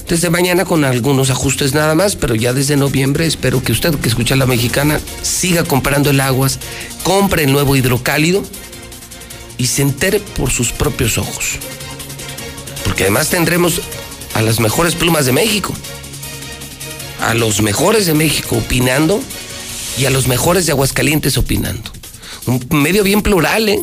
Desde 0.09 0.31
mañana 0.31 0.65
con 0.65 0.85
algunos 0.85 1.31
ajustes 1.31 1.75
nada 1.75 1.97
más, 1.97 2.15
pero 2.15 2.37
ya 2.37 2.53
desde 2.53 2.77
noviembre 2.77 3.27
espero 3.27 3.63
que 3.63 3.73
usted 3.73 3.95
que 3.97 4.09
escucha 4.09 4.37
la 4.37 4.47
mexicana 4.47 5.01
siga 5.23 5.65
comprando 5.65 6.11
el 6.11 6.21
aguas, 6.21 6.59
compre 7.03 7.45
el 7.45 7.53
nuevo 7.53 7.77
hidrocálido 7.77 8.43
y 9.61 9.67
se 9.67 9.83
entere 9.83 10.21
por 10.21 10.51
sus 10.51 10.73
propios 10.73 11.19
ojos. 11.19 11.59
Porque 12.83 13.03
además 13.03 13.29
tendremos 13.29 13.83
a 14.33 14.41
las 14.41 14.59
mejores 14.59 14.95
plumas 14.95 15.27
de 15.27 15.33
México, 15.33 15.75
a 17.21 17.35
los 17.35 17.61
mejores 17.61 18.07
de 18.07 18.15
México 18.15 18.57
opinando 18.57 19.21
y 19.99 20.07
a 20.07 20.11
los 20.11 20.29
mejores 20.29 20.65
de 20.65 20.73
Aguascalientes 20.73 21.37
opinando. 21.37 21.93
Un 22.47 22.67
medio 22.71 23.05
bien 23.05 23.21
plural, 23.21 23.69
¿eh? 23.69 23.83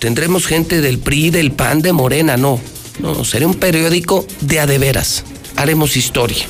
Tendremos 0.00 0.46
gente 0.46 0.80
del 0.80 0.98
PRI, 0.98 1.30
del 1.30 1.52
PAN, 1.52 1.80
de 1.80 1.92
Morena, 1.92 2.36
no. 2.36 2.60
No, 2.98 3.24
será 3.24 3.46
un 3.46 3.54
periódico 3.54 4.26
de 4.40 4.58
adeveras. 4.58 5.22
Haremos 5.54 5.96
historia. 5.96 6.46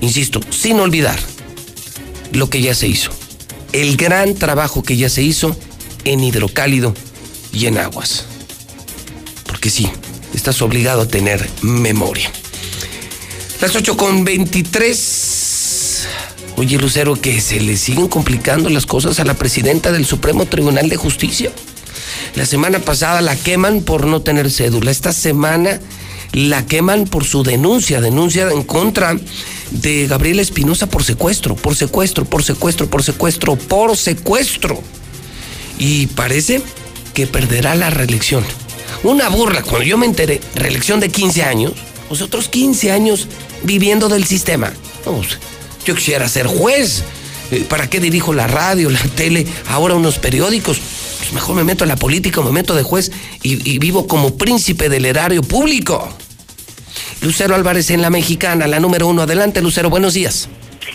Insisto, 0.00 0.40
sin 0.50 0.78
olvidar 0.78 1.18
lo 2.32 2.48
que 2.48 2.62
ya 2.62 2.76
se 2.76 2.86
hizo. 2.86 3.10
El 3.72 3.96
gran 3.96 4.36
trabajo 4.36 4.84
que 4.84 4.96
ya 4.96 5.08
se 5.08 5.22
hizo 5.22 5.56
en 6.06 6.22
hidrocálido 6.22 6.94
y 7.52 7.66
en 7.66 7.78
aguas. 7.78 8.24
Porque 9.46 9.70
sí, 9.70 9.88
estás 10.34 10.62
obligado 10.62 11.02
a 11.02 11.08
tener 11.08 11.46
memoria. 11.62 12.30
Las 13.60 13.74
8 13.74 13.96
con 13.96 14.24
23. 14.24 16.06
Oye, 16.56 16.78
Lucero, 16.78 17.16
que 17.16 17.40
se 17.40 17.60
le 17.60 17.76
siguen 17.76 18.08
complicando 18.08 18.70
las 18.70 18.86
cosas 18.86 19.20
a 19.20 19.24
la 19.24 19.34
presidenta 19.34 19.92
del 19.92 20.06
Supremo 20.06 20.46
Tribunal 20.46 20.88
de 20.88 20.96
Justicia. 20.96 21.50
La 22.34 22.46
semana 22.46 22.78
pasada 22.78 23.20
la 23.20 23.36
queman 23.36 23.82
por 23.82 24.06
no 24.06 24.22
tener 24.22 24.50
cédula. 24.50 24.90
Esta 24.90 25.12
semana 25.12 25.80
la 26.32 26.66
queman 26.66 27.04
por 27.04 27.24
su 27.24 27.42
denuncia, 27.42 28.00
denuncia 28.00 28.48
en 28.50 28.62
contra 28.62 29.18
de 29.70 30.06
Gabriela 30.06 30.42
Espinosa 30.42 30.86
por 30.86 31.02
secuestro, 31.02 31.56
por 31.56 31.74
secuestro, 31.74 32.24
por 32.24 32.42
secuestro, 32.42 32.88
por 32.88 33.02
secuestro, 33.02 33.56
por 33.56 33.96
secuestro. 33.96 34.82
Y 35.78 36.06
parece 36.08 36.62
que 37.14 37.26
perderá 37.26 37.74
la 37.74 37.90
reelección. 37.90 38.44
Una 39.02 39.28
burla, 39.28 39.62
cuando 39.62 39.82
yo 39.82 39.98
me 39.98 40.06
enteré, 40.06 40.40
reelección 40.54 41.00
de 41.00 41.08
15 41.08 41.42
años, 41.42 41.72
nosotros 42.10 42.48
15 42.48 42.92
años 42.92 43.28
viviendo 43.62 44.08
del 44.08 44.24
sistema. 44.24 44.72
Vamos, 45.04 45.38
yo 45.84 45.94
quisiera 45.94 46.28
ser 46.28 46.46
juez. 46.46 47.04
Eh, 47.50 47.64
¿Para 47.68 47.88
qué 47.88 48.00
dirijo 48.00 48.32
la 48.32 48.46
radio, 48.46 48.90
la 48.90 49.02
tele, 49.14 49.46
ahora 49.68 49.94
unos 49.94 50.18
periódicos? 50.18 50.78
Pues 51.18 51.32
mejor 51.32 51.56
me 51.56 51.64
meto 51.64 51.84
en 51.84 51.88
la 51.88 51.96
política, 51.96 52.40
me 52.42 52.50
meto 52.50 52.74
de 52.74 52.82
juez 52.82 53.12
y, 53.42 53.70
y 53.70 53.78
vivo 53.78 54.06
como 54.06 54.36
príncipe 54.36 54.88
del 54.88 55.04
erario 55.04 55.42
público. 55.42 56.08
Lucero 57.22 57.54
Álvarez 57.54 57.90
en 57.90 58.02
la 58.02 58.10
mexicana, 58.10 58.66
la 58.66 58.80
número 58.80 59.06
uno. 59.06 59.22
Adelante, 59.22 59.62
Lucero, 59.62 59.90
buenos 59.90 60.14
días. 60.14 60.48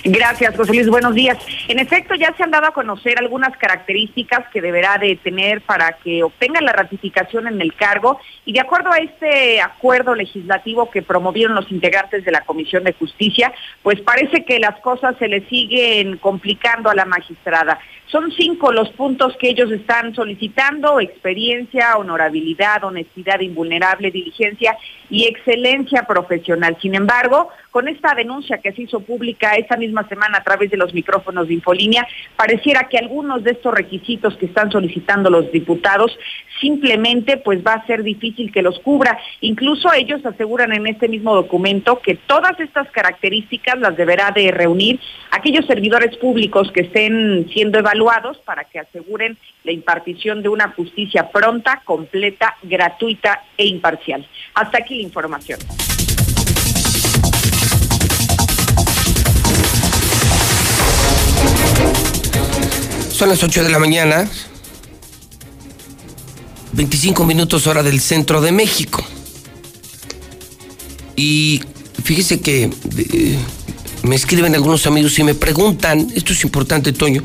Gracias, 0.04 0.56
José 0.58 0.74
Luis. 0.74 0.90
Buenos 0.90 1.14
días. 1.14 1.38
En 1.68 1.78
efecto, 1.78 2.16
ya 2.16 2.34
se 2.36 2.44
han 2.44 2.50
dado 2.50 2.66
a 2.66 2.74
conocer 2.74 3.20
algunas 3.20 3.56
características 3.58 4.48
que 4.52 4.60
deberá 4.62 4.98
de 4.98 5.16
tener 5.18 5.62
para 5.62 5.94
que 6.04 6.24
obtenga 6.24 6.60
la 6.60 6.74
ratificación 6.74 7.48
en 7.48 7.62
el 7.62 7.76
cargo 7.76 8.20
y 8.44 8.54
de 8.54 8.62
acuerdo 8.62 8.92
a 8.92 8.98
este 8.98 9.62
acuerdo 9.62 10.16
legislativo 10.16 10.90
que 10.90 11.04
promovieron 11.04 11.56
los 11.56 11.72
integrantes 11.72 12.26
de 12.26 12.32
la 12.32 12.42
Comisión 12.42 12.84
de 12.84 12.94
Justicia, 12.94 13.54
pues 13.84 14.02
parece 14.02 14.44
que 14.44 14.60
las 14.60 14.80
cosas 14.80 15.16
se 15.20 15.28
le 15.28 15.48
siguen 15.48 16.18
complicando 16.18 16.90
a 16.90 16.96
la 16.96 17.06
magistrada. 17.06 17.80
Son 18.12 18.30
cinco 18.34 18.74
los 18.74 18.90
puntos 18.90 19.38
que 19.38 19.50
ellos 19.50 19.72
están 19.72 20.14
solicitando, 20.14 21.00
experiencia, 21.00 21.96
honorabilidad, 21.96 22.84
honestidad 22.84 23.40
invulnerable, 23.40 24.12
diligencia 24.12 24.78
y 25.10 25.28
excelencia 25.28 26.04
profesional. 26.04 26.76
Sin 26.82 26.94
embargo, 26.94 27.48
con 27.72 27.88
esta 27.88 28.14
denuncia 28.14 28.58
que 28.58 28.74
se 28.74 28.82
hizo 28.82 29.00
pública 29.00 29.54
esta 29.56 29.78
misma 29.78 30.06
semana 30.10 30.40
a 30.40 30.44
través 30.44 30.70
de 30.70 30.76
los 30.76 30.94
micrófonos 30.94 31.48
de 31.48 31.54
Infolínea, 31.54 32.06
pareciera 32.36 32.90
que 32.90 32.98
algunos 32.98 33.46
de 33.46 33.52
estos 33.52 33.74
requisitos 33.74 34.36
que 34.36 34.48
están 34.48 34.70
solicitando 34.72 35.30
los 35.30 35.50
diputados 35.50 36.12
simplemente 36.60 37.38
pues 37.38 37.66
va 37.66 37.76
a 37.76 37.88
ser 37.88 38.04
difícil 38.04 38.52
que 38.52 38.62
los 38.62 38.78
cubra. 38.80 39.18
Incluso 39.40 39.92
ellos 39.94 40.26
aseguran 40.26 40.74
en 40.74 40.86
este 40.86 41.08
mismo 41.08 41.34
documento 41.34 42.02
que 42.02 42.16
todas 42.16 42.60
estas 42.60 42.92
características 42.92 43.80
las 43.80 43.96
deberá 43.96 44.32
de 44.32 44.52
reunir 44.52 45.00
aquellos 45.32 45.66
servidores 45.66 46.18
públicos 46.18 46.70
que 46.74 46.82
estén 46.82 47.48
siendo 47.54 47.80
evaluados 47.80 48.01
para 48.46 48.64
que 48.64 48.80
aseguren 48.80 49.38
la 49.64 49.72
impartición 49.72 50.42
de 50.42 50.50
una 50.50 50.70
justicia 50.72 51.30
pronta, 51.30 51.82
completa, 51.86 52.56
gratuita 52.64 53.44
e 53.58 53.66
imparcial. 53.68 54.28
Hasta 54.56 54.80
aquí 54.80 54.96
la 54.96 55.04
información. 55.04 55.60
Son 63.12 63.30
las 63.30 63.44
8 63.44 63.64
de 63.64 63.70
la 63.70 63.78
mañana, 63.78 64.28
25 66.72 67.24
minutos 67.24 67.68
hora 67.68 67.84
del 67.84 68.00
centro 68.00 68.42
de 68.42 68.52
México. 68.52 69.06
Y 71.16 71.62
fíjese 72.04 72.42
que 72.42 72.64
eh, 72.64 73.38
me 74.02 74.16
escriben 74.16 74.56
algunos 74.56 74.88
amigos 74.88 75.20
y 75.20 75.24
me 75.24 75.36
preguntan, 75.36 76.08
esto 76.16 76.34
es 76.34 76.44
importante, 76.44 76.94
Toño, 76.94 77.22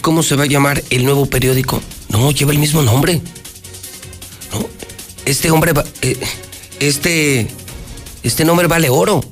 ¿Cómo 0.00 0.22
se 0.22 0.36
va 0.36 0.44
a 0.44 0.46
llamar 0.46 0.82
el 0.90 1.04
nuevo 1.04 1.26
periódico? 1.26 1.82
No, 2.08 2.30
lleva 2.30 2.52
el 2.52 2.58
mismo 2.58 2.82
nombre. 2.82 3.20
No, 4.52 4.68
este 5.24 5.50
hombre, 5.50 5.72
va, 5.72 5.84
eh, 6.02 6.16
este, 6.80 7.48
este 8.22 8.44
nombre 8.44 8.68
vale 8.68 8.88
oro. 8.90 9.24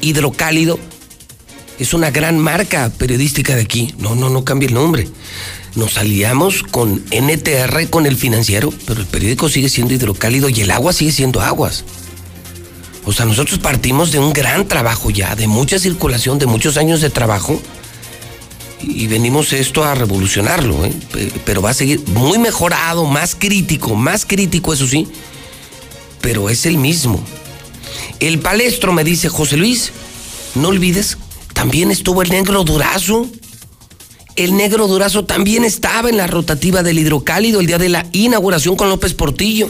Hidrocálido 0.00 0.78
es 1.78 1.94
una 1.94 2.10
gran 2.10 2.38
marca 2.38 2.90
periodística 2.96 3.54
de 3.54 3.62
aquí. 3.62 3.94
No, 3.98 4.14
no, 4.14 4.30
no 4.30 4.44
cambie 4.44 4.68
el 4.68 4.74
nombre. 4.74 5.08
Nos 5.76 5.96
aliamos 5.96 6.64
con 6.64 7.04
NTR, 7.12 7.88
con 7.88 8.06
el 8.06 8.16
financiero, 8.16 8.72
pero 8.86 9.00
el 9.00 9.06
periódico 9.06 9.48
sigue 9.48 9.68
siendo 9.68 9.94
hidrocálido 9.94 10.48
y 10.48 10.60
el 10.60 10.70
agua 10.72 10.92
sigue 10.92 11.12
siendo 11.12 11.40
aguas. 11.40 11.84
O 13.04 13.12
sea, 13.12 13.26
nosotros 13.26 13.60
partimos 13.60 14.10
de 14.10 14.18
un 14.18 14.32
gran 14.32 14.66
trabajo 14.66 15.10
ya, 15.10 15.36
de 15.36 15.46
mucha 15.46 15.78
circulación, 15.78 16.38
de 16.38 16.46
muchos 16.46 16.76
años 16.76 17.00
de 17.00 17.10
trabajo 17.10 17.62
y 18.82 19.06
venimos 19.06 19.52
esto 19.52 19.84
a 19.84 19.94
revolucionarlo, 19.94 20.84
¿eh? 20.84 20.92
pero 21.44 21.62
va 21.62 21.70
a 21.70 21.74
seguir 21.74 22.00
muy 22.08 22.38
mejorado, 22.38 23.04
más 23.06 23.34
crítico, 23.34 23.94
más 23.94 24.24
crítico, 24.24 24.72
eso 24.72 24.86
sí, 24.86 25.06
pero 26.20 26.48
es 26.48 26.66
el 26.66 26.78
mismo. 26.78 27.22
El 28.20 28.38
palestro 28.38 28.92
me 28.92 29.04
dice 29.04 29.28
José 29.28 29.56
Luis, 29.56 29.92
no 30.54 30.68
olvides, 30.68 31.18
también 31.52 31.90
estuvo 31.90 32.22
el 32.22 32.30
negro 32.30 32.62
durazo. 32.64 33.26
El 34.36 34.56
negro 34.56 34.86
durazo 34.86 35.24
también 35.24 35.64
estaba 35.64 36.08
en 36.08 36.16
la 36.16 36.28
rotativa 36.28 36.84
del 36.84 37.00
hidrocálido 37.00 37.58
el 37.58 37.66
día 37.66 37.78
de 37.78 37.88
la 37.88 38.06
inauguración 38.12 38.76
con 38.76 38.88
López 38.88 39.14
Portillo. 39.14 39.68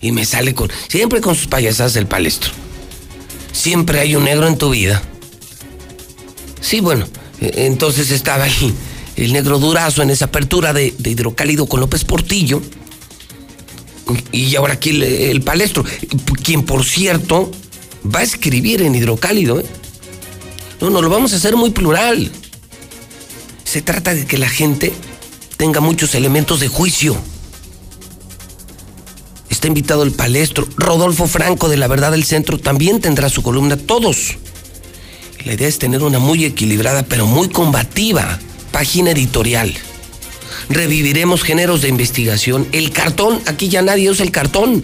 Y 0.00 0.12
me 0.12 0.24
sale 0.24 0.54
con, 0.54 0.70
siempre 0.88 1.20
con 1.20 1.34
sus 1.34 1.48
payasadas 1.48 1.96
el 1.96 2.06
palestro. 2.06 2.52
Siempre 3.50 3.98
hay 3.98 4.14
un 4.14 4.24
negro 4.24 4.46
en 4.46 4.56
tu 4.56 4.70
vida. 4.70 5.02
Sí, 6.60 6.80
bueno, 6.80 7.08
entonces 7.40 8.10
estaba 8.10 8.44
ahí 8.44 8.74
el 9.16 9.32
negro 9.32 9.58
Durazo 9.58 10.02
en 10.02 10.10
esa 10.10 10.26
apertura 10.26 10.72
de, 10.72 10.94
hidrocálido 11.04 11.66
con 11.66 11.80
López 11.80 12.04
Portillo. 12.04 12.62
Y 14.30 14.54
ahora 14.54 14.74
aquí 14.74 14.90
el, 14.90 15.40
palestro, 15.40 15.84
quien 16.44 16.62
por 16.62 16.84
cierto 16.84 17.50
va 18.14 18.20
a 18.20 18.22
escribir 18.22 18.82
en 18.82 18.94
hidrocálido. 18.94 19.58
¿eh? 19.58 19.64
No, 20.80 20.90
no, 20.90 21.02
lo 21.02 21.10
vamos 21.10 21.32
a 21.32 21.36
hacer 21.36 21.56
muy 21.56 21.70
plural. 21.70 22.30
Se 23.64 23.82
trata 23.82 24.14
de 24.14 24.26
que 24.26 24.38
la 24.38 24.48
gente 24.48 24.92
tenga 25.56 25.80
muchos 25.80 26.14
elementos 26.14 26.60
de 26.60 26.68
juicio. 26.68 27.16
Está 29.48 29.66
invitado 29.66 30.02
el 30.02 30.12
palestro. 30.12 30.68
Rodolfo 30.76 31.26
Franco 31.26 31.68
de 31.68 31.78
La 31.78 31.88
Verdad 31.88 32.12
del 32.12 32.24
Centro 32.24 32.58
también 32.58 33.00
tendrá 33.00 33.28
su 33.28 33.42
columna. 33.42 33.76
Todos 33.76 34.36
la 35.46 35.54
idea 35.54 35.68
es 35.68 35.78
tener 35.78 36.02
una 36.02 36.18
muy 36.18 36.44
equilibrada 36.44 37.04
pero 37.04 37.24
muy 37.24 37.48
combativa 37.48 38.40
página 38.72 39.12
editorial. 39.12 39.72
Reviviremos 40.68 41.44
géneros 41.44 41.82
de 41.82 41.88
investigación. 41.88 42.66
El 42.72 42.90
cartón, 42.90 43.40
aquí 43.46 43.68
ya 43.68 43.80
nadie 43.80 44.10
usa 44.10 44.24
el 44.24 44.32
cartón. 44.32 44.82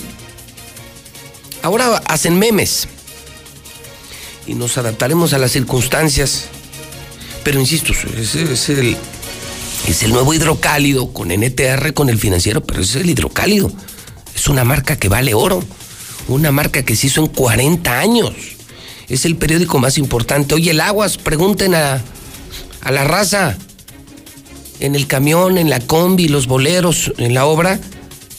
Ahora 1.63 1.97
hacen 2.07 2.39
memes. 2.39 2.87
Y 4.47 4.55
nos 4.55 4.79
adaptaremos 4.79 5.33
a 5.33 5.39
las 5.39 5.51
circunstancias. 5.51 6.45
Pero 7.43 7.59
insisto, 7.59 7.93
es, 7.93 8.37
es, 8.37 8.69
el, 8.69 8.97
es 9.89 10.03
el 10.05 10.13
nuevo 10.13 10.33
hidrocálido 10.33 11.13
con 11.13 11.33
NTR, 11.33 11.93
con 11.93 12.09
el 12.09 12.19
financiero, 12.19 12.63
pero 12.63 12.83
es 12.83 12.95
el 12.95 13.11
hidrocálido. 13.11 13.73
Es 14.33 14.47
una 14.47 14.63
marca 14.63 14.97
que 14.97 15.09
vale 15.09 15.35
oro. 15.35 15.61
Una 16.29 16.53
marca 16.53 16.85
que 16.85 16.95
se 16.95 17.09
hizo 17.09 17.21
en 17.21 17.27
40 17.27 17.99
años 17.99 18.33
es 19.13 19.27
el 19.27 19.37
periódico 19.37 19.79
más 19.79 19.99
importante. 19.99 20.55
Oye, 20.55 20.71
el 20.71 20.81
Aguas, 20.81 21.19
pregunten 21.19 21.75
a, 21.75 22.03
a 22.81 22.91
la 22.91 23.05
raza. 23.05 23.59
En 24.81 24.97
el 24.97 25.07
camión, 25.07 25.59
en 25.59 25.69
la 25.71 25.81
combi, 25.81 26.29
los 26.29 26.47
boleros, 26.47 27.13
en 27.19 27.35
la 27.35 27.45
obra, 27.45 27.79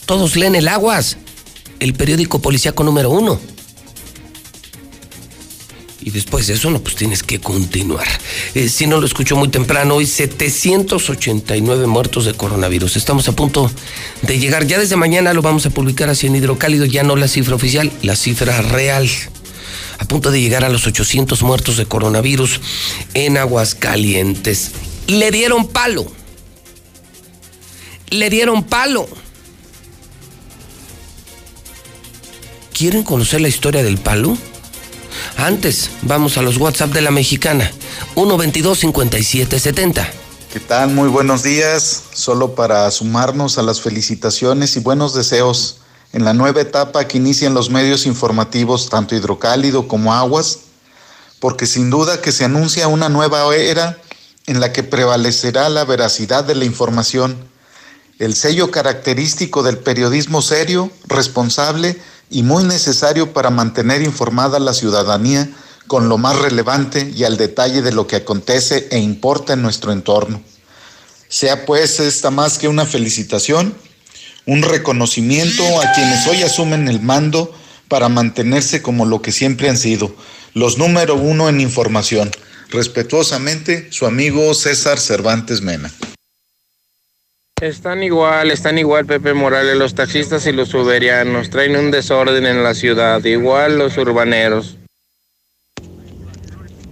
todos 0.04 0.36
leen 0.36 0.56
el 0.56 0.68
Aguas, 0.68 1.16
el 1.78 1.94
periódico 1.94 2.40
policíaco 2.40 2.82
número 2.82 3.08
uno. 3.08 3.40
Y 6.02 6.10
después 6.10 6.48
de 6.48 6.54
eso, 6.54 6.70
no, 6.70 6.80
pues 6.80 6.96
tienes 6.96 7.22
que 7.22 7.40
continuar. 7.40 8.06
Eh, 8.54 8.68
si 8.68 8.86
no 8.86 9.00
lo 9.00 9.06
escucho 9.06 9.36
muy 9.36 9.48
temprano, 9.48 9.94
hoy 9.94 10.06
789 10.06 11.86
muertos 11.86 12.26
de 12.26 12.34
coronavirus. 12.34 12.96
Estamos 12.96 13.28
a 13.28 13.36
punto 13.36 13.70
de 14.22 14.38
llegar. 14.38 14.66
Ya 14.66 14.78
desde 14.78 14.96
mañana 14.96 15.32
lo 15.32 15.40
vamos 15.40 15.64
a 15.64 15.70
publicar 15.70 16.10
así 16.10 16.26
en 16.26 16.36
Hidrocálido, 16.36 16.84
ya 16.84 17.04
no 17.04 17.16
la 17.16 17.28
cifra 17.28 17.54
oficial, 17.54 17.90
la 18.02 18.16
cifra 18.16 18.60
real 18.60 19.08
a 20.04 20.06
punto 20.06 20.30
de 20.30 20.40
llegar 20.40 20.64
a 20.64 20.68
los 20.68 20.86
800 20.86 21.42
muertos 21.42 21.78
de 21.78 21.86
coronavirus 21.86 22.60
en 23.14 23.38
Aguascalientes. 23.38 24.72
Le 25.06 25.30
dieron 25.30 25.66
palo. 25.68 26.06
Le 28.10 28.28
dieron 28.28 28.64
palo. 28.64 29.08
¿Quieren 32.72 33.02
conocer 33.02 33.40
la 33.40 33.48
historia 33.48 33.82
del 33.82 33.96
palo? 33.96 34.36
Antes, 35.38 35.90
vamos 36.02 36.36
a 36.36 36.42
los 36.42 36.58
WhatsApp 36.58 36.92
de 36.92 37.00
la 37.00 37.10
mexicana. 37.10 37.70
122-5770. 38.14 40.06
¿Qué 40.52 40.60
tal? 40.60 40.90
Muy 40.90 41.08
buenos 41.08 41.42
días. 41.42 42.02
Solo 42.12 42.54
para 42.54 42.90
sumarnos 42.90 43.56
a 43.56 43.62
las 43.62 43.80
felicitaciones 43.80 44.76
y 44.76 44.80
buenos 44.80 45.14
deseos 45.14 45.78
en 46.14 46.24
la 46.24 46.32
nueva 46.32 46.60
etapa 46.60 47.08
que 47.08 47.18
inician 47.18 47.54
los 47.54 47.70
medios 47.70 48.06
informativos, 48.06 48.88
tanto 48.88 49.16
hidrocálido 49.16 49.88
como 49.88 50.14
aguas, 50.14 50.60
porque 51.40 51.66
sin 51.66 51.90
duda 51.90 52.22
que 52.22 52.30
se 52.30 52.44
anuncia 52.44 52.86
una 52.86 53.08
nueva 53.08 53.52
era 53.56 53.98
en 54.46 54.60
la 54.60 54.72
que 54.72 54.84
prevalecerá 54.84 55.68
la 55.68 55.84
veracidad 55.84 56.44
de 56.44 56.54
la 56.54 56.64
información, 56.66 57.36
el 58.20 58.36
sello 58.36 58.70
característico 58.70 59.64
del 59.64 59.78
periodismo 59.78 60.40
serio, 60.40 60.88
responsable 61.08 62.00
y 62.30 62.44
muy 62.44 62.62
necesario 62.62 63.32
para 63.32 63.50
mantener 63.50 64.00
informada 64.00 64.58
a 64.58 64.60
la 64.60 64.72
ciudadanía 64.72 65.50
con 65.88 66.08
lo 66.08 66.16
más 66.16 66.38
relevante 66.38 67.12
y 67.12 67.24
al 67.24 67.36
detalle 67.36 67.82
de 67.82 67.92
lo 67.92 68.06
que 68.06 68.16
acontece 68.16 68.86
e 68.92 68.98
importa 68.98 69.54
en 69.54 69.62
nuestro 69.62 69.90
entorno. 69.90 70.40
Sea 71.28 71.66
pues 71.66 71.98
esta 71.98 72.30
más 72.30 72.56
que 72.58 72.68
una 72.68 72.86
felicitación, 72.86 73.74
un 74.46 74.62
reconocimiento 74.62 75.62
a 75.80 75.92
quienes 75.92 76.26
hoy 76.26 76.42
asumen 76.42 76.88
el 76.88 77.00
mando 77.00 77.54
para 77.88 78.08
mantenerse 78.08 78.82
como 78.82 79.06
lo 79.06 79.22
que 79.22 79.32
siempre 79.32 79.68
han 79.68 79.76
sido, 79.76 80.14
los 80.52 80.78
número 80.78 81.14
uno 81.14 81.48
en 81.48 81.60
información. 81.60 82.30
Respetuosamente, 82.70 83.92
su 83.92 84.06
amigo 84.06 84.52
César 84.54 84.98
Cervantes 84.98 85.60
Mena. 85.60 85.92
Están 87.60 88.02
igual, 88.02 88.50
están 88.50 88.78
igual 88.78 89.06
Pepe 89.06 89.32
Morales, 89.32 89.76
los 89.76 89.94
taxistas 89.94 90.46
y 90.46 90.52
los 90.52 90.74
uberianos, 90.74 91.50
traen 91.50 91.76
un 91.76 91.90
desorden 91.90 92.46
en 92.46 92.62
la 92.62 92.74
ciudad, 92.74 93.24
igual 93.24 93.78
los 93.78 93.96
urbaneros. 93.96 94.76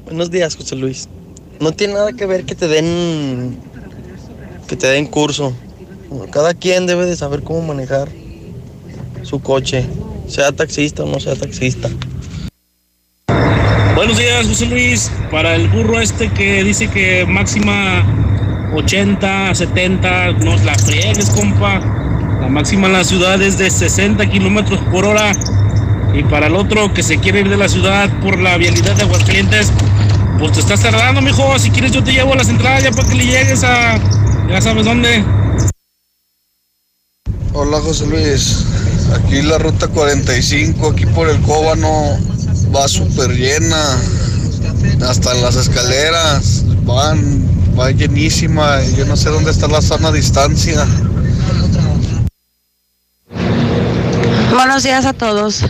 Buenos 0.05 0.31
días, 0.31 0.57
José 0.57 0.77
Luis. 0.77 1.09
No 1.59 1.73
tiene 1.73 1.95
nada 1.95 2.13
que 2.13 2.27
ver 2.27 2.45
que 2.45 2.55
te 2.55 2.69
den 2.69 3.59
que 4.69 4.77
te 4.77 4.87
den 4.87 5.07
curso. 5.07 5.55
Cada 6.31 6.55
quien 6.55 6.87
debe 6.87 7.07
de 7.07 7.17
saber 7.17 7.43
cómo 7.43 7.63
manejar 7.63 8.09
su 9.23 9.41
coche, 9.41 9.87
sea 10.27 10.53
taxista 10.53 11.05
o 11.05 11.07
no 11.07 11.21
sea 11.21 11.37
taxista. 11.37 11.89
Buenos 13.95 14.19
días, 14.19 14.47
José 14.47 14.67
Luis. 14.67 15.11
Para 15.31 15.55
el 15.55 15.69
burro 15.69 16.01
este 16.01 16.31
que 16.31 16.65
dice 16.65 16.89
que 16.89 17.25
máxima 17.27 18.05
80, 18.75 19.55
70, 19.55 20.33
no 20.33 20.57
la 20.65 20.75
friegues, 20.75 21.31
compa. 21.31 21.79
La 22.41 22.49
máxima 22.49 22.89
en 22.89 22.95
la 22.95 23.05
ciudad 23.05 23.41
es 23.41 23.59
de 23.59 23.71
60 23.71 24.29
kilómetros 24.29 24.81
por 24.91 25.05
hora. 25.05 25.33
Y 26.15 26.23
para 26.25 26.49
el 26.49 26.57
otro 26.57 26.93
que 26.93 27.03
se 27.03 27.19
quiere 27.19 27.41
ir 27.41 27.49
de 27.49 27.57
la 27.57 27.69
ciudad 27.69 28.11
por 28.21 28.39
la 28.39 28.57
vialidad 28.57 28.97
de 28.97 29.03
Aguascalientes, 29.03 29.73
pues 30.39 30.53
te 30.53 30.61
estás 30.61 30.81
tardando, 30.81 31.23
mijo. 31.23 31.59
Si 31.59 31.71
quieres, 31.71 31.93
yo 31.93 32.03
te 32.03 32.13
llevo 32.13 32.33
a 32.33 32.37
la 32.37 32.45
central 32.45 32.83
ya 32.83 32.91
para 32.91 33.09
que 33.09 33.15
le 33.15 33.27
llegues 33.27 33.63
a. 33.65 33.99
Ya 34.49 34.61
sabes 34.61 34.85
dónde. 34.85 35.25
Hola, 37.55 37.81
José 37.81 38.07
Luis. 38.07 38.65
Aquí 39.15 39.43
la 39.43 39.59
ruta 39.59 39.87
45, 39.87 40.89
aquí 40.89 41.05
por 41.05 41.29
el 41.29 41.39
Cóbano, 41.43 42.19
va 42.75 42.89
súper 42.89 43.31
llena. 43.31 43.99
Hasta 45.07 45.35
las 45.35 45.57
escaleras 45.57 46.65
van, 46.85 47.47
va 47.79 47.91
llenísima. 47.91 48.83
Yo 48.97 49.05
no 49.05 49.19
sé 49.19 49.29
dónde 49.29 49.51
está 49.51 49.69
la 49.69 49.83
sana 49.83 50.11
distancia. 50.11 50.87
Buenos 54.55 54.83
días 54.83 55.05
a 55.05 55.13
todos. 55.13 55.63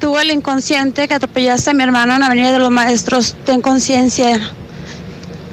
Tú, 0.00 0.18
el 0.18 0.30
inconsciente 0.30 1.06
que 1.06 1.14
atropellaste 1.14 1.68
a 1.68 1.74
mi 1.74 1.82
hermano 1.82 2.14
en 2.14 2.20
la 2.20 2.26
Avenida 2.26 2.50
de 2.50 2.58
los 2.58 2.70
Maestros, 2.70 3.36
ten 3.44 3.60
conciencia. 3.60 4.40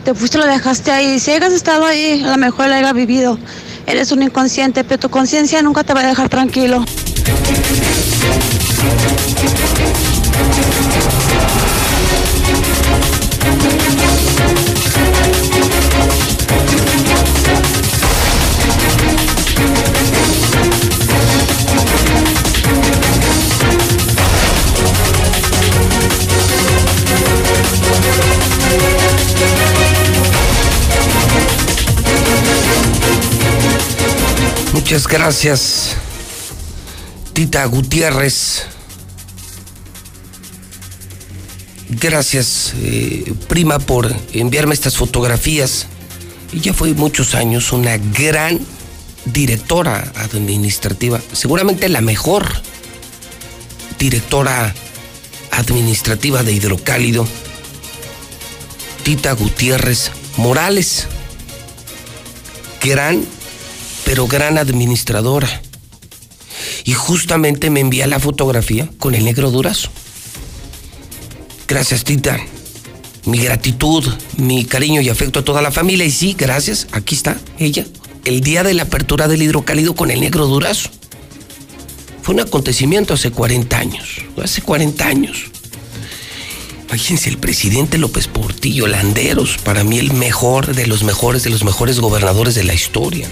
Te 0.06 0.14
fuiste, 0.14 0.38
lo 0.38 0.46
dejaste 0.46 0.92
ahí. 0.92 1.20
Si 1.20 1.32
hayas 1.32 1.52
estado 1.52 1.86
ahí, 1.86 2.24
a 2.24 2.32
lo 2.32 2.38
mejor 2.38 2.70
lo 2.70 2.76
hayas 2.76 2.94
vivido. 2.94 3.38
Eres 3.86 4.12
un 4.12 4.24
inconsciente, 4.24 4.84
pero 4.84 5.00
tu 5.00 5.10
conciencia 5.10 5.62
nunca 5.62 5.84
te 5.84 5.94
va 5.94 6.02
a 6.02 6.08
dejar 6.08 6.30
tranquilo. 6.30 6.84
Muchas 34.92 35.08
gracias, 35.08 35.96
Tita 37.32 37.64
Gutiérrez. 37.64 38.66
Gracias, 41.88 42.74
eh, 42.76 43.34
prima, 43.48 43.80
por 43.80 44.14
enviarme 44.34 44.74
estas 44.74 44.98
fotografías. 44.98 45.88
Ella 46.52 46.74
fue 46.74 46.94
muchos 46.94 47.36
años 47.36 47.72
una 47.72 47.96
gran 47.96 48.60
directora 49.24 50.12
administrativa, 50.18 51.22
seguramente 51.32 51.88
la 51.88 52.02
mejor 52.02 52.46
directora 53.98 54.76
administrativa 55.52 56.44
de 56.44 56.52
Hidrocálido, 56.52 57.26
Tita 59.04 59.32
Gutiérrez 59.32 60.12
Morales. 60.36 61.08
Gran 62.84 63.26
pero 64.12 64.28
gran 64.28 64.58
administradora. 64.58 65.48
Y 66.84 66.92
justamente 66.92 67.70
me 67.70 67.80
envía 67.80 68.08
la 68.08 68.20
fotografía 68.20 68.90
con 69.00 69.16
el 69.16 69.24
negro 69.24 69.52
durazo. 69.52 69.90
Gracias, 71.66 72.04
Tita. 72.04 72.38
Mi 73.24 73.38
gratitud, 73.38 74.06
mi 74.36 74.66
cariño 74.66 75.00
y 75.00 75.08
afecto 75.08 75.40
a 75.40 75.46
toda 75.46 75.62
la 75.62 75.72
familia. 75.72 76.06
Y 76.06 76.12
sí, 76.12 76.36
gracias, 76.38 76.88
aquí 76.92 77.16
está 77.16 77.38
ella. 77.58 77.86
El 78.26 78.42
día 78.42 78.64
de 78.64 78.74
la 78.74 78.84
apertura 78.84 79.30
del 79.30 79.44
hidrocálido 79.44 79.96
con 79.96 80.12
el 80.12 80.20
negro 80.20 80.46
durazo. 80.46 80.90
Fue 82.22 82.36
un 82.36 82.42
acontecimiento 82.42 83.14
hace 83.14 83.32
40 83.32 83.78
años. 83.78 84.18
Hace 84.44 84.62
40 84.62 85.08
años. 85.08 85.46
Imagínense, 86.90 87.30
el 87.30 87.38
presidente 87.38 87.98
López 87.98 88.28
Portillo, 88.28 88.88
Landeros, 88.88 89.58
para 89.64 89.86
mí 89.86 90.00
el 90.00 90.12
mejor 90.12 90.76
de 90.76 90.86
los 90.86 91.04
mejores 91.04 91.44
de 91.44 91.50
los 91.50 91.64
mejores 91.64 92.02
gobernadores 92.02 92.56
de 92.56 92.66
la 92.66 92.74
historia. 92.74 93.30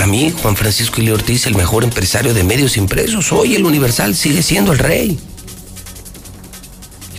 Para 0.00 0.12
mí, 0.12 0.32
Juan 0.40 0.56
Francisco 0.56 1.02
Ili 1.02 1.10
Ortiz, 1.10 1.44
el 1.44 1.54
mejor 1.54 1.84
empresario 1.84 2.32
de 2.32 2.42
medios 2.42 2.78
impresos. 2.78 3.32
Hoy 3.32 3.54
el 3.54 3.66
Universal 3.66 4.16
sigue 4.16 4.42
siendo 4.42 4.72
el 4.72 4.78
rey. 4.78 5.18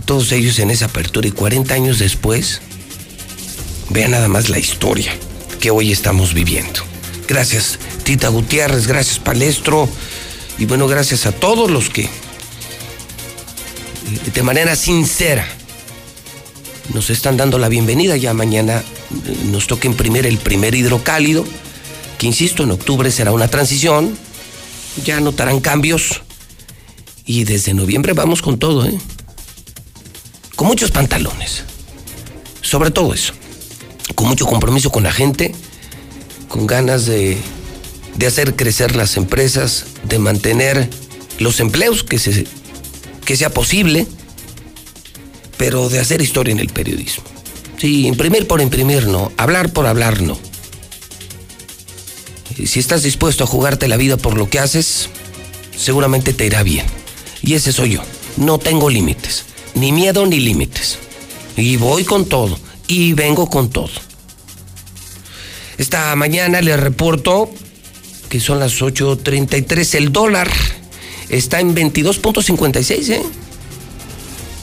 Todos 0.05 0.31
ellos 0.31 0.57
en 0.57 0.71
esa 0.71 0.85
apertura 0.85 1.27
y 1.27 1.31
40 1.31 1.75
años 1.75 1.99
después, 1.99 2.59
vean 3.89 4.09
nada 4.09 4.27
más 4.27 4.49
la 4.49 4.57
historia 4.57 5.13
que 5.59 5.69
hoy 5.69 5.91
estamos 5.91 6.33
viviendo. 6.33 6.81
Gracias, 7.27 7.77
Tita 8.01 8.29
Gutiérrez, 8.29 8.87
gracias, 8.87 9.19
Palestro. 9.19 9.87
Y 10.57 10.65
bueno, 10.65 10.87
gracias 10.87 11.27
a 11.27 11.33
todos 11.33 11.69
los 11.69 11.91
que 11.91 12.09
de 14.33 14.41
manera 14.41 14.75
sincera 14.75 15.47
nos 16.95 17.11
están 17.11 17.37
dando 17.37 17.59
la 17.59 17.69
bienvenida. 17.69 18.17
Ya 18.17 18.33
mañana 18.33 18.81
nos 19.51 19.67
toca 19.67 19.85
imprimir 19.85 20.25
el 20.25 20.39
primer 20.39 20.73
hidrocálido 20.73 21.45
que 22.21 22.27
insisto, 22.27 22.61
en 22.61 22.69
octubre 22.69 23.09
será 23.09 23.31
una 23.31 23.47
transición, 23.47 24.15
ya 25.03 25.19
notarán 25.19 25.59
cambios. 25.59 26.21
Y 27.25 27.45
desde 27.45 27.73
noviembre 27.73 28.13
vamos 28.13 28.43
con 28.43 28.59
todo, 28.59 28.85
¿eh? 28.85 28.95
Con 30.55 30.67
muchos 30.67 30.91
pantalones, 30.91 31.63
sobre 32.61 32.91
todo 32.91 33.15
eso, 33.15 33.33
con 34.13 34.27
mucho 34.27 34.45
compromiso 34.45 34.91
con 34.91 35.01
la 35.01 35.11
gente, 35.11 35.55
con 36.47 36.67
ganas 36.67 37.07
de, 37.07 37.39
de 38.17 38.27
hacer 38.27 38.55
crecer 38.55 38.95
las 38.95 39.17
empresas, 39.17 39.85
de 40.03 40.19
mantener 40.19 40.91
los 41.39 41.59
empleos 41.59 42.03
que, 42.03 42.19
se, 42.19 42.45
que 43.25 43.35
sea 43.35 43.49
posible, 43.49 44.05
pero 45.57 45.89
de 45.89 45.97
hacer 45.97 46.21
historia 46.21 46.51
en 46.51 46.59
el 46.59 46.69
periodismo. 46.69 47.23
Sí, 47.79 48.05
imprimir 48.05 48.45
por 48.45 48.61
imprimir 48.61 49.07
no, 49.07 49.31
hablar 49.37 49.73
por 49.73 49.87
hablar 49.87 50.21
no 50.21 50.50
si 52.67 52.79
estás 52.79 53.03
dispuesto 53.03 53.43
a 53.43 53.47
jugarte 53.47 53.87
la 53.87 53.97
vida 53.97 54.17
por 54.17 54.37
lo 54.37 54.49
que 54.49 54.59
haces, 54.59 55.09
seguramente 55.75 56.33
te 56.33 56.45
irá 56.45 56.63
bien. 56.63 56.85
Y 57.41 57.53
ese 57.55 57.71
soy 57.71 57.91
yo. 57.91 58.01
No 58.37 58.57
tengo 58.57 58.89
límites. 58.89 59.45
Ni 59.75 59.91
miedo 59.91 60.25
ni 60.25 60.39
límites. 60.39 60.99
Y 61.57 61.77
voy 61.77 62.03
con 62.03 62.25
todo. 62.25 62.59
Y 62.87 63.13
vengo 63.13 63.49
con 63.49 63.69
todo. 63.69 63.91
Esta 65.77 66.15
mañana 66.15 66.61
les 66.61 66.79
reporto 66.79 67.49
que 68.29 68.39
son 68.39 68.59
las 68.59 68.81
8.33. 68.81 69.95
El 69.95 70.11
dólar 70.11 70.49
está 71.29 71.59
en 71.59 71.75
22.56, 71.75 73.09
¿eh? 73.09 73.21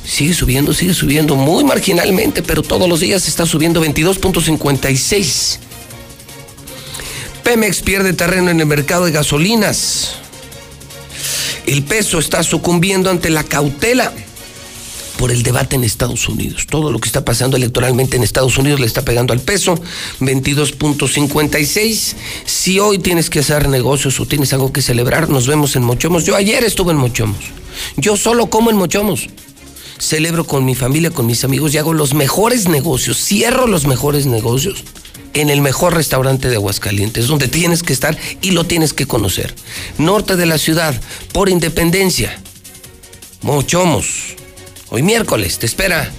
Sigue 0.04 0.32
subiendo, 0.32 0.72
sigue 0.72 0.94
subiendo 0.94 1.36
muy 1.36 1.64
marginalmente, 1.64 2.42
pero 2.42 2.62
todos 2.62 2.88
los 2.88 3.00
días 3.00 3.28
está 3.28 3.44
subiendo 3.44 3.84
22.56. 3.84 5.58
Pemex 7.48 7.80
pierde 7.80 8.12
terreno 8.12 8.50
en 8.50 8.60
el 8.60 8.66
mercado 8.66 9.06
de 9.06 9.12
gasolinas. 9.12 10.16
El 11.64 11.82
peso 11.82 12.18
está 12.18 12.42
sucumbiendo 12.42 13.08
ante 13.08 13.30
la 13.30 13.42
cautela 13.42 14.12
por 15.16 15.30
el 15.30 15.42
debate 15.42 15.76
en 15.76 15.82
Estados 15.82 16.28
Unidos. 16.28 16.66
Todo 16.68 16.92
lo 16.92 16.98
que 16.98 17.08
está 17.08 17.24
pasando 17.24 17.56
electoralmente 17.56 18.18
en 18.18 18.22
Estados 18.22 18.58
Unidos 18.58 18.80
le 18.80 18.86
está 18.86 19.00
pegando 19.00 19.32
al 19.32 19.40
peso. 19.40 19.80
22.56. 20.20 22.16
Si 22.44 22.80
hoy 22.80 22.98
tienes 22.98 23.30
que 23.30 23.38
hacer 23.38 23.66
negocios 23.70 24.20
o 24.20 24.26
tienes 24.26 24.52
algo 24.52 24.70
que 24.70 24.82
celebrar, 24.82 25.30
nos 25.30 25.46
vemos 25.46 25.74
en 25.74 25.84
Mochomos. 25.84 26.26
Yo 26.26 26.36
ayer 26.36 26.64
estuve 26.64 26.92
en 26.92 26.98
Mochomos. 26.98 27.46
Yo 27.96 28.18
solo 28.18 28.50
como 28.50 28.68
en 28.68 28.76
Mochomos. 28.76 29.30
Celebro 29.98 30.44
con 30.44 30.66
mi 30.66 30.74
familia, 30.74 31.10
con 31.10 31.24
mis 31.24 31.42
amigos 31.44 31.72
y 31.72 31.78
hago 31.78 31.94
los 31.94 32.12
mejores 32.12 32.68
negocios. 32.68 33.16
Cierro 33.24 33.66
los 33.66 33.86
mejores 33.86 34.26
negocios 34.26 34.84
en 35.34 35.50
el 35.50 35.60
mejor 35.60 35.94
restaurante 35.94 36.48
de 36.48 36.56
Aguascalientes, 36.56 37.26
donde 37.26 37.48
tienes 37.48 37.82
que 37.82 37.92
estar 37.92 38.16
y 38.40 38.52
lo 38.52 38.64
tienes 38.64 38.92
que 38.92 39.06
conocer. 39.06 39.54
Norte 39.98 40.36
de 40.36 40.46
la 40.46 40.58
ciudad, 40.58 41.00
por 41.32 41.48
independencia. 41.48 42.38
Mochomos. 43.42 44.36
Hoy 44.90 45.02
miércoles, 45.02 45.58
te 45.58 45.66
espera 45.66 46.10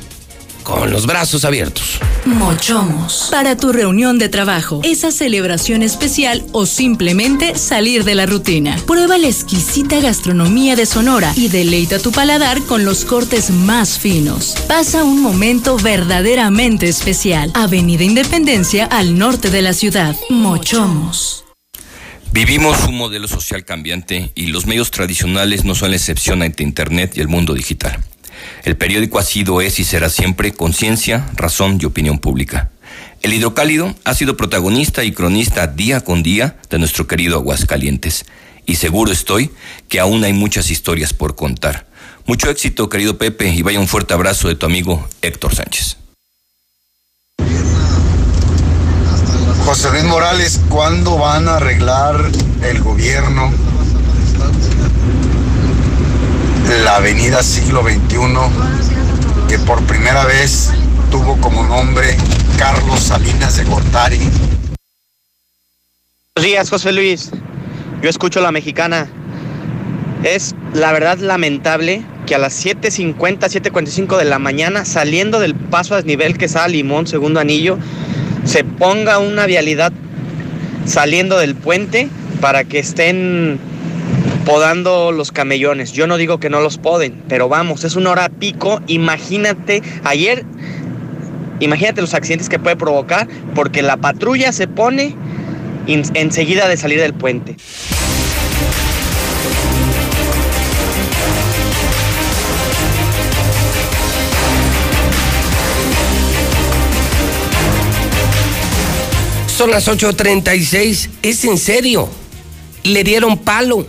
con 0.63 0.91
los 0.91 1.05
brazos 1.05 1.45
abiertos. 1.45 1.99
Mochomos. 2.25 3.29
Para 3.31 3.55
tu 3.57 3.71
reunión 3.71 4.19
de 4.19 4.29
trabajo, 4.29 4.81
esa 4.83 5.11
celebración 5.11 5.83
especial 5.83 6.43
o 6.51 6.65
simplemente 6.65 7.55
salir 7.55 8.03
de 8.03 8.15
la 8.15 8.25
rutina. 8.25 8.77
Prueba 8.85 9.17
la 9.17 9.27
exquisita 9.27 9.99
gastronomía 9.99 10.75
de 10.75 10.85
Sonora 10.85 11.33
y 11.35 11.47
deleita 11.47 11.99
tu 11.99 12.11
paladar 12.11 12.61
con 12.63 12.85
los 12.85 13.05
cortes 13.05 13.49
más 13.49 13.97
finos. 13.99 14.55
Pasa 14.67 15.03
un 15.03 15.21
momento 15.21 15.77
verdaderamente 15.77 16.87
especial. 16.87 17.51
Avenida 17.53 18.03
Independencia 18.03 18.85
al 18.85 19.17
norte 19.17 19.49
de 19.49 19.61
la 19.61 19.73
ciudad. 19.73 20.15
Mochomos. 20.29 21.45
Vivimos 22.31 22.87
un 22.87 22.95
modelo 22.95 23.27
social 23.27 23.65
cambiante 23.65 24.31
y 24.35 24.47
los 24.47 24.67
medios 24.67 24.91
tradicionales 24.91 25.65
no 25.65 25.73
son 25.73 25.89
la 25.89 25.97
excepción 25.97 26.43
ante 26.43 26.61
Internet 26.61 27.13
y 27.15 27.21
el 27.21 27.27
mundo 27.27 27.55
digital. 27.55 27.99
El 28.63 28.77
periódico 28.77 29.19
ha 29.19 29.23
sido, 29.23 29.61
es 29.61 29.79
y 29.79 29.83
será 29.83 30.09
siempre 30.09 30.53
conciencia, 30.53 31.29
razón 31.35 31.77
y 31.81 31.85
opinión 31.85 32.19
pública. 32.19 32.71
El 33.21 33.33
hidrocálido 33.33 33.95
ha 34.05 34.13
sido 34.13 34.37
protagonista 34.37 35.03
y 35.03 35.11
cronista 35.11 35.67
día 35.67 36.01
con 36.01 36.23
día 36.23 36.57
de 36.69 36.79
nuestro 36.79 37.07
querido 37.07 37.35
Aguascalientes. 37.37 38.25
Y 38.65 38.75
seguro 38.75 39.11
estoy 39.11 39.51
que 39.87 39.99
aún 39.99 40.23
hay 40.23 40.33
muchas 40.33 40.69
historias 40.69 41.13
por 41.13 41.35
contar. 41.35 41.87
Mucho 42.25 42.49
éxito, 42.49 42.89
querido 42.89 43.17
Pepe, 43.17 43.49
y 43.49 43.61
vaya 43.61 43.79
un 43.79 43.87
fuerte 43.87 44.13
abrazo 44.13 44.47
de 44.47 44.55
tu 44.55 44.65
amigo 44.65 45.07
Héctor 45.21 45.55
Sánchez. 45.55 45.97
José 49.65 49.91
Luis 49.91 50.03
Morales, 50.03 50.59
¿cuándo 50.69 51.17
van 51.17 51.47
a 51.47 51.57
arreglar 51.57 52.29
el 52.63 52.81
gobierno 52.81 53.51
la 56.77 56.97
avenida 56.97 57.41
siglo 57.41 57.81
XXI, 57.81 58.17
que 59.47 59.57
por 59.59 59.81
primera 59.83 60.23
vez 60.25 60.71
tuvo 61.09 61.35
como 61.41 61.65
nombre 61.65 62.15
Carlos 62.57 62.99
Salinas 62.99 63.57
de 63.57 63.63
Gortari. 63.63 64.19
Buenos 66.35 66.51
días, 66.51 66.69
José 66.69 66.91
Luis. 66.91 67.31
Yo 68.03 68.09
escucho 68.09 68.39
la 68.39 68.51
mexicana. 68.51 69.07
Es 70.23 70.53
la 70.73 70.91
verdad 70.91 71.17
lamentable 71.17 72.03
que 72.27 72.35
a 72.35 72.37
las 72.37 72.63
7.50, 72.63 73.15
7.45 73.17 74.17
de 74.17 74.25
la 74.25 74.37
mañana, 74.37 74.85
saliendo 74.85 75.39
del 75.39 75.55
paso 75.55 75.95
a 75.95 75.97
desnivel 75.97 76.37
que 76.37 76.45
está 76.45 76.67
Limón, 76.67 77.07
segundo 77.07 77.39
anillo, 77.39 77.79
se 78.43 78.63
ponga 78.63 79.17
una 79.17 79.47
vialidad 79.47 79.91
saliendo 80.85 81.39
del 81.39 81.55
puente 81.55 82.09
para 82.41 82.63
que 82.63 82.79
estén 82.79 83.59
podando 84.49 85.11
los 85.11 85.31
camellones. 85.31 85.91
Yo 85.91 86.07
no 86.07 86.17
digo 86.17 86.39
que 86.39 86.49
no 86.49 86.59
los 86.59 86.79
poden, 86.79 87.21
pero 87.27 87.47
vamos, 87.49 87.83
es 87.83 87.95
una 87.95 88.09
hora 88.09 88.29
pico. 88.29 88.81
Imagínate, 88.87 89.83
ayer, 90.03 90.43
imagínate 91.59 92.01
los 92.01 92.15
accidentes 92.15 92.49
que 92.49 92.57
puede 92.57 92.75
provocar 92.75 93.27
porque 93.53 93.83
la 93.83 93.97
patrulla 93.97 94.51
se 94.51 94.67
pone 94.67 95.15
enseguida 95.85 96.67
de 96.67 96.77
salir 96.77 96.99
del 96.99 97.13
puente. 97.13 97.57
Son 109.45 109.69
las 109.69 109.87
8.36. 109.87 111.09
¿Es 111.21 111.45
en 111.45 111.59
serio? 111.59 112.09
Le 112.81 113.03
dieron 113.03 113.37
palo. 113.37 113.85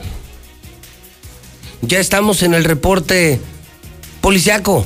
Ya 1.82 1.98
estamos 1.98 2.42
en 2.42 2.54
el 2.54 2.64
reporte 2.64 3.40
policiaco. 4.20 4.84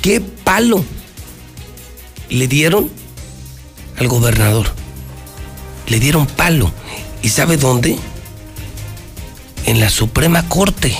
¿Qué 0.00 0.20
palo 0.20 0.84
le 2.30 2.46
dieron 2.46 2.90
al 3.98 4.08
gobernador? 4.08 4.66
Le 5.88 5.98
dieron 5.98 6.26
palo. 6.26 6.72
¿Y 7.22 7.30
sabe 7.30 7.56
dónde? 7.56 7.98
En 9.66 9.80
la 9.80 9.90
Suprema 9.90 10.48
Corte. 10.48 10.94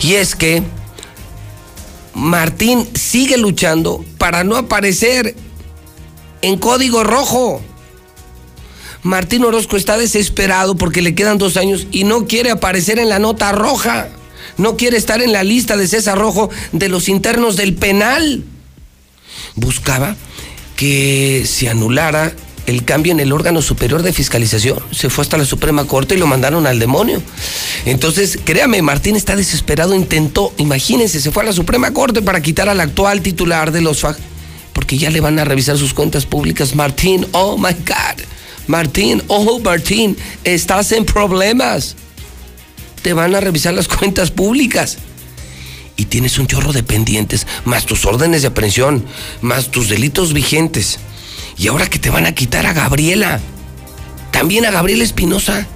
Y 0.00 0.14
es 0.14 0.34
que 0.34 0.62
Martín 2.14 2.88
sigue 2.94 3.36
luchando 3.36 4.04
para 4.18 4.44
no 4.44 4.56
aparecer 4.56 5.36
en 6.42 6.58
código 6.58 7.04
rojo. 7.04 7.60
Martín 9.04 9.44
Orozco 9.44 9.76
está 9.76 9.98
desesperado 9.98 10.76
porque 10.76 11.02
le 11.02 11.14
quedan 11.14 11.36
dos 11.36 11.58
años 11.58 11.86
y 11.92 12.04
no 12.04 12.26
quiere 12.26 12.50
aparecer 12.50 12.98
en 12.98 13.10
la 13.10 13.18
nota 13.18 13.52
roja. 13.52 14.08
No 14.56 14.78
quiere 14.78 14.96
estar 14.96 15.20
en 15.20 15.32
la 15.32 15.44
lista 15.44 15.76
de 15.76 15.86
César 15.86 16.18
Rojo 16.18 16.48
de 16.72 16.88
los 16.88 17.10
internos 17.10 17.56
del 17.56 17.74
penal. 17.74 18.44
Buscaba 19.56 20.16
que 20.76 21.44
se 21.46 21.68
anulara 21.68 22.32
el 22.66 22.86
cambio 22.86 23.12
en 23.12 23.20
el 23.20 23.32
órgano 23.32 23.60
superior 23.60 24.02
de 24.02 24.14
fiscalización. 24.14 24.78
Se 24.90 25.10
fue 25.10 25.20
hasta 25.20 25.36
la 25.36 25.44
Suprema 25.44 25.84
Corte 25.84 26.14
y 26.14 26.18
lo 26.18 26.26
mandaron 26.26 26.66
al 26.66 26.78
demonio. 26.78 27.20
Entonces, 27.84 28.38
créame, 28.42 28.80
Martín 28.80 29.16
está 29.16 29.36
desesperado, 29.36 29.94
intentó, 29.94 30.54
imagínense, 30.56 31.20
se 31.20 31.30
fue 31.30 31.42
a 31.42 31.46
la 31.46 31.52
Suprema 31.52 31.92
Corte 31.92 32.22
para 32.22 32.40
quitar 32.40 32.70
al 32.70 32.80
actual 32.80 33.20
titular 33.20 33.70
de 33.70 33.82
los 33.82 34.00
FAG, 34.00 34.16
porque 34.72 34.96
ya 34.96 35.10
le 35.10 35.20
van 35.20 35.38
a 35.38 35.44
revisar 35.44 35.76
sus 35.76 35.92
cuentas 35.92 36.24
públicas. 36.24 36.74
Martín, 36.74 37.26
oh 37.32 37.58
my 37.58 37.74
God. 37.74 38.33
Martín, 38.66 39.22
ojo 39.28 39.58
Martín, 39.60 40.16
estás 40.44 40.92
en 40.92 41.04
problemas. 41.04 41.96
Te 43.02 43.12
van 43.12 43.34
a 43.34 43.40
revisar 43.40 43.74
las 43.74 43.88
cuentas 43.98 44.30
públicas. 44.30 44.98
Y 45.96 46.06
tienes 46.06 46.38
un 46.38 46.46
chorro 46.46 46.72
de 46.72 46.82
pendientes, 46.82 47.46
más 47.64 47.86
tus 47.86 48.04
órdenes 48.04 48.42
de 48.42 48.48
aprehensión, 48.48 49.04
más 49.42 49.70
tus 49.70 49.88
delitos 49.88 50.32
vigentes. 50.32 50.98
Y 51.56 51.68
ahora 51.68 51.88
que 51.88 52.00
te 52.00 52.10
van 52.10 52.26
a 52.26 52.34
quitar 52.34 52.66
a 52.66 52.72
Gabriela, 52.72 53.40
también 54.32 54.66
a 54.66 54.72
Gabriela 54.72 55.04
Espinosa, 55.04 55.68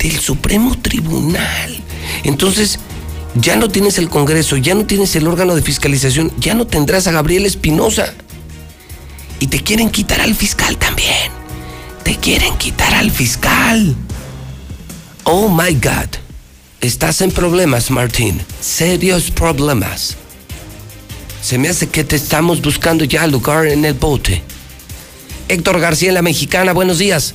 del 0.00 0.18
Supremo 0.18 0.76
Tribunal. 0.80 1.80
Entonces, 2.24 2.80
ya 3.36 3.54
no 3.54 3.68
tienes 3.68 3.98
el 3.98 4.08
Congreso, 4.08 4.56
ya 4.56 4.74
no 4.74 4.86
tienes 4.86 5.14
el 5.14 5.28
órgano 5.28 5.54
de 5.54 5.62
fiscalización, 5.62 6.32
ya 6.38 6.54
no 6.54 6.66
tendrás 6.66 7.06
a 7.06 7.12
Gabriela 7.12 7.46
Espinosa. 7.46 8.12
Y 9.38 9.46
te 9.46 9.60
quieren 9.60 9.90
quitar 9.90 10.20
al 10.20 10.34
fiscal 10.34 10.76
también. 10.78 11.35
Te 12.06 12.14
quieren 12.18 12.56
quitar 12.56 12.94
al 12.94 13.10
fiscal. 13.10 13.96
Oh 15.24 15.48
my 15.48 15.74
God. 15.74 16.08
Estás 16.80 17.20
en 17.20 17.32
problemas, 17.32 17.90
Martín. 17.90 18.40
Serios 18.60 19.32
problemas. 19.32 20.16
Se 21.42 21.58
me 21.58 21.68
hace 21.68 21.88
que 21.88 22.04
te 22.04 22.14
estamos 22.14 22.62
buscando 22.62 23.04
ya 23.04 23.26
lugar 23.26 23.66
en 23.66 23.84
el 23.84 23.94
bote. 23.94 24.40
Héctor 25.48 25.80
García, 25.80 26.12
la 26.12 26.22
mexicana, 26.22 26.72
buenos 26.72 26.98
días. 26.98 27.34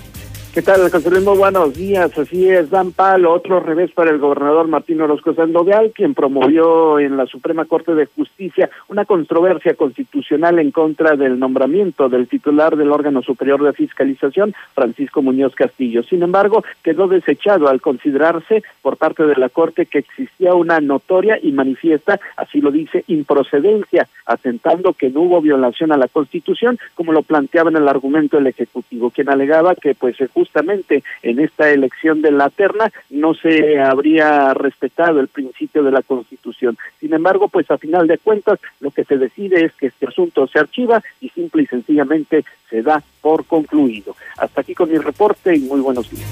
¿Qué 0.53 0.61
tal, 0.61 0.81
José 0.91 1.09
Luis? 1.09 1.23
Muy 1.23 1.37
buenos 1.37 1.73
días. 1.75 2.17
Así 2.19 2.49
es, 2.49 2.69
dan 2.69 2.91
palo, 2.91 3.31
otro 3.31 3.61
revés 3.61 3.89
para 3.93 4.11
el 4.11 4.17
gobernador 4.19 4.67
Martín 4.67 4.99
Orozco 4.99 5.33
Sandoval, 5.33 5.93
quien 5.95 6.13
promovió 6.13 6.99
en 6.99 7.15
la 7.15 7.25
Suprema 7.25 7.63
Corte 7.63 7.95
de 7.95 8.05
Justicia 8.05 8.69
una 8.89 9.05
controversia 9.05 9.75
constitucional 9.75 10.59
en 10.59 10.71
contra 10.71 11.15
del 11.15 11.39
nombramiento 11.39 12.09
del 12.09 12.27
titular 12.27 12.75
del 12.75 12.91
órgano 12.91 13.21
superior 13.21 13.63
de 13.63 13.71
fiscalización, 13.71 14.53
Francisco 14.73 15.21
Muñoz 15.21 15.55
Castillo. 15.55 16.03
Sin 16.03 16.21
embargo, 16.21 16.65
quedó 16.83 17.07
desechado 17.07 17.69
al 17.69 17.79
considerarse 17.79 18.61
por 18.81 18.97
parte 18.97 19.23
de 19.23 19.37
la 19.37 19.47
Corte 19.47 19.85
que 19.85 19.99
existía 19.99 20.53
una 20.53 20.81
notoria 20.81 21.39
y 21.41 21.53
manifiesta, 21.53 22.19
así 22.35 22.59
lo 22.59 22.71
dice, 22.71 23.05
improcedencia, 23.07 24.09
atentando 24.25 24.91
que 24.91 25.11
no 25.11 25.21
hubo 25.21 25.39
violación 25.39 25.93
a 25.93 25.97
la 25.97 26.09
Constitución, 26.09 26.77
como 26.93 27.13
lo 27.13 27.21
planteaba 27.21 27.69
en 27.69 27.77
el 27.77 27.87
argumento 27.87 28.35
del 28.35 28.47
Ejecutivo, 28.47 29.11
quien 29.11 29.29
alegaba 29.29 29.75
que 29.75 29.95
pues 29.95 30.17
se 30.17 30.27
justamente 30.41 31.03
en 31.21 31.39
esta 31.39 31.69
elección 31.69 32.23
de 32.23 32.31
la 32.31 32.49
terna 32.49 32.91
no 33.11 33.35
se 33.35 33.79
habría 33.79 34.55
respetado 34.55 35.19
el 35.19 35.27
principio 35.27 35.83
de 35.83 35.91
la 35.91 36.01
Constitución. 36.01 36.77
Sin 36.99 37.13
embargo, 37.13 37.47
pues 37.47 37.69
a 37.69 37.77
final 37.77 38.07
de 38.07 38.17
cuentas 38.17 38.59
lo 38.79 38.89
que 38.89 39.03
se 39.03 39.17
decide 39.17 39.65
es 39.65 39.73
que 39.73 39.87
este 39.87 40.07
asunto 40.07 40.47
se 40.47 40.57
archiva 40.57 41.03
y 41.19 41.29
simple 41.29 41.61
y 41.61 41.67
sencillamente 41.67 42.43
se 42.71 42.81
da 42.81 43.03
por 43.21 43.45
concluido. 43.45 44.15
Hasta 44.37 44.61
aquí 44.61 44.73
con 44.73 44.91
mi 44.91 44.97
reporte 44.97 45.55
y 45.55 45.59
muy 45.59 45.79
buenos 45.79 46.09
días. 46.09 46.27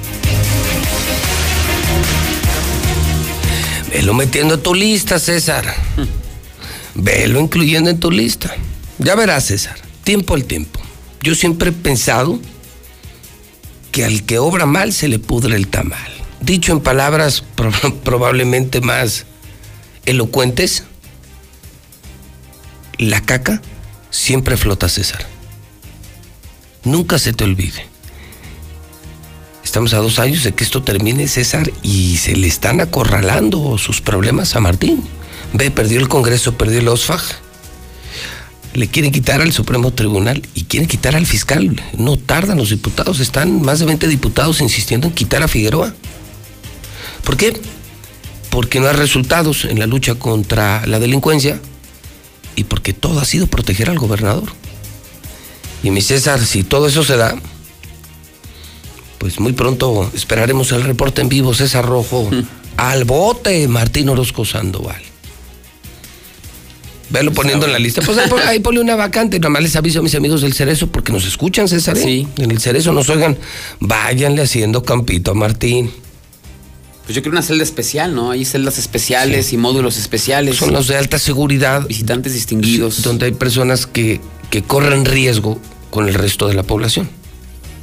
Velo 3.91 4.15
metiendo 4.15 4.55
en 4.55 4.63
tu 4.63 4.73
lista, 4.73 5.19
César. 5.19 5.65
Velo 6.95 7.39
incluyendo 7.39 7.91
en 7.91 7.99
tu 7.99 8.09
lista. 8.09 8.55
Ya 8.97 9.13
verás, 9.13 9.45
César. 9.45 9.77
Tiempo 10.03 10.33
al 10.33 10.45
tiempo. 10.45 10.79
Yo 11.21 11.35
siempre 11.35 11.69
he 11.69 11.73
pensado 11.73 12.39
que 13.91 14.05
al 14.05 14.23
que 14.23 14.39
obra 14.39 14.65
mal 14.65 14.93
se 14.93 15.07
le 15.07 15.19
pudre 15.19 15.55
el 15.55 15.67
tamal. 15.67 16.11
Dicho 16.41 16.71
en 16.71 16.79
palabras 16.79 17.43
probablemente 18.03 18.81
más 18.81 19.25
elocuentes, 20.05 20.83
la 22.97 23.21
caca 23.21 23.61
siempre 24.09 24.57
flota, 24.57 24.89
César. 24.89 25.25
Nunca 26.83 27.19
se 27.19 27.33
te 27.33 27.43
olvide. 27.43 27.87
Estamos 29.63 29.93
a 29.93 29.97
dos 29.97 30.17
años 30.19 30.43
de 30.43 30.53
que 30.53 30.63
esto 30.63 30.81
termine, 30.81 31.27
César, 31.27 31.71
y 31.83 32.17
se 32.17 32.35
le 32.35 32.47
están 32.47 32.81
acorralando 32.81 33.77
sus 33.77 34.01
problemas 34.01 34.55
a 34.55 34.59
Martín. 34.59 35.03
Ve, 35.53 35.69
perdió 35.71 35.99
el 35.99 36.07
Congreso, 36.07 36.57
perdió 36.57 36.79
el 36.79 36.87
OSFAG. 36.87 37.21
Le 38.73 38.87
quieren 38.87 39.11
quitar 39.11 39.41
al 39.41 39.51
Supremo 39.51 39.91
Tribunal 39.91 40.43
y 40.53 40.65
quieren 40.65 40.87
quitar 40.87 41.15
al 41.15 41.25
fiscal. 41.25 41.81
No 41.97 42.17
tardan 42.17 42.57
los 42.57 42.69
diputados, 42.69 43.19
están 43.19 43.61
más 43.61 43.79
de 43.79 43.85
20 43.85 44.07
diputados 44.07 44.61
insistiendo 44.61 45.07
en 45.07 45.13
quitar 45.13 45.41
a 45.43 45.47
Figueroa. 45.47 45.93
¿Por 47.23 47.35
qué? 47.35 47.59
Porque 48.49 48.79
no 48.79 48.87
hay 48.87 48.95
resultados 48.95 49.65
en 49.65 49.79
la 49.79 49.87
lucha 49.87 50.15
contra 50.15 50.85
la 50.85 50.99
delincuencia 50.99 51.59
y 52.55 52.63
porque 52.65 52.93
todo 52.93 53.19
ha 53.19 53.25
sido 53.25 53.47
proteger 53.47 53.89
al 53.89 53.99
gobernador. 53.99 54.51
Y 55.83 55.91
mi 55.91 56.01
César, 56.01 56.43
si 56.45 56.63
todo 56.63 56.87
eso 56.87 57.03
se 57.03 57.15
da, 57.15 57.35
pues 59.17 59.39
muy 59.39 59.53
pronto 59.53 60.09
esperaremos 60.13 60.71
el 60.71 60.83
reporte 60.83 61.21
en 61.21 61.29
vivo, 61.29 61.53
César 61.53 61.85
Rojo, 61.85 62.29
al 62.77 63.03
bote, 63.03 63.67
Martín 63.67 64.09
Orozco 64.09 64.45
Sandoval. 64.45 65.08
Velo 67.09 67.31
poniendo 67.33 67.65
en 67.65 67.71
la 67.71 67.79
lista. 67.79 68.01
Pues 68.03 68.17
ahí, 68.17 68.29
pon- 68.29 68.41
ahí 68.45 68.59
ponle 68.59 68.81
una 68.81 68.95
vacante. 68.95 69.39
Nomás 69.39 69.63
les 69.63 69.75
aviso 69.75 69.99
a 69.99 70.01
mis 70.03 70.13
amigos 70.15 70.41
del 70.41 70.53
Cerezo 70.53 70.87
porque 70.87 71.11
nos 71.11 71.25
escuchan, 71.25 71.67
César. 71.67 71.97
¿eh? 71.97 72.01
Sí. 72.03 72.27
En 72.37 72.51
el 72.51 72.59
Cerezo 72.59 72.93
nos 72.93 73.09
oigan. 73.09 73.37
Váyanle 73.79 74.43
haciendo 74.43 74.83
campito 74.83 75.31
a 75.31 75.33
Martín. 75.33 75.91
Pues 77.05 77.15
yo 77.15 77.21
creo 77.23 77.31
una 77.31 77.41
celda 77.41 77.63
especial, 77.63 78.13
¿no? 78.13 78.29
Hay 78.29 78.45
celdas 78.45 78.77
especiales 78.77 79.51
y 79.53 79.57
módulos 79.57 79.97
especiales. 79.97 80.57
Son 80.57 80.71
los 80.71 80.87
de 80.87 80.95
alta 80.97 81.17
seguridad. 81.17 81.87
Visitantes 81.87 82.33
distinguidos. 82.33 83.01
Donde 83.01 83.25
hay 83.25 83.31
personas 83.31 83.87
que, 83.87 84.21
que 84.51 84.61
corren 84.61 85.05
riesgo 85.05 85.59
con 85.89 86.07
el 86.07 86.13
resto 86.13 86.47
de 86.47 86.53
la 86.53 86.61
población. 86.61 87.09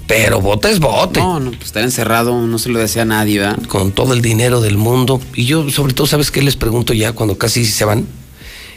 Pero 0.06 0.40
bote 0.40 0.70
es 0.70 0.78
bote. 0.78 1.18
No, 1.18 1.40
no, 1.40 1.50
pues 1.50 1.64
estar 1.64 1.82
encerrado 1.82 2.40
no 2.46 2.58
se 2.60 2.68
lo 2.68 2.78
desea 2.78 3.02
a 3.02 3.06
nadie, 3.06 3.40
¿verdad? 3.40 3.58
Con 3.66 3.90
todo 3.90 4.12
el 4.12 4.22
dinero 4.22 4.60
del 4.60 4.76
mundo. 4.76 5.20
Y 5.34 5.46
yo, 5.46 5.68
sobre 5.70 5.94
todo, 5.94 6.06
¿sabes 6.06 6.30
qué 6.30 6.40
les 6.42 6.54
pregunto 6.54 6.92
ya 6.94 7.10
cuando 7.10 7.36
casi 7.36 7.64
se 7.64 7.84
van? 7.84 8.06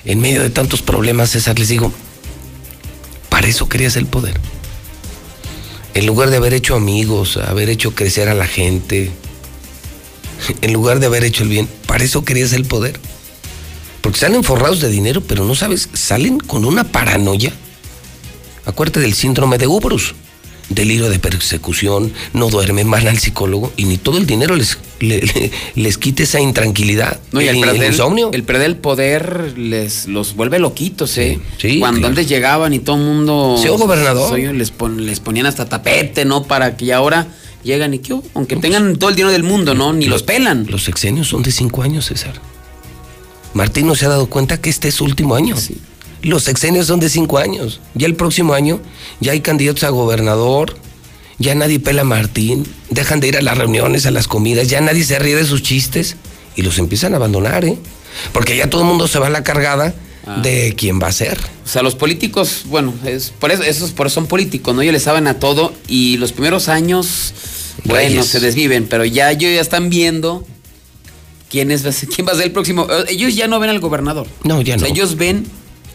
En 0.09 0.19
medio 0.21 0.41
de 0.41 0.49
tantos 0.49 0.81
problemas, 0.81 1.29
César, 1.29 1.59
les 1.59 1.67
digo, 1.67 1.93
para 3.29 3.47
eso 3.47 3.69
querías 3.69 3.95
el 3.95 4.07
poder. 4.07 4.33
En 5.93 6.07
lugar 6.07 6.31
de 6.31 6.37
haber 6.37 6.55
hecho 6.55 6.73
amigos, 6.73 7.37
haber 7.37 7.69
hecho 7.69 7.93
crecer 7.93 8.27
a 8.27 8.33
la 8.33 8.47
gente, 8.47 9.11
en 10.61 10.73
lugar 10.73 10.99
de 10.99 11.05
haber 11.05 11.23
hecho 11.25 11.43
el 11.43 11.49
bien, 11.49 11.69
para 11.85 12.03
eso 12.03 12.25
querías 12.25 12.53
el 12.53 12.65
poder. 12.65 12.99
Porque 14.01 14.17
salen 14.17 14.43
forrados 14.43 14.81
de 14.81 14.89
dinero, 14.89 15.21
pero 15.21 15.45
no 15.45 15.53
sabes, 15.53 15.89
salen 15.93 16.39
con 16.39 16.65
una 16.65 16.85
paranoia. 16.85 17.53
Acuérdate 18.65 19.01
del 19.01 19.13
síndrome 19.13 19.59
de 19.59 19.67
Ubrus. 19.67 20.15
Delirio 20.69 21.09
de 21.09 21.17
persecución, 21.17 22.13
no 22.33 22.49
duermen, 22.49 22.91
van 22.91 23.07
al 23.07 23.17
psicólogo 23.17 23.73
y 23.75 23.85
ni 23.85 23.97
todo 23.97 24.19
el 24.19 24.27
dinero 24.27 24.55
les, 24.55 24.77
le- 24.99 25.19
le- 25.21 25.51
les 25.75 25.97
quite 25.97 26.23
esa 26.23 26.39
intranquilidad. 26.39 27.19
No, 27.31 27.41
y 27.41 27.47
el, 27.47 27.55
el, 27.55 27.61
perder, 27.61 27.91
insomnio. 27.91 28.29
el 28.31 28.43
perder 28.43 28.65
el 28.67 28.75
poder 28.77 29.57
les 29.57 30.07
los 30.07 30.35
vuelve 30.35 30.59
loquitos, 30.59 31.17
¿eh? 31.17 31.39
Sí, 31.57 31.79
Cuando 31.79 32.01
claro. 32.01 32.09
antes 32.11 32.29
llegaban 32.29 32.73
y 32.73 32.79
todo 32.79 32.97
el 32.97 33.01
mundo. 33.01 33.55
Sí, 33.59 33.67
gobernador. 33.67 34.29
soy- 34.29 34.53
les, 34.53 34.69
pon- 34.69 35.05
les 35.07 35.19
ponían 35.19 35.47
hasta 35.47 35.67
tapete, 35.67 36.23
¿no? 36.23 36.43
Para 36.43 36.77
que 36.77 36.93
ahora 36.93 37.27
llegan 37.63 37.93
y 37.95 37.99
que, 37.99 38.15
aunque 38.35 38.55
tengan 38.57 38.95
todo 38.97 39.09
el 39.09 39.15
dinero 39.15 39.31
del 39.31 39.43
mundo, 39.43 39.73
¿no? 39.73 39.91
Ni 39.91 40.05
los 40.05 40.21
pelan. 40.21 40.67
Los 40.69 40.83
sexenios 40.83 41.27
son 41.29 41.41
de 41.41 41.51
cinco 41.51 41.81
años, 41.81 42.05
César. 42.05 42.33
Martín 43.55 43.87
no 43.87 43.95
se 43.95 44.05
ha 44.05 44.09
dado 44.09 44.27
cuenta 44.27 44.61
que 44.61 44.69
este 44.69 44.89
es 44.89 44.93
su 44.95 45.03
último 45.03 45.33
año. 45.33 45.55
Los 46.21 46.43
sexenios 46.43 46.87
son 46.87 46.99
de 46.99 47.09
cinco 47.09 47.37
años. 47.37 47.79
Ya 47.95 48.07
el 48.07 48.15
próximo 48.15 48.53
año 48.53 48.79
ya 49.19 49.31
hay 49.31 49.41
candidatos 49.41 49.83
a 49.83 49.89
gobernador. 49.89 50.75
Ya 51.37 51.55
nadie 51.55 51.79
pela 51.79 52.01
a 52.01 52.05
Martín. 52.05 52.65
Dejan 52.89 53.19
de 53.21 53.29
ir 53.29 53.37
a 53.37 53.41
las 53.41 53.57
reuniones, 53.57 54.05
a 54.05 54.11
las 54.11 54.27
comidas. 54.27 54.67
Ya 54.67 54.81
nadie 54.81 55.03
se 55.05 55.17
ríe 55.19 55.35
de 55.35 55.45
sus 55.45 55.63
chistes. 55.63 56.17
Y 56.55 56.61
los 56.63 56.77
empiezan 56.77 57.13
a 57.13 57.17
abandonar, 57.17 57.63
¿eh? 57.63 57.77
Porque 58.33 58.57
ya 58.57 58.69
todo 58.69 58.81
el 58.81 58.87
mundo 58.87 59.07
se 59.07 59.19
va 59.19 59.27
a 59.27 59.29
la 59.29 59.43
cargada 59.43 59.93
Ah. 60.27 60.41
de 60.43 60.75
quién 60.77 60.99
va 61.01 61.07
a 61.07 61.11
ser. 61.13 61.39
O 61.63 61.67
sea, 61.67 61.81
los 61.81 61.95
políticos, 61.95 62.63
bueno, 62.65 62.93
es, 63.05 63.31
por 63.39 63.51
eso, 63.51 63.63
esos 63.63 63.91
por 63.91 64.07
eso 64.07 64.15
son 64.15 64.27
políticos, 64.27 64.75
¿no? 64.75 64.81
Ellos 64.81 64.91
les 64.93 65.01
saben 65.03 65.27
a 65.27 65.39
todo 65.39 65.73
y 65.87 66.17
los 66.17 66.33
primeros 66.33 66.67
años, 66.67 67.33
bueno, 67.85 68.21
se 68.23 68.41
desviven, 68.41 68.85
pero 68.87 69.05
ya 69.05 69.31
ellos 69.31 69.55
ya 69.55 69.61
están 69.61 69.89
viendo 69.89 70.45
quién, 71.49 71.71
es, 71.71 71.83
quién 72.15 72.27
va 72.27 72.33
a 72.33 72.35
ser 72.35 72.45
el 72.47 72.51
próximo. 72.51 72.85
eh, 72.91 73.05
Ellos 73.09 73.33
ya 73.35 73.47
no 73.47 73.59
ven 73.59 73.69
al 73.69 73.79
gobernador. 73.79 74.27
No, 74.43 74.61
ya 74.61 74.75
O 74.75 74.79
sea, 74.79 74.87
no. 74.89 74.93
ellos 74.93 75.15
ven 75.15 75.45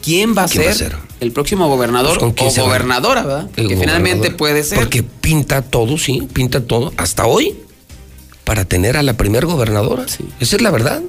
quién 0.04 0.34
va 0.36 0.44
a, 0.44 0.48
¿Quién 0.48 0.74
ser, 0.74 0.92
va 0.92 0.98
a 0.98 1.00
ser? 1.00 1.08
el 1.20 1.32
próximo 1.32 1.68
gobernador 1.68 2.18
Pues, 2.18 2.18
¿con 2.18 2.32
quién 2.32 2.60
o 2.60 2.66
gobernadora, 2.66 3.22
¿verdad? 3.22 3.48
El 3.56 3.68
Que 3.68 3.76
finalmente 3.76 4.30
puede 4.30 4.62
ser. 4.62 4.78
Porque 4.78 5.02
pinta 5.02 5.62
todo, 5.62 5.96
sí, 5.96 6.28
pinta 6.32 6.60
todo, 6.60 6.92
hasta 6.96 7.26
hoy, 7.26 7.56
para 8.44 8.64
tener 8.64 8.96
a 8.96 9.02
la 9.02 9.16
primer 9.16 9.46
gobernadora. 9.46 10.04
Esa 10.04 10.56
es 10.56 10.62
la 10.62 10.70
verdad. 10.70 11.02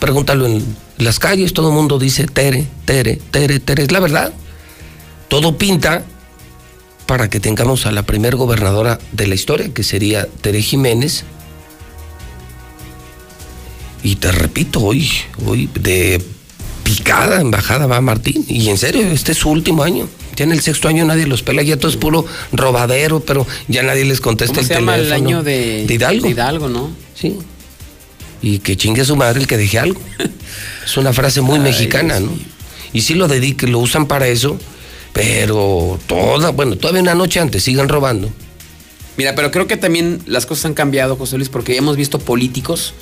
Pregúntalo 0.00 0.46
en 0.46 0.64
las 0.98 1.18
calles, 1.18 1.52
todo 1.54 1.68
el 1.68 1.74
mundo 1.74 1.98
dice 1.98 2.26
Tere, 2.26 2.66
Tere, 2.84 3.20
Tere, 3.30 3.60
Tere, 3.60 3.84
es 3.84 3.92
la 3.92 4.00
verdad. 4.00 4.32
Todo 5.28 5.56
pinta 5.56 6.02
para 7.06 7.30
que 7.30 7.38
tengamos 7.38 7.86
a 7.86 7.92
la 7.92 8.02
primer 8.02 8.34
gobernadora 8.36 8.98
de 9.12 9.26
la 9.28 9.34
historia, 9.34 9.72
que 9.72 9.84
sería 9.84 10.26
Tere 10.40 10.60
Jiménez. 10.60 11.24
Y 14.02 14.16
te 14.16 14.32
repito, 14.32 14.80
hoy, 14.80 15.08
hoy 15.46 15.70
de 15.74 16.20
picada 16.84 17.40
en 17.40 17.50
bajada 17.50 17.86
va 17.86 18.00
Martín. 18.00 18.44
Y 18.48 18.68
en 18.68 18.78
serio, 18.78 19.02
este 19.08 19.32
es 19.32 19.38
su 19.38 19.50
último 19.50 19.82
año. 19.82 20.08
Ya 20.36 20.44
en 20.44 20.52
el 20.52 20.60
sexto 20.60 20.88
año 20.88 21.04
nadie 21.04 21.26
los 21.26 21.42
pela, 21.42 21.62
ya 21.62 21.76
todo 21.76 21.90
es 21.90 21.96
puro 21.96 22.24
robadero, 22.52 23.20
pero 23.20 23.46
ya 23.68 23.82
nadie 23.82 24.04
les 24.04 24.20
contesta 24.20 24.54
¿Cómo 24.54 24.60
el 24.62 24.66
se 24.68 24.74
llama 24.74 24.96
el 24.96 25.02
teléfono. 25.04 25.28
año 25.28 25.42
de, 25.42 25.86
de 25.86 25.94
Hidalgo. 25.94 26.24
de 26.26 26.30
Hidalgo, 26.30 26.68
¿no? 26.68 26.90
Sí. 27.14 27.36
Y 28.42 28.58
que 28.58 28.76
chingue 28.76 29.02
a 29.02 29.04
su 29.04 29.16
madre 29.16 29.40
el 29.40 29.46
que 29.46 29.56
deje 29.56 29.78
algo. 29.78 30.00
Es 30.84 30.96
una 30.98 31.12
frase 31.14 31.40
muy 31.40 31.58
mexicana, 31.58 32.20
¿no? 32.20 32.30
Y 32.92 33.00
sí 33.00 33.14
lo 33.14 33.26
dedique, 33.26 33.66
lo 33.66 33.78
usan 33.78 34.06
para 34.06 34.28
eso, 34.28 34.58
pero 35.14 35.98
toda, 36.06 36.50
bueno, 36.50 36.76
todavía 36.76 37.00
una 37.02 37.14
noche 37.14 37.40
antes 37.40 37.62
sigan 37.64 37.88
robando. 37.88 38.30
Mira, 39.16 39.34
pero 39.34 39.50
creo 39.50 39.66
que 39.66 39.76
también 39.76 40.20
las 40.26 40.44
cosas 40.44 40.66
han 40.66 40.74
cambiado, 40.74 41.16
José 41.16 41.36
Luis, 41.38 41.48
porque 41.48 41.76
hemos 41.76 41.96
visto 41.96 42.18
políticos 42.18 42.92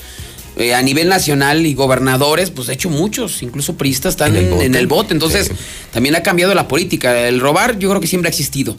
eh, 0.57 0.75
a 0.75 0.83
nivel 0.83 1.09
nacional 1.09 1.65
y 1.67 1.75
gobernadores, 1.75 2.51
pues 2.51 2.69
de 2.69 2.75
hecho 2.75 2.91
muchos, 2.91 3.43
incluso 3.43 3.75
priistas 3.77 4.13
están 4.15 4.37
en 4.37 4.53
En 4.61 4.75
el 4.75 4.87
bote. 4.87 5.15
Entonces, 5.15 5.51
también 5.93 6.15
ha 6.17 6.23
cambiado 6.23 6.55
la 6.55 6.69
política. 6.69 7.27
El 7.29 7.41
robar 7.41 7.79
yo 7.79 7.89
creo 7.89 8.01
que 8.01 8.07
siempre 8.07 8.29
ha 8.29 8.31
existido. 8.31 8.77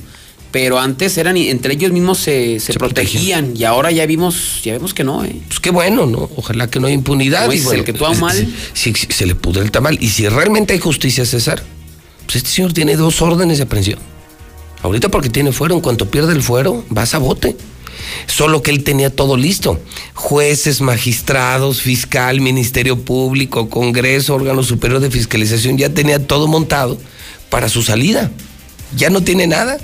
Pero 0.51 0.77
antes 0.79 1.17
eran, 1.17 1.35
entre 1.35 1.73
ellos 1.73 1.91
mismos 1.91 2.19
se, 2.19 2.59
se 2.59 2.73
protegían 2.75 3.53
y 3.57 3.63
ahora 3.63 3.89
ya 3.91 4.05
vimos, 4.05 4.59
ya 4.63 4.73
vemos 4.73 4.93
que 4.93 5.03
no, 5.03 5.25
¿eh? 5.25 5.35
Pues 5.47 5.59
qué 5.59 5.71
bueno, 5.71 6.05
¿no? 6.05 6.29
Ojalá 6.35 6.69
que 6.69 6.79
no 6.79 6.85
haya 6.85 6.93
impunidad. 6.93 7.51
Y 7.51 7.59
bueno, 7.61 7.79
el 7.79 7.83
que 7.85 7.93
tú 7.93 8.05
mal. 8.19 8.47
Si, 8.73 8.93
si- 8.93 9.07
se 9.11 9.25
le 9.25 9.33
pudre 9.33 9.63
el 9.63 9.71
tamal. 9.71 9.97
Y 9.99 10.09
si 10.09 10.27
realmente 10.29 10.73
hay 10.73 10.79
justicia, 10.79 11.25
César, 11.25 11.63
pues 12.27 12.35
este 12.35 12.49
señor 12.51 12.71
tiene 12.71 12.95
dos 12.95 13.19
órdenes 13.23 13.57
de 13.57 13.63
aprehensión. 13.63 13.97
Ahorita 14.83 15.09
porque 15.09 15.29
tiene 15.29 15.51
fuero, 15.53 15.73
en 15.73 15.81
cuanto 15.81 16.11
pierde 16.11 16.33
el 16.33 16.43
fuero, 16.43 16.85
vas 16.89 17.15
a 17.15 17.17
bote. 17.17 17.55
Solo 18.25 18.61
que 18.61 18.71
él 18.71 18.84
tenía 18.84 19.09
todo 19.09 19.38
listo. 19.38 19.80
Jueces, 20.13 20.81
magistrados, 20.81 21.81
fiscal, 21.81 22.41
Ministerio 22.41 22.99
Público, 22.99 23.69
Congreso, 23.69 24.35
órgano 24.35 24.63
superior 24.63 24.99
de 24.99 25.11
fiscalización, 25.11 25.77
ya 25.77 25.89
tenía 25.89 26.25
todo 26.25 26.47
montado 26.47 26.97
para 27.49 27.69
su 27.69 27.84
salida. 27.84 28.31
Ya 28.95 29.09
no 29.09 29.21
tiene 29.21 29.47
nada. 29.47 29.77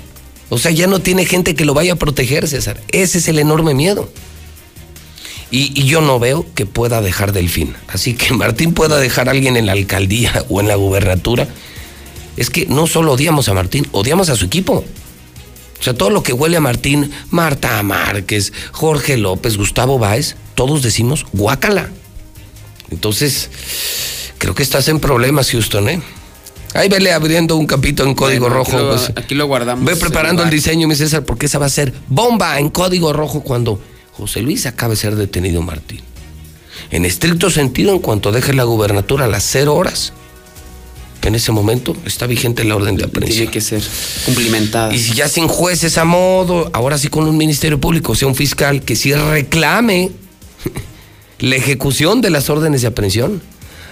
O 0.48 0.58
sea, 0.58 0.72
ya 0.72 0.86
no 0.86 0.98
tiene 0.98 1.24
gente 1.24 1.54
que 1.54 1.64
lo 1.64 1.74
vaya 1.74 1.92
a 1.92 1.96
proteger, 1.96 2.48
César. 2.48 2.80
Ese 2.90 3.18
es 3.18 3.28
el 3.28 3.38
enorme 3.38 3.74
miedo. 3.74 4.10
Y, 5.50 5.84
yo 5.84 6.00
no 6.00 6.18
veo 6.18 6.46
que 6.54 6.66
pueda 6.66 7.00
dejar 7.00 7.32
Delfín. 7.32 7.74
Así 7.88 8.14
que 8.14 8.34
Martín 8.34 8.72
pueda 8.72 8.98
dejar 8.98 9.28
a 9.28 9.32
alguien 9.32 9.56
en 9.56 9.66
la 9.66 9.72
alcaldía 9.72 10.44
o 10.48 10.60
en 10.60 10.68
la 10.68 10.76
gubernatura. 10.76 11.48
Es 12.36 12.50
que 12.50 12.66
no 12.66 12.86
solo 12.86 13.12
odiamos 13.12 13.48
a 13.48 13.54
Martín, 13.54 13.86
odiamos 13.92 14.30
a 14.30 14.36
su 14.36 14.46
equipo. 14.46 14.84
O 15.80 15.82
sea, 15.82 15.94
todo 15.94 16.10
lo 16.10 16.22
que 16.22 16.34
huele 16.34 16.58
a 16.58 16.60
Martín, 16.60 17.10
Marta 17.30 17.82
Márquez, 17.82 18.52
Jorge 18.70 19.16
López, 19.16 19.56
Gustavo 19.56 19.98
Báez, 19.98 20.36
todos 20.54 20.82
decimos 20.82 21.24
guácala. 21.32 21.88
Entonces, 22.90 23.50
creo 24.36 24.54
que 24.54 24.62
estás 24.62 24.88
en 24.88 25.00
problemas, 25.00 25.50
Houston, 25.50 25.88
¿eh? 25.88 26.02
Ahí 26.74 26.88
vele 26.88 27.12
abriendo 27.12 27.56
un 27.56 27.66
capito 27.66 28.04
en 28.04 28.14
código 28.14 28.48
Bueno, 28.48 28.56
rojo. 28.56 28.76
Aquí 28.76 28.84
lo, 28.84 28.90
pues. 28.90 29.12
aquí 29.16 29.34
lo 29.34 29.46
guardamos. 29.46 29.84
Ve 29.84 29.96
preparando 29.96 30.42
el 30.42 30.48
lugar. 30.48 30.54
diseño, 30.54 30.86
mi 30.86 30.94
César, 30.94 31.24
porque 31.24 31.46
esa 31.46 31.58
va 31.58 31.66
a 31.66 31.70
ser 31.70 31.92
bomba 32.08 32.58
en 32.58 32.68
código 32.68 33.12
rojo 33.12 33.40
cuando 33.40 33.80
José 34.12 34.42
Luis 34.42 34.66
acabe 34.66 34.94
de 34.94 35.00
ser 35.00 35.16
detenido 35.16 35.62
Martín. 35.62 36.00
En 36.90 37.04
estricto 37.04 37.50
sentido, 37.50 37.92
en 37.92 38.00
cuanto 38.00 38.32
deje 38.32 38.52
la 38.52 38.64
gubernatura 38.64 39.24
a 39.24 39.28
las 39.28 39.44
cero 39.44 39.74
horas, 39.74 40.12
en 41.28 41.34
ese 41.34 41.52
momento 41.52 41.96
está 42.04 42.26
vigente 42.26 42.64
la 42.64 42.76
orden 42.76 42.96
de 42.96 43.04
aprehensión. 43.04 43.50
Tiene 43.50 43.52
que 43.52 43.60
ser 43.60 43.82
cumplimentada. 44.24 44.94
Y 44.94 44.98
si 44.98 45.14
ya 45.14 45.28
sin 45.28 45.48
jueces 45.48 45.98
a 45.98 46.04
modo, 46.04 46.70
ahora 46.72 46.98
sí 46.98 47.08
con 47.08 47.28
un 47.28 47.36
ministerio 47.36 47.80
público, 47.80 48.12
o 48.12 48.14
sea, 48.14 48.28
un 48.28 48.34
fiscal 48.34 48.82
que 48.82 48.96
sí 48.96 49.12
reclame 49.14 50.10
la 51.38 51.56
ejecución 51.56 52.20
de 52.20 52.30
las 52.30 52.48
órdenes 52.50 52.82
de 52.82 52.88
aprehensión 52.88 53.42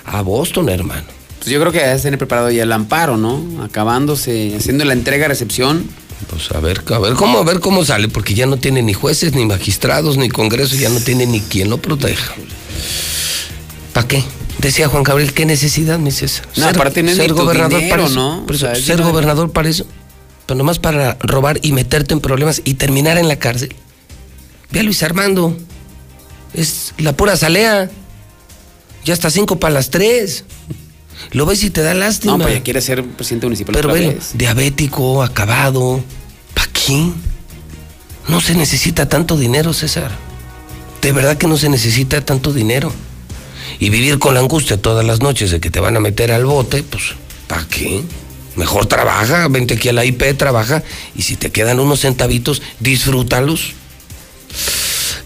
a 0.04 0.22
Boston, 0.22 0.68
hermano. 0.68 1.04
Pues 1.38 1.50
yo 1.50 1.60
creo 1.60 1.72
que 1.72 1.78
debe 1.78 2.00
tener 2.00 2.18
preparado 2.18 2.50
ya 2.50 2.64
el 2.64 2.72
amparo, 2.72 3.16
¿no? 3.16 3.62
Acabándose, 3.62 4.54
haciendo 4.56 4.84
la 4.84 4.92
entrega-recepción. 4.92 5.84
Pues 6.28 6.50
a 6.50 6.60
ver, 6.60 6.82
a 6.92 6.98
ver 6.98 7.14
cómo, 7.14 7.38
a 7.38 7.44
ver 7.44 7.60
cómo 7.60 7.84
sale, 7.84 8.08
porque 8.08 8.34
ya 8.34 8.46
no 8.46 8.56
tiene 8.56 8.82
ni 8.82 8.92
jueces, 8.92 9.34
ni 9.34 9.46
magistrados, 9.46 10.16
ni 10.16 10.28
congreso, 10.28 10.74
ya 10.74 10.88
no 10.88 10.98
tiene 11.00 11.26
ni 11.26 11.40
quien 11.40 11.70
lo 11.70 11.78
proteja. 11.78 12.34
¿Para 13.92 14.08
qué? 14.08 14.24
Decía 14.58 14.88
Juan 14.88 15.04
Gabriel, 15.04 15.32
¿qué 15.34 15.46
necesidad, 15.46 15.98
mi 15.98 16.10
César? 16.10 16.48
No, 16.56 16.66
aparte 16.66 17.02
no 17.02 17.12
tu 17.12 17.16
dinero, 17.22 17.88
para 17.92 18.04
eso. 18.04 18.14
¿no? 18.14 18.44
Por 18.46 18.56
eso, 18.56 18.66
O 18.66 18.68
sea, 18.70 18.72
es 18.78 18.84
ser 18.84 18.96
dinero. 18.96 19.10
gobernador 19.12 19.52
para 19.52 19.68
eso. 19.68 19.86
Pero 20.46 20.58
nomás 20.58 20.78
para 20.78 21.16
robar 21.20 21.60
y 21.62 21.72
meterte 21.72 22.14
en 22.14 22.20
problemas 22.20 22.62
y 22.64 22.74
terminar 22.74 23.18
en 23.18 23.28
la 23.28 23.36
cárcel. 23.36 23.74
Ve 24.70 24.80
a 24.80 24.82
Luis 24.82 25.02
Armando. 25.02 25.56
Es 26.54 26.94
la 26.98 27.12
pura 27.16 27.36
salea. 27.36 27.90
Ya 29.04 29.14
hasta 29.14 29.30
cinco 29.30 29.60
para 29.60 29.74
las 29.74 29.90
tres. 29.90 30.44
Lo 31.32 31.46
ves 31.46 31.62
y 31.62 31.70
te 31.70 31.82
da 31.82 31.94
lástima. 31.94 32.36
No, 32.38 32.48
ya 32.48 32.62
quiere 32.62 32.80
ser 32.80 33.04
presidente 33.04 33.46
municipal 33.46 33.74
Pero 33.74 33.88
otra 33.90 34.00
bueno, 34.00 34.14
vez. 34.18 34.30
diabético, 34.34 35.22
acabado. 35.22 36.02
¿Para 36.54 36.70
qué? 36.72 37.10
No 38.28 38.40
se 38.40 38.54
necesita 38.54 39.08
tanto 39.08 39.36
dinero, 39.36 39.72
César. 39.72 40.10
De 41.02 41.12
verdad 41.12 41.36
que 41.36 41.46
no 41.46 41.56
se 41.56 41.68
necesita 41.68 42.20
tanto 42.24 42.52
dinero. 42.52 42.92
Y 43.80 43.90
vivir 43.90 44.18
con 44.18 44.34
la 44.34 44.40
angustia 44.40 44.80
todas 44.80 45.04
las 45.04 45.20
noches 45.20 45.50
de 45.50 45.60
que 45.60 45.70
te 45.70 45.80
van 45.80 45.96
a 45.96 46.00
meter 46.00 46.32
al 46.32 46.44
bote, 46.44 46.82
pues, 46.82 47.14
¿para 47.46 47.66
qué? 47.68 48.02
Mejor 48.56 48.86
trabaja, 48.86 49.46
vente 49.48 49.74
aquí 49.74 49.88
a 49.88 49.92
la 49.92 50.04
IP, 50.04 50.36
trabaja, 50.36 50.82
y 51.14 51.22
si 51.22 51.36
te 51.36 51.50
quedan 51.50 51.78
unos 51.78 52.00
centavitos, 52.00 52.60
disfrútalos. 52.80 53.74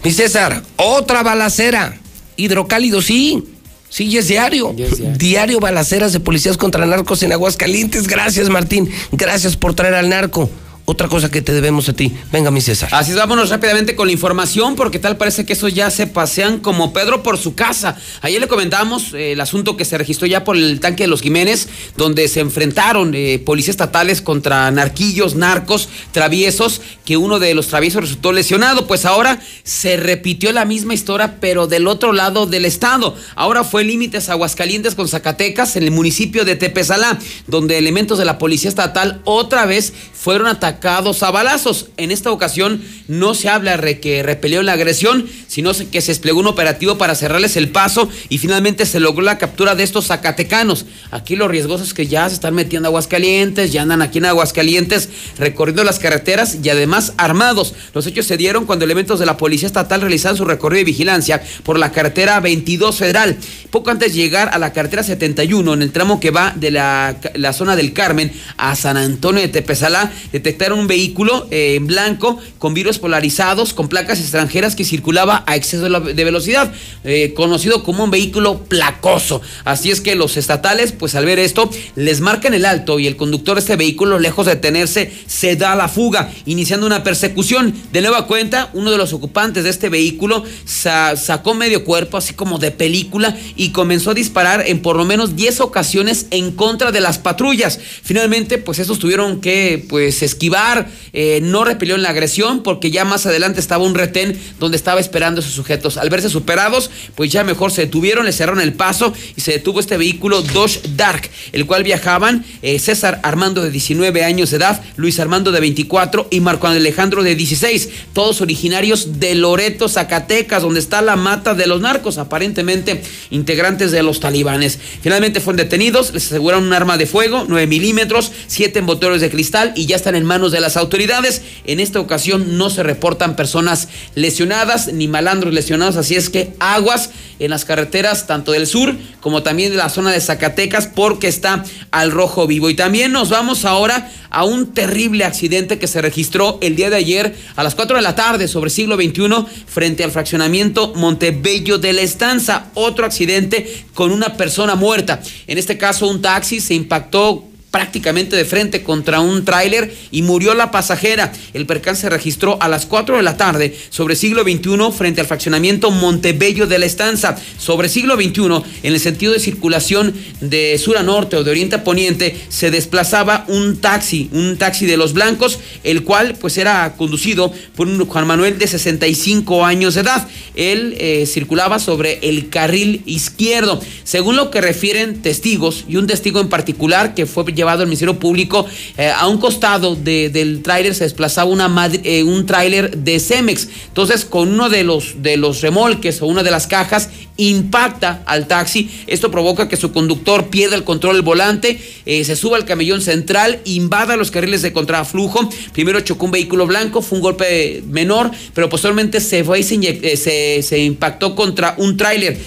Mi 0.03 0.11
César, 0.11 0.61
otra 0.75 1.23
balacera. 1.23 1.97
Hidrocálido, 2.35 3.01
sí. 3.01 3.43
Sí, 3.89 4.05
y 4.05 4.17
es 4.17 4.27
diario. 4.27 4.75
diario. 5.17 5.59
balaceras 5.59 6.13
de 6.13 6.19
policías 6.19 6.57
contra 6.57 6.85
narcos 6.85 7.21
en 7.23 7.31
Aguascalientes. 7.31 8.07
Gracias, 8.07 8.49
Martín. 8.49 8.89
Gracias 9.11 9.55
por 9.55 9.75
traer 9.75 9.93
al 9.93 10.09
narco. 10.09 10.49
Otra 10.85 11.07
cosa 11.07 11.31
que 11.31 11.41
te 11.41 11.53
debemos 11.53 11.87
a 11.87 11.93
ti. 11.93 12.11
Venga, 12.29 12.51
mi 12.51 12.59
César. 12.59 12.89
Así 12.91 13.11
es, 13.11 13.17
vámonos 13.17 13.49
rápidamente 13.49 13.95
con 13.95 14.07
la 14.07 14.11
información, 14.11 14.75
porque 14.75 14.99
tal 14.99 15.15
parece 15.15 15.45
que 15.45 15.53
esos 15.53 15.73
ya 15.73 15.89
se 15.89 16.07
pasean 16.07 16.59
como 16.59 16.91
Pedro 16.91 17.23
por 17.23 17.37
su 17.37 17.55
casa. 17.55 17.95
Ayer 18.21 18.41
le 18.41 18.49
comentamos 18.49 19.13
eh, 19.13 19.31
el 19.31 19.39
asunto 19.39 19.77
que 19.77 19.85
se 19.85 19.97
registró 19.97 20.27
ya 20.27 20.43
por 20.43 20.57
el 20.57 20.81
tanque 20.81 21.03
de 21.03 21.07
los 21.07 21.21
Jiménez, 21.21 21.69
donde 21.95 22.27
se 22.27 22.41
enfrentaron 22.41 23.13
eh, 23.15 23.41
policías 23.45 23.75
estatales 23.75 24.21
contra 24.21 24.69
narquillos, 24.71 25.35
narcos, 25.35 25.87
traviesos, 26.11 26.81
que 27.05 27.15
uno 27.15 27.39
de 27.39 27.53
los 27.53 27.67
traviesos 27.67 28.01
resultó 28.01 28.33
lesionado. 28.33 28.85
Pues 28.85 29.05
ahora 29.05 29.39
se 29.63 29.95
repitió 29.95 30.51
la 30.51 30.65
misma 30.65 30.93
historia, 30.93 31.37
pero 31.39 31.67
del 31.67 31.87
otro 31.87 32.11
lado 32.11 32.45
del 32.45 32.65
estado. 32.65 33.15
Ahora 33.35 33.63
fue 33.63 33.85
límites 33.85 34.27
Aguascalientes 34.27 34.95
con 34.95 35.07
Zacatecas, 35.07 35.77
en 35.77 35.83
el 35.83 35.91
municipio 35.91 36.43
de 36.43 36.57
Tepezalá, 36.57 37.19
donde 37.47 37.77
elementos 37.77 38.17
de 38.17 38.25
la 38.25 38.37
policía 38.37 38.67
estatal 38.67 39.21
otra 39.23 39.65
vez 39.65 39.93
fueron 40.23 40.47
atacados 40.47 41.21
a 41.21 41.31
balazos. 41.31 41.87
En 41.97 42.09
esta 42.09 42.31
ocasión 42.31 42.81
no 43.09 43.33
se 43.33 43.49
habla 43.49 43.75
de 43.75 43.99
que 43.99 44.23
repelió 44.23 44.63
la 44.63 44.71
agresión, 44.71 45.27
sino 45.47 45.73
que 45.73 45.99
se 45.99 46.11
desplegó 46.13 46.39
un 46.39 46.47
operativo 46.47 46.97
para 46.97 47.13
cerrarles 47.13 47.57
el 47.57 47.71
paso 47.71 48.07
y 48.29 48.37
finalmente 48.37 48.85
se 48.85 49.01
logró 49.01 49.21
la 49.21 49.37
captura 49.37 49.75
de 49.75 49.83
estos 49.83 50.07
zacatecanos. 50.07 50.85
Aquí 51.11 51.35
lo 51.35 51.49
riesgoso 51.49 51.83
es 51.83 51.93
que 51.93 52.07
ya 52.07 52.29
se 52.29 52.35
están 52.35 52.55
metiendo 52.55 52.87
Aguascalientes, 52.87 53.73
ya 53.73 53.81
andan 53.81 54.01
aquí 54.01 54.19
en 54.19 54.25
Aguascalientes 54.27 55.09
recorriendo 55.37 55.83
las 55.83 55.99
carreteras 55.99 56.57
y 56.63 56.69
además 56.69 57.11
armados. 57.17 57.73
Los 57.93 58.07
hechos 58.07 58.25
se 58.25 58.37
dieron 58.37 58.65
cuando 58.65 58.85
elementos 58.85 59.19
de 59.19 59.25
la 59.25 59.35
Policía 59.35 59.67
Estatal 59.67 59.99
realizaban 59.99 60.37
su 60.37 60.45
recorrido 60.45 60.79
de 60.79 60.85
vigilancia 60.85 61.43
por 61.63 61.77
la 61.77 61.91
carretera 61.91 62.39
22 62.39 62.95
Federal. 62.95 63.35
Poco 63.71 63.91
antes 63.91 64.13
de 64.13 64.21
llegar 64.21 64.51
a 64.53 64.57
la 64.57 64.71
carretera 64.71 65.03
71, 65.03 65.73
en 65.73 65.81
el 65.81 65.91
tramo 65.91 66.21
que 66.21 66.31
va 66.31 66.53
de 66.55 66.71
la, 66.71 67.17
la 67.33 67.51
zona 67.51 67.75
del 67.75 67.91
Carmen 67.91 68.31
a 68.55 68.73
San 68.77 68.95
Antonio 68.95 69.41
de 69.41 69.49
Tepezalá, 69.49 70.12
detectaron 70.31 70.79
un 70.79 70.87
vehículo 70.87 71.47
eh, 71.51 71.75
en 71.75 71.87
blanco 71.87 72.37
con 72.59 72.73
virus 72.73 72.99
polarizados, 72.99 73.73
con 73.73 73.87
placas 73.89 74.19
extranjeras 74.19 74.75
que 74.75 74.85
circulaba 74.85 75.43
a 75.47 75.55
exceso 75.55 75.83
de, 75.89 76.23
velocidad, 76.23 76.73
eh, 77.03 77.33
conocido 77.35 77.83
como 77.83 78.03
un 78.03 78.11
vehículo 78.11 78.59
placoso. 78.63 79.41
Así 79.65 79.91
es 79.91 80.01
que 80.01 80.15
los 80.15 80.37
estatales, 80.37 80.91
pues 80.91 81.15
al 81.15 81.25
ver 81.25 81.39
esto, 81.39 81.69
les 81.95 82.21
marcan 82.21 82.53
el 82.53 82.65
alto 82.65 82.99
y 82.99 83.07
el 83.07 83.15
conductor 83.15 83.55
de 83.55 83.61
este 83.61 83.75
vehículo, 83.75 84.19
lejos 84.19 84.45
de 84.45 84.55
detenerse, 84.55 85.11
se 85.27 85.55
da 85.55 85.75
la 85.75 85.87
fuga, 85.87 86.31
iniciando 86.45 86.85
una 86.85 87.03
persecución. 87.03 87.73
De 87.91 88.01
nueva 88.01 88.27
cuenta, 88.27 88.69
uno 88.73 88.91
de 88.91 88.97
los 88.97 89.13
ocupantes 89.13 89.63
de 89.63 89.69
este 89.69 89.89
vehículo 89.89 90.43
sa- 90.65 91.15
sacó 91.15 91.53
medio 91.53 91.83
cuerpo, 91.85 92.17
así 92.17 92.33
como 92.33 92.59
de 92.59 92.71
película, 92.71 93.37
y 93.55 93.69
comenzó 93.69 94.11
a 94.11 94.13
disparar 94.13 94.63
en 94.67 94.81
por 94.81 94.95
lo 94.95 95.05
menos 95.05 95.35
10 95.35 95.61
ocasiones 95.61 96.27
en 96.31 96.51
contra 96.51 96.91
de 96.91 97.01
las 97.01 97.17
patrullas. 97.17 97.79
Finalmente, 98.03 98.57
pues 98.57 98.79
estos 98.79 98.99
tuvieron 98.99 99.41
que 99.41 99.85
pues 99.89 100.02
esquivar, 100.07 100.87
eh, 101.13 101.39
no 101.41 101.63
repelió 101.63 101.95
en 101.95 102.03
la 102.03 102.09
agresión 102.09 102.63
porque 102.63 102.91
ya 102.91 103.05
más 103.05 103.25
adelante 103.25 103.59
estaba 103.59 103.83
un 103.83 103.95
retén 103.95 104.39
donde 104.59 104.77
estaba 104.77 104.99
esperando 104.99 105.39
a 105.39 105.43
esos 105.43 105.53
sujetos. 105.53 105.97
Al 105.97 106.09
verse 106.09 106.29
superados, 106.29 106.89
pues 107.15 107.31
ya 107.31 107.43
mejor 107.43 107.71
se 107.71 107.81
detuvieron, 107.81 108.25
le 108.25 108.31
cerraron 108.31 108.61
el 108.61 108.73
paso 108.73 109.13
y 109.35 109.41
se 109.41 109.51
detuvo 109.51 109.79
este 109.79 109.97
vehículo 109.97 110.41
Dodge 110.41 110.81
Dark, 110.95 111.29
el 111.51 111.65
cual 111.65 111.83
viajaban 111.83 112.45
eh, 112.61 112.79
César 112.79 113.19
Armando 113.23 113.61
de 113.61 113.71
19 113.71 114.23
años 114.23 114.51
de 114.51 114.57
edad, 114.57 114.83
Luis 114.95 115.19
Armando 115.19 115.51
de 115.51 115.59
24 115.59 116.27
y 116.31 116.39
Marco 116.39 116.67
Alejandro 116.67 117.23
de 117.23 117.35
16, 117.35 117.89
todos 118.13 118.41
originarios 118.41 119.19
de 119.19 119.35
Loreto, 119.35 119.89
Zacatecas, 119.89 120.63
donde 120.63 120.79
está 120.79 121.01
la 121.01 121.15
mata 121.15 121.53
de 121.53 121.67
los 121.67 121.81
narcos, 121.81 122.17
aparentemente 122.17 123.01
integrantes 123.29 123.91
de 123.91 124.03
los 124.03 124.19
talibanes. 124.19 124.79
Finalmente 125.01 125.39
fueron 125.39 125.57
detenidos, 125.57 126.13
les 126.13 126.25
aseguraron 126.27 126.65
un 126.65 126.73
arma 126.73 126.97
de 126.97 127.05
fuego, 127.05 127.45
9 127.47 127.67
milímetros, 127.67 128.31
7 128.47 128.81
motores 128.81 129.21
de 129.21 129.29
cristal 129.29 129.73
y 129.75 129.85
ya 129.93 129.97
están 129.97 130.15
en 130.15 130.25
manos 130.25 130.51
de 130.51 130.59
las 130.59 130.75
autoridades. 130.75 131.43
En 131.65 131.79
esta 131.79 131.99
ocasión 131.99 132.57
no 132.57 132.71
se 132.71 132.81
reportan 132.81 133.35
personas 133.35 133.89
lesionadas 134.15 134.91
ni 134.91 135.07
malandros 135.07 135.53
lesionados, 135.53 135.97
así 135.97 136.15
es 136.15 136.31
que 136.31 136.55
aguas 136.57 137.11
en 137.37 137.51
las 137.51 137.63
carreteras 137.63 138.25
tanto 138.25 138.53
del 138.53 138.65
sur 138.65 138.95
como 139.21 139.43
también 139.43 139.71
de 139.71 139.77
la 139.77 139.89
zona 139.89 140.11
de 140.11 140.19
Zacatecas 140.19 140.87
porque 140.87 141.27
está 141.27 141.63
al 141.91 142.09
rojo 142.09 142.47
vivo. 142.47 142.71
Y 142.71 142.75
también 142.75 143.11
nos 143.11 143.29
vamos 143.29 143.65
ahora 143.65 144.11
a 144.31 144.45
un 144.45 144.73
terrible 144.73 145.25
accidente 145.25 145.77
que 145.77 145.85
se 145.85 146.01
registró 146.01 146.57
el 146.63 146.75
día 146.75 146.89
de 146.89 146.95
ayer 146.95 147.35
a 147.55 147.63
las 147.63 147.75
4 147.75 147.97
de 147.97 148.01
la 148.01 148.15
tarde 148.15 148.47
sobre 148.47 148.71
siglo 148.71 148.95
XXI 148.95 149.45
frente 149.67 150.03
al 150.03 150.11
fraccionamiento 150.11 150.93
Montebello 150.95 151.77
de 151.77 151.93
la 151.93 152.01
Estanza. 152.01 152.71
Otro 152.73 153.05
accidente 153.05 153.85
con 153.93 154.11
una 154.11 154.37
persona 154.37 154.73
muerta. 154.73 155.21
En 155.45 155.59
este 155.59 155.77
caso 155.77 156.07
un 156.07 156.19
taxi 156.19 156.59
se 156.59 156.73
impactó 156.73 157.52
prácticamente 157.73 158.35
de 158.35 158.45
frente 158.45 158.83
contra 158.83 159.19
un 159.19 159.45
tráiler 159.45 159.91
y 160.11 160.21
murió 160.21 160.53
la 160.53 160.69
pasajera. 160.69 161.33
El 161.55 161.65
percance 161.65 162.01
se 162.01 162.09
registró 162.11 162.61
a 162.61 162.67
las 162.67 162.85
4 162.85 163.17
de 163.17 163.23
la 163.23 163.35
tarde 163.35 163.75
sobre 163.89 164.15
siglo 164.15 164.43
XXI 164.43 164.91
frente 164.95 165.21
al 165.21 165.27
fraccionamiento 165.27 165.89
Montebello 165.89 166.67
de 166.67 166.77
la 166.77 166.85
Estanza. 166.85 167.35
Sobre 167.57 167.89
siglo 167.89 168.15
XXI, 168.15 168.61
en 168.83 168.93
el 168.93 168.99
sentido 168.99 169.33
de 169.33 169.39
circulación 169.39 170.13
de 170.39 170.77
sur 170.77 170.99
a 170.99 171.01
norte 171.01 171.35
o 171.35 171.43
de 171.43 171.49
oriente 171.49 171.77
a 171.77 171.83
poniente, 171.83 172.39
se 172.47 172.69
desplazaba 172.69 173.43
un 173.47 173.77
taxi, 173.77 174.29
un 174.33 174.55
taxi 174.57 174.85
de 174.85 174.97
los 174.97 175.13
blancos, 175.13 175.57
el 175.83 176.03
cual 176.03 176.35
pues 176.39 176.59
era 176.59 176.93
conducido 176.95 177.51
por 177.75 177.87
un 177.87 178.05
Juan 178.05 178.27
Manuel 178.27 178.59
de 178.59 178.67
65 178.67 179.65
años 179.65 179.95
de 179.95 180.01
edad. 180.01 180.27
Él 180.53 180.95
eh, 180.99 181.25
circulaba 181.25 181.79
sobre 181.79 182.19
el 182.21 182.49
carril 182.49 183.01
izquierdo. 183.07 183.81
Según 184.03 184.35
lo 184.35 184.51
que 184.51 184.61
refieren 184.61 185.23
testigos 185.23 185.85
y 185.87 185.95
un 185.95 186.05
testigo 186.05 186.39
en 186.39 186.49
particular 186.49 187.15
que 187.15 187.25
fue 187.25 187.45
llevado 187.63 187.81
al 187.81 187.87
Ministerio 187.87 188.19
Público, 188.19 188.65
eh, 188.97 189.09
a 189.09 189.27
un 189.27 189.37
costado 189.37 189.95
de- 189.95 190.29
del 190.29 190.61
tráiler 190.61 190.93
se 190.93 191.03
desplazaba 191.05 191.49
una 191.49 191.63
eh, 192.03 192.23
un 192.23 192.45
tráiler 192.45 192.97
de 192.97 193.19
Cemex. 193.19 193.67
Entonces, 193.87 194.25
con 194.25 194.49
uno 194.49 194.69
de 194.69 194.83
los, 194.83 195.21
de 195.23 195.37
los 195.37 195.61
remolques 195.61 196.21
o 196.21 196.25
una 196.27 196.43
de 196.43 196.51
las 196.51 196.67
cajas, 196.67 197.09
impacta 197.35 198.21
al 198.27 198.45
taxi. 198.47 198.89
Esto 199.07 199.31
provoca 199.31 199.67
que 199.67 199.75
su 199.75 199.91
conductor 199.91 200.49
pierda 200.49 200.75
el 200.75 200.83
control 200.83 201.15
del 201.15 201.23
volante, 201.23 201.79
eh, 202.05 202.23
se 202.25 202.35
suba 202.35 202.57
al 202.57 202.65
camellón 202.65 203.01
central, 203.01 203.59
invada 203.65 204.15
los 204.17 204.29
carriles 204.29 204.61
de 204.61 204.71
contraflujo. 204.71 205.49
Primero 205.73 205.99
chocó 206.01 206.25
un 206.25 206.31
vehículo 206.31 206.67
blanco, 206.67 207.01
fue 207.01 207.17
un 207.17 207.23
golpe 207.23 207.83
menor, 207.87 208.29
pero 208.53 208.69
posteriormente 208.69 209.19
se 209.19 209.43
fue 209.43 209.59
y 209.61 209.63
se, 209.63 209.75
eh, 209.81 210.61
se- 210.61 210.79
impactó 210.83 211.33
contra 211.35 211.75
un 211.77 211.97
tráiler, 211.97 212.37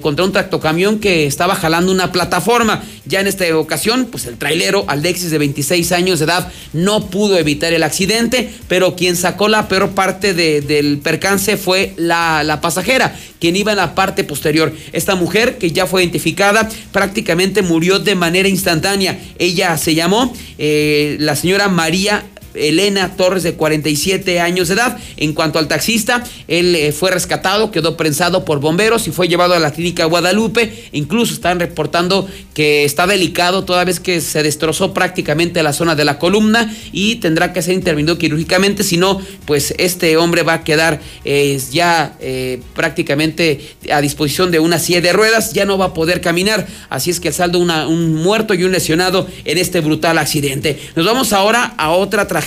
contra 0.00 0.24
un 0.24 0.32
tractocamión 0.32 0.98
que 1.00 1.26
estaba 1.26 1.54
jalando 1.54 1.92
una 1.92 2.12
plataforma. 2.12 2.82
Ya 3.04 3.20
en 3.20 3.26
esta 3.26 3.44
ocasión, 3.58 4.06
pues 4.10 4.26
el 4.26 4.36
trailero, 4.60 4.84
Alexis 4.88 5.30
de 5.30 5.38
26 5.38 5.92
años 5.92 6.18
de 6.18 6.26
edad, 6.26 6.52
no 6.74 7.08
pudo 7.08 7.38
evitar 7.38 7.72
el 7.72 7.82
accidente, 7.82 8.50
pero 8.68 8.94
quien 8.94 9.16
sacó 9.16 9.48
la 9.48 9.68
peor 9.68 9.90
parte 9.90 10.34
de- 10.34 10.60
del 10.60 10.98
percance 10.98 11.56
fue 11.56 11.94
la, 11.96 12.42
la 12.44 12.60
pasajera, 12.60 13.16
quien 13.40 13.56
iba 13.56 13.72
en 13.72 13.78
la 13.78 13.94
parte 13.94 14.22
posterior. 14.22 14.72
Esta 14.92 15.14
mujer, 15.14 15.56
que 15.58 15.70
ya 15.72 15.86
fue 15.86 16.02
identificada, 16.02 16.68
prácticamente 16.92 17.62
murió 17.62 17.98
de 17.98 18.14
manera 18.14 18.48
instantánea. 18.48 19.18
Ella 19.38 19.76
se 19.78 19.94
llamó 19.94 20.34
eh, 20.58 21.16
la 21.20 21.36
señora 21.36 21.68
María 21.68 22.24
Elena 22.54 23.16
Torres 23.16 23.42
de 23.42 23.54
47 23.54 24.40
años 24.40 24.68
de 24.68 24.74
edad. 24.74 24.98
En 25.16 25.32
cuanto 25.32 25.58
al 25.58 25.68
taxista, 25.68 26.24
él 26.48 26.74
eh, 26.74 26.92
fue 26.92 27.10
rescatado, 27.10 27.70
quedó 27.70 27.96
prensado 27.96 28.44
por 28.44 28.60
bomberos 28.60 29.06
y 29.08 29.12
fue 29.12 29.28
llevado 29.28 29.54
a 29.54 29.58
la 29.58 29.72
clínica 29.72 30.04
Guadalupe. 30.04 30.88
Incluso 30.92 31.34
están 31.34 31.60
reportando 31.60 32.28
que 32.54 32.84
está 32.84 33.06
delicado 33.06 33.64
toda 33.64 33.84
vez 33.84 34.00
que 34.00 34.20
se 34.20 34.42
destrozó 34.42 34.92
prácticamente 34.92 35.62
la 35.62 35.72
zona 35.72 35.94
de 35.94 36.04
la 36.04 36.18
columna 36.18 36.74
y 36.92 37.16
tendrá 37.16 37.52
que 37.52 37.62
ser 37.62 37.74
intervenido 37.74 38.18
quirúrgicamente, 38.18 38.84
si 38.84 38.96
no, 38.96 39.20
pues 39.46 39.74
este 39.78 40.16
hombre 40.16 40.42
va 40.42 40.54
a 40.54 40.64
quedar 40.64 41.00
eh, 41.24 41.60
ya 41.70 42.16
eh, 42.20 42.60
prácticamente 42.74 43.60
a 43.92 44.00
disposición 44.00 44.50
de 44.50 44.58
una 44.58 44.78
silla 44.78 45.00
de 45.00 45.12
ruedas, 45.12 45.52
ya 45.52 45.64
no 45.64 45.78
va 45.78 45.86
a 45.86 45.94
poder 45.94 46.20
caminar, 46.20 46.66
así 46.88 47.10
es 47.10 47.20
que 47.20 47.32
saldo 47.32 47.58
un 47.58 48.14
muerto 48.16 48.54
y 48.54 48.64
un 48.64 48.72
lesionado 48.72 49.26
en 49.44 49.58
este 49.58 49.80
brutal 49.80 50.18
accidente. 50.18 50.78
Nos 50.96 51.06
vamos 51.06 51.32
ahora 51.32 51.74
a 51.76 51.90
otra 51.90 52.26
tragedia, 52.26 52.39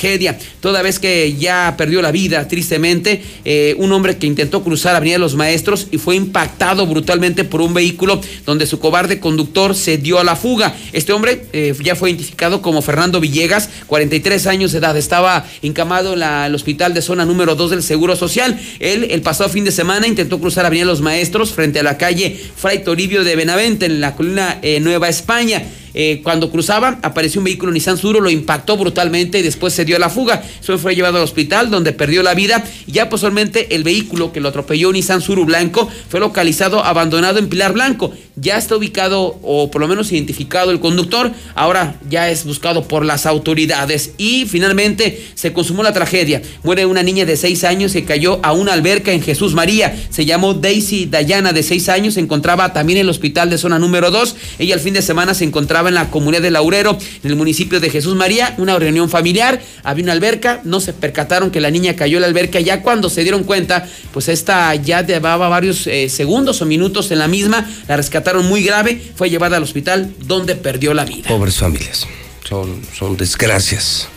toda 0.60 0.82
vez 0.82 0.99
que 0.99 1.36
ya 1.38 1.76
perdió 1.78 2.02
la 2.02 2.11
vida, 2.11 2.48
tristemente, 2.48 3.24
eh, 3.45 3.76
un 3.78 3.91
hombre 3.91 4.18
que 4.18 4.28
intentó 4.28 4.64
cruzar 4.64 4.95
Avenida 4.95 5.15
de 5.15 5.20
los 5.20 5.36
Maestros 5.36 5.88
y 5.91 5.98
fue 5.98 6.15
impactado 6.15 6.86
brutalmente 6.88 7.44
por 7.44 7.61
un 7.61 7.74
vehículo 7.74 8.22
donde 8.45 8.65
su 8.65 8.80
cobarde 8.80 9.20
conductor 9.20 9.76
se 9.76 9.98
dio 9.98 10.20
a 10.20 10.24
la 10.24 10.36
fuga. 10.36 10.76
Este 10.91 11.14
hombre 11.14 11.45
eh, 11.53 11.74
ya 11.84 11.95
fue 11.95 12.10
identificado 12.10 12.61
como 12.61 12.82
Fernando 12.82 13.20
Villegas, 13.20 13.70
43 13.88 14.48
años 14.48 14.72
de 14.72 14.80
edad, 14.80 14.98
estaba 14.98 15.45
encamado 15.61 16.14
en 16.14 16.24
el 16.24 16.56
hospital 16.56 16.94
de 16.94 17.02
zona 17.02 17.26
número 17.26 17.56
2 17.56 17.72
del 17.72 17.84
Seguro 17.84 18.15
Social. 18.15 18.60
Él 18.80 19.07
el 19.10 19.22
pasado 19.22 19.49
fin 19.49 19.65
de 19.65 19.72
semana 19.72 20.07
intentó 20.07 20.40
cruzar 20.40 20.65
Avenida 20.65 20.86
de 20.86 20.91
los 20.91 21.02
Maestros 21.02 21.52
frente 21.52 21.80
a 21.80 21.84
la 21.84 21.98
calle 21.98 22.40
Fray 22.56 22.84
Toribio 22.84 23.24
de 23.24 23.36
Benavente 23.36 23.86
en 23.86 24.02
la 24.02 24.15
colina 24.15 24.60
eh, 24.61 24.80
Nueva 24.80 25.10
España. 25.10 25.64
Eh, 25.94 26.22
cuando 26.24 26.49
cruzaba, 26.49 26.99
apareció 27.02 27.40
un 27.40 27.45
vehículo 27.45 27.72
Nissan 27.72 27.98
Suro, 27.98 28.20
lo 28.20 28.30
impactó 28.30 28.78
brutalmente 28.78 29.40
y 29.40 29.41
después 29.41 29.74
se 29.74 29.86
dio 29.86 29.95
a 29.95 29.99
la 29.99 30.10
fuga. 30.10 30.44
Eso 30.61 30.78
fue 30.78 30.95
llevado 30.95 31.18
al 31.18 31.24
hospital 31.24 31.70
donde 31.70 31.91
perdió 31.91 32.24
la 32.24 32.34
vida. 32.34 32.64
Ya 32.88 33.10
posteriormente 33.10 33.76
el 33.76 33.84
vehículo 33.84 34.32
que 34.32 34.40
lo 34.40 34.49
atropelló, 34.49 34.91
Nissan 34.91 35.22
Suro 35.22 35.45
blanco, 35.45 35.90
fue 36.10 36.20
localizado 36.20 36.84
abandonado 36.84 37.40
en 37.40 37.49
Pilar 37.49 37.74
Blanco. 37.74 38.14
Ya 38.36 38.57
está 38.57 38.76
ubicado 38.76 39.40
o 39.44 39.70
por 39.70 39.82
lo 39.82 39.88
menos 39.88 40.11
identificado 40.11 40.72
el 40.72 40.80
conductor. 40.80 41.32
Ahora 41.53 41.99
ya 42.10 42.30
es 42.30 42.45
buscado 42.45 42.88
por 42.88 43.06
las 43.06 43.28
autoridades. 43.28 44.14
Y 44.18 44.45
finalmente 44.45 45.24
se 45.36 45.53
consumó 45.53 45.84
la 45.84 45.94
tragedia. 45.94 46.41
Muere 46.64 46.88
una 46.88 47.03
niña 47.03 47.26
de 47.26 47.38
6 47.38 47.64
años 47.64 47.94
que 47.94 48.06
cayó 48.06 48.40
a 48.44 48.53
una 48.53 48.74
alberca 48.74 49.11
en 49.11 49.22
Jesús 49.22 49.53
María. 49.53 49.95
Se 50.10 50.26
llamó 50.26 50.56
Daisy 50.56 51.06
Dayana 51.06 51.53
de 51.53 51.61
6 51.61 51.90
años. 51.90 52.15
Se 52.15 52.22
encontraba 52.22 52.74
también 52.74 52.98
en 52.98 53.06
el 53.06 53.10
hospital 53.10 53.52
de 53.52 53.60
zona 53.60 53.78
número 53.78 54.10
2. 54.10 54.36
Ella 54.57 54.74
al 54.74 54.82
fin 54.82 54.95
de 54.95 55.03
semana 55.03 55.36
se 55.36 55.44
encontraba 55.44 55.82
en 55.89 55.95
la 55.95 56.10
comunidad 56.10 56.41
de 56.41 56.51
Laurero, 56.51 56.97
en 57.23 57.30
el 57.30 57.35
municipio 57.35 57.80
de 57.80 57.89
Jesús 57.89 58.15
María, 58.15 58.53
una 58.57 58.77
reunión 58.77 59.10
familiar, 59.10 59.61
había 59.84 60.03
una 60.03 60.14
alberca, 60.14 60.61
no 60.64 60.80
se 60.80 60.93
percataron 60.93 61.51
que 61.51 61.60
la 61.61 61.72
niña 61.72 61.95
cayó 61.95 62.18
en 62.18 62.22
la 62.22 62.27
alberca, 62.27 62.60
ya 62.60 62.81
cuando 62.81 63.10
se 63.10 63.22
dieron 63.23 63.43
cuenta, 63.43 63.88
pues 64.11 64.27
esta 64.30 64.73
ya 64.76 65.01
llevaba 65.05 65.49
varios 65.49 65.88
eh, 65.88 66.10
segundos 66.10 66.61
o 66.61 66.65
minutos 66.65 67.11
en 67.11 67.19
la 67.19 67.27
misma, 67.27 67.69
la 67.88 67.97
rescataron 67.97 68.45
muy 68.45 68.64
grave, 68.64 69.01
fue 69.15 69.30
llevada 69.30 69.57
al 69.57 69.64
hospital 69.64 70.14
donde 70.26 70.55
perdió 70.55 70.93
la 70.93 71.05
vida. 71.05 71.27
Pobres 71.27 71.57
familias, 71.57 72.07
son, 72.47 72.81
son 72.97 73.18
desgracias 73.18 74.07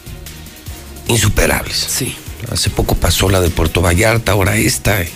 insuperables. 1.09 1.77
Sí. 1.89 2.15
Hace 2.51 2.71
poco 2.71 2.95
pasó 2.95 3.29
la 3.29 3.41
de 3.41 3.51
Puerto 3.51 3.81
Vallarta, 3.81 4.33
ahora 4.33 4.57
esta. 4.57 5.01
eh, 5.03 5.09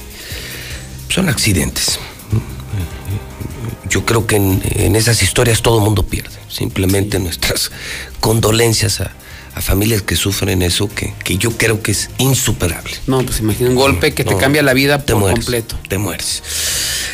Son 1.09 1.29
accidentes. 1.29 1.99
Yo 3.91 4.07
creo 4.07 4.27
que 4.27 4.37
en, 4.37 4.63
en 4.65 4.97
esas 4.97 5.23
historias 5.23 5.63
todo 5.63 5.79
el 5.79 5.85
mundo 5.85 6.05
pierde. 6.05 6.39
Simplemente 6.49 7.19
nuestras 7.19 7.71
condolencias 8.21 9.01
a, 9.01 9.13
a 9.55 9.61
familias 9.61 10.03
que 10.03 10.17
sufren 10.17 10.63
eso, 10.63 10.89
que, 10.89 11.13
que 11.25 11.37
yo 11.37 11.51
creo 11.59 11.83
que 11.83 11.93
es 11.93 12.09
insuperable. 12.19 12.93
No, 13.07 13.23
pues 13.25 13.41
imagina 13.41 13.71
un 13.71 13.77
golpe 13.77 14.15
que 14.15 14.25
te 14.25 14.37
cambia 14.37 14.63
la 14.63 14.75
vida 14.75 15.05
te 15.05 15.13
por 15.13 15.23
mueres, 15.23 15.45
completo. 15.45 15.79
Te 15.89 15.99
mueres. 15.99 16.43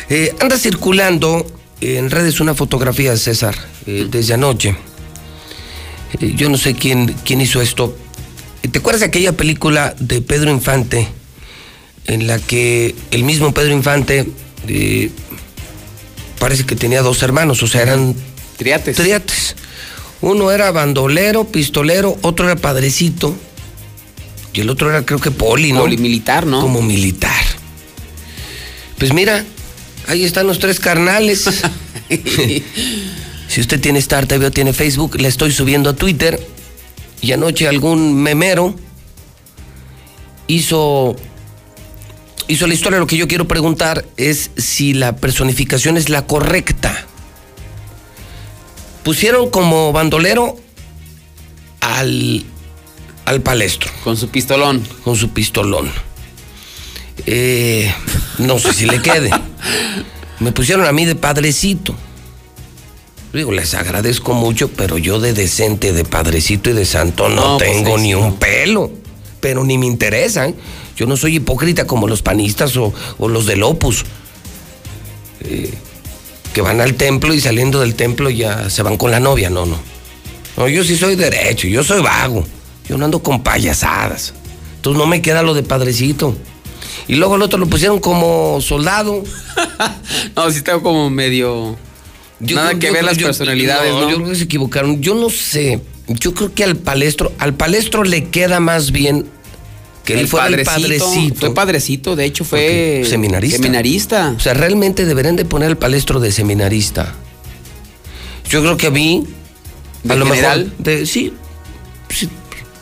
Eh, 0.09 0.35
anda 0.39 0.57
circulando 0.57 1.45
en 1.81 2.09
redes 2.09 2.39
una 2.39 2.53
fotografía 2.53 3.11
de 3.11 3.17
César 3.17 3.55
eh, 3.85 4.07
desde 4.09 4.35
anoche. 4.35 4.75
Eh, 6.19 6.33
yo 6.35 6.49
no 6.49 6.57
sé 6.57 6.75
quién, 6.75 7.15
quién 7.25 7.41
hizo 7.41 7.61
esto. 7.61 7.97
¿Te 8.71 8.79
acuerdas 8.79 9.01
de 9.01 9.07
aquella 9.07 9.33
película 9.33 9.95
de 9.99 10.21
Pedro 10.21 10.51
Infante 10.51 11.07
en 12.05 12.27
la 12.27 12.39
que 12.39 12.95
el 13.11 13.23
mismo 13.23 13.53
Pedro 13.53 13.73
Infante 13.73 14.27
parece 16.39 16.65
que 16.65 16.75
tenía 16.75 17.01
dos 17.01 17.21
hermanos, 17.23 17.61
o 17.63 17.67
sea, 17.67 17.81
eran 17.81 18.15
triates. 18.57 18.95
Triates. 18.97 19.55
Uno 20.21 20.51
era 20.51 20.71
bandolero, 20.71 21.45
pistolero, 21.45 22.17
otro 22.21 22.45
era 22.47 22.55
padrecito 22.55 23.35
y 24.57 24.61
el 24.61 24.71
otro 24.71 24.89
era 24.89 25.05
creo 25.05 25.19
que 25.19 25.29
poli, 25.29 25.71
¿no? 25.71 25.81
Poli 25.81 25.97
militar, 25.97 26.47
¿no? 26.47 26.61
Como 26.61 26.81
militar. 26.81 27.45
Pues 28.97 29.13
mira, 29.13 29.45
ahí 30.07 30.23
están 30.23 30.47
los 30.47 30.57
tres 30.57 30.79
carnales. 30.79 31.47
si 33.47 33.61
usted 33.61 33.79
tiene 33.79 33.99
Star 33.99 34.25
TV 34.25 34.47
o 34.47 34.51
tiene 34.51 34.73
Facebook, 34.73 35.21
le 35.21 35.27
estoy 35.27 35.51
subiendo 35.51 35.91
a 35.91 35.93
Twitter. 35.93 36.39
Y 37.21 37.33
anoche 37.33 37.67
algún 37.67 38.15
memero 38.15 38.75
hizo, 40.47 41.15
hizo 42.47 42.67
la 42.67 42.73
historia. 42.73 42.99
Lo 42.99 43.07
que 43.07 43.17
yo 43.17 43.27
quiero 43.27 43.47
preguntar 43.47 44.05
es 44.17 44.51
si 44.57 44.93
la 44.93 45.15
personificación 45.15 45.97
es 45.97 46.09
la 46.09 46.25
correcta. 46.25 47.05
Pusieron 49.03 49.49
como 49.49 49.91
bandolero 49.93 50.57
al, 51.81 52.45
al 53.25 53.41
palestro. 53.41 53.91
Con 54.03 54.17
su 54.17 54.29
pistolón. 54.29 54.83
Con 55.03 55.15
su 55.15 55.29
pistolón. 55.29 55.91
Eh, 57.25 57.93
no 58.37 58.59
sé 58.59 58.73
si 58.73 58.85
le 58.85 59.01
quede. 59.01 59.29
Me 60.39 60.51
pusieron 60.51 60.85
a 60.85 60.91
mí 60.91 61.05
de 61.05 61.15
padrecito. 61.15 61.95
Digo, 63.33 63.51
les 63.51 63.73
agradezco 63.73 64.33
mucho, 64.33 64.69
pero 64.69 64.97
yo 64.97 65.19
de 65.19 65.33
decente, 65.33 65.93
de 65.93 66.05
padrecito 66.05 66.69
y 66.69 66.73
de 66.73 66.85
santo 66.85 67.27
no, 67.29 67.35
No, 67.35 67.57
pues 67.57 67.71
tengo 67.71 67.97
ni 67.97 68.13
un 68.13 68.37
pelo. 68.37 68.91
Pero 69.39 69.63
ni 69.63 69.77
me 69.77 69.85
interesan. 69.85 70.55
Yo 70.97 71.05
no 71.05 71.15
soy 71.15 71.35
hipócrita 71.37 71.87
como 71.87 72.07
los 72.07 72.21
panistas 72.21 72.75
o, 72.75 72.93
o 73.19 73.29
los 73.29 73.45
del 73.45 73.63
Opus. 73.63 74.03
Eh, 75.41 75.73
que 76.53 76.61
van 76.61 76.81
al 76.81 76.95
templo 76.95 77.33
y 77.33 77.39
saliendo 77.39 77.79
del 77.81 77.95
templo 77.95 78.29
ya 78.29 78.69
se 78.69 78.81
van 78.83 78.97
con 78.97 79.11
la 79.11 79.19
novia. 79.19 79.49
No, 79.49 79.65
no. 79.65 79.77
No, 80.57 80.67
yo 80.67 80.83
sí 80.83 80.97
soy 80.97 81.15
derecho, 81.15 81.67
yo 81.67 81.83
soy 81.83 82.01
vago. 82.01 82.43
Yo 82.89 82.97
no 82.97 83.05
ando 83.05 83.21
con 83.21 83.43
payasadas. 83.43 84.33
Entonces 84.77 84.97
no 84.99 85.05
me 85.07 85.21
queda 85.21 85.43
lo 85.43 85.53
de 85.53 85.61
padrecito. 85.63 86.35
Y 87.07 87.15
luego 87.15 87.35
el 87.35 87.41
otro 87.43 87.59
lo 87.59 87.67
pusieron 87.67 87.99
como 87.99 88.59
soldado. 88.61 89.23
No, 90.35 90.49
sí 90.51 90.61
tengo 90.61 90.81
como 90.83 91.09
medio. 91.09 91.75
Nada 92.39 92.69
creo- 92.69 92.79
que 92.79 92.87
yo 92.87 92.93
ver 92.93 93.03
las 93.03 93.17
yo- 93.17 93.27
personalidades, 93.27 93.91
¿no? 93.93 94.09
Yo 94.09 94.17
creo 94.17 94.29
que 94.29 94.35
se 94.35 94.43
equivocaron. 94.45 95.01
Yo 95.01 95.13
no 95.15 95.29
sé. 95.29 95.81
Yo 96.07 96.33
creo 96.33 96.53
que 96.53 96.63
al 96.63 96.75
palestro, 96.77 97.31
al 97.39 97.53
palestro 97.55 98.03
le 98.03 98.25
queda 98.29 98.59
más 98.59 98.91
bien 98.91 99.25
que 100.07 100.19
él 100.19 100.27
fuera 100.27 100.47
el 100.47 100.63
padrecito. 100.63 101.35
Fue 101.39 101.53
padrecito, 101.53 102.15
de 102.15 102.25
hecho 102.25 102.45
fue. 102.45 103.03
seminarista. 103.05 103.57
Seminarista. 103.57 104.33
O 104.37 104.39
sea, 104.39 104.53
realmente 104.53 105.05
deberían 105.05 105.35
de 105.35 105.43
poner 105.43 105.69
el 105.69 105.77
palestro 105.77 106.21
de 106.21 106.31
seminarista. 106.31 107.13
Yo 108.49 108.61
creo 108.61 108.77
que 108.77 108.87
a 108.87 108.91
mí, 108.91 109.27
a 110.05 110.13
¿De 110.13 110.19
lo 110.19 110.25
general? 110.25 110.59
mejor, 110.65 110.77
de, 110.77 111.05
sí, 111.05 111.33
sí, 112.09 112.29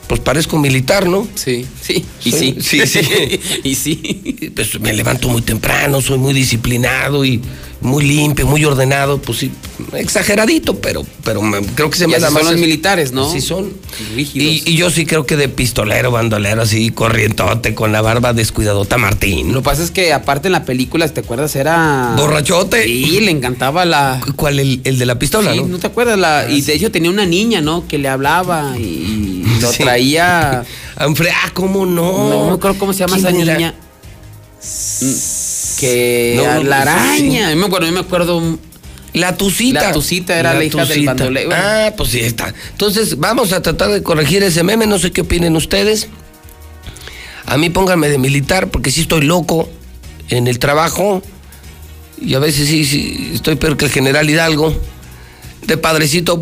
pues 0.08 0.20
parezco 0.20 0.58
militar, 0.60 1.08
¿no? 1.08 1.28
Sí, 1.36 1.66
sí, 1.82 2.06
y 2.24 2.32
Sí, 2.32 2.56
sí. 2.62 2.82
sí, 2.86 2.88
sí. 3.04 3.40
y 3.64 3.76
sí. 3.76 4.52
Pues 4.56 4.80
me 4.80 4.94
levanto 4.94 5.28
muy 5.30 5.42
temprano, 5.42 6.02
soy 6.02 6.18
muy 6.18 6.34
disciplinado 6.34 7.26
y 7.26 7.42
muy 7.82 8.04
limpio, 8.06 8.48
muy 8.48 8.64
ordenado, 8.66 9.22
pues 9.22 9.40
sí, 9.40 9.52
exageradito, 9.94 10.80
pero, 10.80 11.06
pero 11.24 11.42
me- 11.42 11.62
creo 11.62 11.90
que 11.90 11.98
se 11.98 12.08
me 12.08 12.18
da 12.18 12.28
son 12.28 12.34
más. 12.36 12.44
los 12.46 12.54
es- 12.56 12.60
militares, 12.62 13.12
¿no? 13.12 13.28
Así 13.30 13.42
son. 13.42 13.74
Rígidos. 14.16 14.48
Y, 14.68 14.72
y 14.72 14.76
yo 14.76 14.90
sí 14.90 15.06
creo 15.06 15.26
que 15.26 15.36
de 15.38 15.50
pistolero, 15.50 16.10
bandolero, 16.12 16.62
así, 16.64 16.90
corrientote, 16.92 17.76
con 17.76 17.92
la 17.92 18.02
barba 18.02 18.34
descuidadota 18.34 18.98
Martín. 18.98 19.54
Lo 19.54 19.60
que 19.62 19.66
pasa 19.66 19.84
es 19.84 19.92
que 19.92 20.14
aparte 20.14 20.48
en 20.48 20.54
la 20.54 20.66
película, 20.66 21.08
¿te 21.08 21.20
acuerdas? 21.22 21.56
Era. 21.56 22.14
Borrachote. 22.18 22.84
Sí, 22.86 23.20
le 23.22 23.32
encantaba 23.32 23.86
la. 23.86 24.20
¿Cuál? 24.36 24.60
El, 24.60 24.82
el 24.84 24.98
de 24.98 25.06
la 25.06 25.20
pistola, 25.20 25.52
Sí, 25.52 25.58
¿no? 25.60 25.66
Ah, 25.66 25.68
¿no 25.70 25.78
te 25.80 25.88
acuerdas? 25.88 26.18
La... 26.18 26.50
y 26.50 26.62
de 26.62 26.74
hecho 26.74 26.92
tenía 26.92 27.10
una 27.12 27.26
niña, 27.26 27.62
¿no? 27.62 27.88
Que 27.88 27.98
le 28.00 28.08
hablaba 28.08 28.76
y 28.80 29.44
lo 29.62 29.72
Sí. 29.72 29.84
traía. 29.84 30.64
Hombre, 31.00 31.32
ah, 31.32 31.52
¿cómo 31.54 31.86
no? 31.86 32.30
No 32.30 32.48
me 32.48 32.54
acuerdo 32.56 32.78
cómo 32.80 32.94
se 32.94 33.00
llama 33.00 33.18
esa 33.18 33.32
niña. 33.32 33.74
Que 35.80 36.34
No, 36.38 36.56
no, 36.56 36.64
la 36.64 36.82
araña. 36.82 37.48
sí. 37.50 37.54
Yo 37.54 37.56
me 37.58 37.66
acuerdo, 37.66 37.88
yo 37.88 37.94
me 37.94 38.00
acuerdo. 38.00 38.58
La 39.14 39.38
tucita. 39.38 39.82
La 39.82 39.92
tucita 39.94 40.38
era 40.38 40.54
la, 40.54 40.64
hija 40.64 40.86
del 40.86 41.06
bandolero. 41.06 41.50
Ah, 41.54 41.94
pues 41.96 42.10
sí 42.10 42.20
está. 42.20 42.54
Entonces, 42.72 43.18
vamos 43.18 43.54
a 43.54 43.62
tratar 43.62 43.90
de 43.90 44.04
corregir 44.04 44.44
ese 44.44 44.64
meme. 44.64 44.88
No 44.88 45.00
sé 45.00 45.12
qué 45.12 45.22
opinen 45.22 45.56
ustedes. 45.56 46.08
A 47.46 47.58
mí 47.58 47.70
pónganme 47.70 48.10
de 48.10 48.18
militar 48.18 48.70
porque 48.72 48.92
sí 48.92 49.02
estoy 49.02 49.22
loco 49.22 49.70
en 50.30 50.48
el 50.48 50.60
trabajo. 50.60 51.22
Y 52.20 52.34
a 52.34 52.40
veces 52.40 52.68
sí, 52.68 52.86
sí 52.86 53.32
estoy 53.36 53.56
peor 53.56 53.78
que 53.78 53.86
el 53.86 53.92
general 53.92 54.30
Hidalgo. 54.30 54.76
De 55.66 55.78
padrecito, 55.78 56.42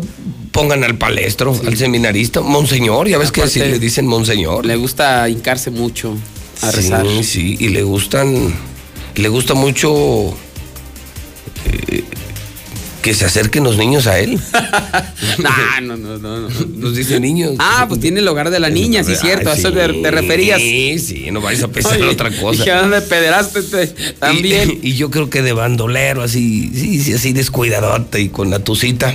Pongan 0.54 0.84
al 0.84 0.96
palestro, 0.96 1.60
al 1.66 1.76
seminarista, 1.76 2.40
monseñor, 2.40 3.08
ya 3.08 3.18
ves 3.18 3.32
que 3.32 3.42
así 3.42 3.58
le 3.58 3.80
dicen 3.80 4.06
monseñor. 4.06 4.64
Le 4.64 4.76
gusta 4.76 5.28
hincarse 5.28 5.70
mucho 5.72 6.16
a 6.62 6.70
Sí, 6.70 6.76
rezar. 6.76 7.06
sí, 7.24 7.56
y 7.58 7.68
le 7.70 7.82
gustan, 7.82 8.54
le 9.16 9.28
gusta 9.28 9.54
mucho 9.54 10.32
eh, 11.66 12.04
que 13.02 13.14
se 13.14 13.24
acerquen 13.24 13.64
los 13.64 13.76
niños 13.76 14.06
a 14.06 14.20
él. 14.20 14.38
Nah, 15.38 15.80
no, 15.82 15.96
no, 15.96 16.16
no, 16.18 16.40
no. 16.42 16.48
Nos 16.76 16.94
dice 16.94 17.18
niños. 17.18 17.54
Ah, 17.58 17.86
pues 17.88 18.00
tiene 18.00 18.20
el 18.20 18.28
hogar 18.28 18.50
de 18.50 18.60
la 18.60 18.70
niña, 18.70 19.02
sí, 19.02 19.12
Ay, 19.12 19.18
cierto. 19.20 19.50
a 19.50 19.54
eso 19.54 19.72
te, 19.72 19.88
te 19.88 20.10
referías. 20.12 20.60
Sí, 20.60 20.98
sí, 21.00 21.26
no 21.32 21.40
vais 21.40 21.60
a 21.64 21.66
pensar 21.68 21.94
Oye, 22.00 22.04
otra 22.04 22.30
cosa. 22.30 22.62
Dije, 22.62 22.70
¿dónde 22.76 23.00
pederaste 23.00 23.62
te- 23.64 23.86
también? 24.12 24.78
Y, 24.80 24.90
y 24.90 24.94
yo 24.94 25.10
creo 25.10 25.28
que 25.28 25.42
de 25.42 25.52
bandolero, 25.52 26.22
así, 26.22 26.70
sí, 26.72 27.00
sí, 27.00 27.14
así 27.14 27.32
descuidadote 27.32 28.20
y 28.20 28.28
con 28.28 28.50
la 28.50 28.60
tucita. 28.60 29.12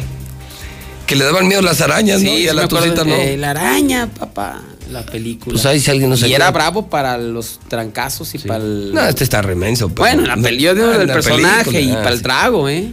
Que 1.10 1.15
le 1.15 1.26
daban 1.26 1.48
miedo 1.48 1.64
las 1.64 1.81
arañas, 1.81 2.22
¿no? 2.22 2.38
Y 2.38 2.48
a 2.48 2.53
la 2.53 2.68
tucita 2.68 3.03
no. 3.03 3.15
La 3.38 3.49
araña, 3.49 4.07
papá. 4.07 4.61
La 4.91 5.03
película. 5.06 5.53
Pues 5.53 5.65
ahí 5.65 5.80
si 5.80 5.90
alguien 5.90 6.10
no 6.10 6.15
se 6.18 6.27
Y 6.27 6.34
era 6.34 6.52
bravo 6.52 6.88
para 6.88 7.18
los 7.18 7.60
trancazos 7.68 8.34
y 8.36 8.38
para 8.40 8.64
el. 8.64 8.91
No, 8.94 9.03
este 9.06 9.23
está 9.23 9.41
remenso. 9.41 9.90
pero- 9.90 10.02
Bueno, 10.02 10.26
la 10.27 10.38
peli 10.38 10.61
yo 10.64 10.76
digo 10.76 10.91
Ah, 10.94 10.98
del 10.99 11.07
personaje 11.07 11.72
película, 11.72 11.80
y 11.80 11.91
ah, 11.91 12.03
para 12.03 12.11
el 12.15 12.22
trago, 12.22 12.69
¿eh? 12.69 12.91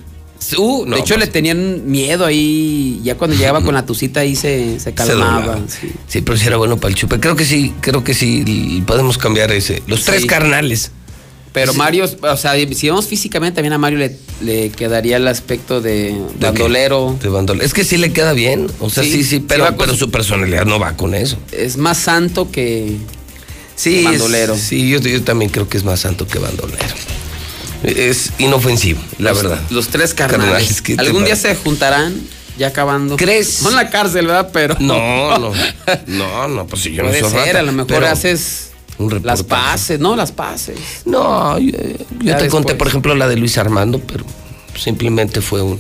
Uh, 0.59 0.85
no, 0.87 0.95
de 0.97 1.01
hecho, 1.01 1.15
pues- 1.15 1.27
le 1.27 1.33
tenían 1.33 1.91
miedo 1.91 2.25
ahí. 2.27 3.01
Ya 3.03 3.17
cuando 3.17 3.37
llegaba 3.37 3.63
con 3.63 3.75
la 3.75 3.85
tucita 3.85 4.21
ahí 4.21 4.35
se, 4.37 4.79
se 4.81 4.93
calmaba. 4.95 5.59
sí. 5.69 5.91
Sí, 6.07 6.21
pero 6.23 6.37
sí 6.39 6.47
era 6.47 6.57
bueno 6.59 6.77
para 6.79 6.91
el 6.91 6.95
chupe. 6.95 7.21
Creo 7.21 7.37
que 7.37 7.45
sí, 7.45 7.75
creo 7.81 8.03
que 8.05 8.15
sí 8.15 8.83
podemos 8.87 9.17
cambiar 9.19 9.53
ese. 9.53 9.83
Los 9.87 10.05
tres 10.05 10.25
carnales. 10.27 10.91
Pero. 11.57 11.73
Mario, 11.73 12.05
o 12.21 12.37
sea, 12.37 12.53
si 12.75 12.87
vemos 12.87 13.07
físicamente, 13.07 13.57
también 13.57 13.73
a 13.73 13.79
Mario 13.79 13.99
le, 13.99 14.15
le 14.43 14.69
quedaría 14.69 15.17
el 15.17 15.27
aspecto 15.27 15.81
de 15.81 16.15
bandolero. 16.39 17.17
De 17.23 17.31
bandolero. 17.31 17.65
Es 17.65 17.73
que 17.73 17.83
sí 17.83 17.97
le 17.97 18.13
queda 18.13 18.35
bien. 18.35 18.67
O 18.79 18.91
sea, 18.91 19.03
Sí, 19.03 19.11
sí, 19.11 19.17
sí, 19.25 19.29
sí 19.39 19.45
pero, 19.49 19.75
pero 19.75 19.97
su- 19.97 20.11
personalidad 20.11 20.67
no 20.67 20.79
va 20.79 20.99
con 20.99 21.15
eso. 21.15 21.39
Es 21.53 21.79
más 21.79 21.97
santo 21.97 22.51
que, 22.51 22.97
Sí, 23.75 23.91
que 23.95 23.99
es- 24.01 24.05
bandolero. 24.05 24.55
sí, 24.55 24.87
yo, 24.91 24.99
yo 24.99 25.23
también 25.23 25.51
creo 25.51 25.67
que 25.67 25.79
es 25.79 25.85
más 25.85 26.01
santo 26.01 26.27
que 26.29 26.39
bandolero. 26.39 26.85
Es 27.83 28.33
inofensivo, 28.39 29.01
la 29.19 29.31
Los- 29.31 29.43
verdad. 29.43 29.61
Los 29.71 29.89
tres 29.89 30.13
carnales. 30.13 30.45
Carnales, 30.47 30.83
¿qué 30.83 30.95
te 30.97 31.01
Algún 31.01 31.25
día 31.25 31.37
se 31.37 31.55
juntarán, 31.55 32.21
ya 32.59 32.67
acabando. 32.69 33.17
¿Crees? 33.17 33.49
Son 33.51 33.75
la 33.75 33.89
cárcel, 33.89 34.27
¿verdad? 34.27 34.51
Pero. 34.53 34.77
No, 34.81 35.39
no. 35.39 35.53
No, 36.07 36.49
no, 36.49 36.67
pues 36.67 36.83
si 36.83 36.93
yo 36.93 37.03
Puede 37.03 37.23
no 37.23 37.31
soy 37.31 37.39
ser, 37.39 37.47
rata, 37.49 37.61
a 37.61 37.63
lo 37.63 37.73
mejor 37.73 37.87
pero 37.87 38.07
haces 38.09 38.73
un 38.99 39.21
las 39.23 39.43
paces, 39.43 40.01
¿no? 40.01 40.17
Las 40.17 40.33
paces. 40.33 40.79
No, 41.05 41.59
yo, 41.59 42.37
te 42.37 42.49
conté, 42.49 42.75
por 42.75 42.89
ejemplo, 42.89 43.15
la 43.15 43.29
de 43.29 43.37
Luis 43.37 43.59
Armando, 43.59 44.01
pero 44.01 44.25
simplemente 44.77 45.41
fue 45.41 45.63
un. 45.63 45.79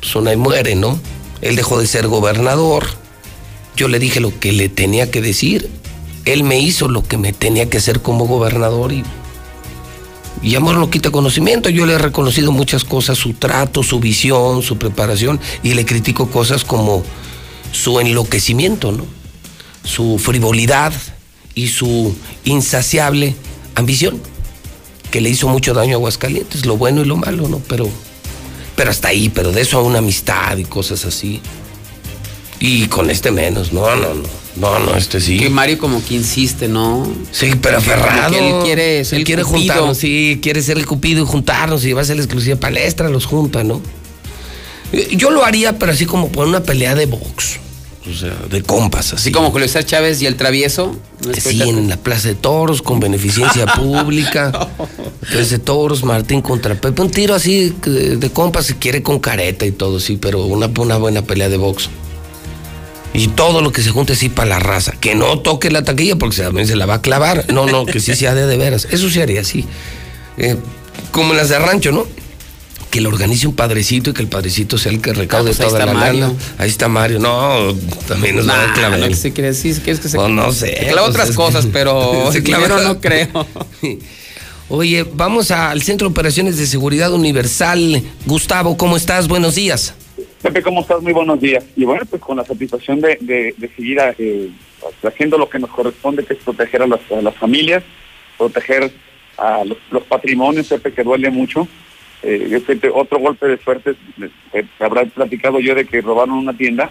Pues 0.00 0.14
una 0.16 0.32
y 0.32 0.36
muere, 0.36 0.74
¿no? 0.74 0.98
Él 1.40 1.56
dejó 1.56 1.78
de 1.78 1.86
ser 1.86 2.08
gobernador. 2.08 2.86
Yo 3.76 3.88
le 3.88 3.98
dije 3.98 4.20
lo 4.20 4.38
que 4.38 4.52
le 4.52 4.68
tenía 4.68 5.10
que 5.10 5.22
decir. 5.22 5.70
Él 6.24 6.44
me 6.44 6.58
hizo 6.60 6.88
lo 6.88 7.02
que 7.02 7.16
me 7.18 7.32
tenía 7.32 7.68
que 7.70 7.78
hacer 7.78 8.00
como 8.02 8.26
gobernador 8.26 8.92
y. 8.92 9.04
Y 10.42 10.56
amor 10.56 10.76
no 10.76 10.90
quita 10.90 11.10
conocimiento. 11.10 11.70
Yo 11.70 11.86
le 11.86 11.94
he 11.94 11.98
reconocido 11.98 12.50
muchas 12.50 12.84
cosas, 12.84 13.16
su 13.16 13.32
trato, 13.32 13.82
su 13.84 14.00
visión, 14.00 14.62
su 14.62 14.76
preparación, 14.76 15.40
y 15.62 15.74
le 15.74 15.86
critico 15.86 16.28
cosas 16.28 16.64
como 16.64 17.04
su 17.70 18.00
enloquecimiento, 18.00 18.90
¿no? 18.90 19.06
Su 19.84 20.18
frivolidad 20.18 20.92
y 21.54 21.68
su 21.68 22.14
insaciable 22.44 23.34
ambición, 23.74 24.20
que 25.10 25.20
le 25.20 25.30
hizo 25.30 25.48
mucho 25.48 25.74
daño 25.74 25.92
a 25.92 25.96
Aguascalientes, 25.96 26.66
lo 26.66 26.76
bueno 26.76 27.02
y 27.02 27.04
lo 27.04 27.16
malo, 27.16 27.48
¿no? 27.48 27.58
Pero, 27.68 27.88
pero 28.76 28.90
hasta 28.90 29.08
ahí, 29.08 29.28
pero 29.28 29.52
de 29.52 29.60
eso 29.60 29.78
a 29.78 29.82
una 29.82 29.98
amistad 29.98 30.56
y 30.56 30.64
cosas 30.64 31.04
así. 31.04 31.40
Y 32.60 32.86
con 32.86 33.10
este 33.10 33.30
menos, 33.30 33.72
no, 33.72 33.94
no, 33.96 34.14
no. 34.14 34.42
No, 34.54 34.78
no, 34.78 34.94
este 34.96 35.18
sí. 35.20 35.38
Que 35.38 35.48
Mario 35.48 35.78
como 35.78 36.04
que 36.04 36.14
insiste, 36.14 36.68
¿no? 36.68 37.10
Sí, 37.30 37.52
pero 37.60 37.78
aferrado. 37.78 38.30
Que 38.32 38.50
él 38.50 38.62
quiere 38.62 39.04
ser 39.04 39.16
Él 39.16 39.20
el 39.22 39.26
quiere 39.26 39.42
cupido. 39.44 39.60
juntarnos, 39.60 39.98
sí, 39.98 40.38
quiere 40.42 40.60
ser 40.62 40.76
el 40.76 40.86
cupido 40.86 41.22
y 41.22 41.26
juntarnos 41.26 41.82
y 41.84 41.86
llevarse 41.88 42.14
la 42.14 42.20
exclusiva 42.20 42.56
palestra, 42.56 43.08
los 43.08 43.24
junta, 43.24 43.64
¿no? 43.64 43.80
Yo 45.12 45.30
lo 45.30 45.42
haría, 45.44 45.78
pero 45.78 45.92
así 45.92 46.04
como 46.04 46.28
por 46.30 46.46
una 46.46 46.62
pelea 46.62 46.94
de 46.94 47.06
box. 47.06 47.60
O 48.10 48.14
sea, 48.14 48.34
de 48.50 48.62
compas, 48.62 49.06
así. 49.12 49.16
Así 49.16 49.32
como 49.32 49.50
Julio 49.52 49.68
César 49.68 49.84
Chávez 49.84 50.20
y 50.22 50.26
el 50.26 50.36
travieso. 50.36 50.96
¿no 51.24 51.34
Sí, 51.34 51.62
en 51.62 51.88
la 51.88 51.96
Plaza 51.96 52.28
de 52.28 52.34
Toros, 52.34 52.82
con 52.82 52.98
beneficencia 52.98 53.66
pública. 53.76 54.50
Plaza 55.30 55.50
de 55.50 55.58
Toros, 55.60 56.02
Martín 56.02 56.42
contra 56.42 56.74
Pepe. 56.74 57.00
Un 57.00 57.10
tiro 57.10 57.34
así 57.34 57.74
de, 57.84 58.16
de 58.16 58.30
compas, 58.30 58.66
si 58.66 58.74
quiere 58.74 59.02
con 59.02 59.20
careta 59.20 59.64
y 59.66 59.72
todo, 59.72 60.00
sí, 60.00 60.16
pero 60.20 60.44
una, 60.46 60.66
una 60.78 60.96
buena 60.96 61.22
pelea 61.22 61.48
de 61.48 61.56
box. 61.56 61.90
Y 63.14 63.28
todo 63.28 63.60
lo 63.60 63.72
que 63.72 63.82
se 63.82 63.90
junte 63.90 64.14
así 64.14 64.28
para 64.28 64.48
la 64.48 64.58
raza. 64.58 64.92
Que 64.98 65.14
no 65.14 65.38
toque 65.38 65.70
la 65.70 65.84
taquilla 65.84 66.16
porque 66.16 66.36
también 66.36 66.66
se 66.66 66.76
la 66.76 66.86
va 66.86 66.94
a 66.94 67.02
clavar. 67.02 67.44
No, 67.52 67.66
no, 67.66 67.84
que 67.84 68.00
sí 68.00 68.16
sea 68.16 68.34
de 68.34 68.46
de 68.46 68.56
veras. 68.56 68.88
Eso 68.90 69.10
se 69.10 69.22
haría 69.22 69.42
así. 69.42 69.66
Eh, 70.38 70.56
como 71.10 71.32
en 71.32 71.36
las 71.36 71.50
de 71.50 71.58
rancho, 71.58 71.92
¿no? 71.92 72.06
Que 72.92 73.00
lo 73.00 73.08
organice 73.08 73.46
un 73.48 73.56
padrecito 73.56 74.10
y 74.10 74.12
que 74.12 74.20
el 74.22 74.28
padrecito 74.28 74.76
sea 74.78 74.92
el 74.92 75.00
que 75.00 75.14
recaude 75.14 75.50
Ah, 75.50 75.54
pues 75.56 75.68
toda 75.70 75.86
la 75.86 75.94
Mario. 75.94 76.20
lana. 76.28 76.34
Ahí 76.58 76.68
está 76.68 76.88
Mario. 76.88 77.18
No, 77.20 77.74
también 78.06 78.36
nos 78.36 78.46
va 78.48 78.62
a 78.62 78.66
Nah, 78.68 78.74
clavar. 78.74 79.00
no, 79.00 79.08
que 79.08 79.14
se 79.14 79.32
quiere 79.32 79.48
decir, 79.48 79.80
¿quieres 79.82 79.98
que 79.98 80.08
se 80.10 80.16
No, 80.18 80.28
no 80.28 80.52
sé. 80.52 80.66
se 80.76 80.86
clava 80.88 81.06
pues 81.06 81.10
otras 81.16 81.30
es- 81.30 81.36
cosas, 81.36 81.66
pero 81.72 82.30
Se 82.30 82.38
el 82.38 82.44
clava- 82.44 82.62
dinero 82.68 82.82
no 82.82 83.00
creo. 83.00 83.46
Oye, 84.68 85.04
vamos 85.14 85.50
al 85.50 85.82
Centro 85.82 86.08
de 86.08 86.12
Operaciones 86.12 86.56
de 86.58 86.66
Seguridad 86.66 87.12
Universal. 87.12 88.02
Gustavo, 88.26 88.76
¿cómo 88.76 88.96
estás? 88.96 89.26
Buenos 89.28 89.54
días. 89.54 89.94
Pepe, 90.42 90.62
¿cómo 90.62 90.82
estás? 90.82 91.02
Muy 91.02 91.12
buenos 91.12 91.40
días. 91.40 91.64
Y 91.76 91.84
bueno, 91.84 92.02
pues 92.08 92.20
con 92.22 92.36
la 92.36 92.44
satisfacción 92.44 93.00
de, 93.00 93.16
de, 93.20 93.54
de 93.56 93.70
seguir 93.74 93.98
eh, 94.18 94.50
haciendo 95.02 95.38
lo 95.38 95.48
que 95.48 95.58
nos 95.58 95.70
corresponde, 95.70 96.24
que 96.24 96.34
es 96.34 96.40
proteger 96.40 96.82
a 96.82 96.86
las, 96.86 97.00
a 97.10 97.22
las 97.22 97.34
familias, 97.36 97.82
proteger 98.38 98.92
a 99.38 99.64
los, 99.64 99.78
los 99.90 100.02
patrimonios, 100.04 100.66
Pepe, 100.68 100.92
que 100.92 101.02
duele 101.02 101.30
mucho. 101.30 101.66
Eh, 102.22 102.62
otro 102.94 103.18
golpe 103.18 103.46
de 103.48 103.58
suerte, 103.58 103.94
eh, 104.52 104.64
habrá 104.78 105.04
platicado 105.04 105.58
yo 105.60 105.74
de 105.74 105.84
que 105.84 106.00
robaron 106.00 106.36
una 106.38 106.56
tienda. 106.56 106.90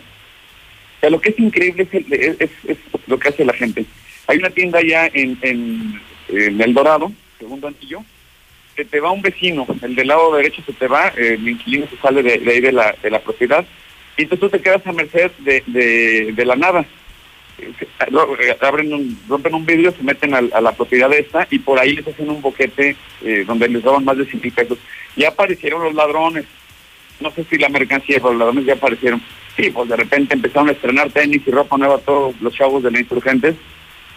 O 0.97 0.99
sea, 0.99 1.09
lo 1.09 1.21
que 1.21 1.29
es 1.29 1.39
increíble 1.39 1.87
es, 1.91 2.51
el- 2.67 2.77
lo 3.07 3.17
que 3.17 3.29
hace 3.29 3.45
la 3.45 3.53
gente. 3.53 3.85
Hay 4.27 4.37
una 4.37 4.49
tienda 4.49 4.79
allá 4.79 5.09
en, 5.13 5.37
en, 5.41 6.01
El 6.61 6.73
Dorado, 6.73 7.11
segundo 7.39 7.67
anillo, 7.67 8.03
que 8.75 8.85
te 8.85 8.99
va 8.99 9.11
un 9.11 9.21
vecino, 9.21 9.65
el 9.81 9.95
del 9.95 10.07
lado 10.07 10.35
derecho 10.35 10.61
se 10.65 10.73
te 10.73 10.87
va, 10.87 11.07
eh, 11.17 11.33
el 11.39 11.47
inquilino 11.47 11.87
se 11.89 11.97
sale 11.97 12.23
de, 12.23 12.33
ahí 12.51 12.61
de 12.61 12.71
la, 12.71 12.95
de 13.01 13.09
la 13.09 13.19
propiedad, 13.19 13.65
y 14.17 14.23
entonces 14.23 14.39
tú 14.39 14.49
te 14.57 14.61
quedas 14.61 14.85
a 14.85 14.91
merced 14.93 15.31
de 15.39 16.45
la 16.45 16.55
nada. 16.55 16.85
Eh, 17.61 18.57
Abren 18.61 18.93
un, 18.93 19.19
rompen 19.29 19.53
un 19.53 19.65
vidrio, 19.65 19.91
se 19.91 20.03
meten 20.03 20.33
al- 20.33 20.51
a, 20.53 20.61
la 20.61 20.71
propiedad 20.73 21.11
esta 21.13 21.47
y 21.51 21.59
por 21.59 21.79
ahí 21.79 21.95
les 21.95 22.07
hacen 22.07 22.29
un 22.29 22.41
boquete 22.41 22.95
eh, 23.23 23.43
donde 23.45 23.67
les 23.69 23.83
roban 23.83 24.03
más 24.05 24.17
de 24.17 24.25
100 24.25 24.41
mil 24.41 24.51
pesos. 24.51 24.77
Ya 25.15 25.29
aparecieron 25.29 25.83
los 25.83 25.93
ladrones. 25.93 26.45
No 27.19 27.29
sé 27.31 27.43
si 27.49 27.57
la 27.57 27.69
mercancía, 27.69 28.17
pero 28.17 28.29
los 28.31 28.39
ladrones 28.39 28.65
ya 28.65 28.73
aparecieron. 28.73 29.21
Sí, 29.55 29.69
pues 29.69 29.89
de 29.89 29.95
repente 29.95 30.33
empezaron 30.33 30.69
a 30.69 30.71
estrenar 30.71 31.11
tenis 31.11 31.41
y 31.45 31.51
ropa 31.51 31.77
nueva 31.77 31.99
todos 31.99 32.39
los 32.41 32.53
chavos 32.55 32.81
de 32.83 32.89
la 32.91 32.99
insurgentes 32.99 33.55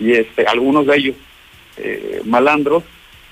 y 0.00 0.12
este 0.12 0.46
algunos 0.46 0.86
de 0.86 0.96
ellos 0.96 1.16
eh, 1.76 2.20
malandros 2.24 2.82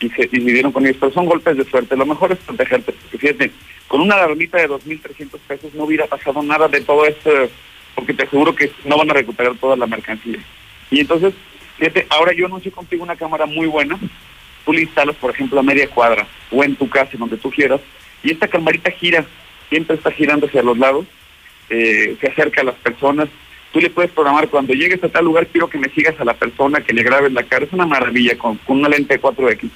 y 0.01 0.09
se 0.11 0.27
dividieron 0.27 0.73
con 0.73 0.85
ellos, 0.85 0.97
pero 1.01 1.13
son 1.13 1.27
golpes 1.27 1.57
de 1.57 1.65
suerte. 1.65 1.97
Lo 1.97 2.05
mejor 2.05 2.33
es 2.33 2.39
protegerte, 2.39 2.93
porque 2.93 3.19
fíjate, 3.19 3.53
con 3.87 4.01
una 4.01 4.17
alarmita 4.17 4.59
de 4.59 4.69
2.300 4.69 5.39
pesos 5.47 5.73
no 5.75 5.85
hubiera 5.85 6.07
pasado 6.07 6.43
nada 6.43 6.67
de 6.69 6.81
todo 6.81 7.07
esto, 7.07 7.31
porque 7.95 8.15
te 8.15 8.25
aseguro 8.25 8.55
que 8.55 8.71
no 8.85 8.97
van 8.97 9.11
a 9.11 9.15
recuperar 9.15 9.55
toda 9.57 9.77
la 9.77 9.87
mercancía. 9.87 10.39
Y 10.91 11.01
entonces, 11.01 11.35
fíjate, 11.79 12.07
ahora 12.11 12.33
yo 12.33 12.47
anuncio 12.47 12.73
contigo 12.73 13.03
una 13.03 13.17
cámara 13.17 13.47
muy 13.47 13.67
buena, 13.67 13.99
tú 14.65 14.73
le 14.73 14.83
instalas, 14.83 15.17
por 15.17 15.31
ejemplo, 15.31 15.61
a 15.61 15.63
media 15.63 15.89
cuadra 15.89 16.27
o 16.51 16.63
en 16.63 16.77
tu 16.77 16.89
casa, 16.89 17.13
donde 17.19 17.37
tú 17.37 17.51
quieras, 17.51 17.81
y 18.23 18.31
esta 18.33 18.49
camarita 18.49 18.91
gira, 18.91 19.25
siempre 19.69 19.97
está 19.97 20.11
girando 20.11 20.47
hacia 20.47 20.63
los 20.63 20.79
lados, 20.79 21.07
eh, 21.71 22.17
se 22.21 22.29
acerca 22.29 22.61
a 22.61 22.65
las 22.65 22.75
personas, 22.77 23.29
tú 23.73 23.81
le 23.81 23.91
puedes 23.91 24.11
programar 24.13 24.49
cuando 24.49 24.75
llegues 24.75 25.03
a 25.03 25.09
tal 25.09 25.25
lugar 25.25 25.47
quiero 25.47 25.69
que 25.69 25.79
me 25.79 25.89
sigas 25.89 26.19
a 26.21 26.25
la 26.25 26.35
persona, 26.35 26.83
que 26.83 26.93
le 26.93 27.03
grabes 27.03 27.33
la 27.33 27.43
cara, 27.43 27.65
es 27.65 27.73
una 27.73 27.87
maravilla 27.87 28.37
con, 28.39 28.61
una 28.67 28.89
lente 28.89 29.15
de 29.15 29.23
4X. 29.23 29.71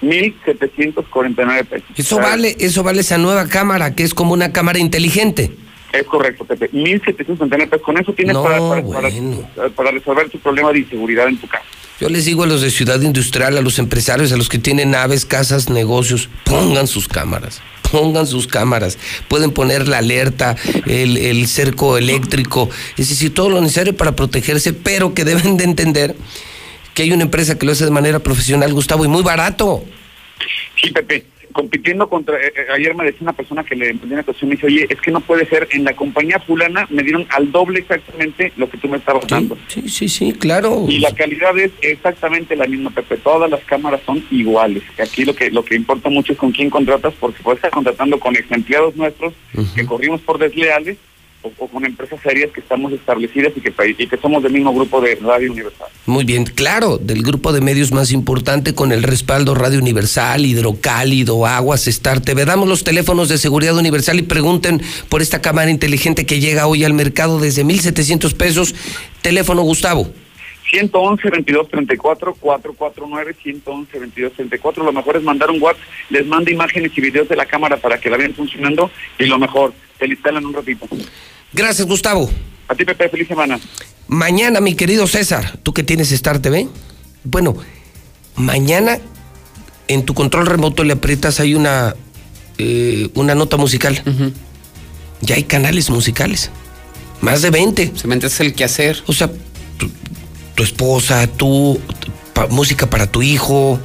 1.749 0.00 1.64
pesos. 1.64 1.88
Eso 1.96 2.18
vale, 2.18 2.54
eso 2.60 2.84
vale 2.84 3.00
esa 3.00 3.18
nueva 3.18 3.48
cámara, 3.48 3.96
que 3.96 4.04
es 4.04 4.14
como 4.14 4.32
una 4.32 4.52
cámara 4.52 4.78
inteligente. 4.78 5.50
Es 5.92 6.04
correcto, 6.04 6.44
Pepe. 6.44 6.70
1.749 6.72 7.68
pesos. 7.70 7.82
Con 7.82 7.98
eso 7.98 8.12
tienes 8.12 8.34
No, 8.34 8.42
para, 8.42 8.58
para, 8.58 8.82
para- 8.82 9.68
para 9.74 9.90
resolver 9.90 10.28
tu 10.28 10.38
problema 10.38 10.72
de 10.72 10.80
inseguridad 10.80 11.28
en 11.28 11.38
tu 11.38 11.46
casa. 11.46 11.64
Yo 12.00 12.08
les 12.08 12.26
digo 12.26 12.44
a 12.44 12.46
los 12.46 12.60
de 12.60 12.70
Ciudad 12.70 13.00
Industrial, 13.00 13.56
a 13.56 13.60
los 13.60 13.78
empresarios, 13.78 14.30
a 14.32 14.36
los 14.36 14.48
que 14.48 14.58
tienen 14.58 14.92
naves, 14.92 15.24
casas, 15.24 15.68
negocios, 15.68 16.28
pongan 16.44 16.86
sus 16.86 17.08
cámaras, 17.08 17.60
pongan 17.90 18.26
sus 18.26 18.46
cámaras. 18.46 18.98
Pueden 19.26 19.50
poner 19.50 19.88
la 19.88 19.98
alerta, 19.98 20.54
el, 20.86 21.16
el 21.16 21.48
cerco 21.48 21.96
eléctrico, 21.98 22.68
es 22.96 23.08
decir, 23.08 23.34
todo 23.34 23.48
lo 23.50 23.60
necesario 23.60 23.96
para 23.96 24.14
protegerse, 24.14 24.72
pero 24.74 25.12
que 25.14 25.24
deben 25.24 25.56
de 25.56 25.64
entender 25.64 26.14
que 26.94 27.02
hay 27.02 27.10
una 27.12 27.24
empresa 27.24 27.58
que 27.58 27.66
lo 27.66 27.72
hace 27.72 27.84
de 27.84 27.90
manera 27.90 28.20
profesional, 28.20 28.72
Gustavo, 28.72 29.04
y 29.04 29.08
muy 29.08 29.22
barato. 29.22 29.82
Sí, 30.80 30.90
Pepe. 30.92 31.24
Compitiendo 31.52 32.08
contra, 32.08 32.36
eh, 32.36 32.52
eh, 32.54 32.66
ayer 32.74 32.94
me 32.94 33.04
decía 33.04 33.20
una 33.22 33.32
persona 33.32 33.64
que 33.64 33.76
le 33.76 33.90
emprendí 33.90 34.14
una 34.14 34.22
cuestión, 34.22 34.48
me 34.48 34.56
dice, 34.56 34.66
oye, 34.66 34.86
es 34.88 35.00
que 35.00 35.10
no 35.10 35.20
puede 35.20 35.46
ser, 35.46 35.68
en 35.72 35.84
la 35.84 35.94
compañía 35.94 36.38
fulana 36.40 36.86
me 36.90 37.02
dieron 37.02 37.26
al 37.30 37.50
doble 37.50 37.80
exactamente 37.80 38.52
lo 38.56 38.68
que 38.68 38.78
tú 38.78 38.88
me 38.88 38.98
estabas 38.98 39.26
dando. 39.26 39.56
Sí, 39.68 39.88
sí, 39.88 40.08
sí, 40.08 40.32
claro. 40.32 40.86
Y 40.88 40.98
la 41.00 41.12
calidad 41.14 41.56
es 41.58 41.72
exactamente 41.80 42.56
la 42.56 42.66
misma, 42.66 42.90
Pepe, 42.90 43.16
todas 43.18 43.50
las 43.50 43.60
cámaras 43.64 44.00
son 44.04 44.24
iguales. 44.30 44.82
Aquí 45.00 45.24
lo 45.24 45.34
que 45.34 45.50
lo 45.50 45.64
que 45.64 45.76
importa 45.76 46.08
mucho 46.08 46.32
es 46.32 46.38
con 46.38 46.52
quién 46.52 46.70
contratas, 46.70 47.14
porque 47.18 47.42
puedes 47.42 47.58
estar 47.58 47.70
contratando 47.70 48.18
con 48.18 48.36
ex 48.36 48.50
empleados 48.50 48.96
nuestros 48.96 49.34
que 49.74 49.86
corrimos 49.86 50.20
por 50.20 50.38
desleales 50.38 50.96
o, 51.42 51.50
con 51.68 51.84
empresas 51.84 52.20
serias 52.20 52.50
que 52.50 52.60
estamos 52.60 52.92
establecidas 52.92 53.52
y 53.56 53.60
que, 53.60 53.72
y 53.98 54.06
que 54.06 54.16
somos 54.16 54.42
del 54.42 54.52
mismo 54.52 54.72
grupo 54.74 55.00
de 55.00 55.14
Radio 55.16 55.52
Universal. 55.52 55.88
Muy 56.06 56.24
bien, 56.24 56.44
claro, 56.44 56.98
del 56.98 57.22
grupo 57.22 57.52
de 57.52 57.60
medios 57.60 57.92
más 57.92 58.12
importante 58.12 58.74
con 58.74 58.92
el 58.92 59.02
respaldo 59.02 59.54
Radio 59.54 59.78
Universal, 59.78 60.44
Hidrocálido, 60.44 61.46
Aguas, 61.46 61.86
Star 61.86 62.20
TV. 62.20 62.44
Damos 62.44 62.68
los 62.68 62.84
teléfonos 62.84 63.28
de 63.28 63.38
seguridad 63.38 63.76
universal 63.76 64.18
y 64.18 64.22
pregunten 64.22 64.82
por 65.08 65.22
esta 65.22 65.40
cámara 65.40 65.70
inteligente 65.70 66.26
que 66.26 66.40
llega 66.40 66.66
hoy 66.66 66.84
al 66.84 66.94
mercado 66.94 67.38
desde 67.38 67.64
1.700 67.64 68.34
pesos. 68.34 68.74
Teléfono 69.22 69.62
Gustavo. 69.62 70.10
111 70.70 71.30
22 71.30 71.68
34 71.68 72.34
449 72.34 73.36
111 73.42 73.98
22 73.98 74.32
34 74.34 74.84
lo 74.84 74.92
mejor 74.92 75.16
es 75.16 75.22
mandar 75.22 75.50
un 75.50 75.60
WhatsApp 75.62 75.82
les 76.10 76.26
manda 76.26 76.50
imágenes 76.50 76.92
y 76.96 77.00
videos 77.00 77.28
de 77.28 77.36
la 77.36 77.46
cámara 77.46 77.76
para 77.76 77.98
que 77.98 78.10
la 78.10 78.16
vean 78.16 78.34
funcionando 78.34 78.90
y 79.18 79.26
lo 79.26 79.38
mejor 79.38 79.72
te 79.98 80.06
la 80.06 80.14
instalan 80.14 80.44
un 80.44 80.54
ratito 80.54 80.86
Gracias, 81.52 81.86
Gustavo. 81.86 82.30
a 82.68 82.74
ti 82.74 82.84
Pepe 82.84 83.08
feliz 83.08 83.28
semana 83.28 83.58
Mañana, 84.08 84.62
mi 84.62 84.74
querido 84.74 85.06
César, 85.06 85.58
tú 85.62 85.74
que 85.74 85.82
tienes 85.82 86.10
Star 86.12 86.40
TV, 86.40 86.66
bueno, 87.24 87.54
mañana 88.36 88.98
en 89.88 90.04
tu 90.04 90.14
control 90.14 90.46
remoto 90.46 90.84
le 90.84 90.92
aprietas 90.94 91.40
ahí 91.40 91.54
una, 91.54 91.94
eh, 92.58 93.08
una 93.14 93.34
nota 93.34 93.56
musical. 93.56 94.02
Ya 95.20 95.34
hay 95.34 95.44
canales 95.44 95.90
musicales. 95.90 96.50
Más 97.20 97.42
de 97.42 97.50
20. 97.50 97.92
Se 97.96 98.06
me 98.06 98.16
es 98.16 98.40
el 98.40 98.54
quehacer. 98.54 99.02
O 99.06 99.12
sea, 99.12 99.30
tu, 100.58 100.64
esposa, 100.64 101.24
tú, 101.28 101.80
música 102.50 102.90
para 102.90 103.06
tu 103.06 103.22
hijo, 103.22 103.78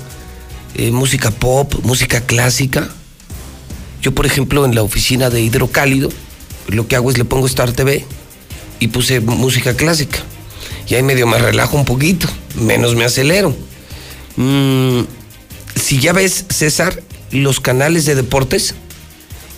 eh, 0.73 0.89
música 0.89 1.29
pop, 1.29 1.71
música 1.83 2.21
clásica. 2.21 2.89
Yo, 4.01 4.15
por 4.15 4.25
ejemplo, 4.25 4.65
en 4.65 4.73
la 4.73 4.81
oficina 4.81 5.29
de 5.29 5.39
Hidrocálido, 5.39 6.09
lo 6.69 6.87
que 6.87 6.95
hago 6.95 7.11
es 7.11 7.19
le 7.19 7.25
pongo 7.25 7.45
Star 7.45 7.73
TV 7.73 8.03
y 8.79 8.87
puse 8.87 9.19
música 9.19 9.75
clásica. 9.75 10.17
Y 10.87 10.95
ahí 10.95 11.03
medio 11.03 11.27
me 11.27 11.37
relajo 11.37 11.77
un 11.77 11.85
poquito, 11.85 12.27
menos 12.55 12.95
me 12.95 13.05
acelero. 13.05 13.55
Mm, 14.35 15.01
si 15.75 15.99
ya 15.99 16.11
ves, 16.11 16.45
César, 16.49 17.03
los 17.29 17.59
canales 17.59 18.07
de 18.07 18.15
deportes, 18.15 18.73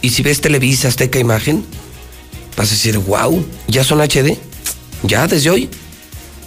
y 0.02 0.10
si 0.10 0.22
ves 0.22 0.42
Televisa, 0.42 0.90
Azteca 0.90 1.18
Imagen, 1.18 1.64
vas 2.58 2.68
a 2.68 2.72
decir, 2.72 2.98
wow, 2.98 3.42
ya 3.70 3.86
son 3.86 4.02
HD, 4.02 4.38
ya 5.04 5.28
desde 5.28 5.50
hoy. 5.50 5.70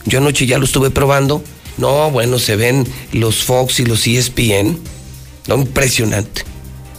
Yo 0.08 0.18
anoche 0.18 0.46
ya 0.46 0.58
lo 0.58 0.64
estuve 0.64 0.90
probando. 0.90 1.42
No, 1.76 2.10
bueno, 2.10 2.38
se 2.38 2.56
ven 2.56 2.86
los 3.12 3.44
Fox 3.44 3.80
y 3.80 3.86
los 3.86 4.06
ESPN. 4.06 4.78
No, 5.46 5.56
impresionante. 5.56 6.42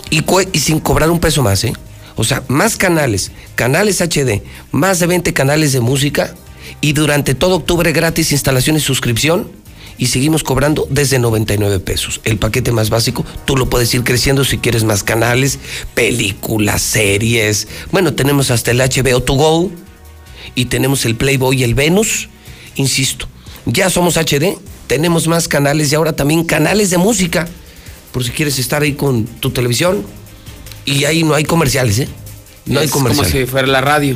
Y, 0.10 0.24
y 0.54 0.60
sin 0.60 0.80
cobrar 0.80 1.10
un 1.10 1.20
peso 1.20 1.44
más, 1.44 1.64
¿eh? 1.64 1.74
O 2.16 2.24
sea, 2.24 2.44
más 2.48 2.76
canales, 2.76 3.32
canales 3.56 4.02
HD, 4.02 4.42
más 4.72 5.00
de 5.00 5.08
20 5.08 5.34
canales 5.34 5.72
de 5.72 5.80
música 5.80 6.36
y 6.82 6.94
durante 6.94 7.34
todo 7.34 7.56
octubre 7.56 7.92
gratis 7.94 8.32
instalación 8.32 8.76
y 8.76 8.82
suscripción 8.82 9.50
y 9.98 10.08
seguimos 10.08 10.44
cobrando 10.44 10.88
desde 10.90 11.20
99 11.20 11.80
pesos. 11.80 12.22
El 12.24 12.38
paquete 12.38 12.72
más 12.72 12.90
básico, 12.90 13.26
tú 13.46 13.58
lo 13.58 13.70
puedes 13.70 13.94
ir 13.94 14.04
creciendo 14.04 14.44
si 14.44 14.58
quieres 14.58 14.84
más 14.84 15.04
canales, 15.04 15.60
películas, 15.94 16.82
series. 16.82 17.68
Bueno, 17.92 18.14
tenemos 18.14 18.50
hasta 18.50 18.72
el 18.72 18.80
HBO 18.80 19.22
To 19.22 19.34
Go 19.34 19.72
y 20.56 20.66
tenemos 20.66 21.06
el 21.06 21.16
Playboy 21.16 21.60
y 21.60 21.64
el 21.64 21.76
Venus. 21.76 22.30
Insisto, 22.80 23.28
ya 23.66 23.90
somos 23.90 24.16
HD, 24.16 24.58
tenemos 24.88 25.28
más 25.28 25.50
canales 25.50 25.92
y 25.92 25.96
ahora 25.96 26.14
también 26.14 26.46
canales 26.46 26.90
de 26.90 26.98
música. 26.98 27.46
Por 28.14 28.24
si 28.24 28.32
quieres 28.32 28.58
estar 28.58 28.82
ahí 28.82 28.94
con 28.94 29.26
tu 29.26 29.50
televisión. 29.50 30.04
Y 30.86 31.04
ahí 31.04 31.24
no 31.24 31.36
hay 31.36 31.44
comerciales, 31.44 32.00
¿eh? 32.00 32.08
No 32.66 32.80
hay 32.80 32.86
Es 32.86 32.92
como 32.92 33.10
comerciales. 33.10 33.48
si 33.48 33.52
fuera 33.52 33.68
la 33.68 33.82
radio. 33.82 34.16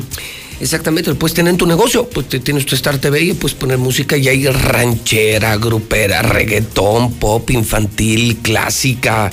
Exactamente, 0.60 1.10
lo 1.10 1.18
puedes 1.18 1.34
tener 1.34 1.50
en 1.50 1.58
tu 1.58 1.66
negocio, 1.66 2.08
pues 2.08 2.26
te 2.28 2.40
tienes 2.40 2.64
tu 2.64 2.74
Star 2.74 2.96
TV 2.96 3.20
y 3.20 3.32
puedes 3.34 3.54
poner 3.54 3.76
música 3.76 4.16
y 4.16 4.28
hay 4.28 4.46
ranchera, 4.46 5.56
grupera, 5.58 6.22
reggaetón, 6.22 7.12
pop, 7.14 7.50
infantil, 7.50 8.38
clásica, 8.38 9.30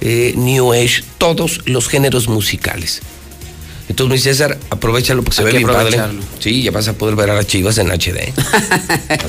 eh, 0.00 0.34
new 0.36 0.72
age, 0.72 1.04
todos 1.18 1.60
los 1.66 1.86
géneros 1.86 2.26
musicales. 2.28 3.02
Entonces, 3.88 4.12
mi 4.12 4.18
César, 4.18 4.58
aprovechalo 4.70 5.22
porque 5.22 5.36
se 5.36 5.42
Hay 5.42 5.52
ve 5.52 5.58
bien 5.58 5.68
padre. 5.68 5.98
Sí, 6.38 6.62
ya 6.62 6.70
vas 6.70 6.88
a 6.88 6.94
poder 6.94 7.16
ver 7.16 7.30
a 7.30 7.34
las 7.34 7.46
chivas 7.46 7.76
en 7.78 7.88
HD. 7.88 8.32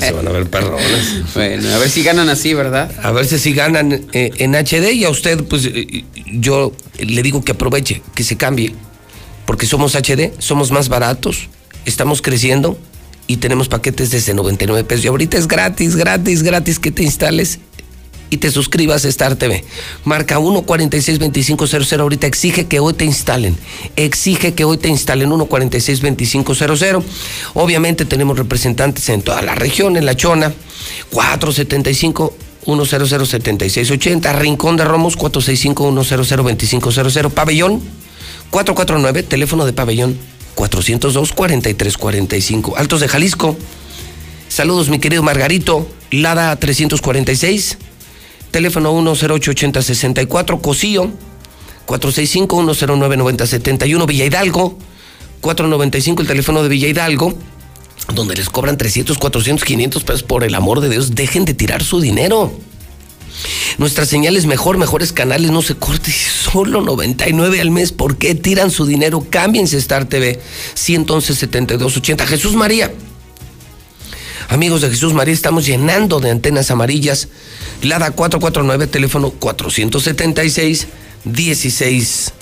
Se 0.00 0.12
van 0.12 0.26
a 0.26 0.30
ver 0.30 0.48
perrones. 0.48 1.34
Bueno, 1.34 1.74
a 1.74 1.78
ver 1.78 1.90
si 1.90 2.02
ganan 2.02 2.28
así, 2.28 2.54
¿verdad? 2.54 2.90
A 3.02 3.12
ver 3.12 3.26
si 3.26 3.52
ganan 3.52 4.06
eh, 4.12 4.30
en 4.38 4.54
HD 4.54 4.92
y 4.94 5.04
a 5.04 5.10
usted, 5.10 5.44
pues 5.44 5.66
eh, 5.66 6.04
yo 6.32 6.72
le 6.98 7.22
digo 7.22 7.44
que 7.44 7.52
aproveche, 7.52 8.02
que 8.14 8.24
se 8.24 8.36
cambie, 8.36 8.74
porque 9.44 9.66
somos 9.66 9.94
HD, 9.94 10.32
somos 10.38 10.70
más 10.70 10.88
baratos, 10.88 11.48
estamos 11.84 12.22
creciendo 12.22 12.78
y 13.26 13.36
tenemos 13.36 13.68
paquetes 13.68 14.10
desde 14.10 14.32
99 14.32 14.84
pesos. 14.84 15.04
Y 15.04 15.08
ahorita 15.08 15.36
es 15.36 15.48
gratis, 15.48 15.96
gratis, 15.96 16.42
gratis 16.42 16.78
que 16.78 16.90
te 16.90 17.02
instales 17.02 17.58
y 18.30 18.38
te 18.38 18.50
suscribas 18.50 19.04
a 19.04 19.08
Star 19.08 19.36
TV. 19.36 19.62
Marca 20.04 20.38
1462500, 20.38 22.00
ahorita 22.00 22.26
exige 22.26 22.66
que 22.66 22.80
hoy 22.80 22.94
te 22.94 23.04
instalen. 23.04 23.56
Exige 23.96 24.54
que 24.54 24.64
hoy 24.64 24.78
te 24.78 24.88
instalen 24.88 25.30
1462500. 25.30 27.04
Obviamente 27.54 28.04
tenemos 28.04 28.36
representantes 28.38 29.08
en 29.08 29.22
toda 29.22 29.42
la 29.42 29.54
región, 29.54 29.96
en 29.96 30.06
La 30.06 30.16
Chona, 30.16 30.52
475 31.10 32.34
1007680, 32.66 34.32
Rincón 34.32 34.76
de 34.76 34.84
Romos 34.84 35.16
465-100-2500, 35.18 37.30
Pabellón 37.30 37.80
449, 38.50 39.22
teléfono 39.22 39.64
de 39.66 39.72
Pabellón 39.72 40.18
402-4345, 40.56 42.74
Altos 42.76 43.00
de 43.00 43.08
Jalisco. 43.08 43.56
Saludos, 44.48 44.88
mi 44.88 44.98
querido 44.98 45.22
Margarito, 45.22 45.88
Lada 46.10 46.56
346, 46.56 47.78
teléfono 48.56 48.92
1088064, 48.94 50.62
Cosío 50.62 51.10
465-109-9071, 51.86 54.06
Villa 54.06 54.24
Hidalgo 54.24 54.78
495, 55.42 56.22
el 56.22 56.28
teléfono 56.28 56.62
de 56.62 56.70
Villa 56.70 56.88
Hidalgo 56.88 57.36
donde 58.14 58.34
les 58.34 58.48
cobran 58.48 58.78
300, 58.78 59.18
400, 59.18 59.62
500 59.62 60.04
pesos 60.04 60.22
por 60.22 60.42
el 60.42 60.54
amor 60.54 60.80
de 60.80 60.88
Dios, 60.88 61.14
dejen 61.14 61.44
de 61.44 61.52
tirar 61.52 61.84
su 61.84 62.00
dinero. 62.00 62.50
Nuestra 63.76 64.06
señal 64.06 64.38
es 64.38 64.46
mejor, 64.46 64.78
mejores 64.78 65.12
canales, 65.12 65.50
no 65.50 65.60
se 65.60 65.74
corte, 65.74 66.10
solo 66.10 66.80
99 66.80 67.60
al 67.60 67.70
mes. 67.70 67.92
¿Por 67.92 68.16
qué 68.16 68.34
tiran 68.34 68.70
su 68.70 68.86
dinero? 68.86 69.26
Cámbiense 69.28 69.76
Star 69.76 70.06
TV 70.06 70.40
111 70.72 71.34
7280. 71.34 72.26
Jesús 72.26 72.54
María. 72.54 72.90
Amigos 74.48 74.80
de 74.80 74.90
Jesús 74.90 75.12
María, 75.12 75.34
estamos 75.34 75.66
llenando 75.66 76.20
de 76.20 76.30
antenas 76.30 76.70
amarillas. 76.70 77.28
Lada 77.82 78.12
449, 78.12 78.86
teléfono 78.86 79.30
476 79.30 80.86
1600. 81.24 82.32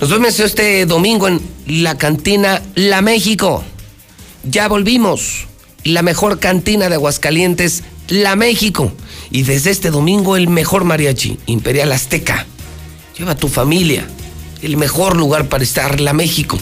Nos 0.00 0.10
vemos 0.10 0.40
este 0.40 0.86
domingo 0.86 1.28
en 1.28 1.42
la 1.66 1.98
cantina 1.98 2.62
La 2.74 3.02
México. 3.02 3.62
Ya 4.44 4.66
volvimos. 4.68 5.46
La 5.84 6.00
mejor 6.00 6.38
cantina 6.38 6.88
de 6.88 6.94
Aguascalientes, 6.94 7.82
La 8.08 8.34
México. 8.36 8.92
Y 9.30 9.42
desde 9.42 9.70
este 9.70 9.90
domingo 9.90 10.36
el 10.36 10.48
mejor 10.48 10.84
mariachi, 10.84 11.38
Imperial 11.46 11.92
Azteca. 11.92 12.46
Lleva 13.18 13.32
a 13.32 13.36
tu 13.36 13.48
familia. 13.48 14.08
El 14.62 14.78
mejor 14.78 15.16
lugar 15.16 15.50
para 15.50 15.62
estar, 15.62 16.00
La 16.00 16.14
México. 16.14 16.58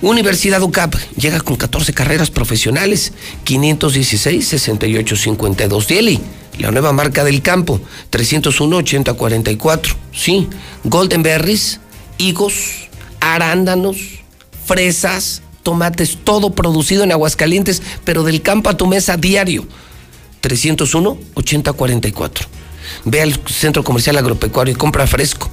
Universidad 0.00 0.62
UCAP 0.62 0.94
llega 1.16 1.40
con 1.40 1.56
14 1.56 1.92
carreras 1.92 2.30
profesionales, 2.30 3.12
516-6852. 3.44 5.86
Dieli, 5.86 6.20
la 6.58 6.70
nueva 6.70 6.92
marca 6.92 7.24
del 7.24 7.42
campo, 7.42 7.80
301-8044. 8.12 9.96
Sí, 10.14 10.46
Golden 10.84 11.24
Berries, 11.24 11.80
higos, 12.16 12.88
arándanos, 13.18 13.96
fresas, 14.66 15.42
tomates, 15.64 16.16
todo 16.22 16.50
producido 16.50 17.02
en 17.02 17.10
Aguascalientes, 17.10 17.82
pero 18.04 18.22
del 18.22 18.40
campo 18.40 18.70
a 18.70 18.76
tu 18.76 18.86
mesa 18.86 19.16
diario. 19.16 19.66
301-8044. 20.42 22.46
Ve 23.04 23.20
al 23.20 23.34
centro 23.46 23.82
comercial 23.82 24.16
agropecuario 24.16 24.74
y 24.74 24.76
compra 24.76 25.08
fresco. 25.08 25.50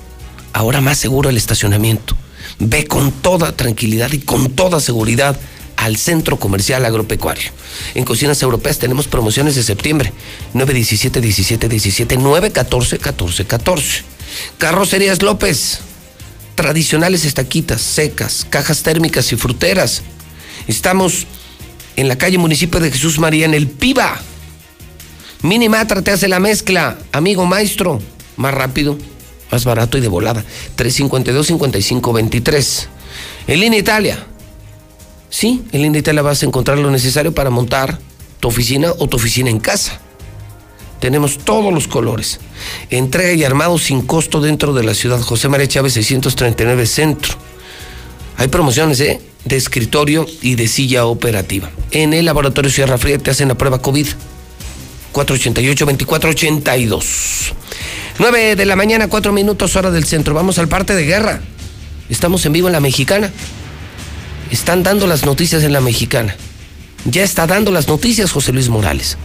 Ahora 0.53 0.81
más 0.81 0.99
seguro 0.99 1.31
el 1.31 1.37
estacionamiento. 1.37 2.15
Ve 2.59 2.85
con 2.85 3.11
toda 3.11 3.55
tranquilidad 3.55 4.11
y 4.13 4.19
con 4.19 4.51
toda 4.51 4.79
seguridad 4.79 5.37
al 5.77 5.97
Centro 5.97 6.37
Comercial 6.39 6.85
Agropecuario. 6.85 7.51
En 7.95 8.05
Cocinas 8.05 8.41
Europeas 8.41 8.79
tenemos 8.79 9.07
promociones 9.07 9.55
de 9.55 9.63
septiembre. 9.63 10.13
9, 10.53 10.73
17, 10.73 11.21
17, 11.21 11.69
17, 11.69 12.17
9, 12.17 12.51
14, 12.51 12.97
14, 12.99 13.45
14. 13.45 14.03
Carrocerías 14.57 15.21
López. 15.21 15.79
Tradicionales 16.55 17.25
estaquitas, 17.25 17.81
secas, 17.81 18.47
cajas 18.49 18.81
térmicas 18.83 19.31
y 19.33 19.35
fruteras. 19.35 20.03
Estamos 20.67 21.27
en 21.97 22.07
la 22.07 22.17
calle 22.17 22.37
Municipio 22.37 22.79
de 22.79 22.91
Jesús 22.91 23.19
María, 23.19 23.45
en 23.45 23.53
el 23.53 23.67
Piba. 23.67 24.21
Minimatra 25.41 26.01
te 26.01 26.11
hace 26.11 26.29
la 26.29 26.39
mezcla, 26.39 26.97
amigo 27.11 27.45
maestro. 27.45 28.01
Más 28.37 28.53
rápido, 28.53 28.97
más 29.55 29.63
barato 29.63 29.97
y 29.97 30.01
de 30.01 30.09
volada. 30.09 30.43
352-5523. 30.77 32.87
En 33.47 33.61
línea 33.61 33.79
Italia. 33.79 34.27
Sí, 35.29 35.63
en 35.71 35.81
línea 35.81 35.99
Italia 35.99 36.21
vas 36.21 36.43
a 36.43 36.45
encontrar 36.45 36.77
lo 36.77 36.91
necesario 36.91 37.33
para 37.33 37.49
montar 37.49 37.97
tu 38.41 38.49
oficina 38.49 38.91
o 38.99 39.07
tu 39.07 39.15
oficina 39.15 39.49
en 39.49 39.59
casa. 39.59 40.01
Tenemos 40.99 41.37
todos 41.37 41.73
los 41.73 41.87
colores. 41.87 42.41
Entrega 42.89 43.31
y 43.33 43.45
armado 43.45 43.77
sin 43.77 44.01
costo 44.01 44.41
dentro 44.41 44.73
de 44.73 44.83
la 44.83 44.93
ciudad. 44.93 45.21
José 45.21 45.47
María 45.47 45.69
Chávez 45.69 45.93
639 45.93 46.85
Centro. 46.85 47.35
Hay 48.35 48.49
promociones, 48.49 48.99
¿eh? 48.99 49.21
De 49.45 49.55
escritorio 49.55 50.25
y 50.41 50.55
de 50.55 50.67
silla 50.67 51.05
operativa. 51.05 51.71
En 51.91 52.13
el 52.13 52.25
laboratorio 52.25 52.69
Sierra 52.69 52.97
Fría 52.97 53.19
te 53.19 53.31
hacen 53.31 53.47
la 53.47 53.55
prueba 53.55 53.81
COVID. 53.81 54.07
488-2482. 55.13 57.53
9 58.17 58.55
de 58.55 58.65
la 58.65 58.77
mañana, 58.77 59.09
4 59.09 59.33
minutos, 59.33 59.75
hora 59.75 59.91
del 59.91 60.05
centro. 60.05 60.33
Vamos 60.33 60.57
al 60.57 60.69
parte 60.69 60.95
de 60.95 61.05
guerra. 61.05 61.41
Estamos 62.09 62.45
en 62.45 62.53
vivo 62.53 62.67
en 62.67 62.73
la 62.73 62.79
mexicana. 62.79 63.29
Están 64.51 64.83
dando 64.83 65.05
las 65.05 65.25
noticias 65.25 65.63
en 65.63 65.73
la 65.73 65.81
mexicana. 65.81 66.35
Ya 67.03 67.23
está 67.23 67.45
dando 67.45 67.71
las 67.71 67.87
noticias 67.89 68.31
José 68.31 68.53
Luis 68.53 68.69
Morales. 68.69 69.17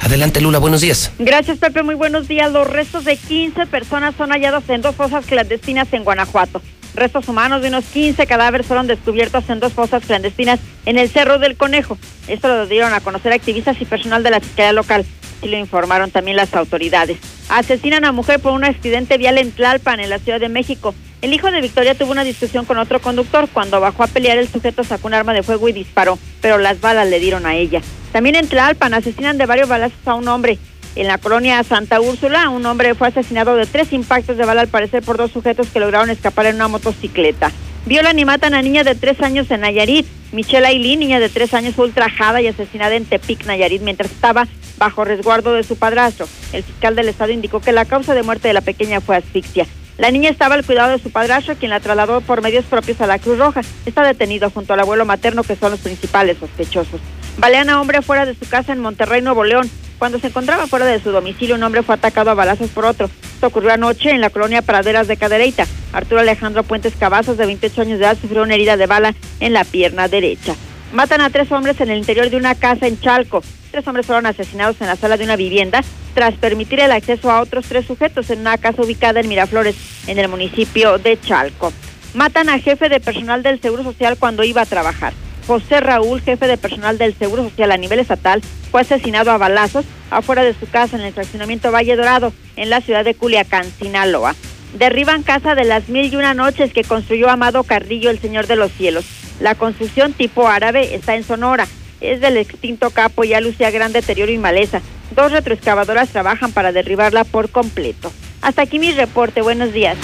Adelante, 0.00 0.40
Lula, 0.40 0.58
buenos 0.58 0.80
días. 0.80 1.12
Gracias, 1.18 1.58
Pepe. 1.58 1.82
Muy 1.82 1.94
buenos 1.94 2.28
días. 2.28 2.50
Los 2.50 2.66
restos 2.66 3.04
de 3.04 3.18
15 3.18 3.66
personas 3.66 4.14
son 4.16 4.30
hallados 4.30 4.64
en 4.68 4.80
dos 4.80 4.96
fosas 4.96 5.26
clandestinas 5.26 5.88
en 5.92 6.04
Guanajuato. 6.04 6.62
Restos 6.94 7.28
humanos 7.28 7.60
de 7.60 7.68
unos 7.68 7.84
15 7.84 8.26
cadáveres 8.26 8.66
fueron 8.66 8.86
descubiertos 8.86 9.48
en 9.50 9.60
dos 9.60 9.74
fosas 9.74 10.02
clandestinas 10.06 10.60
en 10.86 10.98
el 10.98 11.10
Cerro 11.10 11.38
del 11.38 11.56
Conejo. 11.56 11.98
Esto 12.26 12.48
lo 12.48 12.66
dieron 12.66 12.94
a 12.94 13.00
conocer 13.00 13.32
activistas 13.32 13.76
y 13.80 13.84
personal 13.84 14.22
de 14.22 14.30
la 14.30 14.40
Fiscalía 14.40 14.72
Local. 14.72 15.04
Y 15.42 15.48
lo 15.48 15.56
informaron 15.56 16.10
también 16.10 16.36
las 16.36 16.54
autoridades. 16.54 17.18
Asesinan 17.48 18.04
a 18.04 18.12
mujer 18.12 18.40
por 18.40 18.52
un 18.52 18.64
accidente 18.64 19.18
vial 19.18 19.38
en 19.38 19.52
Tlalpan, 19.52 20.00
en 20.00 20.10
la 20.10 20.18
Ciudad 20.18 20.40
de 20.40 20.48
México. 20.48 20.94
El 21.22 21.34
hijo 21.34 21.50
de 21.50 21.60
Victoria 21.60 21.94
tuvo 21.94 22.12
una 22.12 22.24
discusión 22.24 22.64
con 22.64 22.78
otro 22.78 23.00
conductor. 23.00 23.48
Cuando 23.52 23.80
bajó 23.80 24.04
a 24.04 24.06
pelear, 24.06 24.38
el 24.38 24.48
sujeto 24.48 24.84
sacó 24.84 25.08
un 25.08 25.14
arma 25.14 25.34
de 25.34 25.42
fuego 25.42 25.68
y 25.68 25.72
disparó, 25.72 26.18
pero 26.40 26.58
las 26.58 26.80
balas 26.80 27.08
le 27.08 27.20
dieron 27.20 27.46
a 27.46 27.56
ella. 27.56 27.80
También 28.12 28.36
en 28.36 28.48
Tlalpan 28.48 28.94
asesinan 28.94 29.38
de 29.38 29.46
varios 29.46 29.68
balazos 29.68 29.98
a 30.06 30.14
un 30.14 30.28
hombre. 30.28 30.58
En 30.96 31.06
la 31.06 31.18
colonia 31.18 31.62
Santa 31.62 32.00
Úrsula, 32.00 32.48
un 32.48 32.66
hombre 32.66 32.94
fue 32.94 33.08
asesinado 33.08 33.54
de 33.54 33.66
tres 33.66 33.92
impactos 33.92 34.36
de 34.36 34.44
bala, 34.44 34.62
al 34.62 34.68
parecer 34.68 35.02
por 35.02 35.16
dos 35.16 35.30
sujetos 35.30 35.68
que 35.68 35.78
lograron 35.78 36.10
escapar 36.10 36.46
en 36.46 36.56
una 36.56 36.68
motocicleta. 36.68 37.52
Violan 37.86 38.18
y 38.18 38.24
matan 38.24 38.54
a 38.54 38.62
niña 38.62 38.84
de 38.84 38.94
tres 38.94 39.20
años 39.20 39.50
en 39.50 39.62
Nayarit. 39.62 40.06
Michelle 40.32 40.66
Ailín, 40.66 41.00
niña 41.00 41.18
de 41.18 41.28
tres 41.28 41.54
años, 41.54 41.74
fue 41.74 41.86
ultrajada 41.86 42.40
y 42.40 42.46
asesinada 42.46 42.94
en 42.94 43.04
Tepic, 43.04 43.46
Nayarit, 43.46 43.82
mientras 43.82 44.12
estaba 44.12 44.46
bajo 44.78 45.04
resguardo 45.04 45.54
de 45.54 45.64
su 45.64 45.76
padrastro. 45.76 46.28
El 46.52 46.62
fiscal 46.62 46.94
del 46.94 47.08
estado 47.08 47.32
indicó 47.32 47.60
que 47.60 47.72
la 47.72 47.84
causa 47.84 48.14
de 48.14 48.22
muerte 48.22 48.48
de 48.48 48.54
la 48.54 48.60
pequeña 48.60 49.00
fue 49.00 49.16
asfixia. 49.16 49.66
La 49.98 50.10
niña 50.10 50.30
estaba 50.30 50.54
al 50.54 50.64
cuidado 50.64 50.92
de 50.92 51.02
su 51.02 51.10
padrastro, 51.10 51.56
quien 51.56 51.70
la 51.70 51.80
trasladó 51.80 52.20
por 52.20 52.42
medios 52.42 52.64
propios 52.64 53.00
a 53.00 53.06
la 53.06 53.18
Cruz 53.18 53.38
Roja. 53.38 53.62
Está 53.84 54.02
detenido 54.02 54.50
junto 54.50 54.72
al 54.72 54.80
abuelo 54.80 55.04
materno, 55.04 55.42
que 55.42 55.56
son 55.56 55.72
los 55.72 55.80
principales 55.80 56.38
sospechosos. 56.38 57.00
Balean 57.38 57.68
a 57.70 57.80
hombre 57.80 58.00
fuera 58.02 58.24
de 58.24 58.34
su 58.34 58.48
casa 58.48 58.72
en 58.72 58.80
Monterrey, 58.80 59.20
Nuevo 59.20 59.44
León. 59.44 59.68
Cuando 60.00 60.18
se 60.18 60.28
encontraba 60.28 60.66
fuera 60.66 60.86
de 60.86 60.98
su 60.98 61.10
domicilio, 61.10 61.56
un 61.56 61.62
hombre 61.62 61.82
fue 61.82 61.94
atacado 61.94 62.30
a 62.30 62.34
balazos 62.34 62.70
por 62.70 62.86
otro. 62.86 63.10
Esto 63.34 63.48
ocurrió 63.48 63.70
anoche 63.70 64.08
en 64.08 64.22
la 64.22 64.30
colonia 64.30 64.62
Praderas 64.62 65.06
de 65.08 65.18
Cadereyta. 65.18 65.66
Arturo 65.92 66.22
Alejandro 66.22 66.62
Puentes 66.62 66.94
Cavazos, 66.98 67.36
de 67.36 67.44
28 67.44 67.82
años 67.82 67.98
de 67.98 68.06
edad, 68.06 68.16
sufrió 68.18 68.42
una 68.42 68.54
herida 68.54 68.78
de 68.78 68.86
bala 68.86 69.14
en 69.40 69.52
la 69.52 69.62
pierna 69.62 70.08
derecha. 70.08 70.54
Matan 70.94 71.20
a 71.20 71.28
tres 71.28 71.52
hombres 71.52 71.78
en 71.82 71.90
el 71.90 71.98
interior 71.98 72.30
de 72.30 72.38
una 72.38 72.54
casa 72.54 72.86
en 72.86 72.98
Chalco. 72.98 73.42
Tres 73.72 73.86
hombres 73.86 74.06
fueron 74.06 74.24
asesinados 74.24 74.80
en 74.80 74.86
la 74.86 74.96
sala 74.96 75.18
de 75.18 75.24
una 75.24 75.36
vivienda 75.36 75.82
tras 76.14 76.32
permitir 76.32 76.80
el 76.80 76.92
acceso 76.92 77.30
a 77.30 77.42
otros 77.42 77.66
tres 77.66 77.84
sujetos 77.84 78.30
en 78.30 78.40
una 78.40 78.56
casa 78.56 78.80
ubicada 78.80 79.20
en 79.20 79.28
Miraflores, 79.28 79.76
en 80.06 80.18
el 80.18 80.28
municipio 80.28 80.96
de 80.96 81.20
Chalco. 81.20 81.74
Matan 82.14 82.48
a 82.48 82.58
jefe 82.58 82.88
de 82.88 83.00
personal 83.00 83.42
del 83.42 83.60
Seguro 83.60 83.82
Social 83.82 84.16
cuando 84.18 84.44
iba 84.44 84.62
a 84.62 84.66
trabajar. 84.66 85.12
José 85.50 85.80
Raúl, 85.80 86.20
jefe 86.20 86.46
de 86.46 86.56
personal 86.56 86.96
del 86.96 87.12
Seguro 87.12 87.42
Social 87.42 87.72
a 87.72 87.76
nivel 87.76 87.98
estatal, 87.98 88.40
fue 88.70 88.82
asesinado 88.82 89.32
a 89.32 89.36
balazos 89.36 89.84
afuera 90.08 90.44
de 90.44 90.54
su 90.54 90.70
casa 90.70 90.96
en 90.96 91.02
el 91.02 91.12
fraccionamiento 91.12 91.72
Valle 91.72 91.96
Dorado, 91.96 92.32
en 92.54 92.70
la 92.70 92.80
ciudad 92.80 93.04
de 93.04 93.16
Culiacán, 93.16 93.64
Sinaloa. 93.80 94.36
Derriban 94.78 95.24
casa 95.24 95.56
de 95.56 95.64
las 95.64 95.88
mil 95.88 96.06
y 96.06 96.14
una 96.14 96.34
noches 96.34 96.72
que 96.72 96.84
construyó 96.84 97.28
Amado 97.28 97.64
Carrillo, 97.64 98.10
el 98.10 98.20
Señor 98.20 98.46
de 98.46 98.54
los 98.54 98.70
Cielos. 98.70 99.04
La 99.40 99.56
construcción 99.56 100.12
tipo 100.12 100.46
árabe 100.46 100.94
está 100.94 101.16
en 101.16 101.24
Sonora. 101.24 101.66
Es 102.00 102.20
del 102.20 102.36
extinto 102.36 102.90
capo, 102.90 103.24
ya 103.24 103.40
lucía 103.40 103.72
gran 103.72 103.92
deterioro 103.92 104.30
y 104.30 104.38
maleza. 104.38 104.80
Dos 105.16 105.32
retroexcavadoras 105.32 106.10
trabajan 106.10 106.52
para 106.52 106.70
derribarla 106.70 107.24
por 107.24 107.50
completo. 107.50 108.12
Hasta 108.40 108.62
aquí 108.62 108.78
mi 108.78 108.92
reporte. 108.92 109.42
Buenos 109.42 109.72
días. 109.72 109.98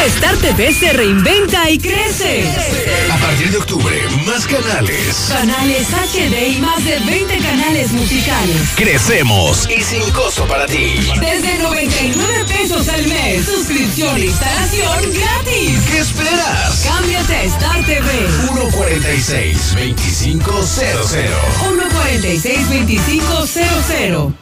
Star 0.00 0.36
TV 0.38 0.72
se 0.72 0.92
reinventa 0.92 1.68
y 1.70 1.78
crece. 1.78 2.44
A 3.10 3.16
partir 3.18 3.50
de 3.52 3.58
octubre, 3.58 3.96
más 4.26 4.44
canales. 4.46 5.26
Canales 5.28 5.86
HD 5.90 6.56
y 6.56 6.60
más 6.60 6.84
de 6.84 6.98
20 6.98 7.38
canales 7.38 7.92
musicales. 7.92 8.56
Crecemos 8.74 9.68
y 9.70 9.80
sin 9.80 10.02
costo 10.10 10.44
para 10.48 10.66
ti. 10.66 10.96
Desde 11.20 11.56
99 11.58 12.44
pesos 12.48 12.88
al 12.88 13.06
mes. 13.06 13.46
Suscripción 13.46 14.16
e 14.16 14.24
instalación 14.26 15.12
gratis. 15.14 15.78
¿Qué 15.90 15.98
esperas? 16.00 16.82
Cámbiate 16.84 17.36
a 17.36 17.42
Star 17.44 17.84
TV. 17.84 18.26
146-2500. 18.48 21.12
146-2500. 22.32 24.41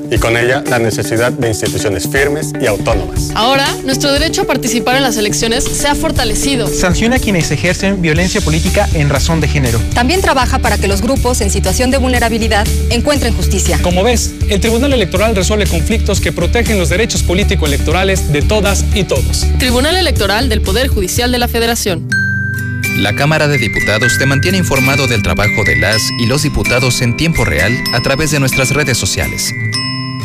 y 0.11 0.17
con 0.17 0.37
ella 0.37 0.61
la 0.69 0.77
necesidad 0.77 1.31
de 1.31 1.47
instituciones 1.47 2.07
firmes 2.07 2.51
y 2.61 2.67
autónomas. 2.67 3.31
Ahora, 3.33 3.65
nuestro 3.85 4.11
derecho 4.11 4.41
a 4.41 4.45
participar 4.45 4.97
en 4.97 5.03
las 5.03 5.15
elecciones 5.17 5.63
se 5.63 5.87
ha 5.87 5.95
fortalecido. 5.95 6.67
Sanciona 6.67 7.15
a 7.15 7.19
quienes 7.19 7.49
ejercen 7.49 8.01
violencia 8.01 8.41
política 8.41 8.89
en 8.93 9.09
razón 9.09 9.39
de 9.39 9.47
género. 9.47 9.79
También 9.95 10.21
trabaja 10.21 10.59
para 10.59 10.77
que 10.77 10.89
los 10.89 11.01
grupos 11.01 11.39
en 11.39 11.49
situación 11.49 11.91
de 11.91 11.97
vulnerabilidad 11.97 12.67
encuentren 12.89 13.33
justicia. 13.33 13.79
Como 13.81 14.03
ves, 14.03 14.33
el 14.49 14.59
Tribunal 14.59 14.91
Electoral 14.91 15.33
resuelve 15.33 15.65
conflictos 15.65 16.19
que 16.19 16.33
protegen 16.33 16.77
los 16.77 16.89
derechos 16.89 17.23
político-electorales 17.23 18.33
de 18.33 18.41
todas 18.41 18.83
y 18.93 19.05
todos. 19.05 19.47
Tribunal 19.59 19.95
Electoral 19.95 20.49
del 20.49 20.61
Poder 20.61 20.89
Judicial 20.89 21.31
de 21.31 21.39
la 21.39 21.47
Federación. 21.47 22.09
La 22.97 23.15
Cámara 23.15 23.47
de 23.47 23.57
Diputados 23.57 24.17
te 24.19 24.25
mantiene 24.25 24.57
informado 24.57 25.07
del 25.07 25.23
trabajo 25.23 25.63
de 25.65 25.77
las 25.77 26.01
y 26.19 26.25
los 26.25 26.43
diputados 26.43 27.01
en 27.01 27.15
tiempo 27.15 27.45
real 27.45 27.73
a 27.93 28.01
través 28.01 28.31
de 28.31 28.39
nuestras 28.41 28.71
redes 28.71 28.97
sociales. 28.97 29.53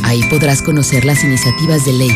Ahí 0.02 0.22
podrás 0.30 0.62
conocer 0.62 1.04
las 1.04 1.24
iniciativas 1.24 1.84
de 1.84 1.92
ley, 1.92 2.10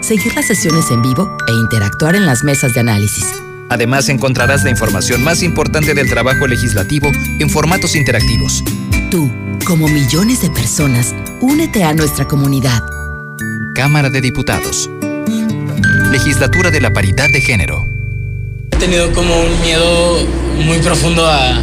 seguir 0.00 0.34
las 0.34 0.46
sesiones 0.46 0.90
en 0.90 1.02
vivo 1.02 1.36
e 1.48 1.52
interactuar 1.52 2.14
en 2.14 2.26
las 2.26 2.44
mesas 2.44 2.74
de 2.74 2.80
análisis. 2.80 3.26
Además 3.68 4.08
encontrarás 4.08 4.62
la 4.64 4.70
información 4.70 5.22
más 5.24 5.42
importante 5.42 5.94
del 5.94 6.08
trabajo 6.08 6.46
legislativo 6.46 7.10
en 7.40 7.50
formatos 7.50 7.96
interactivos. 7.96 8.62
Tú, 9.10 9.30
como 9.66 9.88
millones 9.88 10.40
de 10.40 10.50
personas, 10.50 11.14
únete 11.40 11.82
a 11.82 11.92
nuestra 11.92 12.28
comunidad. 12.28 12.82
Cámara 13.74 14.08
de 14.08 14.20
Diputados. 14.20 14.88
Legislatura 16.10 16.70
de 16.70 16.80
la 16.80 16.92
Paridad 16.92 17.28
de 17.28 17.40
Género. 17.40 17.84
He 18.72 18.76
tenido 18.76 19.12
como 19.12 19.34
un 19.40 19.60
miedo 19.62 20.18
muy 20.64 20.78
profundo 20.78 21.26
a, 21.26 21.62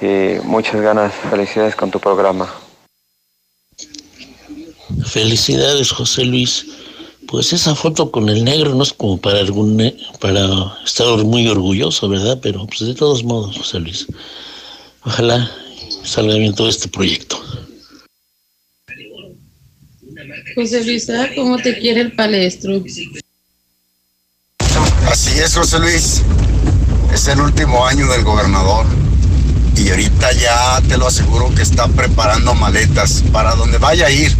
Y 0.00 0.38
muchas 0.42 0.80
ganas, 0.80 1.12
felicidades 1.30 1.76
con 1.76 1.90
tu 1.90 2.00
programa. 2.00 2.48
Felicidades, 5.06 5.92
José 5.92 6.24
Luis. 6.24 6.66
Pues 7.28 7.52
esa 7.52 7.74
foto 7.74 8.10
con 8.10 8.28
el 8.28 8.44
negro 8.44 8.74
no 8.74 8.82
es 8.82 8.92
como 8.92 9.18
para 9.18 9.40
algún 9.40 9.94
para 10.20 10.78
estar 10.84 11.06
muy 11.24 11.48
orgulloso, 11.48 12.08
¿verdad? 12.08 12.38
Pero 12.40 12.66
pues 12.66 12.80
de 12.80 12.94
todos 12.94 13.24
modos, 13.24 13.56
José 13.56 13.80
Luis. 13.80 14.06
Ojalá 15.04 15.50
salga 16.04 16.34
bien 16.36 16.54
todo 16.54 16.68
este 16.68 16.88
proyecto. 16.88 17.40
José 20.54 20.84
Luis, 20.84 21.06
¿sabes 21.06 21.32
cómo 21.36 21.58
te 21.58 21.78
quiere 21.78 22.00
el 22.02 22.12
palestro? 22.12 22.82
Así 25.08 25.38
es, 25.38 25.54
José 25.54 25.78
Luis. 25.78 26.22
Es 27.12 27.28
el 27.28 27.40
último 27.40 27.86
año 27.86 28.06
del 28.08 28.24
gobernador. 28.24 28.86
Y 29.76 29.90
ahorita 29.90 30.32
ya 30.32 30.80
te 30.88 30.96
lo 30.96 31.06
aseguro 31.06 31.54
que 31.54 31.62
está 31.62 31.86
preparando 31.88 32.54
maletas 32.54 33.22
para 33.32 33.54
donde 33.54 33.78
vaya 33.78 34.06
a 34.06 34.10
ir. 34.10 34.34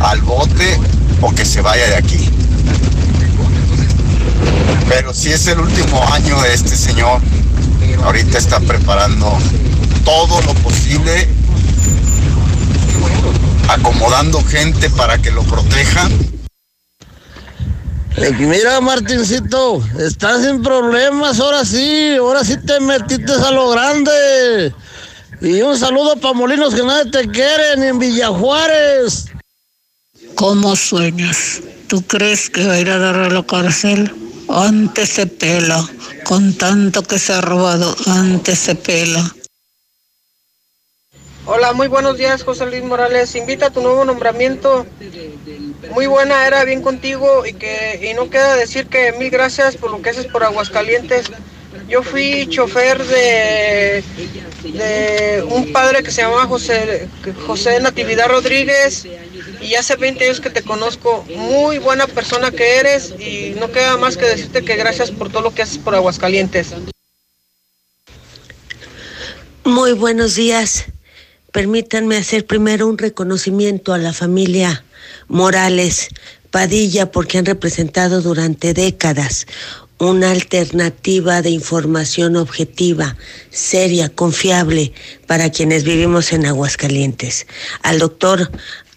Al 0.00 0.20
bote 0.22 0.78
o 1.20 1.30
que 1.32 1.44
se 1.44 1.60
vaya 1.60 1.86
de 1.88 1.96
aquí. 1.96 2.28
Pero 4.88 5.14
si 5.14 5.30
es 5.30 5.46
el 5.46 5.60
último 5.60 6.02
año 6.12 6.40
de 6.42 6.54
este 6.54 6.74
señor, 6.76 7.20
ahorita 8.04 8.38
está 8.38 8.58
preparando 8.60 9.38
todo 10.04 10.40
lo 10.42 10.54
posible, 10.54 11.28
acomodando 13.68 14.42
gente 14.44 14.90
para 14.90 15.18
que 15.18 15.30
lo 15.30 15.42
proteja 15.44 16.08
Eh, 18.16 18.32
Mira, 18.38 18.80
Martincito, 18.80 19.82
estás 19.98 20.44
en 20.44 20.62
problemas, 20.62 21.38
ahora 21.38 21.64
sí, 21.64 22.16
ahora 22.16 22.44
sí 22.44 22.56
te 22.56 22.80
metiste 22.80 23.32
a 23.32 23.50
lo 23.52 23.70
grande. 23.70 24.74
Y 25.40 25.62
un 25.62 25.78
saludo 25.78 26.16
para 26.16 26.34
Molinos 26.34 26.74
que 26.74 26.82
nadie 26.82 27.10
te 27.10 27.28
quiere, 27.28 27.76
ni 27.78 27.86
en 27.86 27.98
Villajuárez. 27.98 29.30
¿Cómo 30.34 30.76
sueñas? 30.76 31.60
¿Tú 31.88 32.02
crees 32.02 32.50
que 32.50 32.66
va 32.66 32.74
a 32.74 32.80
ir 32.80 32.90
a 32.90 32.98
dar 32.98 33.16
a 33.16 33.28
la 33.28 33.42
cárcel? 33.42 34.12
Antes 34.48 35.10
se 35.10 35.26
pela. 35.26 35.84
Con 36.24 36.54
tanto 36.54 37.02
que 37.02 37.18
se 37.18 37.32
ha 37.32 37.40
robado, 37.40 37.94
antes 38.06 38.58
se 38.58 38.74
pela. 38.74 39.34
Hola, 41.46 41.72
muy 41.72 41.88
buenos 41.88 42.16
días, 42.16 42.44
José 42.44 42.66
Luis 42.66 42.84
Morales. 42.84 43.34
Invita 43.34 43.66
a 43.66 43.70
tu 43.70 43.80
nuevo 43.80 44.04
nombramiento. 44.04 44.86
Muy 45.92 46.06
buena 46.06 46.46
era, 46.46 46.64
bien 46.64 46.82
contigo 46.82 47.44
y 47.44 47.54
que 47.54 48.08
y 48.10 48.14
no 48.14 48.30
queda 48.30 48.54
decir 48.56 48.86
que 48.86 49.12
mil 49.12 49.30
gracias 49.30 49.76
por 49.76 49.90
lo 49.90 50.00
que 50.00 50.10
haces 50.10 50.26
por 50.26 50.44
Aguascalientes. 50.44 51.30
Yo 51.88 52.02
fui 52.02 52.46
chofer 52.48 53.04
de, 53.04 54.04
de 54.62 55.44
un 55.48 55.72
padre 55.72 56.02
que 56.04 56.12
se 56.12 56.22
llamaba 56.22 56.46
José, 56.46 57.08
José 57.46 57.80
Natividad 57.80 58.28
Rodríguez 58.28 59.06
y 59.60 59.74
hace 59.74 59.96
20 59.96 60.24
años 60.24 60.40
que 60.40 60.50
te 60.50 60.62
conozco. 60.62 61.24
Muy 61.36 61.78
buena 61.78 62.06
persona 62.06 62.50
que 62.50 62.76
eres 62.76 63.14
y 63.18 63.54
no 63.58 63.70
queda 63.70 63.96
más 63.96 64.16
que 64.16 64.26
decirte 64.26 64.64
que 64.64 64.76
gracias 64.76 65.10
por 65.10 65.30
todo 65.30 65.42
lo 65.42 65.54
que 65.54 65.62
haces 65.62 65.78
por 65.78 65.94
Aguascalientes. 65.94 66.68
Muy 69.64 69.92
buenos 69.92 70.34
días. 70.34 70.86
Permítanme 71.52 72.16
hacer 72.16 72.46
primero 72.46 72.86
un 72.86 72.98
reconocimiento 72.98 73.92
a 73.92 73.98
la 73.98 74.12
familia 74.12 74.84
Morales 75.28 76.08
Padilla 76.50 77.10
porque 77.10 77.38
han 77.38 77.46
representado 77.46 78.22
durante 78.22 78.74
décadas 78.74 79.46
una 79.98 80.30
alternativa 80.30 81.42
de 81.42 81.50
información 81.50 82.36
objetiva, 82.36 83.16
seria, 83.50 84.08
confiable 84.08 84.92
para 85.26 85.50
quienes 85.50 85.84
vivimos 85.84 86.32
en 86.32 86.46
Aguascalientes. 86.46 87.46
Al 87.82 87.98
doctor 87.98 88.50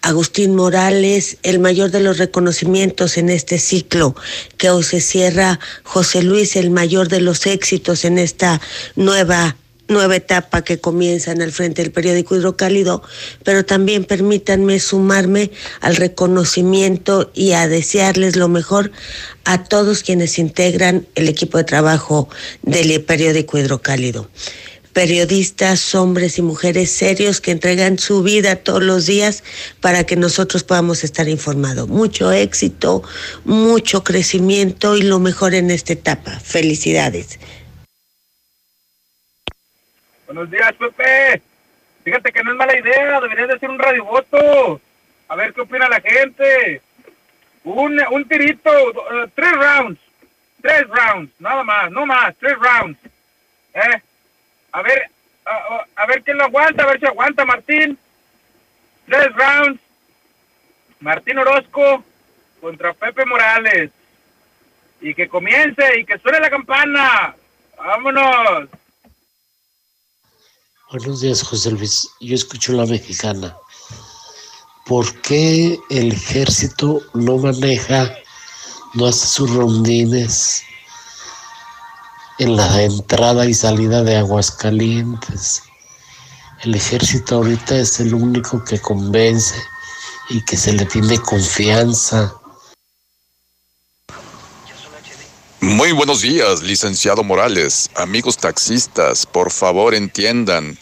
Agustín 0.04 0.54
Morales, 0.54 1.38
el 1.42 1.60
mayor 1.60 1.90
de 1.90 2.00
los 2.00 2.18
reconocimientos 2.18 3.16
en 3.16 3.30
este 3.30 3.58
ciclo 3.58 4.14
que 4.58 4.68
hoy 4.68 4.82
se 4.82 5.00
cierra, 5.00 5.58
José 5.82 6.22
Luis, 6.22 6.56
el 6.56 6.68
mayor 6.68 7.08
de 7.08 7.22
los 7.22 7.46
éxitos 7.46 8.04
en 8.04 8.18
esta 8.18 8.60
nueva 8.96 9.56
nueva 9.88 10.16
etapa 10.16 10.62
que 10.62 10.78
comienza 10.78 11.30
en 11.32 11.40
el 11.42 11.52
frente 11.52 11.82
del 11.82 11.92
periódico 11.92 12.36
Hidrocálido, 12.36 13.02
pero 13.44 13.64
también 13.64 14.04
permítanme 14.04 14.78
sumarme 14.80 15.50
al 15.80 15.96
reconocimiento 15.96 17.30
y 17.34 17.52
a 17.52 17.68
desearles 17.68 18.36
lo 18.36 18.48
mejor 18.48 18.92
a 19.44 19.64
todos 19.64 20.02
quienes 20.02 20.38
integran 20.38 21.06
el 21.14 21.28
equipo 21.28 21.58
de 21.58 21.64
trabajo 21.64 22.28
del 22.62 23.02
periódico 23.02 23.58
Hidrocálido. 23.58 24.28
Periodistas, 24.94 25.94
hombres 25.96 26.38
y 26.38 26.42
mujeres 26.42 26.88
serios 26.88 27.40
que 27.40 27.50
entregan 27.50 27.98
su 27.98 28.22
vida 28.22 28.54
todos 28.54 28.82
los 28.82 29.06
días 29.06 29.42
para 29.80 30.04
que 30.04 30.14
nosotros 30.14 30.62
podamos 30.62 31.02
estar 31.02 31.28
informados. 31.28 31.88
Mucho 31.88 32.30
éxito, 32.30 33.02
mucho 33.44 34.04
crecimiento 34.04 34.96
y 34.96 35.02
lo 35.02 35.18
mejor 35.18 35.54
en 35.54 35.72
esta 35.72 35.94
etapa. 35.94 36.30
Felicidades. 36.38 37.40
Buenos 40.26 40.48
días, 40.48 40.72
Pepe. 40.74 41.42
Fíjate 42.04 42.30
que 42.30 42.44
no 42.44 42.52
es 42.52 42.56
mala 42.56 42.78
idea, 42.78 43.20
deberías 43.20 43.48
de 43.48 43.54
hacer 43.54 43.70
un 43.70 43.78
radiovoto. 43.80 44.80
A 45.26 45.34
ver 45.34 45.52
qué 45.54 45.60
opina 45.60 45.88
la 45.88 46.00
gente. 46.00 46.80
Un, 47.64 48.00
un 48.12 48.28
tirito, 48.28 48.70
eh, 48.70 49.28
tres 49.34 49.52
rounds. 49.52 50.00
Tres 50.62 50.84
rounds, 50.88 51.32
nada 51.40 51.64
más, 51.64 51.90
no 51.90 52.06
más, 52.06 52.32
tres 52.38 52.54
rounds. 52.58 52.98
¿Eh? 53.74 54.00
A 54.74 54.82
ver, 54.82 55.08
a, 55.44 56.06
ver 56.06 56.24
quién 56.24 56.36
lo 56.36 56.44
aguanta, 56.44 56.82
a 56.82 56.86
ver 56.86 56.98
si 56.98 57.06
aguanta 57.06 57.44
Martín. 57.44 57.96
Tres 59.06 59.28
rounds. 59.36 59.80
Martín 60.98 61.38
Orozco 61.38 62.02
contra 62.60 62.92
Pepe 62.92 63.24
Morales. 63.24 63.92
Y 65.00 65.14
que 65.14 65.28
comience 65.28 66.00
y 66.00 66.04
que 66.04 66.18
suene 66.18 66.40
la 66.40 66.50
campana. 66.50 67.36
Vámonos. 67.78 68.68
Buenos 70.90 71.20
días, 71.20 71.44
José 71.44 71.70
Luis. 71.70 72.10
Yo 72.18 72.34
escucho 72.34 72.72
la 72.72 72.86
mexicana. 72.86 73.56
¿Por 74.86 75.20
qué 75.20 75.78
el 75.88 76.12
ejército 76.12 77.00
no 77.14 77.38
maneja, 77.38 78.12
no 78.94 79.06
hace 79.06 79.26
sus 79.26 79.54
rondines 79.54 80.64
en 82.38 82.56
la 82.56 82.82
entrada 82.82 83.46
y 83.46 83.54
salida 83.54 84.02
de 84.02 84.16
Aguascalientes? 84.16 85.62
El 86.62 86.74
ejército 86.74 87.36
ahorita 87.36 87.76
es 87.76 88.00
el 88.00 88.14
único 88.14 88.64
que 88.64 88.80
convence 88.80 89.54
y 90.30 90.42
que 90.44 90.56
se 90.56 90.72
le 90.72 90.86
tiene 90.86 91.18
confianza. 91.18 92.34
Muy 95.60 95.92
buenos 95.92 96.20
días, 96.22 96.62
licenciado 96.62 97.22
Morales. 97.24 97.90
Amigos 97.96 98.36
taxistas, 98.36 99.26
por 99.26 99.50
favor 99.50 99.94
entiendan. 99.94 100.78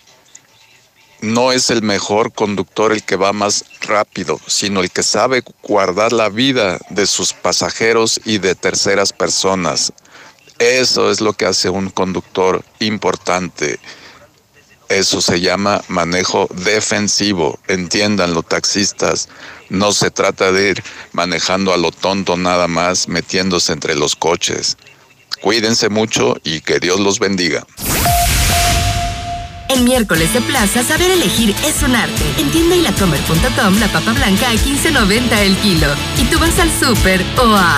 No 1.20 1.52
es 1.52 1.70
el 1.70 1.82
mejor 1.82 2.32
conductor 2.32 2.90
el 2.90 3.04
que 3.04 3.14
va 3.14 3.32
más 3.32 3.64
rápido, 3.82 4.40
sino 4.48 4.80
el 4.80 4.90
que 4.90 5.04
sabe 5.04 5.44
guardar 5.62 6.12
la 6.12 6.28
vida 6.28 6.80
de 6.90 7.06
sus 7.06 7.32
pasajeros 7.32 8.20
y 8.24 8.38
de 8.38 8.56
terceras 8.56 9.12
personas. 9.12 9.92
Eso 10.62 11.10
es 11.10 11.20
lo 11.20 11.32
que 11.32 11.44
hace 11.44 11.70
un 11.70 11.90
conductor 11.90 12.64
importante. 12.78 13.80
Eso 14.88 15.20
se 15.20 15.40
llama 15.40 15.82
manejo 15.88 16.48
defensivo. 16.54 17.58
Entiéndanlo, 17.66 18.44
taxistas. 18.44 19.28
No 19.70 19.90
se 19.90 20.12
trata 20.12 20.52
de 20.52 20.70
ir 20.70 20.84
manejando 21.10 21.74
a 21.74 21.76
lo 21.78 21.90
tonto 21.90 22.36
nada 22.36 22.68
más, 22.68 23.08
metiéndose 23.08 23.72
entre 23.72 23.96
los 23.96 24.14
coches. 24.14 24.76
Cuídense 25.40 25.88
mucho 25.88 26.36
y 26.44 26.60
que 26.60 26.78
Dios 26.78 27.00
los 27.00 27.18
bendiga. 27.18 27.66
El 29.68 29.82
miércoles 29.84 30.32
de 30.34 30.40
plaza, 30.40 30.82
saber 30.82 31.10
elegir 31.10 31.54
es 31.66 31.82
un 31.82 31.96
arte. 31.96 32.22
En 32.38 32.50
tiendailacomer.com, 32.50 33.78
la 33.80 33.88
papa 33.88 34.12
blanca 34.12 34.50
a 34.50 34.54
15.90 34.54 35.38
el 35.38 35.56
kilo. 35.56 35.88
Y 36.20 36.24
tú 36.24 36.38
vas 36.38 36.58
al 36.58 36.70
súper 36.70 37.24
o 37.38 37.54
a... 37.54 37.76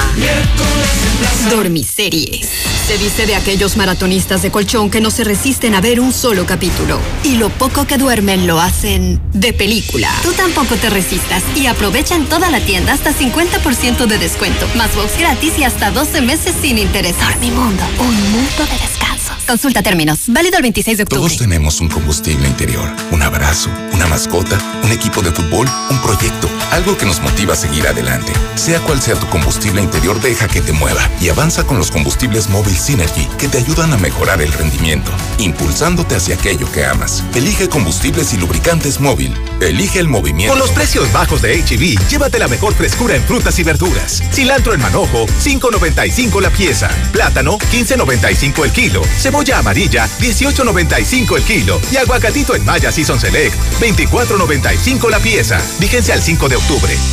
Dormiseries. 1.50 2.48
Se 2.86 2.98
dice 2.98 3.26
de 3.26 3.34
aquellos 3.34 3.76
maratonistas 3.76 4.42
de 4.42 4.50
colchón 4.50 4.90
que 4.90 5.00
no 5.00 5.10
se 5.10 5.24
resisten 5.24 5.74
a 5.74 5.80
ver 5.80 6.00
un 6.00 6.12
solo 6.12 6.44
capítulo. 6.44 6.98
Y 7.22 7.36
lo 7.36 7.48
poco 7.48 7.86
que 7.86 7.96
duermen 7.96 8.46
lo 8.46 8.60
hacen 8.60 9.20
de 9.32 9.52
película. 9.52 10.10
Tú 10.22 10.32
tampoco 10.32 10.76
te 10.76 10.90
resistas 10.90 11.42
y 11.56 11.66
aprovecha 11.66 12.14
en 12.14 12.26
toda 12.26 12.50
la 12.50 12.60
tienda 12.60 12.92
hasta 12.92 13.12
50% 13.12 14.06
de 14.06 14.18
descuento. 14.18 14.66
Más 14.76 14.94
box 14.96 15.18
gratis 15.18 15.54
y 15.58 15.64
hasta 15.64 15.90
12 15.92 16.20
meses 16.20 16.54
sin 16.60 16.76
interés. 16.76 17.14
Dormimundo, 17.18 17.84
un 18.00 18.32
mundo 18.32 18.66
de 18.66 18.78
descansos. 18.78 19.44
Consulta 19.46 19.82
términos. 19.82 20.20
Válido 20.26 20.56
el 20.56 20.62
26 20.62 20.96
de 20.98 21.02
octubre. 21.04 21.20
Todos 21.20 21.38
tenemos 21.38 21.73
un 21.80 21.88
combustible 21.88 22.46
interior, 22.46 22.88
un 23.10 23.22
abrazo, 23.22 23.70
una 23.92 24.06
mascota, 24.06 24.58
un 24.84 24.92
equipo 24.92 25.22
de 25.22 25.32
fútbol, 25.32 25.66
un 25.90 25.98
proyecto, 26.02 26.48
algo 26.74 26.98
que 26.98 27.06
nos 27.06 27.20
motiva 27.20 27.52
a 27.52 27.56
seguir 27.56 27.86
adelante. 27.86 28.32
Sea 28.56 28.80
cual 28.80 29.00
sea 29.00 29.14
tu 29.14 29.28
combustible 29.28 29.80
interior, 29.80 30.20
deja 30.20 30.48
que 30.48 30.60
te 30.60 30.72
mueva 30.72 31.08
y 31.20 31.28
avanza 31.28 31.64
con 31.64 31.78
los 31.78 31.90
combustibles 31.90 32.48
Móvil 32.48 32.76
Synergy 32.76 33.26
que 33.38 33.48
te 33.48 33.58
ayudan 33.58 33.92
a 33.92 33.96
mejorar 33.96 34.42
el 34.42 34.52
rendimiento, 34.52 35.10
impulsándote 35.38 36.16
hacia 36.16 36.34
aquello 36.34 36.70
que 36.72 36.84
amas. 36.84 37.22
Elige 37.34 37.68
combustibles 37.68 38.34
y 38.34 38.38
lubricantes 38.38 38.98
móvil. 38.98 39.34
Elige 39.60 40.00
el 40.00 40.08
movimiento. 40.08 40.52
Con 40.52 40.58
los 40.58 40.70
precios 40.72 41.12
bajos 41.12 41.42
de 41.42 41.62
HB, 41.62 42.08
llévate 42.08 42.40
la 42.40 42.48
mejor 42.48 42.74
frescura 42.74 43.14
en 43.14 43.22
frutas 43.22 43.56
y 43.60 43.62
verduras. 43.62 44.22
Cilantro 44.32 44.74
en 44.74 44.80
manojo, 44.80 45.26
5.95 45.26 46.40
la 46.40 46.50
pieza. 46.50 46.90
Plátano, 47.12 47.58
15.95 47.58 48.64
el 48.64 48.72
kilo. 48.72 49.02
Cebolla 49.18 49.58
amarilla, 49.58 50.08
18.95 50.18 51.36
el 51.36 51.42
kilo. 51.44 51.80
Y 51.92 51.98
aguacatito 51.98 52.56
en 52.56 52.64
Maya 52.64 52.90
Season 52.90 53.20
Select, 53.20 53.54
24.95 53.80 55.08
la 55.08 55.20
pieza. 55.20 55.60
Vigencia 55.78 56.14
al 56.14 56.22
5 56.22 56.48
de 56.48 56.56
octubre. 56.56 56.63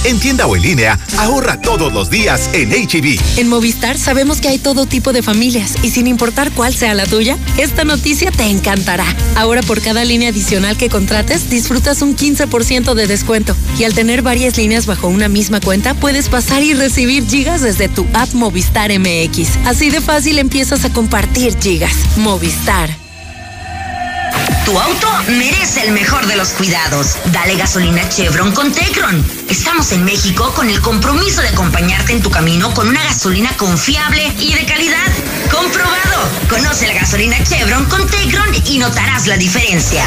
En 0.06 0.20
tienda 0.20 0.48
o 0.48 0.56
en 0.56 0.62
línea, 0.62 0.98
ahorra 1.18 1.62
todos 1.62 1.94
los 1.94 2.10
días 2.10 2.50
en 2.54 2.72
HB. 2.72 3.38
En 3.38 3.50
Movistar 3.50 3.98
sabemos 3.98 4.42
que 4.42 4.48
hay 4.48 4.58
todo 4.58 4.86
tipo 4.86 5.14
de 5.14 5.22
familias 5.22 5.76
y 5.84 5.92
sin 5.92 6.08
importar 6.08 6.52
cuál 6.52 6.74
sea 6.74 6.94
la 6.94 7.06
tuya, 7.06 7.38
esta 7.58 7.84
noticia 7.84 8.32
te 8.32 8.46
encantará. 8.46 9.06
Ahora 9.36 9.62
por 9.62 9.82
cada 9.82 10.04
línea 10.04 10.30
adicional 10.30 10.78
que 10.78 10.90
contrates, 10.90 11.50
disfrutas 11.50 12.02
un 12.02 12.16
15% 12.16 12.94
de 12.94 13.08
descuento. 13.08 13.56
Y 13.78 13.84
al 13.84 13.94
tener 13.94 14.22
varias 14.22 14.58
líneas 14.58 14.86
bajo 14.86 15.08
una 15.08 15.28
misma 15.28 15.60
cuenta, 15.60 15.94
puedes 15.94 16.30
pasar 16.30 16.64
y 16.64 16.74
recibir 16.74 17.28
gigas 17.28 17.62
desde 17.62 17.90
tu 17.90 18.08
app 18.14 18.34
Movistar 18.34 18.92
MX. 18.98 19.50
Así 19.66 19.90
de 19.90 20.02
fácil 20.02 20.40
empiezas 20.40 20.86
a 20.86 20.94
compartir 20.94 21.58
gigas. 21.62 21.94
Movistar. 22.18 23.01
Tu 24.66 24.80
auto 24.80 25.08
merece 25.28 25.84
el 25.84 25.92
mejor 25.92 26.26
de 26.28 26.36
los 26.36 26.50
cuidados. 26.50 27.18
Dale 27.32 27.56
gasolina 27.56 28.08
Chevron 28.10 28.52
con 28.52 28.72
Tecron. 28.72 29.26
Estamos 29.50 29.92
en 29.92 30.06
México 30.06 30.54
con 30.56 30.70
el 30.70 30.80
compromiso 30.82 31.42
de 31.42 31.50
acompañarte 31.50 32.14
en 32.14 32.22
tu 32.22 32.30
camino 32.30 32.74
con 32.74 32.88
una 32.88 33.04
gasolina 33.04 33.56
confiable 33.58 34.32
y 34.40 34.54
de 34.54 34.66
calidad. 34.66 35.12
Comprobado. 35.52 36.30
Conoce 36.50 36.88
la 36.88 36.94
gasolina 36.94 37.38
Chevron 37.44 37.86
con 37.86 38.06
Tecron 38.08 38.48
y 38.66 38.78
notarás 38.78 39.28
la 39.28 39.38
diferencia. 39.38 40.06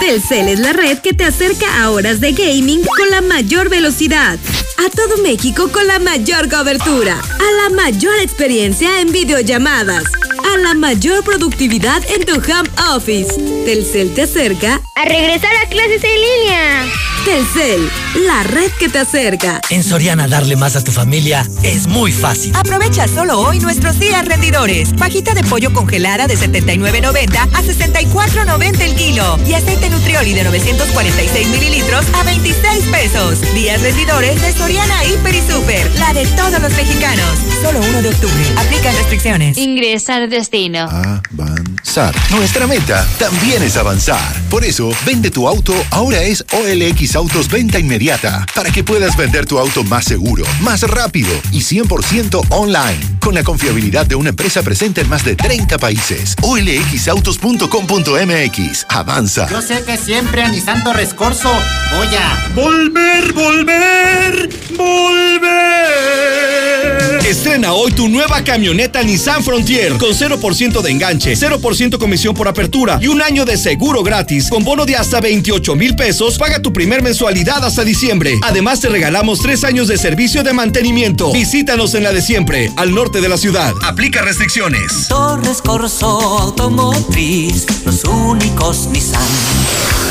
Telcel 0.00 0.48
es 0.48 0.58
la 0.58 0.72
red 0.72 0.98
que 0.98 1.14
te 1.14 1.24
acerca 1.24 1.82
a 1.82 1.90
horas 1.90 2.20
de 2.20 2.32
gaming 2.32 2.82
con 2.84 3.10
la 3.10 3.20
mayor 3.22 3.68
velocidad. 3.70 4.38
A 4.76 4.90
todo 4.90 5.22
México 5.22 5.70
con 5.72 5.86
la 5.86 5.98
mayor 5.98 6.50
cobertura. 6.50 7.18
A 7.18 7.62
la 7.62 7.74
mayor 7.74 8.14
experiencia 8.20 9.00
en 9.00 9.12
videollamadas. 9.12 10.04
A 10.52 10.58
la 10.58 10.74
mayor 10.74 11.24
productividad 11.24 12.02
en 12.10 12.24
tu 12.26 12.34
home 12.34 12.68
office. 12.94 13.34
Telcel 13.64 14.12
te 14.14 14.22
acerca 14.22 14.80
A 14.94 15.04
regresar 15.04 15.52
a 15.56 15.68
clases 15.68 16.04
en 16.04 16.20
línea. 16.20 17.13
Telcel, 17.24 17.90
la 18.26 18.42
red 18.42 18.70
que 18.78 18.90
te 18.90 18.98
acerca. 18.98 19.58
En 19.70 19.82
Soriana 19.82 20.28
darle 20.28 20.56
más 20.56 20.76
a 20.76 20.84
tu 20.84 20.92
familia 20.92 21.48
es 21.62 21.86
muy 21.86 22.12
fácil. 22.12 22.54
Aprovecha 22.54 23.08
solo 23.08 23.38
hoy 23.38 23.60
nuestros 23.60 23.98
días 23.98 24.26
rendidores. 24.26 24.92
Pajita 24.92 25.32
de 25.32 25.42
pollo 25.42 25.72
congelada 25.72 26.26
de 26.26 26.36
79.90 26.36 27.38
a 27.38 27.62
64.90 27.62 28.80
el 28.82 28.94
kilo. 28.94 29.38
Y 29.46 29.54
aceite 29.54 29.88
nutrioli 29.88 30.34
de 30.34 30.44
946 30.44 31.48
mililitros 31.48 32.04
a 32.14 32.24
26 32.24 32.84
pesos. 32.86 33.54
Días 33.54 33.80
rendidores 33.80 34.40
de 34.42 34.52
Soriana 34.52 35.04
Hiper 35.06 35.34
y 35.34 35.40
Super. 35.40 35.90
La 35.98 36.12
de 36.12 36.26
todos 36.26 36.60
los 36.60 36.72
mexicanos. 36.74 37.38
Solo 37.62 37.80
1 37.80 38.02
de 38.02 38.08
octubre. 38.10 38.44
Aplican 38.58 38.94
restricciones. 38.96 39.56
Ingresa 39.56 40.16
al 40.16 40.28
destino. 40.28 40.80
Avanzar. 40.90 42.14
Nuestra 42.30 42.66
meta 42.66 43.06
también 43.18 43.62
es 43.62 43.78
avanzar. 43.78 44.42
Por 44.50 44.64
eso, 44.64 44.90
vende 45.06 45.30
tu 45.30 45.48
auto 45.48 45.74
ahora 45.90 46.22
es 46.22 46.44
OLX 46.52 47.13
Autos 47.16 47.48
Venta 47.48 47.78
Inmediata, 47.78 48.44
para 48.54 48.70
que 48.70 48.82
puedas 48.82 49.14
vender 49.16 49.46
tu 49.46 49.58
auto 49.58 49.84
más 49.84 50.04
seguro, 50.04 50.44
más 50.60 50.82
rápido 50.82 51.30
y 51.52 51.60
100% 51.60 52.46
online, 52.50 53.00
con 53.20 53.34
la 53.34 53.44
confiabilidad 53.44 54.06
de 54.06 54.14
una 54.14 54.28
empresa 54.30 54.62
presente 54.62 55.00
en 55.00 55.08
más 55.08 55.24
de 55.24 55.36
30 55.36 55.78
países. 55.78 56.36
OLXautos.com.mx. 56.42 58.86
Avanza. 58.88 59.48
Yo 59.50 59.62
sé 59.62 59.82
que 59.84 59.96
siempre 59.96 60.42
a 60.42 60.52
Santo 60.60 60.92
Rescorso 60.92 61.50
voy 61.96 62.08
a 62.16 62.50
Volver, 62.54 63.32
volver, 63.32 64.48
volver. 64.76 67.03
Estrena 67.24 67.72
hoy 67.72 67.90
tu 67.90 68.06
nueva 68.10 68.44
camioneta 68.44 69.02
Nissan 69.02 69.42
Frontier 69.42 69.96
con 69.96 70.10
0% 70.10 70.82
de 70.82 70.90
enganche, 70.90 71.32
0% 71.34 71.96
comisión 71.96 72.34
por 72.34 72.48
apertura 72.48 72.98
y 73.00 73.06
un 73.06 73.22
año 73.22 73.46
de 73.46 73.56
seguro 73.56 74.02
gratis 74.02 74.50
con 74.50 74.62
bono 74.62 74.84
de 74.84 74.96
hasta 74.96 75.22
28 75.22 75.74
mil 75.74 75.96
pesos. 75.96 76.36
Paga 76.36 76.60
tu 76.60 76.70
primer 76.70 77.02
mensualidad 77.02 77.64
hasta 77.64 77.82
diciembre. 77.82 78.34
Además 78.42 78.80
te 78.80 78.90
regalamos 78.90 79.40
tres 79.40 79.64
años 79.64 79.88
de 79.88 79.96
servicio 79.96 80.42
de 80.42 80.52
mantenimiento. 80.52 81.32
Visítanos 81.32 81.94
en 81.94 82.02
la 82.02 82.12
de 82.12 82.20
siempre, 82.20 82.70
al 82.76 82.94
norte 82.94 83.22
de 83.22 83.28
la 83.30 83.38
ciudad. 83.38 83.72
Aplica 83.82 84.20
restricciones. 84.20 85.08
Torres 85.08 85.62
Corso 85.62 86.06
Automotriz, 86.06 87.64
los 87.86 88.04
únicos 88.04 88.88
Nissan 88.88 89.22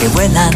que 0.01 0.08
vuelan. 0.08 0.51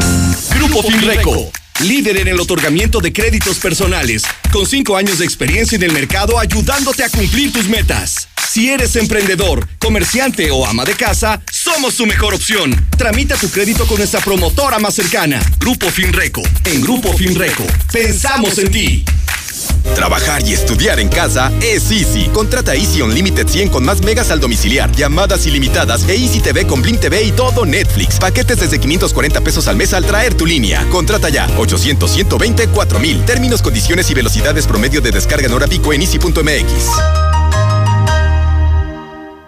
Grupo 0.56 0.82
Finreco. 0.82 1.52
Líder 1.82 2.18
en 2.18 2.28
el 2.28 2.40
otorgamiento 2.40 3.00
de 3.00 3.14
créditos 3.14 3.60
personales, 3.60 4.24
con 4.52 4.66
cinco 4.66 4.98
años 4.98 5.20
de 5.20 5.26
experiencia 5.26 5.76
en 5.76 5.84
el 5.84 5.92
mercado 5.92 6.40
ayudándote 6.40 7.04
a 7.04 7.10
cumplir 7.10 7.54
tus 7.54 7.68
metas. 7.68 8.28
Si 8.50 8.72
eres 8.72 8.96
emprendedor, 8.96 9.68
comerciante 9.78 10.50
o 10.50 10.66
ama 10.66 10.86
de 10.86 10.96
casa, 10.96 11.40
somos 11.52 11.96
tu 11.96 12.08
mejor 12.08 12.34
opción. 12.34 12.74
Tramita 12.98 13.36
tu 13.36 13.52
crédito 13.52 13.86
con 13.86 13.98
nuestra 13.98 14.22
promotora 14.22 14.80
más 14.80 14.96
cercana, 14.96 15.40
Grupo 15.60 15.92
Finreco. 15.92 16.42
En 16.66 16.82
Grupo 16.82 17.14
Finreco, 17.14 17.66
pensamos 17.92 18.58
en 18.58 18.72
ti. 18.72 19.06
Trabajar 19.96 20.42
y 20.48 20.54
estudiar 20.54 21.00
en 21.00 21.10
casa 21.10 21.52
es 21.62 21.92
Easy. 21.92 22.30
Contrata 22.34 22.76
Easy 22.76 23.02
Unlimited 23.02 23.48
100 23.48 23.70
con 23.70 23.84
más 23.84 24.02
megas 24.02 24.32
al 24.32 24.40
domiciliar, 24.40 24.92
llamadas 24.92 25.46
ilimitadas 25.46 26.08
e 26.08 26.16
Easy 26.16 26.40
TV 26.40 26.66
con 26.68 26.82
Blim 26.82 26.98
TV 26.98 27.24
y 27.24 27.32
todo 27.32 27.66
Netflix. 27.66 28.20
Paquetes 28.20 28.60
desde 28.60 28.80
540 28.80 29.42
pesos 29.42 29.68
al 29.68 29.76
mes 29.76 29.94
al 29.94 30.06
traer 30.06 30.34
tu 30.34 30.46
línea. 30.46 30.88
Contrata 30.90 31.30
ya 31.30 31.48
800 31.58 32.10
120 32.10 32.68
4000. 32.68 33.26
Términos, 33.26 33.62
condiciones 33.62 34.10
y 34.10 34.14
velocidades 34.14 34.68
promedio 34.68 35.02
de 35.02 35.12
descarga 35.12 35.48
en 35.48 35.54
hora 35.54 35.68
pico 35.68 35.94
en 35.94 36.02
easy.mx. 36.02 37.37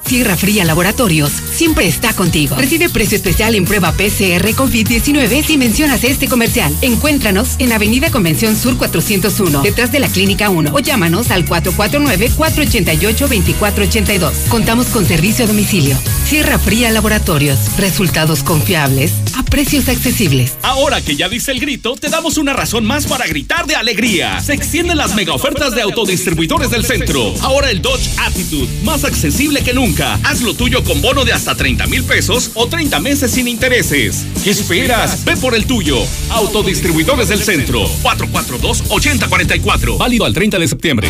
Sierra 0.10 0.36
Fría 0.36 0.66
Laboratorios 0.66 1.32
siempre 1.54 1.88
está 1.88 2.14
contigo. 2.14 2.56
Recibe 2.56 2.90
precio 2.90 3.16
especial 3.16 3.54
en 3.54 3.66
prueba 3.66 3.92
PCR 3.92 4.44
COVID-19 4.56 5.46
si 5.46 5.56
mencionas 5.56 6.04
este 6.04 6.28
comercial. 6.28 6.76
Encuéntranos 6.82 7.50
en 7.60 7.74
Avenida 7.74 8.10
Convención 8.10 8.56
Sur 8.56 8.76
401, 8.76 9.62
detrás 9.62 9.92
de 9.92 10.00
la 10.00 10.08
Clínica 10.08 10.50
1 10.50 10.72
o 10.74 10.80
llámanos 10.80 11.30
al 11.30 11.46
449-488-2482. 11.46 14.32
Contamos 14.48 14.88
con 14.88 15.06
servicio 15.06 15.46
a 15.46 15.48
domicilio. 15.48 15.96
Sierra 16.26 16.58
Fría 16.58 16.90
Laboratorios. 16.90 17.78
Resultados 17.78 18.42
confiables 18.42 19.14
a 19.38 19.44
precios 19.44 19.90
accesibles. 19.90 20.54
Ahora 20.64 21.02
que 21.02 21.16
ya 21.16 21.30
dice 21.30 21.52
el 21.52 21.60
grito, 21.60 21.96
te 21.96 22.10
damos 22.10 22.40
una 22.40 22.54
razón 22.54 22.84
más 22.84 23.06
para 23.06 23.28
gritar 23.28 23.68
de 23.68 23.76
alegría. 23.76 24.42
Se 24.42 24.56
extienden 24.56 24.98
las 24.98 25.14
mega 25.14 25.34
ofertas 25.34 25.76
de 25.76 25.84
autodistribuidores 25.84 26.72
del 26.72 26.84
centro. 26.84 27.36
Ahora 27.42 27.70
el 27.70 27.84
Dodge 27.84 28.10
Attitude, 28.18 28.70
más 28.84 29.04
accesible 29.04 29.62
que 29.62 29.76
nunca 29.76 29.99
Haz 30.02 30.42
lo 30.42 30.53
tuyo 30.53 30.84
con 30.84 31.02
bono 31.02 31.26
de 31.26 31.34
hasta 31.34 31.56
30 31.56 31.88
mil 31.88 32.03
pesos 32.03 32.52
o 32.53 32.68
30 32.68 33.00
meses 33.00 33.32
sin 33.32 33.48
intereses. 33.48 34.26
¿Qué 34.44 34.52
esperas? 34.52 35.26
Ve 35.26 35.36
por 35.36 35.56
el 35.56 35.66
tuyo. 35.66 35.98
Autodistribuidores 36.30 37.28
del 37.28 37.42
Centro. 37.44 37.86
442-8044. 38.03 39.98
Válido 39.98 40.26
al 40.26 40.34
30 40.34 40.60
de 40.60 40.68
septiembre. 40.68 41.10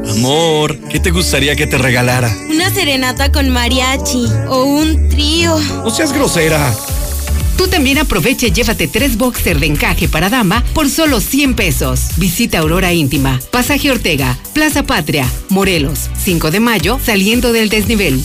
Amor, 0.09 0.77
¿qué 0.89 0.99
te 0.99 1.11
gustaría 1.11 1.55
que 1.55 1.67
te 1.67 1.77
regalara? 1.77 2.35
Una 2.49 2.69
serenata 2.73 3.31
con 3.31 3.49
mariachi 3.49 4.25
o 4.49 4.63
un 4.65 5.07
trío. 5.09 5.57
No 5.83 5.89
seas 5.89 6.11
grosera. 6.11 6.73
Tú 7.57 7.67
también 7.67 7.97
aprovecha 7.97 8.47
y 8.47 8.51
llévate 8.51 8.87
tres 8.87 9.17
boxers 9.17 9.59
de 9.59 9.67
encaje 9.67 10.07
para 10.07 10.29
dama 10.29 10.63
por 10.73 10.89
solo 10.89 11.19
100 11.19 11.55
pesos. 11.55 12.01
Visita 12.17 12.59
Aurora 12.59 12.93
Íntima, 12.93 13.39
Pasaje 13.51 13.91
Ortega, 13.91 14.37
Plaza 14.53 14.83
Patria, 14.83 15.29
Morelos, 15.49 16.09
5 16.23 16.51
de 16.51 16.59
mayo, 16.59 16.99
saliendo 17.03 17.53
del 17.53 17.69
desnivel. 17.69 18.21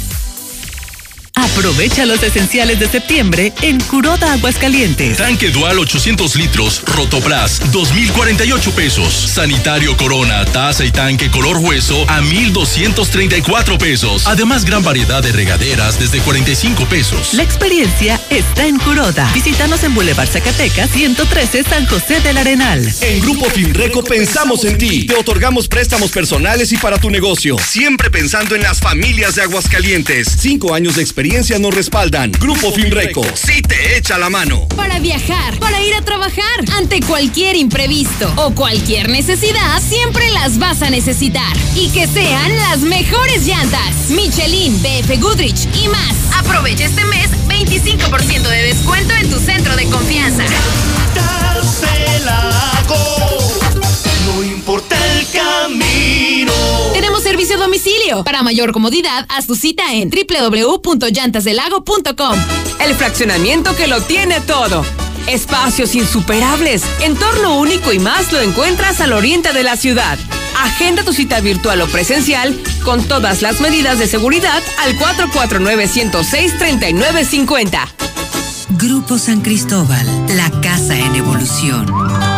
Aprovecha 1.38 2.04
los 2.04 2.20
esenciales 2.24 2.80
de 2.80 2.88
septiembre 2.88 3.52
en 3.62 3.78
Curoda 3.78 4.32
Aguascalientes. 4.32 5.18
Tanque 5.18 5.50
Dual 5.50 5.78
800 5.78 6.34
litros, 6.34 6.82
Rotoplas, 6.84 7.60
2,048 7.70 8.72
pesos. 8.72 9.14
Sanitario 9.14 9.96
Corona, 9.96 10.44
taza 10.46 10.84
y 10.84 10.90
tanque 10.90 11.30
color 11.30 11.58
hueso 11.58 12.04
a 12.10 12.22
1,234 12.22 13.78
pesos. 13.78 14.26
Además, 14.26 14.64
gran 14.64 14.82
variedad 14.82 15.22
de 15.22 15.30
regaderas 15.30 16.00
desde 16.00 16.18
45 16.18 16.86
pesos. 16.86 17.34
La 17.34 17.44
experiencia 17.44 18.20
está 18.30 18.66
en 18.66 18.76
Curoda. 18.78 19.30
Visítanos 19.32 19.84
en 19.84 19.94
Boulevard 19.94 20.28
Zacatecas 20.28 20.90
113 20.90 21.62
San 21.62 21.86
José 21.86 22.18
del 22.20 22.38
Arenal. 22.38 22.84
En 23.00 23.20
Grupo 23.20 23.48
Finreco 23.48 24.02
pensamos 24.02 24.64
en 24.64 24.76
ti. 24.76 25.06
Te 25.06 25.14
otorgamos 25.14 25.68
préstamos 25.68 26.10
personales 26.10 26.72
y 26.72 26.78
para 26.78 26.98
tu 26.98 27.10
negocio. 27.10 27.56
Siempre 27.58 28.10
pensando 28.10 28.56
en 28.56 28.62
las 28.62 28.80
familias 28.80 29.36
de 29.36 29.42
Aguascalientes. 29.42 30.36
Cinco 30.40 30.74
años 30.74 30.96
de 30.96 31.02
experiencia 31.02 31.27
experiencia 31.28 31.58
nos 31.58 31.74
respaldan. 31.74 32.32
Grupo 32.32 32.72
Finreco, 32.72 33.22
sí 33.34 33.60
te 33.60 33.98
echa 33.98 34.16
la 34.16 34.30
mano. 34.30 34.66
Para 34.68 34.98
viajar, 34.98 35.58
para 35.58 35.82
ir 35.82 35.94
a 35.94 36.00
trabajar, 36.00 36.64
ante 36.74 37.00
cualquier 37.00 37.54
imprevisto 37.54 38.32
o 38.36 38.54
cualquier 38.54 39.10
necesidad, 39.10 39.82
siempre 39.82 40.30
las 40.30 40.58
vas 40.58 40.80
a 40.80 40.88
necesitar. 40.88 41.54
Y 41.74 41.90
que 41.90 42.06
sean 42.06 42.56
las 42.56 42.78
mejores 42.78 43.46
llantas. 43.46 44.08
Michelin, 44.08 44.80
BF 44.80 45.20
Goodrich 45.20 45.68
y 45.74 45.88
más. 45.88 46.14
Aprovecha 46.38 46.86
este 46.86 47.04
mes 47.04 47.28
25% 47.46 48.48
de 48.48 48.62
descuento 48.62 49.12
en 49.12 49.28
tu 49.28 49.38
centro 49.38 49.76
de 49.76 49.84
confianza. 49.84 50.44
No 54.24 54.44
importa 54.44 54.96
el 54.96 55.07
camino. 55.62 56.52
Tenemos 56.92 57.22
servicio 57.22 57.56
a 57.56 57.58
domicilio. 57.58 58.22
Para 58.24 58.42
mayor 58.42 58.72
comodidad, 58.72 59.24
haz 59.28 59.46
tu 59.46 59.54
cita 59.54 59.94
en 59.94 60.10
www.llantasdelago.com. 60.10 62.38
El 62.80 62.94
fraccionamiento 62.94 63.76
que 63.76 63.86
lo 63.86 64.00
tiene 64.02 64.40
todo. 64.40 64.84
Espacios 65.26 65.94
insuperables, 65.94 66.82
entorno 67.02 67.58
único 67.58 67.92
y 67.92 67.98
más 67.98 68.32
lo 68.32 68.40
encuentras 68.40 69.00
al 69.00 69.12
oriente 69.12 69.52
de 69.52 69.62
la 69.62 69.76
ciudad. 69.76 70.18
Agenda 70.58 71.04
tu 71.04 71.12
cita 71.12 71.40
virtual 71.40 71.82
o 71.82 71.86
presencial 71.86 72.58
con 72.84 73.04
todas 73.04 73.42
las 73.42 73.60
medidas 73.60 73.98
de 73.98 74.06
seguridad 74.06 74.62
al 74.78 74.98
449-106-3950. 74.98 77.86
Grupo 78.70 79.18
San 79.18 79.42
Cristóbal, 79.42 80.06
la 80.36 80.50
casa 80.62 80.96
en 80.96 81.16
evolución. 81.16 82.37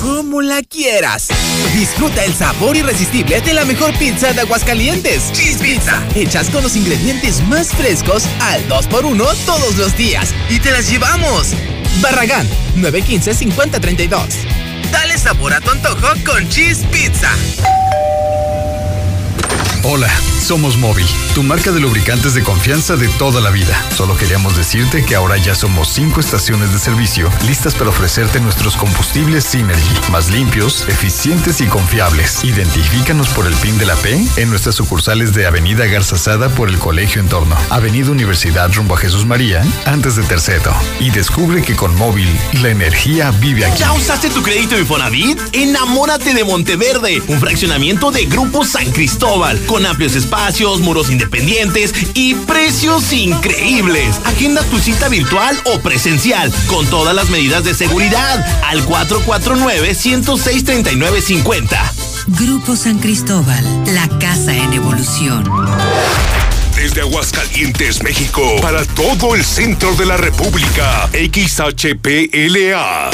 Como 0.00 0.42
la 0.42 0.62
quieras. 0.62 1.28
Disfruta 1.74 2.24
el 2.24 2.32
sabor 2.32 2.76
irresistible 2.76 3.40
de 3.40 3.52
la 3.52 3.64
mejor 3.64 3.92
pizza 3.98 4.32
de 4.32 4.40
Aguascalientes. 4.42 5.32
Cheese 5.32 5.58
Pizza. 5.58 6.02
Hechas 6.14 6.50
con 6.50 6.62
los 6.62 6.76
ingredientes 6.76 7.42
más 7.48 7.68
frescos 7.68 8.24
al 8.40 8.66
2x1 8.68 9.34
todos 9.44 9.76
los 9.76 9.96
días. 9.96 10.32
Y 10.48 10.60
te 10.60 10.70
las 10.70 10.88
llevamos. 10.88 11.48
Barragán, 12.00 12.46
915-5032. 12.76 14.18
Dale 14.92 15.18
sabor 15.18 15.52
a 15.52 15.60
tu 15.60 15.70
antojo 15.70 16.06
con 16.24 16.48
Cheese 16.48 16.84
Pizza. 16.92 17.30
Hola, 19.90 20.14
somos 20.38 20.76
Móvil, 20.76 21.06
tu 21.34 21.42
marca 21.42 21.72
de 21.72 21.80
lubricantes 21.80 22.34
de 22.34 22.42
confianza 22.42 22.96
de 22.96 23.08
toda 23.08 23.40
la 23.40 23.48
vida. 23.48 23.74
Solo 23.96 24.18
queríamos 24.18 24.54
decirte 24.54 25.02
que 25.02 25.14
ahora 25.14 25.38
ya 25.38 25.54
somos 25.54 25.88
cinco 25.88 26.20
estaciones 26.20 26.74
de 26.74 26.78
servicio 26.78 27.30
listas 27.46 27.74
para 27.74 27.88
ofrecerte 27.88 28.38
nuestros 28.38 28.76
combustibles 28.76 29.44
Synergy, 29.44 30.10
más 30.12 30.30
limpios, 30.30 30.86
eficientes 30.88 31.62
y 31.62 31.68
confiables. 31.68 32.44
Identifícanos 32.44 33.30
por 33.30 33.46
el 33.46 33.54
PIN 33.54 33.78
de 33.78 33.86
la 33.86 33.96
P 33.96 34.22
en 34.36 34.50
nuestras 34.50 34.74
sucursales 34.74 35.32
de 35.32 35.46
Avenida 35.46 35.86
Garzazada 35.86 36.50
por 36.50 36.68
el 36.68 36.78
Colegio 36.78 37.22
Entorno, 37.22 37.56
Avenida 37.70 38.10
Universidad 38.10 38.70
rumbo 38.74 38.94
a 38.94 38.98
Jesús 38.98 39.24
María, 39.24 39.64
antes 39.86 40.16
de 40.16 40.22
Terceto. 40.24 40.70
Y 41.00 41.08
descubre 41.12 41.62
que 41.62 41.76
con 41.76 41.96
Móvil 41.96 42.28
la 42.60 42.68
energía 42.68 43.30
vive 43.30 43.64
aquí. 43.64 43.78
¿Ya 43.78 43.94
usaste 43.94 44.28
tu 44.28 44.42
crédito 44.42 44.78
Infonavit? 44.78 45.40
Enamórate 45.52 46.34
de 46.34 46.44
Monteverde, 46.44 47.22
un 47.28 47.40
fraccionamiento 47.40 48.10
de 48.10 48.26
Grupo 48.26 48.66
San 48.66 48.92
Cristóbal, 48.92 49.58
amplios 49.86 50.16
espacios, 50.16 50.80
muros 50.80 51.10
independientes 51.10 51.94
y 52.14 52.34
precios 52.34 53.12
increíbles. 53.12 54.16
Agenda 54.24 54.62
tu 54.64 54.78
cita 54.78 55.08
virtual 55.08 55.58
o 55.64 55.80
presencial 55.80 56.52
con 56.66 56.86
todas 56.86 57.14
las 57.14 57.28
medidas 57.30 57.64
de 57.64 57.74
seguridad 57.74 58.44
al 58.64 58.84
449-106-3950. 58.86 61.68
Grupo 62.28 62.76
San 62.76 62.98
Cristóbal, 62.98 63.64
la 63.94 64.06
casa 64.18 64.54
en 64.54 64.72
evolución. 64.74 65.44
Desde 66.76 67.00
Aguascalientes, 67.00 68.02
México, 68.04 68.42
para 68.62 68.84
todo 68.84 69.34
el 69.34 69.44
centro 69.44 69.92
de 69.96 70.06
la 70.06 70.16
República, 70.16 71.08
XHPLA, 71.12 73.10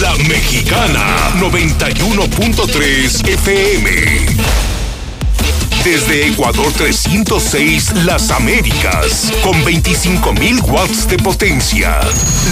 La 0.00 0.14
Mexicana, 0.28 1.32
91.3 1.40 3.28
FM. 3.28 4.77
Desde 5.88 6.28
Ecuador 6.28 6.70
306, 6.76 8.04
Las 8.04 8.30
Américas, 8.30 9.32
con 9.42 9.54
25.000 9.64 10.62
watts 10.70 11.08
de 11.08 11.16
potencia. 11.16 11.98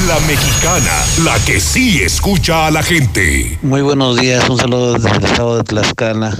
La 0.08 0.18
Mexicana, 0.20 1.04
la 1.22 1.38
que 1.44 1.60
sí 1.60 2.00
escucha 2.00 2.66
a 2.66 2.70
la 2.70 2.82
gente. 2.82 3.58
Muy 3.60 3.82
buenos 3.82 4.18
días, 4.18 4.48
un 4.48 4.56
saludo 4.56 4.94
desde 4.94 5.18
el 5.18 5.22
estado 5.22 5.58
de 5.58 5.64
Tlaxcala. 5.64 6.34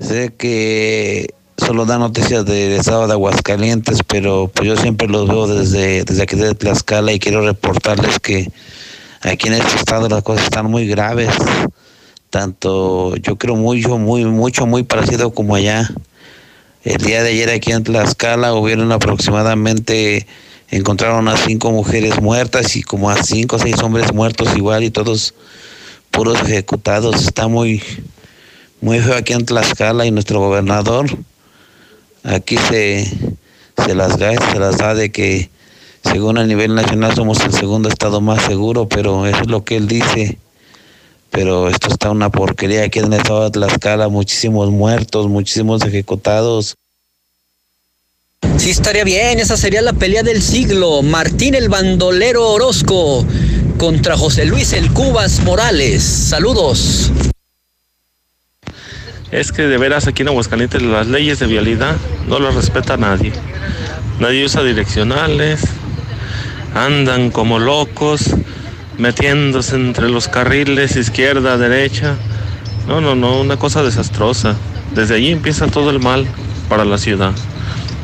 Sé 0.00 0.34
que 0.36 1.32
solo 1.56 1.86
da 1.86 1.96
noticias 1.96 2.44
del 2.44 2.72
estado 2.72 3.06
de 3.06 3.12
Aguascalientes, 3.12 4.00
pero 4.04 4.50
pues 4.52 4.66
yo 4.66 4.76
siempre 4.76 5.06
los 5.06 5.28
veo 5.28 5.46
desde, 5.46 6.02
desde 6.02 6.24
aquí 6.24 6.34
de 6.34 6.56
Tlaxcala 6.56 7.12
y 7.12 7.20
quiero 7.20 7.46
reportarles 7.46 8.18
que 8.18 8.50
aquí 9.20 9.46
en 9.46 9.54
este 9.54 9.76
estado 9.76 10.08
las 10.08 10.24
cosas 10.24 10.42
están 10.42 10.72
muy 10.72 10.88
graves 10.88 11.30
tanto 12.30 13.16
yo 13.16 13.36
creo 13.36 13.56
mucho, 13.56 13.98
muy, 13.98 14.24
mucho, 14.24 14.66
muy 14.66 14.84
parecido 14.84 15.32
como 15.32 15.56
allá. 15.56 15.90
El 16.84 16.96
día 16.98 17.22
de 17.22 17.30
ayer 17.30 17.50
aquí 17.50 17.72
en 17.72 17.84
Tlaxcala 17.84 18.54
hubieron 18.54 18.90
aproximadamente, 18.92 20.26
encontraron 20.70 21.28
a 21.28 21.36
cinco 21.36 21.72
mujeres 21.72 22.22
muertas 22.22 22.76
y 22.76 22.82
como 22.82 23.10
a 23.10 23.22
cinco 23.22 23.56
o 23.56 23.58
seis 23.58 23.78
hombres 23.82 24.14
muertos 24.14 24.56
igual 24.56 24.84
y 24.84 24.90
todos 24.90 25.34
puros 26.10 26.40
ejecutados. 26.40 27.16
Está 27.22 27.48
muy, 27.48 27.82
muy 28.80 29.00
feo 29.00 29.16
aquí 29.16 29.34
en 29.34 29.44
Tlaxcala 29.44 30.06
y 30.06 30.10
nuestro 30.10 30.40
gobernador 30.40 31.06
aquí 32.22 32.56
se, 32.56 33.10
se 33.84 33.94
las 33.94 34.18
da, 34.18 34.32
se 34.52 34.58
las 34.58 34.78
da 34.78 34.94
de 34.94 35.10
que 35.10 35.50
según 36.04 36.38
a 36.38 36.46
nivel 36.46 36.74
nacional 36.74 37.14
somos 37.14 37.40
el 37.40 37.52
segundo 37.52 37.88
estado 37.88 38.20
más 38.20 38.42
seguro, 38.44 38.88
pero 38.88 39.26
eso 39.26 39.42
es 39.42 39.48
lo 39.48 39.64
que 39.64 39.76
él 39.76 39.86
dice 39.88 40.38
pero 41.30 41.68
esto 41.68 41.88
está 41.88 42.10
una 42.10 42.30
porquería 42.30 42.84
aquí 42.84 42.98
en 42.98 43.12
el 43.12 43.20
estado 43.20 43.44
de 43.44 43.50
Tlaxcala, 43.50 44.08
muchísimos 44.08 44.70
muertos, 44.70 45.28
muchísimos 45.28 45.82
ejecutados. 45.84 46.76
Sí, 48.56 48.70
estaría 48.70 49.04
bien, 49.04 49.38
esa 49.38 49.56
sería 49.56 49.80
la 49.80 49.92
pelea 49.92 50.22
del 50.22 50.42
siglo. 50.42 51.02
Martín 51.02 51.54
el 51.54 51.68
bandolero 51.68 52.48
Orozco 52.50 53.24
contra 53.78 54.16
José 54.16 54.44
Luis 54.44 54.72
el 54.72 54.92
Cubas 54.92 55.40
Morales. 55.40 56.02
Saludos. 56.02 57.10
Es 59.30 59.52
que 59.52 59.62
de 59.62 59.78
veras 59.78 60.08
aquí 60.08 60.22
en 60.22 60.28
Aguascalientes 60.28 60.82
las 60.82 61.06
leyes 61.06 61.38
de 61.38 61.46
vialidad 61.46 61.96
no 62.26 62.40
las 62.40 62.54
respeta 62.54 62.96
nadie. 62.96 63.32
Nadie 64.18 64.44
usa 64.44 64.62
direccionales, 64.62 65.60
andan 66.74 67.30
como 67.30 67.58
locos 67.58 68.24
metiéndose 69.00 69.76
entre 69.76 70.10
los 70.10 70.28
carriles 70.28 70.94
izquierda, 70.94 71.56
derecha. 71.56 72.16
No, 72.86 73.00
no, 73.00 73.14
no, 73.14 73.40
una 73.40 73.58
cosa 73.58 73.82
desastrosa. 73.82 74.56
Desde 74.94 75.14
allí 75.14 75.30
empieza 75.30 75.68
todo 75.68 75.90
el 75.90 76.00
mal 76.00 76.26
para 76.68 76.84
la 76.84 76.98
ciudad, 76.98 77.32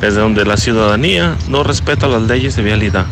desde 0.00 0.20
donde 0.20 0.47
la 0.47 0.57
ciudadanía 0.57 1.36
no 1.49 1.62
respeta 1.62 2.08
las 2.08 2.23
leyes 2.23 2.57
de 2.57 2.62
vialidad. 2.62 3.07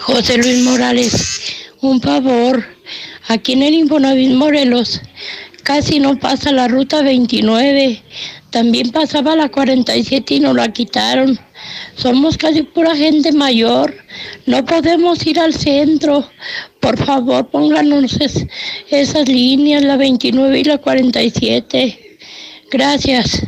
José 0.00 0.36
Luis 0.36 0.62
Morales, 0.62 1.70
un 1.80 2.00
favor, 2.00 2.64
aquí 3.28 3.54
en 3.54 3.62
el 3.62 3.74
Infonavit 3.74 4.32
Morelos 4.32 5.00
casi 5.62 5.98
no 5.98 6.16
pasa 6.16 6.52
la 6.52 6.68
ruta 6.68 7.02
29, 7.02 8.00
también 8.50 8.90
pasaba 8.90 9.34
la 9.34 9.48
47 9.48 10.34
y 10.34 10.40
nos 10.40 10.54
la 10.54 10.72
quitaron. 10.72 11.38
Somos 11.96 12.38
casi 12.38 12.62
pura 12.62 12.94
gente 12.94 13.32
mayor. 13.32 14.05
No 14.46 14.64
podemos 14.64 15.26
ir 15.26 15.38
al 15.40 15.54
centro. 15.54 16.28
Por 16.80 16.96
favor, 17.04 17.48
pónganos 17.48 18.16
esas 18.90 19.28
líneas, 19.28 19.82
la 19.82 19.96
29 19.96 20.60
y 20.60 20.64
la 20.64 20.78
47. 20.78 22.18
Gracias. 22.70 23.42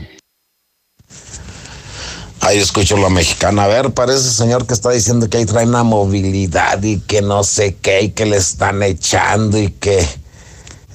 Ahí 2.41 2.59
escucho 2.59 2.97
la 2.97 3.11
mexicana. 3.11 3.65
A 3.65 3.69
ver, 3.69 3.91
parece 3.91 4.31
señor 4.31 4.67
que 4.67 4.75
está 4.75 4.91
diciendo 4.91 5.29
que 5.29 5.39
ahí 5.39 5.45
trae 5.45 5.67
una 5.67 5.83
movilidad 5.83 6.83
y 6.83 7.01
que 7.01 7.21
no 7.21 7.45
sé 7.45 7.77
qué 7.83 8.03
y 8.03 8.11
que 8.11 8.27
le 8.27 8.37
están 8.37 8.83
echando 8.83 9.59
y 9.59 9.71
que 9.71 10.07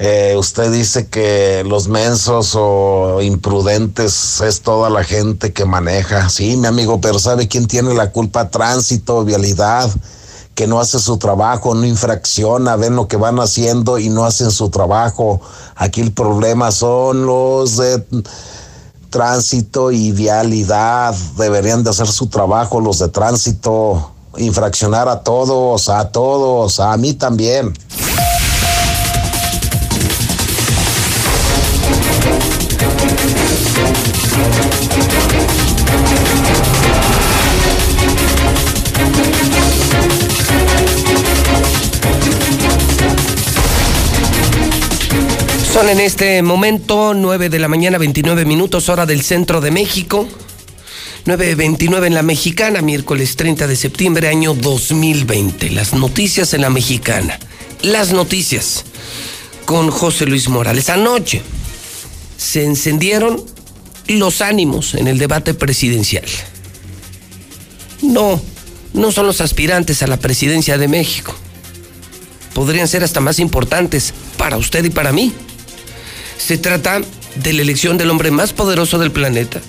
eh, 0.06 0.36
usted 0.38 0.70
dice 0.70 1.08
que 1.08 1.64
los 1.66 1.88
mensos 1.88 2.56
o 2.56 3.22
imprudentes 3.22 4.42
es 4.42 4.60
toda 4.60 4.90
la 4.90 5.06
gente 5.06 5.54
que 5.54 5.64
maneja. 5.64 6.28
Sí, 6.28 6.58
mi 6.58 6.68
amigo, 6.68 7.00
pero 7.00 7.20
¿sabe 7.20 7.48
quién 7.48 7.68
tiene 7.68 7.94
la 7.94 8.12
culpa? 8.12 8.50
Tránsito, 8.50 9.24
vialidad, 9.24 9.90
que 10.56 10.68
no 10.68 10.82
hace 10.82 11.00
su 11.00 11.18
trabajo, 11.20 11.74
no 11.74 11.86
infracciona, 11.86 12.76
ven 12.76 12.98
lo 12.98 13.08
que 13.08 13.16
van 13.16 13.40
haciendo 13.40 13.98
y 13.98 14.10
no 14.10 14.26
hacen 14.26 14.52
su 14.52 14.70
trabajo. 14.70 15.40
Aquí 15.78 16.02
el 16.02 16.12
problema 16.12 16.74
son 16.74 17.26
los 17.26 17.78
de 17.78 18.04
tránsito 19.10 19.94
y 19.94 20.12
vialidad. 20.12 21.16
Deberían 21.38 21.82
de 21.86 21.92
hacer 21.92 22.08
su 22.08 22.28
trabajo 22.28 22.82
los 22.82 23.00
de 23.00 23.08
tránsito, 23.08 24.12
infraccionar 24.36 25.08
a 25.08 25.24
todos, 25.24 25.88
a 25.88 26.10
todos, 26.12 26.82
a 26.82 26.98
mí 26.98 27.14
también. 27.14 27.74
En 45.90 46.00
este 46.00 46.42
momento 46.42 47.14
9 47.14 47.50
de 47.50 47.60
la 47.60 47.68
mañana, 47.68 47.98
29 47.98 48.46
minutos, 48.46 48.90
hora 48.90 49.06
del 49.06 49.22
centro 49.22 49.62
de 49.62 49.70
México. 49.70 50.28
9.29 51.26 52.08
en 52.08 52.14
la 52.16 52.24
mexicana, 52.24 52.82
miércoles 52.82 53.36
30 53.36 53.68
de 53.68 53.76
septiembre, 53.76 54.28
año 54.30 54.56
2020. 54.56 55.70
Las 55.70 55.94
noticias 55.94 56.54
en 56.54 56.62
la 56.62 56.72
mexicana. 56.72 57.38
Las 57.84 58.12
noticias 58.12 58.86
con 59.66 59.92
José 59.92 60.26
Luis 60.26 60.50
Morales. 60.50 60.90
Anoche 60.90 61.44
se 62.38 62.64
encendieron 62.64 63.44
los 64.08 64.42
ánimos 64.42 64.96
en 64.96 65.08
el 65.08 65.20
debate 65.20 65.54
presidencial. 65.54 66.26
No, 68.02 68.42
no 68.94 69.12
son 69.12 69.28
los 69.28 69.42
aspirantes 69.42 70.02
a 70.02 70.08
la 70.08 70.18
presidencia 70.18 70.78
de 70.78 70.88
México. 70.88 71.36
Podrían 72.54 72.88
ser 72.88 73.04
hasta 73.04 73.20
más 73.20 73.38
importantes 73.38 74.14
para 74.38 74.58
usted 74.58 74.84
y 74.86 74.90
para 74.90 75.12
mí. 75.12 75.34
Se 76.38 76.58
trata 76.58 77.02
de 77.36 77.54
la 77.54 77.62
elección 77.62 77.98
del 77.98 78.10
hombre 78.10 78.32
más 78.32 78.54
poderoso 78.54 79.00
del 79.00 79.12
planeta 79.12 79.62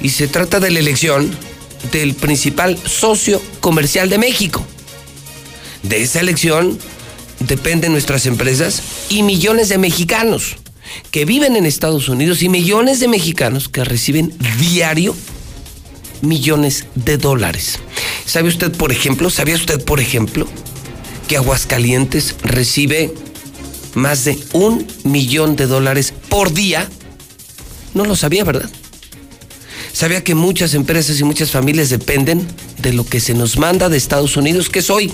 y 0.00 0.10
se 0.10 0.28
trata 0.28 0.60
de 0.60 0.70
la 0.70 0.78
elección 0.78 1.30
del 1.90 2.14
principal 2.14 2.78
socio 2.84 3.40
comercial 3.60 4.08
de 4.08 4.18
México. 4.18 4.64
De 5.82 6.02
esa 6.02 6.20
elección 6.20 6.78
dependen 7.40 7.92
nuestras 7.92 8.26
empresas 8.26 8.82
y 9.08 9.22
millones 9.22 9.68
de 9.68 9.78
mexicanos 9.78 10.56
que 11.10 11.24
viven 11.24 11.56
en 11.56 11.66
Estados 11.66 12.08
Unidos 12.08 12.42
y 12.42 12.48
millones 12.48 13.00
de 13.00 13.08
mexicanos 13.08 13.68
que 13.68 13.84
reciben 13.84 14.32
diario 14.58 15.14
millones 16.20 16.86
de 16.94 17.18
dólares. 17.18 17.80
¿Sabe 18.24 18.48
usted, 18.48 18.72
por 18.72 18.92
ejemplo, 18.92 19.28
sabía 19.30 19.56
usted, 19.56 19.84
por 19.84 20.00
ejemplo, 20.00 20.46
que 21.28 21.36
Aguascalientes 21.36 22.36
recibe 22.42 23.12
más 23.94 24.24
de 24.24 24.38
un 24.52 24.86
millón 25.04 25.56
de 25.56 25.66
dólares 25.66 26.12
por 26.28 26.52
día. 26.52 26.88
No 27.94 28.04
lo 28.04 28.16
sabía, 28.16 28.44
¿verdad? 28.44 28.70
Sabía 29.92 30.24
que 30.24 30.34
muchas 30.34 30.74
empresas 30.74 31.20
y 31.20 31.24
muchas 31.24 31.50
familias 31.50 31.90
dependen 31.90 32.46
de 32.78 32.92
lo 32.92 33.04
que 33.04 33.20
se 33.20 33.34
nos 33.34 33.58
manda 33.58 33.88
de 33.88 33.98
Estados 33.98 34.36
Unidos, 34.36 34.70
que 34.70 34.78
es 34.78 34.90
hoy 34.90 35.12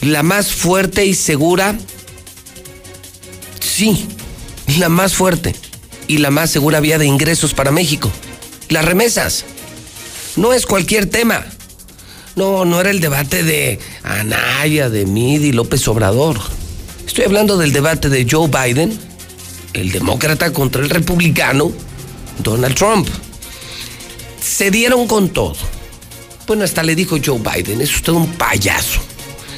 la 0.00 0.22
más 0.22 0.52
fuerte 0.52 1.04
y 1.04 1.14
segura, 1.14 1.76
sí, 3.60 4.06
la 4.78 4.88
más 4.88 5.14
fuerte 5.14 5.54
y 6.06 6.18
la 6.18 6.30
más 6.30 6.50
segura 6.50 6.80
vía 6.80 6.98
de 6.98 7.06
ingresos 7.06 7.52
para 7.52 7.72
México. 7.72 8.10
Las 8.68 8.84
remesas. 8.84 9.44
No 10.36 10.52
es 10.52 10.66
cualquier 10.66 11.06
tema. 11.06 11.44
No, 12.36 12.64
no 12.64 12.80
era 12.80 12.90
el 12.90 13.00
debate 13.00 13.42
de 13.42 13.78
Anaya, 14.02 14.88
de 14.88 15.04
Midi, 15.04 15.52
López 15.52 15.86
Obrador. 15.88 16.40
Estoy 17.06 17.24
hablando 17.24 17.58
del 17.58 17.72
debate 17.72 18.08
de 18.08 18.26
Joe 18.28 18.48
Biden, 18.48 18.98
el 19.72 19.92
demócrata 19.92 20.52
contra 20.52 20.82
el 20.82 20.90
republicano, 20.90 21.72
Donald 22.38 22.74
Trump. 22.74 23.08
Se 24.40 24.70
dieron 24.70 25.06
con 25.06 25.28
todo. 25.30 25.56
Bueno, 26.46 26.64
hasta 26.64 26.82
le 26.82 26.94
dijo 26.94 27.16
Joe 27.24 27.38
Biden, 27.38 27.80
es 27.80 27.94
usted 27.94 28.12
un 28.12 28.32
payaso. 28.34 29.00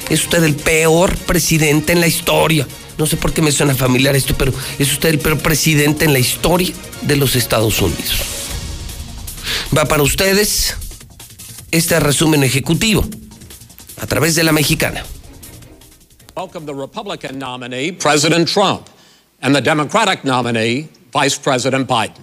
Es 0.09 0.23
usted 0.23 0.43
el 0.43 0.55
peor 0.55 1.15
presidente 1.17 1.93
en 1.93 1.99
la 1.99 2.07
historia. 2.07 2.67
No 2.97 3.05
sé 3.05 3.17
por 3.17 3.33
qué 3.33 3.41
me 3.41 3.51
suena 3.51 3.73
familiar 3.73 4.15
esto, 4.15 4.35
pero 4.37 4.53
es 4.77 4.91
usted 4.91 5.09
el 5.09 5.19
peor 5.19 5.39
presidente 5.39 6.05
en 6.05 6.13
la 6.13 6.19
historia 6.19 6.73
de 7.01 7.15
los 7.15 7.35
Estados 7.35 7.81
Unidos. 7.81 8.21
Va 9.75 9.85
para 9.85 10.03
ustedes 10.03 10.75
este 11.71 11.99
resumen 11.99 12.43
ejecutivo 12.43 13.05
a 13.99 14.07
través 14.07 14.35
de 14.35 14.43
la 14.43 14.51
mexicana. 14.51 15.03
Welcome 16.35 16.65
the 16.65 16.75
Republican 16.75 17.39
nominee, 17.39 17.93
President 17.93 18.49
Trump, 18.49 18.89
and 19.41 19.55
the 19.55 19.61
Democratic 19.61 20.25
nominee, 20.25 20.89
Vice 21.13 21.39
President 21.39 21.87
Biden. 21.87 22.19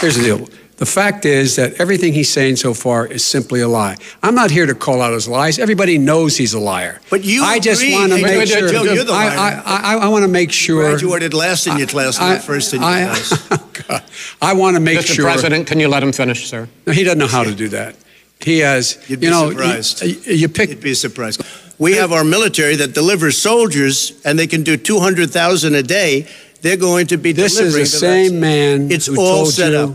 Here's 0.00 0.16
the 0.16 0.22
deal. 0.22 0.48
The 0.78 0.86
fact 0.86 1.24
is 1.24 1.56
that 1.56 1.74
everything 1.80 2.12
he's 2.12 2.30
saying 2.30 2.54
so 2.56 2.72
far 2.72 3.04
is 3.04 3.24
simply 3.24 3.60
a 3.60 3.68
lie. 3.68 3.96
I'm 4.22 4.36
not 4.36 4.52
here 4.52 4.64
to 4.64 4.74
call 4.76 5.02
out 5.02 5.12
his 5.12 5.26
lies. 5.26 5.58
Everybody 5.58 5.98
knows 5.98 6.36
he's 6.36 6.54
a 6.54 6.60
liar. 6.60 7.00
But 7.10 7.24
you 7.24 7.42
I 7.42 7.58
just 7.58 7.82
want 7.82 8.12
to 8.12 8.22
make 8.22 8.46
sure. 8.48 8.68
Joe, 8.68 8.84
you're 8.84 9.02
the 9.02 9.12
I, 9.12 9.34
liar. 9.36 9.62
I, 9.66 9.94
I, 9.94 9.96
I 9.96 10.08
want 10.08 10.22
to 10.22 10.28
make 10.28 10.52
sure. 10.52 10.84
You 10.84 10.90
Graduated 10.90 11.34
last 11.34 11.66
in 11.66 11.78
your 11.78 11.88
class, 11.88 12.20
I- 12.20 12.34
not 12.34 12.42
first 12.44 12.72
in 12.74 12.80
your 12.80 12.88
I- 12.90 13.14
class. 13.74 14.36
I 14.40 14.52
want 14.54 14.76
to 14.76 14.80
make 14.80 15.00
Mr. 15.00 15.14
sure. 15.16 15.24
President, 15.24 15.66
can 15.66 15.80
you 15.80 15.88
let 15.88 16.02
him 16.02 16.12
finish, 16.12 16.48
sir? 16.48 16.68
No, 16.86 16.92
he 16.92 17.02
doesn't 17.02 17.18
know 17.18 17.26
how 17.26 17.42
to 17.42 17.54
do 17.54 17.68
that. 17.70 17.96
He 18.40 18.60
has. 18.60 18.98
You'd 19.10 19.18
be 19.18 19.26
you 19.26 19.32
know, 19.32 19.50
surprised. 19.50 20.02
You, 20.02 20.34
you 20.34 20.48
pick. 20.48 20.68
You'd 20.70 20.80
be 20.80 20.94
surprised. 20.94 21.42
We 21.80 21.94
have 21.94 22.12
our 22.12 22.22
military 22.24 22.76
that 22.76 22.92
delivers 22.94 23.36
soldiers, 23.40 24.12
and 24.24 24.38
they 24.38 24.46
can 24.46 24.62
do 24.62 24.76
200,000 24.76 25.74
a 25.74 25.82
day. 25.82 26.28
They're 26.60 26.76
going 26.76 27.08
to 27.08 27.16
be 27.16 27.32
This 27.32 27.52
is 27.52 27.58
delivering 27.58 27.82
the 27.82 27.86
same 27.86 28.32
that- 28.34 28.40
man 28.40 28.92
It's 28.92 29.06
who 29.06 29.20
all 29.20 29.42
told 29.42 29.52
set 29.54 29.72
you 29.72 29.78
up. 29.78 29.94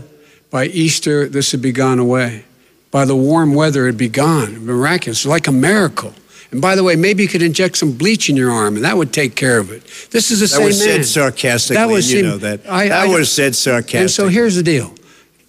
By 0.54 0.66
Easter 0.66 1.28
this 1.28 1.50
would 1.50 1.60
be 1.62 1.72
gone 1.72 1.98
away. 1.98 2.44
By 2.92 3.04
the 3.06 3.16
warm 3.16 3.54
weather, 3.54 3.88
it'd 3.88 3.98
be 3.98 4.08
gone. 4.08 4.64
Miraculous, 4.64 5.26
like 5.26 5.48
a 5.48 5.52
miracle. 5.52 6.14
And 6.52 6.60
by 6.62 6.76
the 6.76 6.84
way, 6.84 6.94
maybe 6.94 7.24
you 7.24 7.28
could 7.28 7.42
inject 7.42 7.76
some 7.76 7.90
bleach 7.90 8.30
in 8.30 8.36
your 8.36 8.52
arm, 8.52 8.76
and 8.76 8.84
that 8.84 8.96
would 8.96 9.12
take 9.12 9.34
care 9.34 9.58
of 9.58 9.72
it. 9.72 9.82
This 10.12 10.30
is 10.30 10.38
the 10.38 10.46
That 10.46 10.52
same 10.58 10.64
was 10.66 10.78
man. 10.78 10.88
said 11.02 11.06
sarcastically, 11.06 11.74
That 11.74 11.88
was 11.88 12.12
you 12.12 12.20
him. 12.20 12.26
know 12.26 12.38
that. 12.38 12.60
I- 12.68 12.86
that 12.86 13.06
I- 13.08 13.18
was 13.18 13.32
said 13.32 13.56
sarcastically. 13.56 14.00
And 14.02 14.10
so 14.12 14.28
here's 14.28 14.54
the 14.54 14.62
deal: 14.62 14.94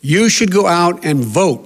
you 0.01 0.27
should 0.27 0.50
go 0.50 0.66
out 0.66 1.06
and 1.06 1.24
vote. 1.24 1.61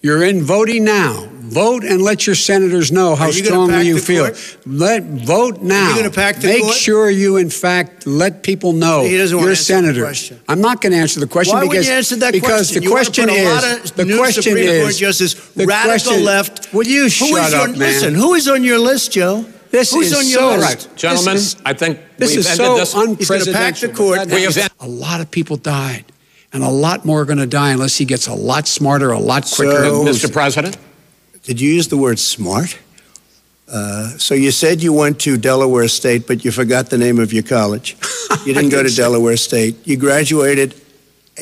You're 0.00 0.22
in 0.22 0.44
voting 0.44 0.84
now. 0.84 1.28
Vote 1.48 1.84
and 1.84 2.02
let 2.02 2.26
your 2.26 2.34
senators 2.34 2.90
know 2.90 3.14
how 3.14 3.26
Are 3.26 3.30
you 3.30 3.42
gonna 3.42 3.46
strongly 3.46 3.74
pack 3.74 3.84
you 3.86 3.94
the 3.94 4.00
feel. 4.00 4.24
court? 4.24 4.56
Let 4.66 5.04
vote 5.04 5.62
now. 5.62 5.94
gonna 5.94 6.10
pack 6.10 6.40
the 6.40 6.48
Make 6.48 6.62
court? 6.62 6.74
sure 6.74 7.08
you, 7.10 7.36
in 7.36 7.50
fact, 7.50 8.06
let 8.06 8.42
people 8.42 8.72
know 8.72 9.04
He 9.04 9.16
doesn't 9.16 9.36
wanna 9.36 9.46
you're 9.46 9.52
a 9.52 9.56
answer 9.56 9.72
the 9.74 9.78
senator. 9.80 10.02
question. 10.02 10.40
I'm 10.48 10.60
not 10.60 10.80
going 10.80 10.92
to 10.92 10.98
answer 10.98 11.20
the 11.20 11.26
question 11.28 11.54
Why 11.54 11.62
would 11.62 11.70
because 11.70 11.86
you 11.86 11.92
answer 11.94 12.16
that 12.16 12.32
because 12.32 12.50
question? 12.50 12.78
the 12.78 12.84
You 12.84 12.90
wanna 12.90 13.04
question 13.04 13.24
put 13.28 13.34
a 13.34 13.36
is 13.38 13.48
lot 13.62 13.64
of 13.84 13.96
the 13.96 14.04
new 14.04 14.18
question 14.18 14.42
Supreme 14.42 14.68
is 14.68 14.82
Court 14.82 14.94
justice, 14.96 15.34
the 15.54 15.66
radical 15.66 15.90
question- 16.12 16.24
left. 16.24 16.68
Will 16.74 16.86
you 16.86 17.02
Who 17.04 17.08
shut 17.10 17.48
is 17.48 17.54
up, 17.54 17.62
on, 17.62 17.70
man? 17.78 17.78
Listen, 17.78 18.14
who 18.14 18.34
is 18.34 18.48
on 18.48 18.64
your 18.64 18.78
list, 18.78 19.12
Joe? 19.12 19.44
This 19.70 19.92
Who's 19.92 20.08
is 20.12 20.18
on 20.18 20.26
your 20.28 20.40
so 20.40 20.48
list? 20.58 20.62
right. 20.62 20.96
Gentlemen, 20.96 21.34
This 21.34 21.44
is- 21.46 21.56
I 21.64 21.72
think 21.74 21.98
This 22.18 22.30
we've 22.30 22.38
is 22.40 22.46
ended 22.46 22.66
so 22.66 22.76
this. 22.78 22.92
He's 22.92 22.94
gonna 22.94 23.12
pack 23.12 23.18
the 23.18 23.86
unprecedented. 23.86 23.94
court. 23.96 24.18
That- 24.28 24.34
We 24.34 24.46
that- 24.46 24.54
have- 24.62 24.70
a 24.80 24.88
lot 24.88 25.20
of 25.20 25.30
people 25.30 25.56
died, 25.56 26.04
and 26.52 26.62
a 26.64 26.68
lot 26.70 27.04
more 27.04 27.20
are 27.20 27.24
going 27.24 27.38
to 27.38 27.46
die 27.46 27.70
unless 27.72 27.96
he 27.98 28.04
gets 28.04 28.26
a 28.26 28.32
lot 28.32 28.66
smarter, 28.66 29.10
a 29.10 29.18
lot 29.20 29.48
quicker. 29.50 29.84
So- 29.84 30.04
Mr. 30.04 30.32
President? 30.32 30.76
Did 31.46 31.60
you 31.60 31.72
use 31.72 31.86
the 31.86 31.96
word 31.96 32.18
smart? 32.18 32.76
Uh, 33.68 34.08
so 34.18 34.34
you 34.34 34.50
said 34.50 34.82
you 34.82 34.92
went 34.92 35.20
to 35.20 35.36
Delaware 35.36 35.86
State, 35.86 36.26
but 36.26 36.44
you 36.44 36.50
forgot 36.50 36.90
the 36.90 36.98
name 36.98 37.20
of 37.20 37.32
your 37.32 37.44
college. 37.44 37.96
You 38.44 38.52
didn't 38.52 38.70
go 38.70 38.82
to 38.82 38.90
Delaware 38.94 39.36
State. 39.36 39.86
You 39.86 39.96
graduated 39.96 40.74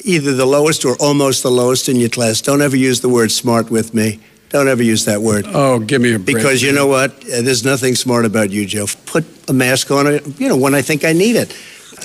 either 0.04 0.34
the 0.34 0.44
lowest 0.44 0.84
or 0.84 0.94
almost 1.00 1.42
the 1.42 1.50
lowest 1.50 1.88
in 1.88 1.96
your 1.96 2.10
class. 2.10 2.42
Don't 2.42 2.60
ever 2.60 2.76
use 2.76 3.00
the 3.00 3.08
word 3.08 3.32
smart 3.32 3.70
with 3.70 3.94
me. 3.94 4.20
Don't 4.50 4.68
ever 4.68 4.82
use 4.82 5.06
that 5.06 5.22
word. 5.22 5.46
Oh, 5.48 5.78
give 5.78 6.02
me 6.02 6.14
a 6.14 6.18
break. 6.18 6.36
Because 6.36 6.62
you 6.62 6.72
know 6.72 6.86
what? 6.86 7.12
Uh, 7.24 7.40
There's 7.40 7.64
nothing 7.64 7.94
smart 7.94 8.26
about 8.26 8.50
you, 8.50 8.66
Joe. 8.66 8.86
Put 9.06 9.24
a 9.48 9.54
mask 9.54 9.90
on, 9.90 10.06
you 10.36 10.48
know, 10.48 10.56
when 10.56 10.74
I 10.74 10.82
think 10.82 11.02
I 11.04 11.14
need 11.14 11.36
it. 11.36 11.56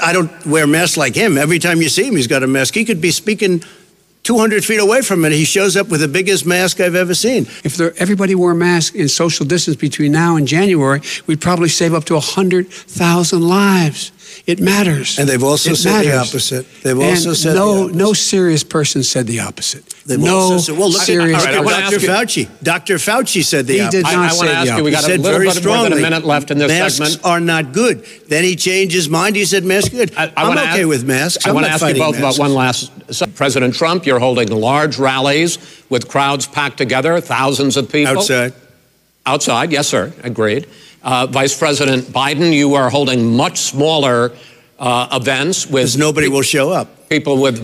I 0.02 0.14
don't 0.14 0.32
wear 0.46 0.66
masks 0.66 0.96
like 0.96 1.16
him. 1.16 1.38
Every 1.38 1.60
time 1.60 1.82
you 1.82 1.90
see 1.90 2.08
him, 2.08 2.16
he's 2.16 2.28
got 2.28 2.44
a 2.44 2.48
mask. 2.48 2.76
He 2.76 2.86
could 2.86 3.02
be 3.02 3.12
speaking 3.12 3.62
200 4.30 4.64
feet 4.64 4.80
away 4.80 5.02
from 5.02 5.26
it, 5.26 5.32
he 5.32 5.44
shows 5.44 5.76
up 5.76 5.90
with 5.90 6.02
the 6.02 6.08
biggest 6.08 6.46
mask 6.46 6.80
I've 6.80 6.94
ever 6.94 7.16
seen. 7.16 7.48
If 7.64 7.78
there, 7.78 7.96
everybody 7.98 8.36
wore 8.36 8.54
masks 8.54 8.96
in 8.96 9.10
social 9.10 9.44
distance 9.44 9.76
between 9.76 10.12
now 10.12 10.36
and 10.36 10.48
January, 10.48 11.02
we'd 11.26 11.42
probably 11.42 11.68
save 11.68 11.96
up 11.96 12.06
to 12.06 12.14
100,000 12.14 13.42
lives. 13.42 14.12
It 14.46 14.60
matters. 14.60 15.18
And 15.18 15.28
they've 15.28 15.44
also 15.44 15.72
It 15.72 15.78
said 15.78 16.04
the 16.04 16.16
opposite. 16.16 16.68
They've 16.84 16.96
And 16.96 17.04
also 17.10 17.34
said 17.34 17.56
no, 17.56 17.88
the 17.88 17.96
no 17.96 18.14
serious 18.14 18.64
person 18.64 19.02
said 19.02 19.26
the 19.26 19.40
opposite. 19.40 19.84
They've 20.10 20.20
no 20.20 20.38
also 20.38 20.58
said, 20.58 20.78
well, 20.80 20.90
look 20.90 21.02
serious. 21.04 21.46
at, 21.46 21.64
look 21.64 21.72
at 21.72 21.92
Dr. 21.92 22.00
Fauci. 22.08 22.50
Dr. 22.64 22.96
Fauci 22.96 23.44
said 23.44 23.68
the 23.68 23.74
He 23.74 23.80
opposite. 23.82 23.98
did 23.98 24.04
not 24.06 24.16
I- 24.16 24.26
I 24.26 24.30
say 24.30 24.48
ask 24.54 24.78
you, 24.78 24.84
we 24.84 24.90
got 24.92 25.04
a 25.04 25.06
He 25.06 25.12
said 25.12 25.20
little 25.22 25.40
very 25.40 25.54
bit 25.54 25.66
more 25.66 25.84
than 25.84 25.94
a 25.94 25.96
minute 25.98 26.26
left 26.26 26.50
in 26.50 26.58
this 26.58 26.68
masks 26.68 26.98
segment. 26.98 27.22
are 27.26 27.40
not 27.40 27.72
good. 27.74 28.04
Then 28.28 28.44
he 28.44 28.56
changed 28.56 28.96
his 28.96 29.08
mind. 29.08 29.36
He 29.36 29.46
said 29.46 29.64
masks 29.64 29.94
are 29.94 29.98
good. 29.98 30.14
I 30.18 30.32
I'm 30.36 30.58
okay 30.58 30.68
ask- 30.82 30.88
with 30.88 31.04
masks. 31.06 31.46
I 31.46 31.50
I'm 31.50 31.56
want 31.56 31.68
to 31.68 31.72
ask 31.72 31.86
you 31.88 31.94
both 31.94 32.20
masks. 32.20 32.38
about 32.38 32.50
one 32.50 32.54
last. 32.56 32.92
so, 33.14 33.28
President 33.28 33.76
Trump, 33.76 34.06
you're 34.08 34.18
holding 34.20 34.50
large 34.50 34.98
rallies 34.98 35.60
with 35.90 36.08
crowds 36.08 36.48
packed 36.48 36.78
together, 36.78 37.22
thousands 37.22 37.78
of 37.78 37.92
people. 37.92 38.18
Outside. 38.18 38.54
Outside, 39.28 39.72
yes, 39.72 39.88
sir. 39.88 40.12
Agreed. 40.24 40.66
Uh, 41.04 41.28
Vice 41.28 41.56
President 41.58 42.06
Biden, 42.06 42.52
you 42.52 42.74
are 42.74 42.90
holding 42.90 43.36
much 43.38 43.60
smaller 43.60 44.32
uh, 44.80 45.08
events 45.12 45.66
with. 45.66 45.74
Because 45.74 45.98
nobody 45.98 46.28
will 46.28 46.42
show 46.42 46.72
up. 46.72 47.10
People 47.10 47.42
with. 47.42 47.60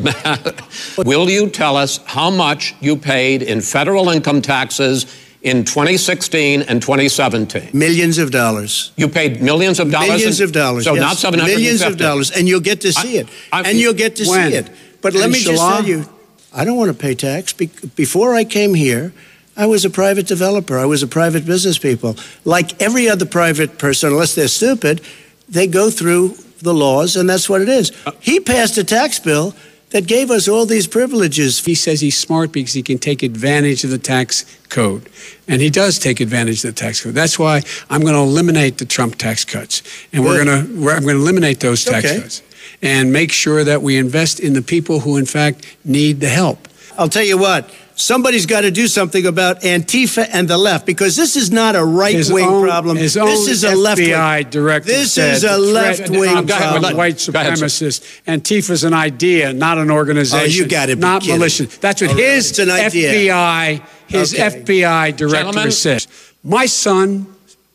will 1.06 1.30
you 1.30 1.50
tell 1.50 1.78
us 1.78 1.98
how 2.06 2.30
much 2.30 2.76
you 2.80 2.96
paid 2.96 3.42
in 3.42 3.62
federal 3.62 4.10
income 4.10 4.42
taxes 4.42 5.06
in 5.42 5.64
2016 5.64 6.64
and 6.64 6.82
2017? 6.82 7.70
Millions 7.74 8.18
of 8.18 8.32
dollars. 8.32 8.92
You 8.96 9.08
paid 9.08 9.42
millions 9.42 9.80
of 9.80 9.92
dollars. 9.92 10.10
Millions 10.10 10.40
in- 10.40 10.46
of 10.46 10.52
dollars. 10.52 10.84
So 10.86 10.94
yes. 10.94 11.02
not 11.02 11.18
750. 11.18 11.62
Millions 11.62 11.82
of 11.82 11.98
dollars, 11.98 12.32
and 12.32 12.48
you'll 12.48 12.60
get 12.60 12.82
to 12.82 12.92
see 12.94 13.18
it. 13.18 13.28
and 13.52 13.78
you'll 13.78 13.94
get 13.94 14.16
to 14.18 14.26
When? 14.28 14.52
see 14.52 14.58
it. 14.58 14.70
But 15.02 15.14
let 15.14 15.30
me 15.30 15.40
just 15.40 15.62
tell 15.62 15.86
you, 15.86 16.06
I 16.52 16.66
don't 16.66 16.78
want 16.78 16.92
to 16.92 16.98
pay 16.98 17.14
tax. 17.14 17.54
Be- 17.54 17.70
before 17.96 18.34
I 18.34 18.44
came 18.44 18.74
here, 18.74 19.14
I 19.56 19.68
was 19.68 19.86
a 19.86 19.90
private 19.90 20.26
developer. 20.28 20.78
I 20.80 20.86
was 20.86 21.04
a 21.04 21.08
private 21.08 21.46
business 21.46 21.78
people. 21.78 22.16
Like 22.44 22.82
every 22.82 23.08
other 23.08 23.26
private 23.26 23.78
person, 23.78 24.12
unless 24.12 24.34
they're 24.34 24.48
stupid, 24.48 25.02
they 25.48 25.68
go 25.68 25.90
through 25.90 26.36
the 26.66 26.74
laws, 26.74 27.16
and 27.16 27.30
that's 27.30 27.48
what 27.50 27.62
it 27.62 27.70
is. 27.70 27.92
Uh, 28.06 28.12
he 28.20 28.42
passed 28.42 28.78
a 28.78 28.84
tax 28.84 29.20
bill 29.20 29.56
that 29.92 30.08
gave 30.08 30.30
us 30.30 30.50
all 30.50 30.66
these 30.66 30.88
privileges. 30.88 31.64
He 31.64 31.76
says 31.76 32.02
he's 32.02 32.18
smart 32.18 32.52
because 32.52 32.74
he 32.74 32.84
can 32.84 32.98
take 32.98 33.24
advantage 33.24 33.86
of 33.86 33.92
the 33.92 33.98
tax 33.98 34.44
code. 34.68 35.08
And 35.48 35.62
he 35.62 35.70
does 35.70 36.00
take 36.00 36.20
advantage 36.20 36.66
of 36.66 36.76
the 36.76 36.82
tax 36.82 37.02
code. 37.02 37.14
That's 37.14 37.40
why 37.40 37.62
I'm 37.90 38.02
going 38.02 38.16
to 38.16 38.20
eliminate 38.20 38.78
the 38.80 38.86
Trump 38.86 39.16
tax 39.16 39.46
cuts. 39.46 39.82
And 40.12 40.26
we're 40.26 40.44
going 40.44 40.66
to 40.66 40.90
I'm 40.92 41.04
going 41.04 41.16
to 41.16 41.22
eliminate 41.22 41.62
those 41.62 41.86
tax 41.86 42.06
Okay. 42.06 42.20
cuts 42.20 42.42
and 42.82 43.14
make 43.14 43.32
sure 43.32 43.64
that 43.64 43.82
we 43.82 43.96
invest 43.98 44.40
in 44.42 44.54
the 44.54 44.62
people 44.62 45.00
who 45.02 45.16
in 45.18 45.26
fact 45.26 45.78
need 45.86 46.20
the 46.20 46.30
help. 46.30 46.68
I'll 46.98 47.08
tell 47.10 47.24
you 47.24 47.38
what. 47.38 47.72
Somebody's 47.98 48.46
got 48.46 48.62
to 48.62 48.72
do 48.72 48.88
something 48.88 49.26
about 49.26 49.62
Antifa 49.62 50.28
and 50.34 50.50
the 50.50 50.58
left 50.58 50.86
because 50.86 51.16
this 51.16 51.38
is 51.38 51.50
not 51.50 51.76
a 51.78 51.84
right 51.84 52.28
wing 52.30 52.62
problem. 52.62 52.98
His 52.98 53.14
this 53.14 53.24
own 53.24 53.50
is 53.50 53.64
a 53.64 53.74
left 53.74 54.00
wing. 54.02 54.10
FBI 54.10 54.50
director 54.50 54.90
This 54.92 55.18
is 55.18 55.46
a 55.46 55.48
the 55.48 55.58
left 55.58 55.98
threat 56.08 56.10
wing 56.10 56.38
of 56.40 56.48
problem. 56.48 56.98
white 56.98 57.26
Go 57.32 57.40
ahead, 57.40 57.58
sir. 57.58 57.66
supremacists. 57.66 58.22
Antifa's 58.28 58.84
an 58.84 58.94
idea, 58.94 59.54
not 59.54 59.78
an 59.78 59.90
organization. 59.90 60.40
Oh, 60.42 60.64
you 60.64 60.68
got 60.68 60.90
it. 60.90 60.96
be 60.98 61.02
Not 61.02 61.22
kidding. 61.22 61.38
militia. 61.38 61.68
That's 61.80 62.02
what 62.02 62.10
All 62.12 62.16
right, 62.18 62.24
his 62.26 62.50
it's 62.50 62.60
an 62.60 62.70
idea. 62.70 63.14
FBI, 63.14 63.82
his 64.08 64.34
Okay. 64.34 64.44
FBI 64.62 65.16
director 65.16 65.38
Gentlemen. 65.46 65.72
says. 65.72 66.08
My 66.44 66.66
son 66.66 67.28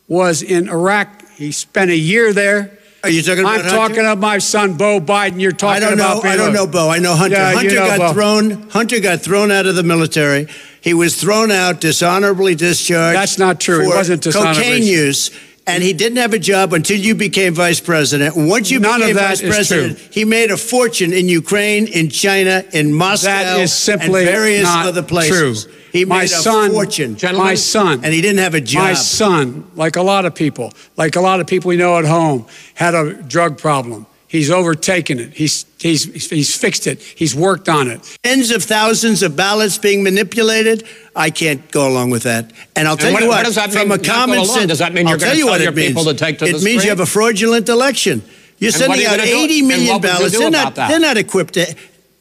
was 0.07 0.43
in 0.43 0.69
Iraq. 0.69 1.09
He 1.37 1.51
spent 1.51 1.91
a 1.91 1.97
year 1.97 2.35
there. 2.35 2.73
Are 3.03 3.09
you 3.09 3.23
talking 3.23 3.41
about 3.41 3.55
I'm 3.55 3.61
Hunter? 3.63 3.77
talking 3.77 3.99
about 4.01 4.19
my 4.19 4.39
son, 4.39 4.77
Bo 4.77 5.01
Biden. 5.01 5.41
You're 5.41 5.53
talking 5.53 5.83
about 5.83 5.93
I 5.93 5.97
don't 5.97 5.99
know. 5.99 6.19
about 6.21 6.25
I 6.27 6.37
don't 6.37 6.53
know, 6.53 6.67
Bo. 6.67 6.91
I 6.91 6.99
know 6.99 7.15
Hunter. 7.15 7.37
Yeah, 7.37 7.51
you 7.53 7.57
Hunter 7.57 7.75
know 7.77 7.87
got 7.87 7.99
Bo. 7.99 8.13
thrown. 8.13 8.69
Hunter 8.71 9.01
got 9.01 9.21
thrown 9.23 9.51
out 9.51 9.67
of 9.67 9.75
the 9.75 9.83
military. 9.83 10.49
He 10.83 10.93
was 10.93 11.19
thrown 11.21 11.51
out, 11.51 11.81
dishonorably 11.81 12.55
discharged. 12.55 13.17
That's 13.17 13.39
not 13.39 13.59
true. 13.61 13.81
He 13.85 13.91
for 13.91 13.97
wasn't 13.97 14.23
dishonorably 14.23 14.63
Cocaine 14.63 14.83
use. 14.83 15.31
And 15.67 15.83
he 15.83 15.93
didn't 15.93 16.19
have 16.19 16.33
a 16.35 16.39
job 16.39 16.73
until 16.73 16.99
you 16.99 17.15
became 17.15 17.55
vice 17.55 17.81
president. 17.81 18.35
Once 18.37 18.71
you 18.71 18.81
None 18.81 19.01
of 19.03 19.09
became 19.09 19.17
vice 19.17 19.41
president, 19.41 19.99
he 19.99 20.25
made 20.25 20.51
a 20.51 20.57
fortune 20.57 21.13
in 21.13 21.29
Ukraine, 21.29 21.87
in 21.87 22.09
China, 22.11 22.65
in 22.73 22.93
Moscow, 22.93 23.29
That 23.29 23.61
is 23.61 23.73
simply 23.73 24.23
and 24.23 24.31
various 24.31 24.65
not 24.65 24.87
other 24.87 25.03
places. 25.03 25.65
true. 25.65 25.73
He 25.93 26.05
my 26.05 26.19
made 26.19 26.25
a 26.25 26.29
son, 26.29 26.71
fortune. 26.71 27.17
My 27.35 27.55
son, 27.55 28.05
and 28.05 28.13
he 28.15 28.21
didn't 28.21 28.39
have 28.41 28.55
a 28.55 28.61
job. 28.61 28.83
My 28.83 28.95
son, 28.95 29.71
like 29.75 29.97
a 29.97 30.03
lot 30.03 30.25
of 30.25 30.35
people, 30.35 30.73
like 30.97 31.17
a 31.17 31.21
lot 31.21 31.41
of 31.41 31.47
people 31.47 31.69
we 31.69 31.77
know 31.77 31.99
at 31.99 32.05
home, 32.05 32.47
had 32.75 32.95
a 32.95 33.15
drug 33.15 33.59
problem. 33.59 34.07
He's 34.29 34.49
overtaken 34.49 35.19
it. 35.19 35.33
He's 35.33 35.67
he's 35.81 36.05
he's 36.31 36.57
fixed 36.57 36.87
it. 36.87 37.03
He's 37.03 37.35
worked 37.35 37.69
on 37.69 37.89
it. 37.89 38.01
tens 38.23 38.53
of 38.53 38.63
thousands 38.63 39.25
of 39.25 39.35
ballots 39.35 39.77
being 39.77 40.05
manipulated. 40.05 40.85
I 41.17 41.31
can't 41.31 41.69
go 41.73 41.89
along 41.89 42.11
with 42.11 42.23
that. 42.23 42.53
And 42.77 42.87
I'll 42.87 42.93
And 42.95 43.01
tell 43.01 43.13
what- 43.13 43.23
you 43.23 43.29
what, 43.29 43.39
what 43.39 43.47
does 43.47 43.57
that 43.57 43.73
from 43.73 43.89
mean, 43.89 43.99
a 44.01 44.03
common 44.05 44.45
sense, 44.45 44.69
Does 44.69 44.79
that 44.79 44.95
mean 44.95 45.09
you're 45.09 45.19
gonna 45.19 45.35
tell 45.35 45.47
tell 45.49 45.59
your 45.61 45.69
it 45.71 45.75
means. 45.75 45.89
people 45.89 46.05
to 46.05 46.15
take 46.15 46.39
to 46.39 46.45
it 46.45 46.53
means 46.53 46.63
street? 46.63 46.85
you 46.85 46.91
have 46.91 47.01
a 47.01 47.07
fraudulent 47.07 47.69
election. 47.69 48.23
You're 48.61 48.69
And 48.69 48.77
sending 48.77 49.05
out 49.07 49.17
gonna 49.19 49.25
do? 49.25 49.65
Million 49.65 49.87
what 49.89 50.03
would 50.03 50.09
you 50.11 50.13
ballots. 50.13 50.39
They're 50.39 50.51
not. 50.51 50.75
They're 50.77 51.01
not 51.01 51.17
equipped 51.17 51.55
to. 51.55 51.75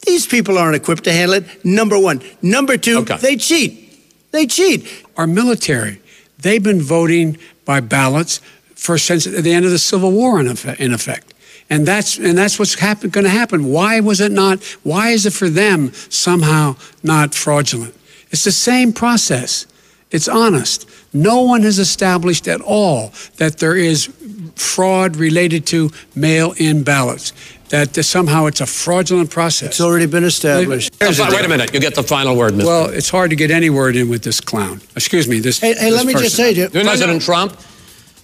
These 0.06 0.26
people 0.26 0.58
aren't 0.58 0.76
equipped 0.76 1.04
to 1.04 1.12
handle 1.12 1.36
it. 1.36 1.64
Number 1.64 1.98
one. 1.98 2.22
Number 2.42 2.76
two. 2.76 3.04
They 3.04 3.36
cheat. 3.36 4.30
They 4.32 4.46
cheat. 4.46 4.86
Our 5.16 5.26
military, 5.26 6.00
they've 6.38 6.62
been 6.62 6.80
voting 6.80 7.36
by 7.64 7.80
ballots 7.80 8.40
for 8.74 8.96
since 8.96 9.24
the 9.24 9.52
end 9.52 9.64
of 9.64 9.70
the 9.70 9.78
Civil 9.78 10.12
War, 10.12 10.40
in 10.40 10.46
effect. 10.46 10.80
In 10.80 10.92
effect. 10.92 11.34
And 11.68 11.86
that's 11.86 12.18
and 12.18 12.36
that's 12.36 12.58
what's 12.58 12.74
happen, 12.74 13.10
going 13.10 13.24
to 13.24 13.30
happen. 13.30 13.66
Why 13.66 14.00
was 14.00 14.20
it 14.20 14.32
not? 14.32 14.62
Why 14.82 15.10
is 15.10 15.26
it 15.26 15.32
for 15.32 15.48
them 15.48 15.92
somehow 16.08 16.76
not 17.02 17.34
fraudulent? 17.34 17.94
It's 18.30 18.44
the 18.44 18.52
same 18.52 18.92
process. 18.92 19.66
It's 20.10 20.28
honest. 20.28 20.88
No 21.12 21.42
one 21.42 21.62
has 21.62 21.78
established 21.78 22.48
at 22.48 22.60
all 22.60 23.12
that 23.36 23.58
there 23.58 23.76
is 23.76 24.08
fraud 24.56 25.16
related 25.16 25.66
to 25.66 25.90
mail-in 26.14 26.82
ballots. 26.82 27.32
That 27.70 27.94
somehow 28.04 28.46
it's 28.46 28.60
a 28.60 28.66
fraudulent 28.66 29.30
process. 29.30 29.68
It's 29.68 29.80
already 29.80 30.06
been 30.06 30.24
established. 30.24 30.92
Wait 31.00 31.18
a 31.18 31.48
minute. 31.48 31.72
You 31.72 31.78
get 31.78 31.94
the 31.94 32.02
final 32.02 32.36
word, 32.36 32.54
Mr. 32.54 32.64
Well, 32.64 32.90
it's 32.90 33.08
hard 33.08 33.30
to 33.30 33.36
get 33.36 33.52
any 33.52 33.70
word 33.70 33.94
in 33.94 34.08
with 34.08 34.24
this 34.24 34.40
clown. 34.40 34.80
Excuse 34.96 35.28
me. 35.28 35.38
This. 35.38 35.60
Hey, 35.60 35.74
hey, 35.74 35.90
this 35.90 35.94
let 35.94 36.06
me 36.06 36.14
just 36.14 36.34
say 36.34 36.52
to 36.52 36.60
you, 36.62 36.68
President 36.68 37.22
Trump, 37.22 37.52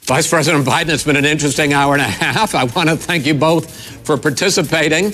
Vice 0.03 0.29
President 0.29 0.67
Biden, 0.67 0.89
it's 0.89 1.05
been 1.05 1.17
an 1.17 1.25
interesting 1.25 1.73
hour 1.73 1.93
and 1.93 2.03
a 2.03 2.07
half. 2.07 2.57
I 2.57 2.65
want 2.65 2.89
to 2.89 2.97
thank 2.97 3.25
you 3.25 3.35
both 3.35 3.71
for 4.05 4.17
participating. 4.17 5.13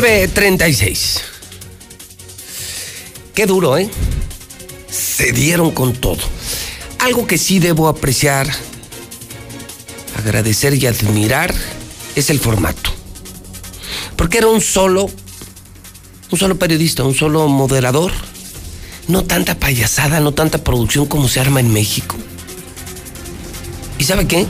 $9.36. 0.00 1.20
Qué 3.34 3.46
duro, 3.46 3.76
¿eh? 3.76 3.90
Se 4.88 5.32
dieron 5.32 5.72
con 5.72 5.92
todo. 5.92 6.22
Algo 7.00 7.26
que 7.26 7.36
sí 7.36 7.58
debo 7.58 7.88
apreciar, 7.88 8.48
agradecer 10.16 10.74
y 10.74 10.86
admirar 10.86 11.52
es 12.14 12.30
el 12.30 12.38
formato. 12.38 12.92
Porque 14.14 14.38
era 14.38 14.46
un 14.46 14.60
solo, 14.60 15.10
un 16.30 16.38
solo 16.38 16.56
periodista, 16.58 17.02
un 17.02 17.14
solo 17.14 17.48
moderador. 17.48 18.12
No 19.08 19.24
tanta 19.24 19.58
payasada, 19.58 20.20
no 20.20 20.32
tanta 20.32 20.62
producción 20.62 21.06
como 21.06 21.28
se 21.28 21.40
arma 21.40 21.58
en 21.58 21.72
México. 21.72 22.16
¿Y 23.98 24.04
sabe 24.04 24.28
qué? 24.28 24.46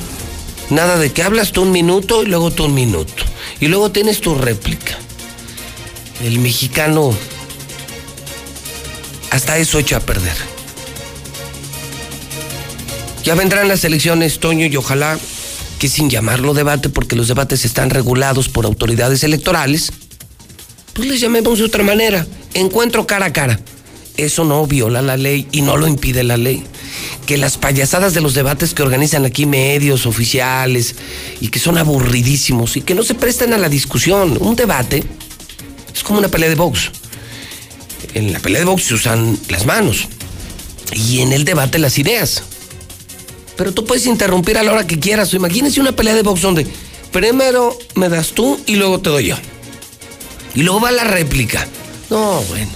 Nada 0.69 0.99
de 0.99 1.11
que 1.11 1.23
hablas 1.23 1.53
tú 1.53 1.63
un 1.63 1.73
minuto 1.73 2.23
y 2.23 2.27
luego 2.27 2.51
tú 2.51 2.67
un 2.67 2.75
minuto. 2.75 3.25
Y 3.61 3.69
luego 3.69 3.91
tienes 3.91 4.21
tu 4.21 4.35
réplica. 4.35 4.99
El 6.23 6.39
mexicano 6.41 7.15
hasta 9.31 9.59
eso 9.59 9.79
echa 9.79 9.99
a 9.99 10.01
perder. 10.01 10.37
Ya 13.23 13.35
vendrán 13.35 13.69
las 13.69 13.85
elecciones, 13.85 14.41
Toño, 14.41 14.67
y 14.67 14.77
ojalá 14.77 15.19
que 15.79 15.89
sin 15.89 16.11
llamarlo 16.11 16.55
debate, 16.55 16.89
porque 16.89 17.15
los 17.15 17.29
debates 17.29 17.65
están 17.65 17.91
regulados 17.91 18.49
por 18.49 18.65
autoridades 18.65 19.23
electorales, 19.23 19.93
pues 20.95 21.09
les 21.09 21.21
llamemos 21.21 21.59
de 21.59 21.65
otra 21.65 21.85
manera. 21.85 22.27
Encuentro 22.55 23.07
cara 23.07 23.27
a 23.27 23.33
cara. 23.33 23.61
Eso 24.17 24.45
no 24.45 24.67
viola 24.67 25.01
la 25.01 25.17
ley 25.17 25.47
y 25.53 25.63
no 25.63 25.77
lo 25.77 25.87
impide 25.87 26.25
la 26.25 26.37
ley. 26.37 26.65
Que 27.27 27.37
las 27.37 27.57
payasadas 27.57 28.15
de 28.15 28.21
los 28.21 28.35
debates 28.35 28.75
que 28.75 28.83
organizan 28.83 29.25
aquí 29.25 29.47
medios 29.47 30.07
oficiales 30.07 30.97
y 31.41 31.49
que 31.49 31.61
son 31.61 31.79
aburridísimos 31.79 32.77
y 32.77 32.81
que 32.81 32.97
no 32.97 33.05
se 33.05 33.15
prestan 33.15 33.53
a 33.53 33.59
la 33.59 33.69
discusión. 33.69 34.37
Un 34.41 34.57
debate 34.57 35.05
es 35.99 36.05
como 36.05 36.21
una 36.21 36.29
pelea 36.29 36.49
de 36.49 36.55
box. 36.55 36.93
En 38.15 38.33
la 38.33 38.39
pelea 38.39 38.61
de 38.61 38.67
box 38.67 38.85
se 38.85 38.95
usan 38.95 39.37
las 39.49 39.67
manos 39.67 40.07
y 40.93 41.21
en 41.21 41.33
el 41.33 41.45
debate 41.45 41.81
las 41.81 41.99
ideas. 41.99 42.45
Pero 43.57 43.73
tú 43.75 43.85
puedes 43.85 44.07
interrumpir 44.07 44.59
a 44.59 44.63
la 44.63 44.73
hora 44.73 44.87
que 44.87 45.01
quieras. 45.01 45.35
Imagínense 45.35 45.81
una 45.81 45.91
pelea 45.91 46.15
de 46.15 46.23
box 46.23 46.41
donde 46.41 46.69
primero 47.11 47.77
me 47.97 48.09
das 48.09 48.29
tú 48.29 48.61
y 48.67 48.77
luego 48.77 49.01
te 49.01 49.11
doy 49.11 49.27
yo. 49.27 49.37
Y 50.55 50.63
luego 50.63 50.81
va 50.81 50.93
la 50.93 51.03
réplica. 51.03 51.67
No, 52.11 52.43
bueno. 52.43 52.71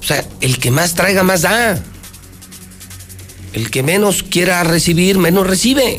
O 0.00 0.02
sea, 0.02 0.28
el 0.42 0.58
que 0.58 0.70
más 0.70 0.94
traiga, 0.94 1.22
más 1.22 1.42
da. 1.42 1.82
El 3.54 3.70
que 3.70 3.82
menos 3.82 4.22
quiera 4.22 4.62
recibir, 4.62 5.16
menos 5.16 5.46
recibe. 5.46 5.98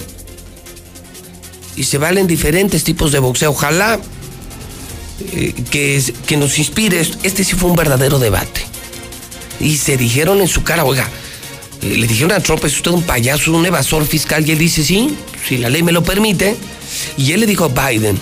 Y 1.75 1.85
se 1.85 1.97
valen 1.97 2.27
diferentes 2.27 2.83
tipos 2.83 3.11
de 3.11 3.17
boxeo. 3.17 3.49
Ojalá 3.49 3.99
eh, 5.19 5.53
que, 5.69 6.13
que 6.25 6.37
nos 6.37 6.57
inspire. 6.59 6.99
Este 6.99 7.43
sí 7.43 7.55
fue 7.55 7.69
un 7.69 7.75
verdadero 7.75 8.19
debate. 8.19 8.61
Y 9.59 9.77
se 9.77 9.97
dijeron 9.97 10.41
en 10.41 10.47
su 10.47 10.63
cara, 10.63 10.83
oiga, 10.83 11.09
eh, 11.81 11.95
le 11.97 12.07
dijeron 12.07 12.31
a 12.31 12.39
Trump, 12.39 12.63
es 12.65 12.75
usted 12.75 12.91
un 12.91 13.03
payaso, 13.03 13.51
un 13.51 13.65
evasor 13.65 14.05
fiscal. 14.05 14.47
Y 14.47 14.51
él 14.51 14.57
dice, 14.57 14.83
sí, 14.83 15.15
si 15.47 15.57
la 15.57 15.69
ley 15.69 15.83
me 15.83 15.91
lo 15.91 16.03
permite. 16.03 16.55
Y 17.17 17.31
él 17.31 17.41
le 17.41 17.47
dijo 17.47 17.65
a 17.65 17.89
Biden, 17.89 18.17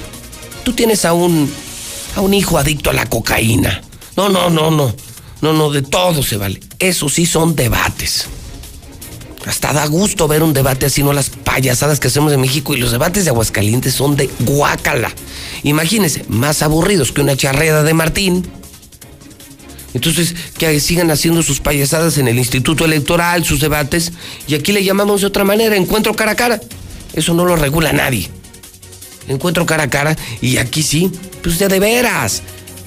tú 0.64 0.74
tienes 0.74 1.06
a 1.06 1.14
un, 1.14 1.52
a 2.16 2.22
un 2.22 2.34
hijo 2.34 2.58
adicto 2.58 2.90
a 2.90 2.94
la 2.94 3.06
cocaína. 3.08 3.82
No, 4.16 4.30
no, 4.30 4.50
no, 4.50 4.72
no. 4.72 4.96
No, 5.42 5.52
no, 5.52 5.72
de 5.72 5.82
todo 5.82 6.24
se 6.24 6.38
vale. 6.38 6.62
Eso 6.80 7.10
sí 7.10 7.26
son 7.26 7.56
debates. 7.56 8.28
Hasta 9.46 9.74
da 9.74 9.86
gusto 9.88 10.28
ver 10.28 10.42
un 10.42 10.54
debate 10.54 10.86
así, 10.86 11.04
no 11.04 11.12
las 11.12 11.30
payasadas 11.30 12.00
que 12.00 12.08
hacemos 12.08 12.32
en 12.32 12.42
México. 12.42 12.74
Y 12.74 12.78
los 12.78 12.92
debates 12.92 13.26
de 13.26 13.32
Aguascalientes 13.32 13.94
son 13.94 14.16
de 14.16 14.30
guácala. 14.40 15.14
Imagínense, 15.64 16.26
más 16.30 16.62
aburridos 16.62 17.12
que 17.12 17.22
una 17.22 17.36
charreda 17.36 17.84
de 17.84 17.94
Martín. 17.94 18.48
Entonces, 19.94 20.34
que 20.58 20.80
sigan 20.80 21.12
haciendo 21.12 21.44
sus 21.44 21.60
payasadas 21.60 22.18
en 22.18 22.28
el 22.28 22.40
Instituto 22.40 22.86
Electoral, 22.86 23.44
sus 23.44 23.60
debates. 23.60 24.14
Y 24.48 24.56
aquí 24.56 24.72
le 24.72 24.84
llamamos 24.84 25.22
de 25.22 25.28
otra 25.28 25.44
manera, 25.44 25.76
encuentro 25.76 26.16
cara 26.16 26.32
a 26.32 26.36
cara. 26.36 26.62
Eso 27.14 27.34
no 27.34 27.46
lo 27.46 27.56
regula 27.56 27.94
nadie. 27.94 28.30
Encuentro 29.28 29.66
cara 29.66 29.84
a 29.84 29.90
cara 29.90 30.18
y 30.42 30.58
aquí 30.58 30.84
sí, 30.84 31.10
pues 31.42 31.58
de, 31.60 31.68
de 31.68 31.80
veras 31.80 32.42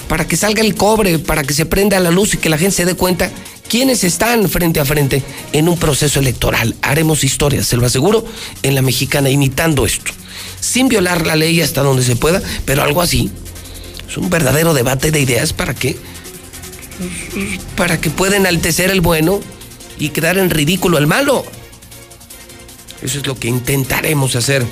para 0.08 0.26
que 0.26 0.36
salga 0.36 0.62
el 0.62 0.74
cobre, 0.74 1.18
para 1.18 1.42
que 1.42 1.54
se 1.54 1.66
prenda 1.66 1.98
la 2.00 2.10
luz 2.10 2.34
y 2.34 2.36
que 2.38 2.48
la 2.48 2.58
gente 2.58 2.76
se 2.76 2.84
dé 2.84 2.94
cuenta 2.94 3.30
quiénes 3.68 4.04
están 4.04 4.48
frente 4.48 4.80
a 4.80 4.84
frente 4.84 5.22
en 5.52 5.68
un 5.68 5.78
proceso 5.78 6.20
electoral. 6.20 6.74
Haremos 6.82 7.24
historia, 7.24 7.62
se 7.62 7.76
lo 7.76 7.86
aseguro, 7.86 8.24
en 8.62 8.74
la 8.74 8.82
mexicana 8.82 9.30
imitando 9.30 9.86
esto, 9.86 10.12
sin 10.60 10.88
violar 10.88 11.26
la 11.26 11.36
ley 11.36 11.60
hasta 11.60 11.82
donde 11.82 12.02
se 12.02 12.16
pueda, 12.16 12.42
pero 12.64 12.82
algo 12.82 13.02
así. 13.02 13.30
Es 14.08 14.16
un 14.16 14.30
verdadero 14.30 14.74
debate 14.74 15.10
de 15.10 15.20
ideas 15.20 15.52
para 15.52 15.74
que 15.74 15.96
para 17.76 18.00
que 18.00 18.08
pueda 18.08 18.36
enaltecer 18.36 18.90
el 18.90 19.02
bueno 19.02 19.40
y 19.98 20.10
quedar 20.10 20.38
en 20.38 20.50
ridículo 20.50 20.98
el 20.98 21.06
malo. 21.06 21.44
Eso 23.02 23.18
es 23.18 23.26
lo 23.26 23.38
que 23.38 23.48
intentaremos 23.48 24.36
hacer 24.36 24.64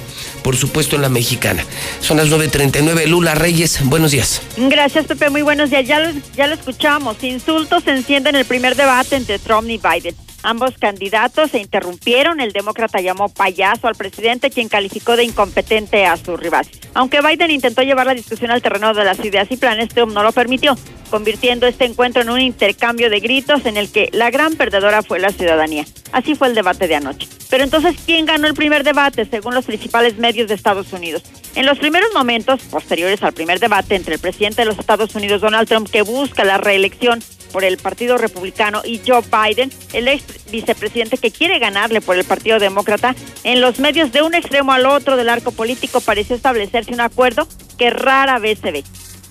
por 0.44 0.56
supuesto 0.56 0.94
en 0.94 1.02
la 1.02 1.08
mexicana. 1.08 1.64
Son 2.00 2.18
las 2.18 2.28
9.39. 2.28 3.06
Lula 3.06 3.34
Reyes, 3.34 3.80
buenos 3.82 4.12
días. 4.12 4.42
Gracias, 4.56 5.06
Pepe. 5.06 5.30
Muy 5.30 5.42
buenos 5.42 5.70
días. 5.70 5.88
Ya 5.88 5.98
lo, 5.98 6.12
ya 6.36 6.46
lo 6.46 6.54
escuchamos. 6.54 7.16
Insultos 7.24 7.84
encienden 7.88 8.36
el 8.36 8.44
primer 8.44 8.76
debate 8.76 9.16
entre 9.16 9.38
Trump 9.38 9.68
y 9.68 9.78
Biden. 9.78 10.14
Ambos 10.44 10.76
candidatos 10.78 11.52
se 11.52 11.58
interrumpieron. 11.58 12.38
El 12.38 12.52
demócrata 12.52 13.00
llamó 13.00 13.30
payaso 13.30 13.88
al 13.88 13.94
presidente, 13.94 14.50
quien 14.50 14.68
calificó 14.68 15.16
de 15.16 15.24
incompetente 15.24 16.04
a 16.04 16.18
su 16.18 16.36
rival. 16.36 16.66
Aunque 16.92 17.22
Biden 17.22 17.50
intentó 17.50 17.80
llevar 17.80 18.06
la 18.06 18.14
discusión 18.14 18.50
al 18.50 18.60
terreno 18.60 18.92
de 18.92 19.04
las 19.04 19.24
ideas 19.24 19.50
y 19.50 19.56
planes, 19.56 19.88
Trump 19.88 20.12
no 20.12 20.22
lo 20.22 20.32
permitió, 20.32 20.76
convirtiendo 21.08 21.66
este 21.66 21.86
encuentro 21.86 22.20
en 22.20 22.28
un 22.28 22.42
intercambio 22.42 23.08
de 23.08 23.20
gritos 23.20 23.64
en 23.64 23.78
el 23.78 23.90
que 23.90 24.10
la 24.12 24.30
gran 24.30 24.54
perdedora 24.56 25.02
fue 25.02 25.18
la 25.18 25.30
ciudadanía. 25.30 25.86
Así 26.12 26.34
fue 26.34 26.48
el 26.48 26.54
debate 26.54 26.88
de 26.88 26.96
anoche. 26.96 27.26
Pero 27.48 27.64
entonces, 27.64 27.96
¿quién 28.04 28.26
ganó 28.26 28.46
el 28.46 28.54
primer 28.54 28.84
debate 28.84 29.24
según 29.24 29.54
los 29.54 29.64
principales 29.64 30.18
medios 30.18 30.48
de 30.48 30.54
Estados 30.54 30.92
Unidos? 30.92 31.22
En 31.54 31.64
los 31.64 31.78
primeros 31.78 32.12
momentos, 32.12 32.60
posteriores 32.64 33.22
al 33.22 33.32
primer 33.32 33.60
debate 33.60 33.94
entre 33.94 34.14
el 34.14 34.20
presidente 34.20 34.62
de 34.62 34.66
los 34.66 34.78
Estados 34.78 35.14
Unidos, 35.14 35.40
Donald 35.40 35.68
Trump, 35.68 35.88
que 35.88 36.02
busca 36.02 36.44
la 36.44 36.58
reelección 36.58 37.22
por 37.54 37.62
el 37.64 37.76
Partido 37.76 38.18
Republicano, 38.18 38.82
y 38.84 39.00
Joe 39.06 39.22
Biden, 39.22 39.70
el 39.92 40.08
ex 40.08 40.24
vicepresidente 40.50 41.18
que 41.18 41.30
quiere 41.30 41.60
ganarle 41.60 42.00
por 42.00 42.16
el 42.16 42.24
Partido 42.24 42.58
Demócrata, 42.58 43.14
en 43.44 43.60
los 43.60 43.78
medios 43.78 44.10
de 44.10 44.22
un 44.22 44.34
extremo 44.34 44.72
al 44.72 44.86
otro 44.86 45.16
del 45.16 45.28
arco 45.28 45.52
político 45.52 46.00
pareció 46.00 46.34
establecerse 46.34 46.92
un 46.92 47.00
acuerdo 47.00 47.46
que 47.78 47.90
rara 47.90 48.40
vez 48.40 48.58
se 48.58 48.72
ve. 48.72 48.82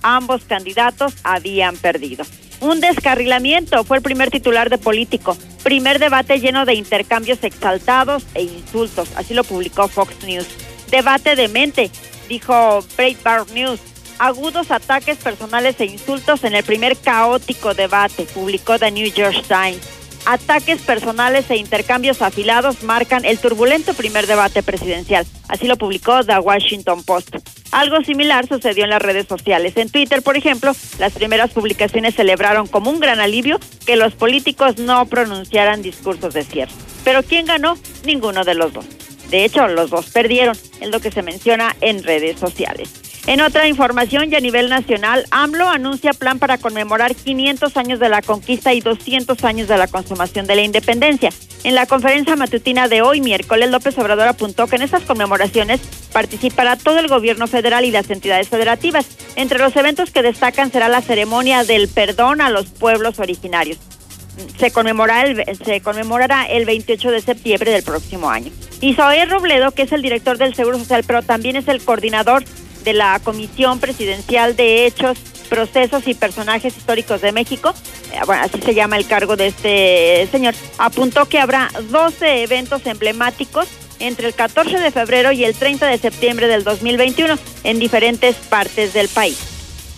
Ambos 0.03 0.45
candidatos 0.45 1.15
habían 1.23 1.75
perdido. 1.75 2.23
Un 2.61 2.79
descarrilamiento 2.79 3.83
fue 3.83 3.97
el 3.97 4.03
primer 4.03 4.31
titular 4.31 4.69
de 4.69 4.77
Político. 4.77 5.37
Primer 5.61 5.99
debate 5.99 6.39
lleno 6.39 6.65
de 6.65 6.75
intercambios 6.75 7.43
exaltados 7.43 8.23
e 8.35 8.43
insultos. 8.43 9.09
Así 9.17 9.33
lo 9.33 9.43
publicó 9.43 9.89
Fox 9.89 10.23
News. 10.23 10.47
Debate 10.89 11.35
de 11.35 11.49
mente, 11.49 11.91
dijo 12.29 12.85
Breitbart 12.95 13.49
News. 13.49 13.81
Agudos 14.23 14.71
ataques 14.71 15.17
personales 15.17 15.75
e 15.81 15.85
insultos 15.85 16.45
en 16.45 16.55
el 16.55 16.63
primer 16.63 16.95
caótico 16.95 17.73
debate, 17.73 18.23
publicó 18.23 18.79
The 18.79 18.89
New 18.89 19.11
York 19.11 19.43
Times. 19.49 19.81
Ataques 20.25 20.81
personales 20.81 21.49
e 21.49 21.57
intercambios 21.57 22.21
afilados 22.21 22.83
marcan 22.83 23.25
el 23.25 23.37
turbulento 23.37 23.93
primer 23.93 24.25
debate 24.25 24.63
presidencial. 24.63 25.25
Así 25.49 25.67
lo 25.67 25.75
publicó 25.75 26.23
The 26.23 26.39
Washington 26.39 27.03
Post. 27.03 27.35
Algo 27.71 28.01
similar 28.05 28.47
sucedió 28.47 28.85
en 28.85 28.91
las 28.91 29.01
redes 29.01 29.27
sociales. 29.27 29.75
En 29.75 29.89
Twitter, 29.89 30.21
por 30.21 30.37
ejemplo, 30.37 30.71
las 30.99 31.11
primeras 31.11 31.51
publicaciones 31.51 32.15
celebraron 32.15 32.67
como 32.67 32.91
un 32.91 33.01
gran 33.01 33.19
alivio 33.19 33.59
que 33.85 33.97
los 33.97 34.13
políticos 34.13 34.77
no 34.77 35.05
pronunciaran 35.05 35.81
discursos 35.81 36.33
de 36.33 36.45
cierre. 36.45 36.71
Pero 37.03 37.23
¿quién 37.23 37.45
ganó? 37.45 37.77
Ninguno 38.05 38.45
de 38.45 38.55
los 38.55 38.71
dos. 38.71 38.85
De 39.29 39.43
hecho, 39.43 39.67
los 39.67 39.89
dos 39.89 40.11
perdieron, 40.11 40.55
es 40.79 40.87
lo 40.87 41.01
que 41.01 41.11
se 41.11 41.23
menciona 41.23 41.75
en 41.81 42.03
redes 42.03 42.39
sociales. 42.39 43.02
En 43.25 43.39
otra 43.39 43.69
información 43.69 44.29
y 44.29 44.35
a 44.35 44.41
nivel 44.41 44.69
nacional, 44.69 45.25
AMLO 45.31 45.69
anuncia 45.69 46.11
plan 46.11 46.39
para 46.39 46.57
conmemorar 46.57 47.15
500 47.15 47.77
años 47.77 47.99
de 47.99 48.09
la 48.09 48.21
conquista 48.21 48.73
y 48.73 48.81
200 48.81 49.41
años 49.45 49.69
de 49.69 49.77
la 49.77 49.87
consumación 49.87 50.45
de 50.45 50.55
la 50.55 50.63
independencia. 50.63 51.29
En 51.63 51.73
la 51.73 51.85
conferencia 51.85 52.35
matutina 52.35 52.89
de 52.89 53.01
hoy, 53.01 53.21
miércoles, 53.21 53.71
López 53.71 53.97
Obrador 53.97 54.27
apuntó 54.27 54.67
que 54.67 54.75
en 54.75 54.81
estas 54.81 55.03
conmemoraciones 55.03 55.79
participará 56.11 56.75
todo 56.75 56.99
el 56.99 57.07
gobierno 57.07 57.47
federal 57.47 57.85
y 57.85 57.91
las 57.91 58.09
entidades 58.09 58.49
federativas. 58.49 59.07
Entre 59.37 59.57
los 59.57 59.73
eventos 59.77 60.11
que 60.11 60.21
destacan 60.21 60.69
será 60.69 60.89
la 60.89 61.01
ceremonia 61.01 61.63
del 61.63 61.87
perdón 61.87 62.41
a 62.41 62.49
los 62.49 62.65
pueblos 62.65 63.19
originarios. 63.19 63.77
Se, 64.59 64.71
conmemorará 64.71 65.23
el, 65.23 65.57
se 65.63 65.79
conmemorará 65.79 66.45
el 66.45 66.65
28 66.65 67.11
de 67.11 67.21
septiembre 67.21 67.71
del 67.71 67.83
próximo 67.83 68.29
año. 68.29 68.51
Isaías 68.81 69.29
Robledo, 69.29 69.71
que 69.71 69.83
es 69.83 69.93
el 69.93 70.01
director 70.01 70.37
del 70.37 70.55
Seguro 70.55 70.77
Social, 70.77 71.05
pero 71.07 71.21
también 71.21 71.55
es 71.55 71.69
el 71.69 71.81
coordinador 71.81 72.43
de 72.83 72.93
la 72.93 73.19
Comisión 73.23 73.79
Presidencial 73.79 74.55
de 74.55 74.85
Hechos, 74.85 75.17
Procesos 75.49 76.07
y 76.07 76.13
Personajes 76.13 76.75
Históricos 76.75 77.21
de 77.21 77.31
México, 77.31 77.73
eh, 78.11 78.19
bueno, 78.25 78.43
así 78.43 78.59
se 78.61 78.73
llama 78.73 78.97
el 78.97 79.05
cargo 79.05 79.35
de 79.35 79.47
este 79.47 80.27
señor, 80.31 80.55
apuntó 80.77 81.25
que 81.27 81.39
habrá 81.39 81.69
12 81.89 82.43
eventos 82.43 82.85
emblemáticos 82.85 83.67
entre 83.99 84.27
el 84.27 84.33
14 84.33 84.79
de 84.79 84.91
febrero 84.91 85.31
y 85.31 85.43
el 85.43 85.55
30 85.55 85.87
de 85.87 85.97
septiembre 85.97 86.47
del 86.47 86.63
2021 86.63 87.37
en 87.63 87.79
diferentes 87.79 88.35
partes 88.35 88.93
del 88.93 89.07
país. 89.07 89.52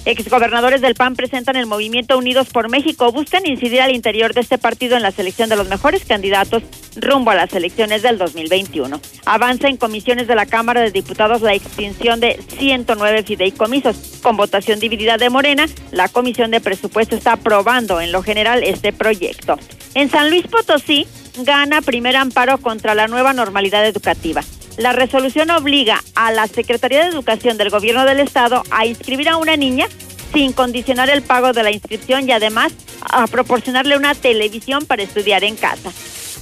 Exgobernadores 0.06 0.82
del 0.82 0.94
PAN 0.94 1.16
presentan 1.16 1.56
el 1.56 1.66
movimiento 1.66 2.16
Unidos 2.16 2.50
por 2.50 2.70
México. 2.70 3.12
Buscan 3.12 3.48
incidir 3.48 3.82
al 3.82 3.96
interior 3.96 4.36
de 4.36 4.42
este 4.42 4.60
partido 4.60 4.96
en 4.96 5.02
la 5.02 5.10
selección 5.10 5.50
de 5.50 5.56
los 5.56 5.68
mejores 5.68 6.06
candidatos 6.06 6.62
rumbo 6.96 7.32
a 7.32 7.36
las 7.36 7.52
elecciones 7.54 8.04
del 8.04 8.20
2021. 8.20 9.02
Avanza 9.26 9.68
en 9.68 9.78
comisiones 9.78 10.28
de 10.28 10.36
la 10.36 10.46
Cámara 10.46 10.82
de 10.82 10.92
Diputados 10.92 11.42
la 11.42 11.56
extinción 11.56 12.20
de 12.20 12.40
109 12.60 13.24
fideicomisos. 13.24 14.20
Con 14.22 14.38
votación 14.38 14.80
dividida 14.80 15.18
de 15.18 15.32
Morena, 15.32 15.66
la 15.92 16.08
Comisión 16.08 16.52
de 16.52 16.62
Presupuesto 16.62 17.16
está 17.16 17.34
aprobando 17.34 18.00
en 18.00 18.12
lo 18.12 18.22
general 18.22 18.64
este 18.64 18.94
proyecto. 18.94 19.58
En 19.96 20.12
San 20.12 20.30
Luis 20.30 20.46
Potosí, 20.46 21.08
gana 21.40 21.82
primer 21.82 22.16
amparo 22.16 22.60
contra 22.60 22.94
la 22.94 23.08
nueva 23.08 23.34
normalidad 23.34 23.86
educativa. 23.88 24.44
La 24.78 24.92
resolución 24.92 25.52
obliga 25.52 26.04
a 26.16 26.32
la 26.32 26.48
Secretaría 26.48 27.04
de 27.04 27.10
Educación 27.10 27.58
del 27.58 27.70
Gobierno 27.70 28.06
del 28.06 28.20
Estado 28.20 28.62
a 28.72 28.86
inscribir 28.86 29.30
a 29.30 29.38
una 29.38 29.56
niña 29.56 29.88
sin 30.34 30.52
condicionar 30.52 31.10
el 31.10 31.22
pago 31.22 31.54
de 31.54 31.64
la 31.64 31.72
inscripción 31.72 32.28
y 32.28 32.34
además 32.34 32.74
a 33.02 33.26
proporcionarle 33.28 33.96
una 33.96 34.16
televisión 34.16 34.86
para 34.86 35.04
estudiar 35.04 35.46
en 35.46 35.56
casa. 35.56 35.92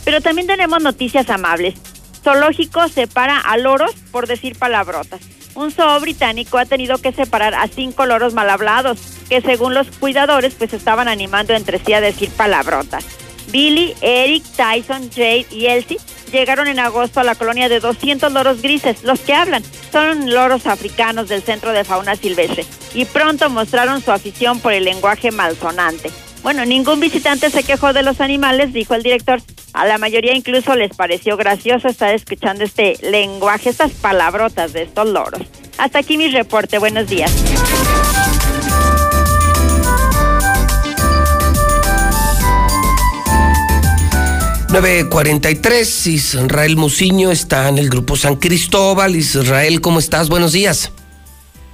Pero 0.03 0.19
también 0.19 0.47
tenemos 0.47 0.81
noticias 0.81 1.29
amables. 1.29 1.75
Zoológico 2.23 2.87
separa 2.87 3.37
a 3.39 3.57
loros 3.57 3.93
por 4.11 4.25
decir 4.25 4.57
palabrotas. 4.57 5.21
Un 5.53 5.71
zoo 5.71 5.99
británico 5.99 6.57
ha 6.57 6.65
tenido 6.65 6.97
que 6.97 7.11
separar 7.11 7.53
a 7.53 7.67
cinco 7.67 8.07
loros 8.07 8.33
mal 8.33 8.49
hablados, 8.49 8.99
que 9.29 9.41
según 9.41 9.75
los 9.75 9.87
cuidadores 9.91 10.55
pues 10.55 10.73
estaban 10.73 11.07
animando 11.07 11.53
entre 11.53 11.77
sí 11.77 11.93
a 11.93 12.01
decir 12.01 12.31
palabrotas. 12.31 13.05
Billy, 13.51 13.93
Eric, 14.01 14.43
Tyson, 14.55 15.11
Jade 15.11 15.45
y 15.51 15.67
Elsie 15.67 15.99
llegaron 16.39 16.67
en 16.67 16.79
agosto 16.79 17.19
a 17.19 17.23
la 17.23 17.35
colonia 17.35 17.69
de 17.69 17.79
200 17.79 18.31
loros 18.31 18.61
grises. 18.61 19.03
Los 19.03 19.21
que 19.21 19.33
hablan 19.33 19.63
son 19.91 20.33
loros 20.33 20.67
africanos 20.67 21.29
del 21.29 21.43
Centro 21.43 21.71
de 21.71 21.83
Fauna 21.83 22.15
Silvestre 22.15 22.65
y 22.93 23.05
pronto 23.05 23.49
mostraron 23.49 24.01
su 24.01 24.11
afición 24.11 24.59
por 24.59 24.73
el 24.73 24.83
lenguaje 24.83 25.31
malsonante. 25.31 26.11
Bueno, 26.41 26.65
ningún 26.65 26.99
visitante 26.99 27.49
se 27.49 27.63
quejó 27.63 27.93
de 27.93 28.03
los 28.03 28.19
animales, 28.19 28.73
dijo 28.73 28.95
el 28.95 29.03
director. 29.03 29.41
A 29.71 29.85
la 29.85 29.97
mayoría 29.97 30.35
incluso 30.35 30.75
les 30.75 30.93
pareció 30.93 31.37
gracioso 31.37 31.87
estar 31.87 32.13
escuchando 32.13 32.65
este 32.65 32.97
lenguaje, 33.01 33.69
estas 33.69 33.91
palabrotas 33.93 34.73
de 34.73 34.83
estos 34.83 35.07
loros. 35.07 35.41
Hasta 35.77 35.99
aquí 35.99 36.17
mi 36.17 36.29
reporte. 36.29 36.77
Buenos 36.79 37.07
días. 37.07 37.33
943, 44.73 46.07
Israel 46.07 46.77
Muciño 46.77 47.29
está 47.31 47.69
en 47.69 47.77
el 47.77 47.89
grupo 47.89 48.15
San 48.15 48.37
Cristóbal. 48.37 49.15
Israel, 49.15 49.81
¿cómo 49.81 49.99
estás? 49.99 50.29
Buenos 50.29 50.51
días. 50.51 50.91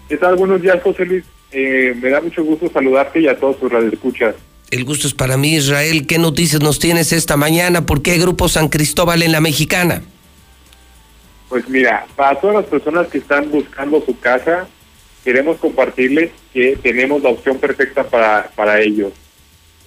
¿Qué 0.10 0.18
tal? 0.18 0.36
Buenos 0.36 0.62
días, 0.62 0.84
José 0.84 1.06
Luis. 1.06 1.24
Eh, 1.54 1.96
me 2.02 2.10
da 2.10 2.20
mucho 2.20 2.44
gusto 2.44 2.70
saludarte 2.70 3.22
y 3.22 3.30
a 3.30 3.40
todos 3.40 3.58
tus 3.58 3.72
radioescuchas. 3.72 4.36
El 4.70 4.84
gusto 4.84 5.08
es 5.08 5.14
para 5.14 5.38
mí, 5.38 5.56
Israel. 5.56 6.06
¿Qué 6.08 6.18
noticias 6.18 6.62
nos 6.62 6.78
tienes 6.80 7.14
esta 7.14 7.38
mañana? 7.38 7.86
¿Por 7.86 8.02
qué 8.02 8.18
Grupo 8.18 8.50
San 8.50 8.68
Cristóbal 8.68 9.24
en 9.24 9.32
la 9.32 9.40
Mexicana? 9.40 10.02
Pues 11.48 11.70
mira, 11.70 12.06
para 12.18 12.38
todas 12.38 12.58
las 12.58 12.66
personas 12.66 13.08
que 13.08 13.20
están 13.20 13.50
buscando 13.50 14.04
su 14.06 14.20
casa, 14.20 14.68
queremos 15.24 15.56
compartirles 15.60 16.32
que 16.54 16.78
tenemos 16.84 17.24
la 17.24 17.30
opción 17.30 17.60
perfecta 17.60 18.04
para, 18.04 18.52
para 18.58 18.82
ellos. 18.82 19.14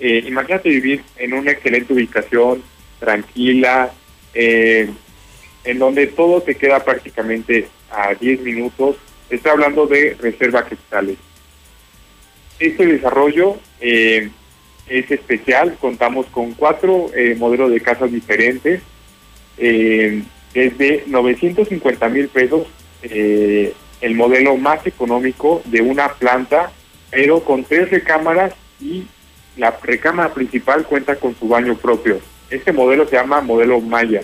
Eh, 0.00 0.24
imagínate 0.26 0.70
vivir 0.70 1.02
en 1.18 1.34
una 1.34 1.50
excelente 1.50 1.92
ubicación, 1.92 2.62
tranquila, 3.02 3.90
eh, 4.32 4.88
en 5.64 5.78
donde 5.80 6.06
todo 6.06 6.40
te 6.40 6.54
queda 6.54 6.84
prácticamente 6.84 7.66
a 7.90 8.14
10 8.14 8.42
minutos. 8.42 8.96
Estoy 9.28 9.50
hablando 9.50 9.86
de 9.88 10.16
Reserva 10.20 10.64
Quetzales. 10.64 11.18
Este 12.60 12.86
desarrollo 12.86 13.58
eh, 13.80 14.30
es 14.86 15.10
especial, 15.10 15.76
contamos 15.80 16.26
con 16.26 16.52
cuatro 16.52 17.10
eh, 17.14 17.34
modelos 17.36 17.72
de 17.72 17.80
casas 17.80 18.12
diferentes, 18.12 18.80
desde 20.54 21.04
950 21.06 22.08
mil 22.08 22.28
pesos, 22.28 22.66
el 23.02 24.14
modelo 24.14 24.56
más 24.56 24.84
económico 24.86 25.62
de 25.66 25.82
una 25.82 26.08
planta, 26.14 26.72
pero 27.10 27.40
con 27.44 27.62
tres 27.62 27.90
recámaras 27.90 28.54
y 28.80 29.06
la 29.56 29.70
recámara 29.82 30.32
principal 30.32 30.84
cuenta 30.84 31.16
con 31.16 31.36
su 31.36 31.46
baño 31.46 31.76
propio. 31.76 32.20
Este 32.52 32.70
modelo 32.70 33.08
se 33.08 33.16
llama 33.16 33.40
modelo 33.40 33.80
Maya. 33.80 34.20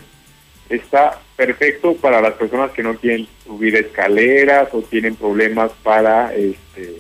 Está 0.68 1.18
perfecto 1.34 1.94
para 1.94 2.20
las 2.20 2.34
personas 2.34 2.70
que 2.72 2.82
no 2.82 2.94
quieren 2.96 3.26
subir 3.46 3.74
escaleras 3.74 4.68
o 4.72 4.82
tienen 4.82 5.16
problemas 5.16 5.72
para, 5.82 6.34
este, 6.34 6.96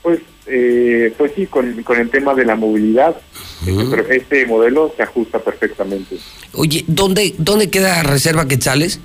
pues, 0.00 0.20
eh, 0.46 1.12
pues 1.18 1.32
sí, 1.36 1.46
con, 1.46 1.82
con 1.82 2.00
el 2.00 2.08
tema 2.08 2.34
de 2.34 2.46
la 2.46 2.56
movilidad. 2.56 3.14
Pero 3.66 4.10
este 4.10 4.46
modelo 4.46 4.92
se 4.96 5.02
ajusta 5.02 5.38
perfectamente. 5.40 6.16
Oye, 6.54 6.84
¿dónde, 6.86 7.34
dónde 7.36 7.68
queda 7.68 8.02
Reserva 8.02 8.48
Quetzales? 8.48 8.98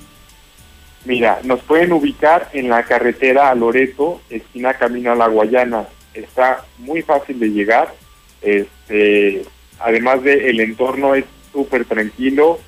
Mira, 1.04 1.40
nos 1.44 1.60
pueden 1.60 1.92
ubicar 1.92 2.48
en 2.54 2.70
la 2.70 2.82
carretera 2.84 3.50
a 3.50 3.54
Loreto, 3.54 4.22
esquina 4.30 4.74
Camino 4.74 5.12
a 5.12 5.16
la 5.16 5.28
Guayana. 5.28 5.86
Está 6.14 6.64
muy 6.78 7.02
fácil 7.02 7.38
de 7.38 7.50
llegar. 7.50 7.94
Este, 8.40 9.42
además 9.78 10.22
de 10.22 10.50
el 10.50 10.60
entorno 10.60 11.14
es 11.14 11.24
súper 11.58 11.84
tranquilo. 11.84 12.60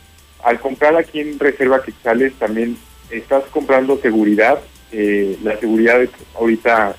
Al 0.42 0.58
comprar 0.58 0.96
aquí 0.96 1.20
en 1.20 1.38
Reserva 1.38 1.82
Quetzales 1.82 2.32
también 2.34 2.76
estás 3.10 3.44
comprando 3.52 4.00
seguridad. 4.00 4.58
Eh, 4.90 5.38
la 5.44 5.56
seguridad 5.60 6.02
es 6.02 6.10
ahorita 6.34 6.96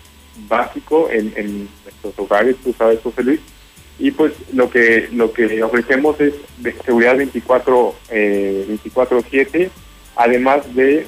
básico 0.48 1.10
en, 1.12 1.34
en 1.36 1.70
nuestros 1.84 2.18
hogares, 2.18 2.56
tú 2.64 2.74
sabes, 2.78 3.02
José 3.02 3.24
Luis. 3.24 3.42
Y 4.00 4.12
pues 4.12 4.32
lo 4.54 4.70
que 4.72 5.10
lo 5.12 5.34
que 5.34 5.62
ofrecemos 5.62 6.20
es 6.22 6.34
seguridad 6.86 7.18
24 7.18 7.96
eh, 8.10 8.66
24/7, 8.70 9.70
además 10.16 10.74
de 10.74 11.06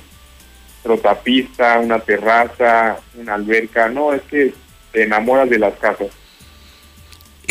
trotapista, 0.83 1.79
una 1.79 1.99
terraza, 1.99 2.97
una 3.15 3.35
alberca. 3.35 3.87
No, 3.87 4.13
es 4.13 4.21
que 4.23 4.53
te 4.91 5.03
enamoras 5.03 5.49
de 5.49 5.59
las 5.59 5.75
casas. 5.75 6.09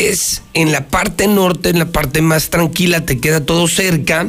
Es 0.03 0.41
en 0.53 0.73
la 0.73 0.87
parte 0.89 1.27
norte, 1.27 1.69
en 1.69 1.79
la 1.79 1.85
parte 1.85 2.21
más 2.21 2.49
tranquila, 2.49 3.05
te 3.05 3.19
queda 3.19 3.45
todo 3.45 3.69
cerca. 3.69 4.27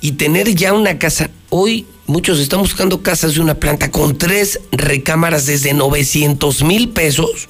Y 0.00 0.12
tener 0.12 0.52
ya 0.54 0.72
una 0.72 0.98
casa. 0.98 1.30
Hoy 1.48 1.86
muchos 2.06 2.40
están 2.40 2.60
buscando 2.60 3.00
casas 3.00 3.34
de 3.34 3.40
una 3.40 3.54
planta 3.54 3.92
con 3.92 4.18
tres 4.18 4.58
recámaras 4.72 5.46
desde 5.46 5.74
900 5.74 6.64
mil 6.64 6.88
pesos. 6.88 7.48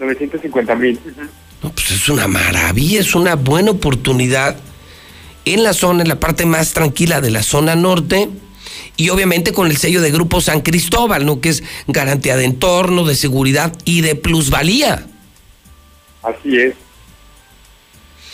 950 0.00 0.74
mil. 0.74 0.98
No, 1.62 1.70
pues 1.70 1.92
es 1.92 2.08
una 2.08 2.26
maravilla, 2.26 2.98
es 2.98 3.14
una 3.14 3.36
buena 3.36 3.70
oportunidad 3.70 4.56
en 5.44 5.62
la 5.62 5.72
zona, 5.72 6.02
en 6.02 6.08
la 6.08 6.18
parte 6.18 6.46
más 6.46 6.72
tranquila 6.72 7.20
de 7.20 7.30
la 7.30 7.44
zona 7.44 7.76
norte. 7.76 8.28
Y 8.96 9.10
obviamente 9.10 9.52
con 9.52 9.68
el 9.68 9.76
sello 9.76 10.00
de 10.00 10.10
Grupo 10.10 10.40
San 10.40 10.62
Cristóbal, 10.62 11.24
¿no? 11.24 11.40
Que 11.40 11.50
es 11.50 11.62
garantía 11.86 12.36
de 12.36 12.44
entorno, 12.44 13.04
de 13.04 13.14
seguridad 13.14 13.72
y 13.84 14.00
de 14.00 14.16
plusvalía. 14.16 15.06
Así 16.22 16.58
es. 16.58 16.74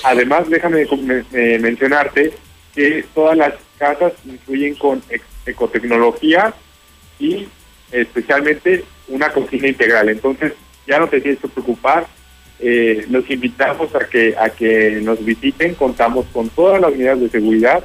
Además, 0.04 0.48
déjame 0.48 0.86
eh, 1.32 1.58
mencionarte 1.60 2.32
que 2.74 3.04
todas 3.14 3.36
las 3.36 3.54
casas 3.78 4.12
incluyen 4.24 4.74
con 4.76 5.02
ecotecnología 5.46 6.54
y 7.18 7.48
especialmente 7.90 8.84
una 9.08 9.32
cocina 9.32 9.66
integral. 9.68 10.08
Entonces, 10.08 10.52
ya 10.86 10.98
no 10.98 11.08
te 11.08 11.20
tienes 11.20 11.40
que 11.40 11.48
preocupar. 11.48 12.06
Eh, 12.60 13.06
los 13.10 13.30
invitamos 13.30 13.94
a 13.94 14.00
que 14.00 14.34
a 14.36 14.50
que 14.50 15.00
nos 15.02 15.24
visiten. 15.24 15.74
Contamos 15.74 16.26
con 16.32 16.48
todas 16.50 16.80
las 16.80 16.92
medidas 16.92 17.20
de 17.20 17.30
seguridad. 17.30 17.84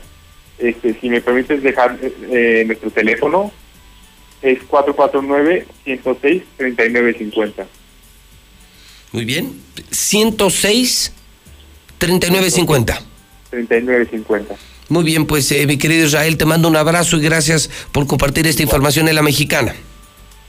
Este, 0.58 0.94
si 1.00 1.10
me 1.10 1.22
permites 1.22 1.62
dejar 1.64 1.98
eh, 2.02 2.64
nuestro 2.66 2.90
teléfono, 2.92 3.52
es 4.42 4.60
449-106-3950. 4.70 7.66
Muy 9.14 9.24
bien. 9.26 9.54
106 9.92 11.12
3950. 11.98 13.02
3950. 13.52 14.56
Muy 14.90 15.04
bien, 15.06 15.26
pues 15.26 15.50
eh, 15.52 15.66
mi 15.66 15.78
querido 15.78 16.06
Israel, 16.08 16.38
te 16.38 16.46
mando 16.46 16.68
un 16.68 16.76
abrazo 16.76 17.18
y 17.18 17.22
gracias 17.22 17.70
por 17.92 18.06
compartir 18.06 18.46
esta 18.48 18.62
información 18.64 19.08
en 19.08 19.16
la 19.16 19.22
mexicana. 19.22 19.74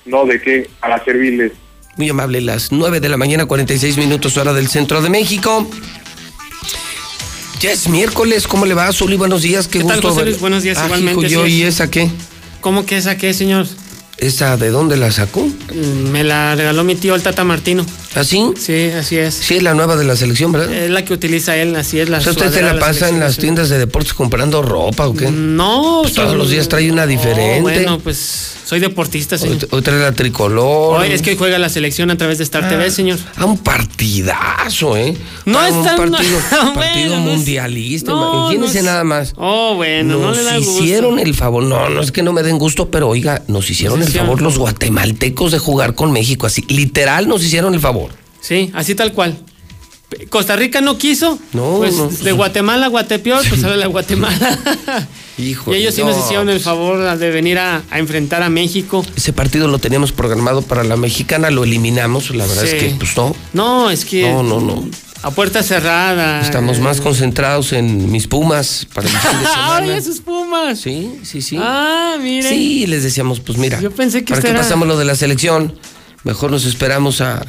No, 0.05 0.26
de 0.26 0.41
qué, 0.41 0.68
para 0.81 1.02
servirles. 1.05 1.52
Muy 1.97 2.09
amable, 2.09 2.41
las 2.41 2.73
9 2.73 2.99
de 3.01 3.09
la 3.09 3.17
mañana, 3.17 3.47
46 3.47 3.97
minutos 3.97 4.36
hora 4.36 4.52
del 4.52 4.68
centro 4.68 5.01
de 5.01 5.09
México. 5.10 5.68
Ya 7.60 7.70
es 7.73 7.89
miércoles, 7.89 8.47
¿cómo 8.49 8.67
le 8.67 8.75
va, 8.75 8.93
Zuli? 8.93 9.17
Buenos 9.17 9.43
días, 9.43 9.68
qué, 9.68 9.78
¿Qué 9.78 9.84
tal, 9.84 9.97
gusto. 9.97 10.09
José 10.09 10.20
ver- 10.23 10.28
Luis? 10.31 10.41
Buenos 10.41 10.62
días, 10.65 10.78
Ah, 10.78 10.86
igualmente, 10.86 11.20
hijo, 11.26 11.31
yo, 11.31 11.44
es. 11.47 11.52
¿y 11.52 11.62
esa 11.62 11.91
qué? 11.91 12.10
¿Cómo 12.60 12.84
que 12.84 12.97
esa 12.97 13.17
qué, 13.17 13.33
señor? 13.33 13.67
¿Esa 14.18 14.57
de 14.57 14.70
dónde 14.70 14.97
la 14.97 15.10
sacó? 15.10 15.44
Mm, 15.44 16.10
Me 16.10 16.23
la 16.25 16.55
regaló 16.55 16.84
mi 16.84 16.94
tío, 16.94 17.15
el 17.15 17.23
Tata 17.23 17.43
Martino. 17.44 17.84
¿Ah, 18.15 18.23
sí? 18.23 18.52
Sí, 18.59 18.91
así 18.97 19.18
es. 19.18 19.34
Sí, 19.34 19.57
es 19.57 19.62
la 19.62 19.75
nueva 19.75 19.97
de 19.97 20.05
la 20.05 20.15
selección, 20.15 20.52
¿verdad? 20.52 20.73
Es 20.73 20.91
la 20.91 21.05
que 21.05 21.12
utiliza 21.12 21.57
él, 21.57 21.75
así 21.75 21.99
es 21.99 22.09
la 22.09 22.18
O 22.18 22.20
sea, 22.20 22.31
¿Usted 22.31 22.52
se 22.52 22.62
la 22.62 22.78
pasa 22.78 23.09
en 23.09 23.18
las 23.18 23.36
tiendas 23.39 23.68
de 23.70 23.78
deportes 23.78 24.15
comprando 24.15 24.62
ropa 24.62 25.09
o 25.09 25.15
qué? 25.15 25.31
No. 25.31 26.01
Pues 26.02 26.15
todos 26.15 26.36
los 26.36 26.49
días 26.49 26.68
trae 26.68 26.91
una 26.93 27.07
diferente. 27.07 27.60
Bueno, 27.60 27.99
pues 27.99 28.52
soy 28.65 28.81
deportista, 28.81 29.36
señor. 29.39 29.59
Trae 29.83 29.99
la 30.01 30.12
tricolor. 30.12 31.01
Hoy 31.01 31.09
es 31.12 31.23
que 31.23 31.36
juega 31.36 31.59
la 31.59 31.68
selección 31.68 32.10
a 32.10 32.17
través 32.17 32.39
de 32.39 32.44
Star 32.44 32.68
TV, 32.68 32.91
señor. 32.91 33.18
A 33.36 33.44
un 33.44 33.59
partidazo, 33.59 34.97
¿eh? 34.97 35.17
No 35.44 35.59
Ah, 35.59 35.68
es 35.68 35.75
un 35.75 35.84
tan- 35.84 35.97
partido, 36.10 37.17
mundialista. 37.20 38.10
no, 38.12 38.51
Imagínense 38.52 38.75
no 38.75 38.81
es- 38.81 38.84
nada 38.84 39.05
más. 39.05 39.33
Oh, 39.36 39.75
bueno, 39.76 40.18
no 40.18 40.33
le 40.33 40.43
da 40.43 40.57
gusto. 40.59 40.83
hicieron 40.83 41.18
el 41.18 41.34
favor. 41.34 41.62
No, 41.62 41.89
no 41.91 42.01
es 42.01 42.10
que 42.12 42.23
no 42.23 42.33
me 42.33 42.43
den 42.43 42.59
gusto, 42.59 42.91
pero 42.91 43.09
oiga, 43.09 43.43
nos 43.49 43.68
hicieron 43.70 43.99
Nos 43.99 44.07
el 44.07 44.10
hicieron 44.10 44.28
favor 44.28 44.43
los 44.43 44.59
guatemaltecos 44.59 45.52
de 45.52 45.59
jugar 45.59 45.94
con 45.94 46.12
México. 46.12 46.47
Así, 46.47 46.65
literal, 46.68 47.28
nos 47.28 47.43
hicieron 47.44 47.75
el 47.75 47.81
favor. 47.81 48.10
Sí, 48.41 48.70
así 48.75 48.94
tal 48.94 49.12
cual. 49.12 49.36
Costa 50.31 50.55
Rica 50.55 50.81
no 50.81 50.97
quiso. 50.97 51.39
No, 51.52 51.78
pues 51.78 51.94
no. 51.97 52.07
de 52.09 52.33
Guatemala 52.33 52.86
a 52.86 52.89
Guatepeor, 52.89 53.47
pues 53.49 53.60
sale 53.60 53.76
la 53.76 53.86
Guatemala. 53.89 54.59
Y 55.36 55.56
ellos 55.74 55.94
sí 55.94 56.02
nos 56.02 56.16
hicieron 56.18 56.48
el 56.48 56.60
favor 56.60 57.16
de 57.18 57.30
venir 57.30 57.58
a, 57.58 57.82
a 57.90 57.98
enfrentar 57.98 58.42
a 58.42 58.50
México. 58.50 59.04
Ese 59.16 59.32
partido 59.32 59.66
lo 59.68 59.78
teníamos 59.78 60.12
programado 60.12 60.62
para 60.62 60.84
la 60.84 60.96
mexicana, 60.96 61.50
lo 61.50 61.64
eliminamos. 61.64 62.30
La 62.34 62.46
verdad 62.46 62.62
Sí. 62.64 62.76
es 62.76 62.82
que, 62.82 62.94
pues 62.98 63.16
no. 63.16 63.34
No, 63.52 63.90
es 63.90 64.04
que. 64.04 64.22
No, 64.30 64.42
no, 64.42 64.60
no. 64.60 64.88
A 65.22 65.30
puerta 65.30 65.62
cerrada. 65.62 66.40
Estamos 66.42 66.78
más 66.80 67.00
concentrados 67.00 67.72
en 67.72 68.12
mis 68.12 68.26
pumas 68.28 68.86
para 68.94 69.08
el 69.08 69.14
fin 69.16 69.40
de 69.40 69.46
semana. 69.48 69.76
¡Ay, 69.78 69.90
esos 69.90 70.20
Pumas! 70.20 70.78
Sí, 70.80 71.18
sí, 71.22 71.40
sí. 71.40 71.56
Ah, 71.58 72.16
miren. 72.20 72.50
Sí, 72.52 72.86
les 72.86 73.02
decíamos, 73.02 73.40
pues 73.40 73.56
mira, 73.58 73.80
Yo 73.80 73.90
pensé 73.90 74.20
que 74.20 74.34
¿para 74.34 74.40
usted 74.40 74.52
qué 74.52 74.58
pasamos 74.58 74.86
lo 74.86 74.98
de 74.98 75.06
la 75.06 75.14
selección? 75.16 75.74
Mejor 76.24 76.50
nos 76.50 76.64
esperamos 76.66 77.20
a, 77.22 77.44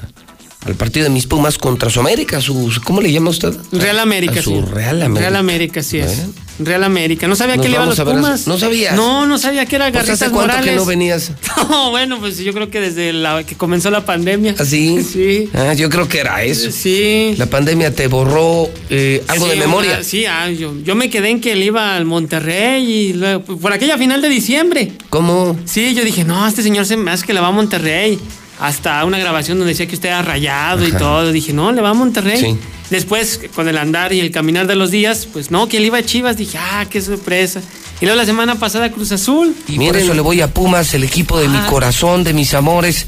al 0.66 0.76
partido 0.76 1.04
de 1.06 1.10
mis 1.12 1.28
Pumas 1.28 1.58
contra 1.58 1.90
su 1.90 2.00
América, 2.00 2.42
su, 2.42 2.72
¿cómo 2.84 3.00
le 3.02 3.12
llama 3.12 3.30
usted? 3.30 3.54
Real 3.72 4.00
América, 4.00 4.40
A 4.40 4.44
su 4.44 4.50
sí. 4.52 4.62
Real 4.74 5.02
América. 5.02 5.20
Real 5.30 5.36
América, 5.36 5.84
sí 5.84 6.00
es. 6.00 6.24
Real 6.58 6.84
América. 6.86 7.28
No 7.28 7.36
sabía 7.36 7.58
Nos 7.58 7.66
que 7.66 7.70
le 7.70 7.76
iban 7.76 7.90
los 7.90 8.00
a 8.00 8.06
Pumas. 8.06 8.48
¿No 8.48 8.58
sabías? 8.58 8.96
No, 8.96 9.26
no 9.28 9.38
sabía 9.38 9.66
que 9.66 9.76
era 9.76 9.86
Pues, 9.86 9.96
Garritas 9.96 10.22
¿Hace 10.22 10.32
cuánto 10.32 10.54
Morales. 10.54 10.70
que 10.72 10.76
no 10.78 10.86
venías? 10.86 11.32
No, 11.70 11.90
bueno, 11.92 12.20
pues 12.20 12.38
yo 12.38 12.54
creo 12.54 12.70
que 12.70 12.80
desde 12.80 13.12
la 13.12 13.44
que 13.44 13.56
comenzó 13.56 13.90
la 13.92 14.06
pandemia. 14.06 14.56
¿Así? 14.58 15.04
Sí. 15.16 15.50
Ah, 15.54 15.74
yo 15.74 15.90
creo 15.90 16.08
que 16.08 16.20
era 16.20 16.44
eso. 16.44 16.72
Sí. 16.72 17.36
La 17.38 17.46
pandemia 17.48 17.94
te 17.94 18.08
borró 18.08 18.70
eh, 18.90 19.22
algo 19.28 19.46
Sí, 19.46 19.52
de 19.52 19.58
memoria. 19.58 19.92
una- 19.96 20.04
sí, 20.04 20.26
ah, 20.26 20.50
yo, 20.50 20.74
yo 20.84 20.96
me 20.96 21.10
quedé 21.10 21.30
en 21.30 21.42
que 21.42 21.52
él 21.52 21.62
iba 21.64 21.96
al 21.96 22.06
Monterrey 22.06 22.84
y 22.90 23.14
luego, 23.14 23.44
por 23.58 23.74
aquella 23.74 23.98
final 23.98 24.22
de 24.22 24.30
diciembre. 24.30 24.94
¿Cómo? 25.10 25.58
Sí, 25.66 25.94
yo 25.94 26.04
dije, 26.06 26.24
no, 26.24 26.48
este 26.48 26.64
señor 26.64 26.86
se 26.86 26.96
me 26.98 27.12
hace 27.12 27.26
que 27.26 27.34
le 27.34 27.42
va 27.42 27.48
a 27.48 27.52
Monterrey. 27.52 28.18
Hasta 28.60 29.04
una 29.06 29.20
grabación 29.20 29.58
donde 29.58 29.74
decía 29.74 29.88
que 29.88 29.96
usted 29.96 30.10
era 30.10 30.22
rayado 30.22 30.88
y 30.88 30.92
todo. 30.92 31.32
Dije, 31.32 31.54
no, 31.54 31.72
le 31.72 31.82
va 31.82 31.90
a 31.90 31.94
Monterrey. 31.94 32.40
Sí. 32.40 32.58
Después, 32.90 33.42
con 33.56 33.68
el 33.68 33.78
andar 33.78 34.14
y 34.14 34.20
el 34.20 34.32
caminar 34.32 34.68
de 34.68 34.76
los 34.76 34.92
días, 34.92 35.28
pues 35.32 35.52
no, 35.52 35.68
que 35.68 35.78
él 35.78 35.86
iba 35.86 35.98
a 35.98 36.04
Chivas, 36.04 36.38
dije, 36.38 36.58
ah, 36.58 36.86
qué 36.90 37.02
sorpresa. 37.02 37.62
Y 38.00 38.06
luego 38.06 38.18
la 38.18 38.26
semana 38.26 38.56
pasada 38.56 38.92
Cruz 38.92 39.12
Azul. 39.12 39.56
Y 39.68 39.78
por 39.78 39.96
eso 39.98 40.14
le 40.14 40.22
voy 40.22 40.42
a 40.42 40.54
Pumas, 40.54 40.94
el 40.94 41.04
equipo 41.04 41.40
de 41.40 41.48
mi 41.48 41.60
corazón, 41.70 42.24
de 42.24 42.34
mis 42.34 42.54
amores. 42.54 43.08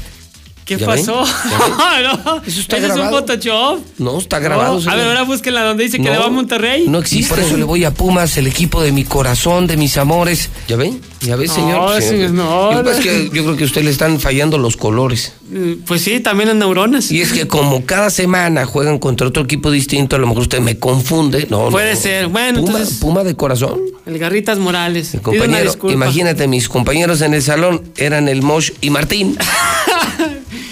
¿Qué 0.68 0.76
¿Ya 0.76 0.84
pasó? 0.86 1.22
ven? 1.48 2.04
no, 2.24 2.42
Eso 2.46 2.60
está 2.60 2.76
ese 2.76 2.86
es 2.88 2.92
un 2.92 2.98
grabado. 2.98 3.18
Photoshop. 3.26 3.80
No, 3.96 4.18
está 4.18 4.38
grabado. 4.38 4.72
No, 4.74 4.78
a 4.78 4.82
señor. 4.82 4.96
ver, 4.98 5.06
ahora 5.08 5.22
búsquenla 5.22 5.62
donde 5.64 5.84
dice 5.84 5.96
que 5.98 6.10
le 6.10 6.18
va 6.18 6.26
a 6.26 6.30
Monterrey. 6.30 6.86
No 6.86 6.98
existe. 6.98 7.30
Por 7.34 7.38
eso 7.42 7.56
le 7.56 7.64
voy 7.64 7.84
a 7.84 7.90
Pumas, 7.94 8.36
el 8.36 8.46
equipo 8.46 8.82
de 8.82 8.92
mi 8.92 9.04
corazón, 9.04 9.66
de 9.66 9.78
mis 9.78 9.96
amores. 9.96 10.50
¿Ya 10.68 10.76
ven? 10.76 11.00
¿Ya 11.22 11.36
ves, 11.36 11.48
No, 11.48 11.54
señor? 11.54 12.02
señor, 12.02 12.30
no, 12.32 12.72
Lo 12.72 12.78
que 12.78 12.84
pasa 12.90 13.00
es 13.00 13.06
no. 13.06 13.30
que 13.30 13.36
yo 13.36 13.44
creo 13.44 13.56
que 13.56 13.62
a 13.64 13.66
usted 13.66 13.82
le 13.82 13.90
están 13.90 14.20
fallando 14.20 14.58
los 14.58 14.76
colores. 14.76 15.32
Mm, 15.50 15.84
Pues 15.86 16.02
sí, 16.02 16.20
también 16.20 16.48
las 16.50 16.56
neuronas. 16.58 17.10
Y 17.10 17.22
es 17.22 17.32
que 17.32 17.48
como 17.48 17.86
cada 17.86 18.10
semana 18.10 18.66
juegan 18.66 18.98
contra 18.98 19.26
otro 19.26 19.44
equipo 19.44 19.70
distinto, 19.70 20.16
a 20.16 20.18
lo 20.18 20.26
mejor 20.26 20.42
usted 20.42 20.60
me 20.60 20.78
confunde. 20.78 21.46
No, 21.50 21.70
Puede 21.70 21.96
ser. 21.96 22.28
Bueno, 22.28 22.60
Puma, 22.60 22.72
entonces, 22.74 22.98
Puma 22.98 23.24
de 23.24 23.34
corazón. 23.34 23.80
el 24.06 24.18
Garritas 24.18 24.58
Morales. 24.58 25.14
Una 25.14 25.22
Compañero, 25.22 25.72
imagínate, 25.90 26.46
mis 26.46 26.68
compañeros 26.68 27.22
en 27.22 27.32
el 27.34 27.42
salón 27.42 27.82
eran 27.96 28.28
el 28.28 28.42
Mosh 28.42 28.72
y 28.82 28.90
Martín. 28.90 29.36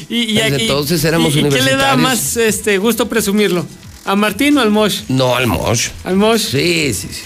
Y, 0.08 0.16
y 0.18 0.32
Desde 0.34 0.54
aquí- 0.54 0.62
entonces 0.62 1.04
éramos 1.04 1.34
y- 1.34 1.40
y 1.40 1.42
¿Qué 1.44 1.62
le 1.62 1.76
da 1.76 1.94
universitarios. 1.94 2.02
más 2.02 2.36
este, 2.36 2.78
gusto 2.78 3.08
presumirlo? 3.08 3.66
¿A 4.04 4.14
Martín 4.14 4.56
o 4.56 4.60
al 4.60 4.70
Mosh? 4.70 5.00
No, 5.08 5.34
al 5.36 5.46
Mosh. 5.48 5.88
¿Al 6.04 6.16
Mosh? 6.16 6.42
Sí, 6.52 6.94
sí, 6.94 7.08
sí. 7.10 7.22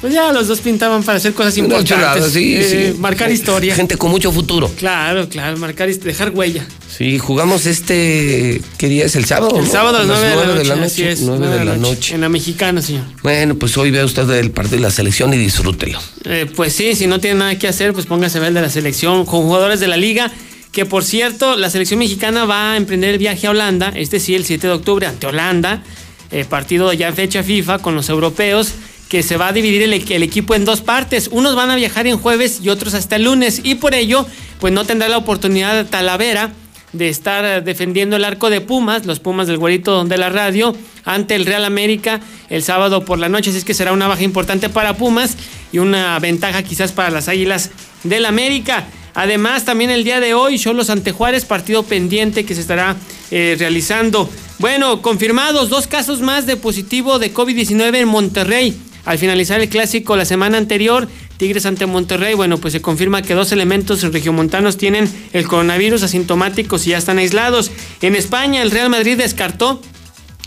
Pues 0.00 0.12
ya 0.12 0.32
los 0.32 0.48
dos 0.48 0.58
pintaban 0.58 1.04
para 1.04 1.18
hacer 1.18 1.32
cosas 1.32 1.56
importantes. 1.58 2.32
sí, 2.32 2.56
Eh, 2.56 2.92
sí. 2.92 2.98
Marcar 2.98 3.30
historia. 3.30 3.72
Gente 3.76 3.96
con 3.96 4.10
mucho 4.10 4.32
futuro. 4.32 4.68
Claro, 4.76 5.28
claro, 5.28 5.56
marcar 5.58 5.88
dejar 5.94 6.30
huella. 6.30 6.66
Sí, 6.98 7.20
jugamos 7.20 7.66
este. 7.66 8.60
¿Qué 8.78 8.88
día 8.88 9.04
es 9.04 9.14
el 9.14 9.26
sábado? 9.26 9.60
El 9.60 9.68
sábado 9.68 9.98
a 9.98 10.02
las 10.02 10.08
nueve 10.08 10.54
de 10.58 10.64
la 10.64 10.74
noche. 10.74 10.86
así 10.86 11.02
es. 11.04 11.20
9 11.20 11.46
de 11.56 11.64
la 11.64 11.76
noche. 11.76 12.16
En 12.16 12.20
la 12.20 12.28
mexicana, 12.28 12.82
señor. 12.82 13.04
Bueno, 13.22 13.54
pues 13.54 13.78
hoy 13.78 13.92
vea 13.92 14.04
usted 14.04 14.28
el 14.30 14.50
partido 14.50 14.78
de 14.78 14.82
la 14.82 14.90
selección 14.90 15.32
y 15.34 15.36
disfrútelo. 15.36 16.00
Eh, 16.24 16.46
pues 16.56 16.72
sí, 16.72 16.96
si 16.96 17.06
no 17.06 17.20
tiene 17.20 17.38
nada 17.38 17.56
que 17.56 17.68
hacer, 17.68 17.92
pues 17.92 18.06
póngase 18.06 18.38
a 18.38 18.40
ver 18.40 18.48
el 18.48 18.54
de 18.54 18.62
la 18.62 18.70
selección 18.70 19.24
con 19.24 19.42
jugadores 19.42 19.78
de 19.78 19.86
la 19.86 19.96
liga. 19.96 20.32
Que 20.72 20.86
por 20.86 21.04
cierto, 21.04 21.56
la 21.56 21.68
selección 21.68 21.98
mexicana 21.98 22.46
va 22.46 22.72
a 22.72 22.76
emprender 22.78 23.10
el 23.10 23.18
viaje 23.18 23.46
a 23.46 23.50
Holanda, 23.50 23.92
este 23.94 24.18
sí, 24.18 24.34
el 24.34 24.46
7 24.46 24.66
de 24.66 24.72
octubre, 24.72 25.06
ante 25.06 25.26
Holanda. 25.26 25.82
eh, 26.30 26.46
partido 26.46 26.90
ya 26.94 27.08
en 27.08 27.14
fecha 27.14 27.42
FIFA 27.42 27.80
con 27.80 27.94
los 27.94 28.08
europeos, 28.08 28.72
que 29.10 29.22
se 29.22 29.36
va 29.36 29.48
a 29.48 29.52
dividir 29.52 29.82
el, 29.82 30.22
equipo 30.22 30.54
en 30.54 30.64
dos 30.64 30.80
partes. 30.80 31.28
Unos 31.30 31.54
van 31.54 31.68
a 31.68 31.76
viajar 31.76 32.06
en 32.06 32.16
jueves 32.16 32.60
y 32.62 32.70
otros 32.70 32.94
hasta 32.94 33.16
el 33.16 33.24
lunes. 33.24 33.60
Y 33.62 33.74
por 33.74 33.94
ello, 33.94 34.26
pues 34.58 34.72
no 34.72 34.86
tendrá 34.86 35.10
la 35.10 35.18
oportunidad 35.18 35.84
Talavera 35.84 36.50
de 36.94 37.10
estar 37.10 37.44
eh, 37.44 37.60
defendiendo 37.60 38.16
el 38.16 38.24
arco 38.24 38.48
de 38.48 38.62
Pumas, 38.62 39.04
los 39.04 39.20
Pumas 39.20 39.46
del 39.48 39.58
güerito 39.58 40.02
de 40.06 40.16
la 40.16 40.30
radio, 40.30 40.74
ante 41.04 41.34
el 41.34 41.44
Real 41.44 41.66
América 41.66 42.20
el 42.48 42.62
sábado 42.62 43.04
por 43.04 43.18
la 43.18 43.28
noche. 43.28 43.50
Así 43.50 43.58
es 43.58 43.64
que 43.66 43.74
será 43.74 43.92
una 43.92 44.08
baja 44.08 44.22
importante 44.22 44.70
para 44.70 44.96
Pumas 44.96 45.36
y 45.70 45.78
una 45.78 46.18
ventaja 46.18 46.62
quizás 46.62 46.92
para 46.92 47.10
las 47.10 47.28
Águilas 47.28 47.70
del 48.04 48.24
América. 48.24 48.86
Además, 49.14 49.64
también 49.64 49.90
el 49.90 50.04
día 50.04 50.20
de 50.20 50.34
hoy, 50.34 50.58
Cholos 50.58 50.90
ante 50.90 51.12
Juárez, 51.12 51.44
partido 51.44 51.82
pendiente 51.82 52.44
que 52.44 52.54
se 52.54 52.60
estará 52.60 52.96
eh, 53.30 53.56
realizando. 53.58 54.28
Bueno, 54.58 55.02
confirmados 55.02 55.68
dos 55.68 55.86
casos 55.86 56.20
más 56.20 56.46
de 56.46 56.56
positivo 56.56 57.18
de 57.18 57.32
COVID-19 57.32 57.96
en 57.96 58.08
Monterrey. 58.08 58.76
Al 59.04 59.18
finalizar 59.18 59.60
el 59.60 59.68
clásico 59.68 60.16
la 60.16 60.24
semana 60.24 60.58
anterior, 60.58 61.08
Tigres 61.36 61.66
ante 61.66 61.86
Monterrey, 61.86 62.34
bueno, 62.34 62.58
pues 62.58 62.72
se 62.72 62.80
confirma 62.80 63.22
que 63.22 63.34
dos 63.34 63.50
elementos 63.50 64.00
regiomontanos 64.02 64.76
tienen 64.76 65.10
el 65.32 65.48
coronavirus 65.48 66.04
asintomáticos 66.04 66.86
y 66.86 66.90
ya 66.90 66.98
están 66.98 67.18
aislados. 67.18 67.72
En 68.00 68.14
España, 68.14 68.62
el 68.62 68.70
Real 68.70 68.90
Madrid 68.90 69.18
descartó 69.18 69.82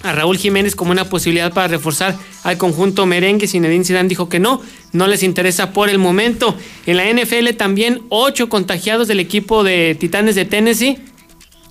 a 0.05 0.11
Raúl 0.11 0.37
Jiménez 0.37 0.75
como 0.75 0.91
una 0.91 1.05
posibilidad 1.09 1.51
para 1.51 1.67
reforzar 1.67 2.15
al 2.43 2.57
conjunto 2.57 3.05
merengue. 3.05 3.47
Zinedine 3.47 3.83
Zidane 3.83 4.07
dijo 4.07 4.29
que 4.29 4.39
no, 4.39 4.61
no 4.91 5.07
les 5.07 5.23
interesa 5.23 5.71
por 5.73 5.89
el 5.89 5.97
momento. 5.97 6.55
En 6.85 6.97
la 6.97 7.11
NFL 7.11 7.55
también 7.57 8.03
ocho 8.09 8.47
contagiados 8.47 9.07
del 9.07 9.19
equipo 9.19 9.63
de 9.63 9.95
Titanes 9.99 10.35
de 10.35 10.45
Tennessee. 10.45 10.99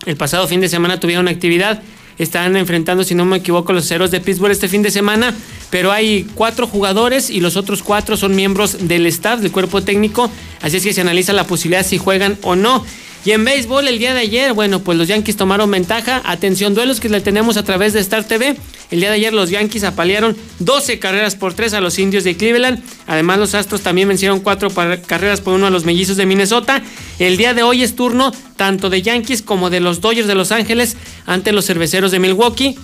El 0.04 0.16
pasado 0.16 0.48
fin 0.48 0.60
de 0.60 0.68
semana 0.68 0.98
tuvieron 0.98 1.28
actividad. 1.28 1.80
Están 2.18 2.56
enfrentando, 2.56 3.02
si 3.04 3.14
no 3.14 3.24
me 3.24 3.38
equivoco, 3.38 3.72
los 3.72 3.86
ceros 3.86 4.10
de 4.10 4.20
Pittsburgh 4.20 4.52
este 4.52 4.68
fin 4.68 4.82
de 4.82 4.90
semana. 4.90 5.32
Pero 5.70 5.92
hay 5.92 6.26
cuatro 6.34 6.66
jugadores 6.66 7.30
y 7.30 7.40
los 7.40 7.56
otros 7.56 7.82
cuatro 7.82 8.16
son 8.16 8.34
miembros 8.34 8.88
del 8.88 9.06
staff, 9.06 9.40
del 9.40 9.52
cuerpo 9.52 9.82
técnico. 9.82 10.28
Así 10.60 10.76
es 10.76 10.82
que 10.82 10.92
se 10.92 11.00
analiza 11.00 11.32
la 11.32 11.46
posibilidad 11.46 11.86
si 11.86 11.98
juegan 11.98 12.36
o 12.42 12.56
no. 12.56 12.84
Y 13.24 13.32
en 13.32 13.42
béisbol 13.42 13.88
el 13.88 13.98
día 13.98 14.12
de 14.12 14.20
ayer, 14.20 14.52
bueno, 14.52 14.80
pues 14.80 14.98
los 14.98 15.08
Yankees 15.08 15.36
tomaron 15.36 15.70
ventaja. 15.70 16.20
Atención, 16.26 16.74
duelos 16.74 17.00
que 17.00 17.08
le 17.08 17.22
tenemos 17.22 17.56
a 17.56 17.62
través 17.62 17.94
de 17.94 18.00
Star 18.00 18.24
TV. 18.24 18.56
El 18.90 19.00
día 19.00 19.08
de 19.08 19.16
ayer 19.16 19.32
los 19.32 19.48
Yankees 19.48 19.82
apalearon 19.84 20.36
12 20.58 20.98
carreras 20.98 21.34
por 21.34 21.54
3 21.54 21.72
a 21.72 21.80
los 21.80 21.98
indios 21.98 22.24
de 22.24 22.36
Cleveland. 22.36 22.82
Además, 23.06 23.38
los 23.38 23.54
Astros 23.54 23.80
también 23.80 24.08
vencieron 24.08 24.40
4 24.40 24.68
carreras 25.06 25.40
por 25.40 25.54
1 25.54 25.66
a 25.66 25.70
los 25.70 25.86
mellizos 25.86 26.18
de 26.18 26.26
Minnesota. 26.26 26.82
El 27.18 27.38
día 27.38 27.54
de 27.54 27.62
hoy 27.62 27.82
es 27.82 27.96
turno 27.96 28.30
tanto 28.56 28.90
de 28.90 29.00
Yankees 29.00 29.40
como 29.40 29.70
de 29.70 29.80
los 29.80 30.02
Dodgers 30.02 30.28
de 30.28 30.34
Los 30.34 30.52
Ángeles 30.52 30.98
ante 31.24 31.52
los 31.52 31.64
cerveceros 31.64 32.10
de 32.12 32.18
Milwaukee. 32.18 32.76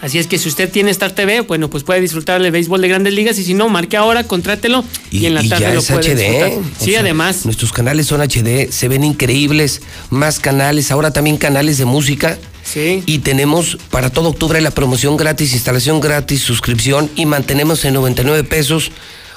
Así 0.00 0.18
es 0.18 0.26
que 0.26 0.38
si 0.38 0.48
usted 0.48 0.70
tiene 0.70 0.90
Star 0.90 1.12
TV, 1.12 1.40
bueno, 1.40 1.70
pues 1.70 1.82
puede 1.82 2.00
disfrutar 2.00 2.42
del 2.42 2.52
béisbol 2.52 2.82
de 2.82 2.88
grandes 2.88 3.14
ligas 3.14 3.38
y 3.38 3.44
si 3.44 3.54
no, 3.54 3.68
marque 3.68 3.96
ahora, 3.96 4.24
contrátelo 4.24 4.84
y, 5.10 5.24
en 5.24 5.34
la 5.34 5.42
Y 5.42 5.48
tarde 5.48 5.64
ya 5.64 5.72
lo 5.74 5.80
es 5.80 5.86
puede 5.86 6.14
HD. 6.14 6.18
disfrutar. 6.18 6.52
Sí, 6.78 6.90
sea, 6.90 7.00
además. 7.00 7.44
Nuestros 7.46 7.72
canales 7.72 8.06
son 8.06 8.20
HD, 8.20 8.70
se 8.70 8.88
ven 8.88 9.04
increíbles, 9.04 9.80
más 10.10 10.38
canales, 10.38 10.90
ahora 10.90 11.12
también 11.12 11.38
canales 11.38 11.78
de 11.78 11.86
música. 11.86 12.38
Sí. 12.62 13.02
Y 13.06 13.20
tenemos 13.20 13.78
para 13.90 14.10
todo 14.10 14.28
octubre 14.28 14.60
la 14.60 14.70
promoción 14.70 15.16
gratis, 15.16 15.54
instalación 15.54 16.00
gratis, 16.00 16.42
suscripción 16.42 17.10
y 17.16 17.24
mantenemos 17.24 17.84
en 17.84 17.94
99 17.94 18.44
pesos. 18.44 18.90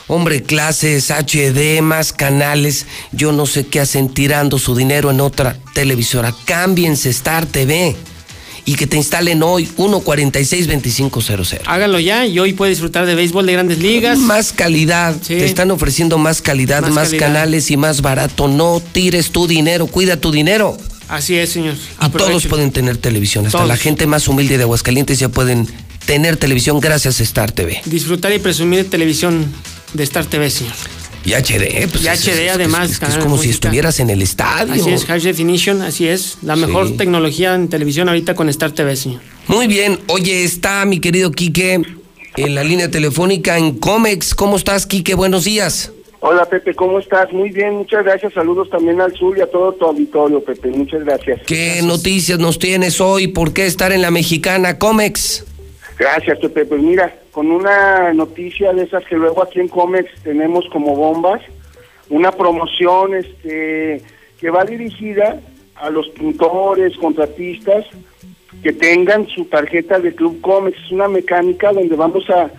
Hombre, 0.07 0.41
clases, 0.41 1.11
HD, 1.11 1.81
más 1.81 2.11
canales. 2.11 2.87
Yo 3.11 3.31
no 3.31 3.45
sé 3.45 3.67
qué 3.67 3.79
hacen 3.79 4.09
tirando 4.09 4.57
su 4.57 4.75
dinero 4.75 5.11
en 5.11 5.21
otra 5.21 5.57
televisora. 5.75 6.33
Cámbiense 6.45 7.11
Star 7.11 7.45
TV 7.45 7.95
y 8.65 8.75
que 8.75 8.87
te 8.87 8.97
instalen 8.97 9.41
hoy 9.43 9.67
146-2500. 9.77 11.61
Hágalo 11.65 11.99
ya 11.99 12.25
y 12.25 12.39
hoy 12.39 12.53
puede 12.53 12.71
disfrutar 12.71 13.05
de 13.05 13.15
béisbol 13.15 13.45
de 13.45 13.53
grandes 13.53 13.79
ligas. 13.79 14.17
Más 14.19 14.51
calidad. 14.53 15.15
Sí. 15.21 15.35
Te 15.35 15.45
están 15.45 15.71
ofreciendo 15.71 16.17
más 16.17 16.41
calidad, 16.41 16.81
Más 16.81 16.91
más, 16.91 17.09
calidad. 17.09 17.27
canales 17.27 17.71
y 17.71 17.77
más 17.77 18.01
barato. 18.01 18.47
No 18.47 18.81
tires 18.91 19.31
tu 19.31 19.47
dinero, 19.47 19.87
cuida 19.87 20.17
tu 20.17 20.31
dinero. 20.31 20.77
Así 21.07 21.35
es, 21.37 21.49
señor. 21.51 21.75
Y 22.05 22.09
todos 22.09 22.45
pueden 22.45 22.71
tener 22.71 22.97
televisión. 22.97 23.45
Hasta 23.45 23.57
Todos. 23.59 23.67
la 23.69 23.77
gente 23.77 24.05
más 24.05 24.27
humilde 24.27 24.57
de 24.57 24.63
Aguascalientes 24.63 25.17
ya 25.19 25.29
pueden 25.29 25.67
tener 26.05 26.37
televisión 26.37 26.79
gracias 26.79 27.19
a 27.19 27.23
Star 27.23 27.51
TV. 27.51 27.81
Disfrutar 27.85 28.31
y 28.33 28.39
presumir 28.39 28.83
de 28.83 28.89
televisión 28.89 29.45
de 29.93 30.03
Star 30.03 30.25
TV, 30.25 30.49
señor. 30.51 30.73
Y 31.25 31.33
HD, 31.33 31.87
pues. 31.91 32.03
Y 32.03 32.07
es- 32.07 32.25
HD 32.27 32.45
es- 32.47 32.51
además, 32.53 32.91
Es, 32.91 33.01
es 33.01 33.15
de 33.15 33.19
como 33.21 33.37
si 33.37 33.49
estuvieras 33.49 33.99
en 33.99 34.09
el 34.09 34.21
estadio. 34.21 34.73
Así 34.73 34.89
es, 34.89 35.05
High 35.05 35.19
Definition, 35.21 35.81
así 35.81 36.07
es. 36.07 36.37
La 36.41 36.55
mejor 36.55 36.87
Sí. 36.87 36.93
tecnología 36.97 37.55
en 37.55 37.67
televisión 37.67 38.07
ahorita 38.07 38.33
con 38.35 38.49
Star 38.49 38.71
TV, 38.71 38.95
señor. 38.95 39.21
Muy 39.47 39.67
bien. 39.67 39.99
Oye, 40.07 40.43
está 40.43 40.85
mi 40.85 40.99
querido 40.99 41.31
Quique 41.31 41.81
en 42.37 42.55
la 42.55 42.63
línea 42.63 42.89
telefónica 42.89 43.57
en 43.57 43.77
Comex. 43.77 44.33
¿Cómo 44.33 44.55
estás, 44.55 44.85
Quique? 44.85 45.13
Buenos 45.13 45.43
días. 45.43 45.91
Hola 46.21 46.43
Pepe, 46.45 46.75
¿cómo 46.75 46.99
estás? 46.99 47.31
Muy 47.31 47.49
bien, 47.49 47.75
muchas 47.75 48.03
gracias. 48.03 48.33
Saludos 48.33 48.69
también 48.69 48.99
al 48.99 49.13
sur 49.15 49.37
y 49.37 49.41
a 49.41 49.49
todo 49.49 49.71
tu 49.73 49.85
auditorio, 49.85 50.43
Pepe. 50.43 50.67
Muchas 50.69 51.01
gracias. 51.05 51.39
¿Qué 51.47 51.81
noticias 51.81 52.37
nos 52.39 52.59
tienes 52.59 52.99
hoy? 52.99 53.27
¿Por 53.27 53.53
qué 53.53 53.65
estar 53.65 53.93
en 53.93 54.01
la 54.01 54.11
mexicana 54.11 54.77
Comex? 54.77 55.45
Gracias, 55.99 56.39
Pepe. 56.39 56.63
Pues 56.65 56.81
mira, 56.81 57.13
con 57.33 57.51
una 57.51 58.13
noticia 58.13 58.71
de 58.71 58.83
esas 58.83 59.03
que 59.03 59.17
luego 59.17 59.43
aquí 59.43 59.59
en 59.59 59.67
Comex 59.67 60.09
tenemos 60.23 60.65
como 60.71 60.95
bombas, 60.95 61.41
una 62.09 62.31
promoción 62.31 63.15
este 63.15 64.01
que 64.39 64.49
va 64.49 64.63
dirigida 64.63 65.41
a 65.75 65.89
los 65.89 66.07
pintores, 66.09 66.95
contratistas 66.97 67.85
que 68.63 68.71
tengan 68.71 69.27
su 69.27 69.43
tarjeta 69.45 69.99
de 69.99 70.15
Club 70.15 70.39
Comex. 70.39 70.77
Es 70.85 70.91
una 70.91 71.09
mecánica 71.09 71.73
donde 71.73 71.97
vamos 71.97 72.23
a, 72.29 72.49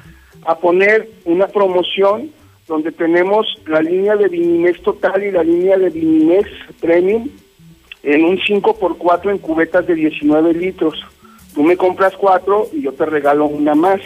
a 0.44 0.58
poner 0.58 1.08
una 1.24 1.48
promoción 1.48 2.30
donde 2.68 2.92
tenemos 2.92 3.46
la 3.66 3.80
línea 3.80 4.16
de 4.16 4.28
Vinimex 4.28 4.82
Total 4.82 5.24
y 5.24 5.30
la 5.30 5.42
línea 5.42 5.78
de 5.78 5.88
Vinimex 5.88 6.46
Premium 6.78 7.30
en 8.02 8.22
un 8.22 8.38
5x4 8.38 9.30
en 9.30 9.38
cubetas 9.38 9.86
de 9.86 9.94
19 9.94 10.52
litros. 10.52 11.02
Tú 11.54 11.62
me 11.62 11.76
compras 11.76 12.12
cuatro 12.18 12.68
y 12.72 12.82
yo 12.82 12.92
te 12.92 13.04
regalo 13.06 13.46
una 13.46 13.74
más. 13.74 14.00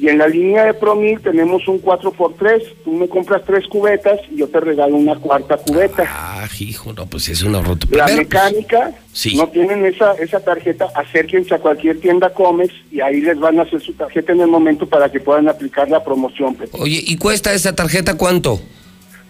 Y 0.00 0.08
en 0.08 0.18
la 0.18 0.28
línea 0.28 0.64
de 0.64 0.74
Promil 0.74 1.20
tenemos 1.20 1.66
un 1.66 1.82
4x3. 1.82 2.62
Tú 2.84 2.92
me 2.92 3.08
compras 3.08 3.42
tres 3.44 3.66
cubetas 3.66 4.20
y 4.30 4.36
yo 4.36 4.46
te 4.48 4.60
regalo 4.60 4.94
una 4.94 5.16
cuarta 5.16 5.56
cubeta. 5.56 6.04
Ah, 6.08 6.46
hijo, 6.60 6.92
no, 6.92 7.06
pues 7.06 7.28
es 7.28 7.42
una 7.42 7.60
rota. 7.62 7.84
La 7.90 8.04
Primero, 8.04 8.22
mecánica, 8.28 8.92
sí. 9.12 9.36
no 9.36 9.48
tienen 9.48 9.84
esa, 9.84 10.12
esa 10.12 10.38
tarjeta, 10.38 10.86
acérquense 10.94 11.52
a 11.52 11.58
cualquier 11.58 11.98
tienda 12.00 12.30
Comex 12.32 12.72
y 12.92 13.00
ahí 13.00 13.20
les 13.20 13.40
van 13.40 13.58
a 13.58 13.62
hacer 13.62 13.80
su 13.80 13.92
tarjeta 13.94 14.30
en 14.32 14.40
el 14.42 14.46
momento 14.46 14.86
para 14.86 15.10
que 15.10 15.18
puedan 15.18 15.48
aplicar 15.48 15.90
la 15.90 16.04
promoción, 16.04 16.54
Pepe. 16.54 16.78
Oye, 16.80 17.02
¿y 17.04 17.16
cuesta 17.16 17.52
esa 17.52 17.74
tarjeta 17.74 18.16
cuánto? 18.16 18.60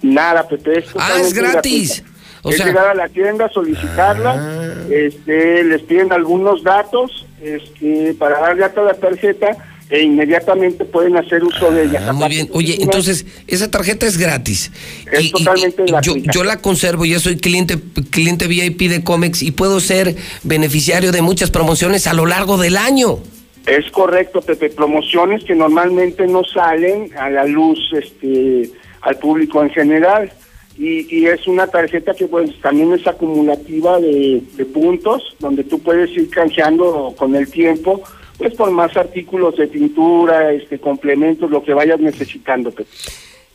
Nada, 0.03 0.47
Pepe. 0.47 0.81
Es 0.81 0.85
Ah, 0.99 1.17
es 1.19 1.33
gratis. 1.33 2.05
O 2.43 2.51
es 2.51 2.59
sea- 2.59 2.67
llegar 2.67 2.89
a 2.89 2.95
la 2.95 3.09
tienda, 3.09 3.49
solicitarla, 3.49 4.35
Ah. 4.39 4.85
este, 4.91 5.65
les 5.65 5.81
piden 5.83 6.13
algunos 6.13 6.63
datos 6.63 7.25
este, 7.43 8.15
para 8.15 8.41
dar 8.41 8.59
ya 8.59 8.69
toda 8.71 8.93
la 8.93 8.95
tarjeta 8.99 9.57
e 9.91 10.03
inmediatamente 10.03 10.85
pueden 10.85 11.17
hacer 11.17 11.43
uso 11.43 11.71
de 11.71 11.85
ella. 11.85 12.05
Ah, 12.09 12.13
muy 12.13 12.29
bien. 12.29 12.51
Oye, 12.53 12.77
entonces, 12.81 13.25
esa 13.47 13.71
tarjeta 13.71 14.07
es 14.07 14.19
gratis. 14.19 14.71
Es 15.11 15.25
Y- 15.25 15.31
totalmente 15.33 15.85
y 15.87 15.93
yo, 16.03 16.17
yo 16.17 16.45
la 16.45 16.59
conservo, 16.59 17.07
ya 17.07 17.19
soy 17.19 17.37
cliente, 17.39 17.79
cliente 18.11 18.47
VIP 18.49 18.89
de 18.91 19.03
Comex 19.03 19.43
y 19.43 19.51
puedo 19.51 19.81
ser 19.81 20.15
beneficiario 20.43 21.11
de 21.11 21.23
muchas 21.23 21.51
promociones 21.51 22.07
a 22.07 22.13
lo 22.13 22.27
largo 22.27 22.59
del 22.59 22.77
año. 22.77 23.19
Es 23.67 23.91
correcto, 23.91 24.41
Pepe. 24.43 24.71
Promociones 24.71 25.45
que 25.45 25.55
normalmente 25.55 26.27
no 26.27 26.43
salen 26.45 27.11
a 27.19 27.29
la 27.31 27.45
luz 27.45 27.79
este, 27.93 28.71
al 29.03 29.17
público 29.17 29.63
en 29.63 29.71
general. 29.71 30.31
Y, 30.79 31.07
y 31.15 31.27
es 31.27 31.47
una 31.49 31.67
tarjeta 31.67 32.15
que 32.15 32.27
pues 32.27 32.59
también 32.61 32.93
es 32.93 33.07
acumulativa 33.07 33.99
de, 33.99 34.43
de 34.57 34.65
puntos, 34.65 35.37
donde 35.41 35.65
tú 35.65 35.81
puedes 35.81 36.11
ir 36.17 36.31
canjeando 36.31 37.15
con 37.17 37.35
el 37.35 37.51
tiempo, 37.51 38.03
pues 38.39 38.55
por 38.55 38.71
más 38.71 38.97
artículos 38.97 39.57
de 39.57 39.67
pintura, 39.67 40.53
este 40.53 40.79
complementos, 40.79 41.51
lo 41.51 41.65
que 41.65 41.75
vayas 41.75 41.99
necesitando, 41.99 42.71
Pepe. 42.71 42.89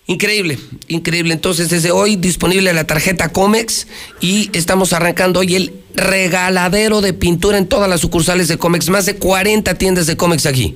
Increíble, 0.06 0.58
increíble. 0.90 1.34
Entonces, 1.34 1.70
desde 1.70 1.92
hoy 1.92 2.18
disponible 2.18 2.74
la 2.74 2.86
tarjeta 2.86 3.30
Comex 3.30 3.88
y 4.20 4.50
estamos 4.52 4.92
arrancando 4.92 5.40
hoy 5.40 5.56
el 5.56 5.72
regaladero 5.96 7.00
de 7.00 7.14
pintura 7.14 7.58
en 7.58 7.70
todas 7.70 7.90
las 7.90 8.02
sucursales 8.02 8.50
de 8.50 8.58
Comex. 8.58 8.90
Más 8.90 9.06
de 9.06 9.16
40 9.16 9.74
tiendas 9.76 10.08
de 10.08 10.18
Comex 10.18 10.46
aquí. 10.46 10.76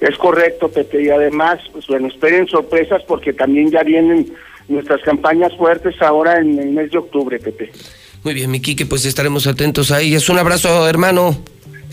Es 0.00 0.16
correcto, 0.18 0.68
Pepe, 0.68 1.04
y 1.04 1.08
además, 1.08 1.58
pues 1.72 1.86
bueno, 1.86 2.08
esperen 2.08 2.46
sorpresas 2.48 3.02
porque 3.06 3.32
también 3.32 3.70
ya 3.70 3.82
vienen 3.82 4.30
nuestras 4.68 5.02
campañas 5.02 5.52
fuertes 5.56 6.00
ahora 6.00 6.38
en 6.38 6.58
el 6.58 6.70
mes 6.70 6.90
de 6.90 6.98
octubre, 6.98 7.38
Pepe. 7.38 7.70
Muy 8.24 8.34
bien, 8.34 8.50
mi 8.50 8.60
Quique, 8.60 8.86
pues 8.86 9.04
estaremos 9.04 9.46
atentos 9.46 9.90
a 9.92 10.00
ellas. 10.00 10.28
Un 10.28 10.38
abrazo, 10.38 10.88
hermano. 10.88 11.36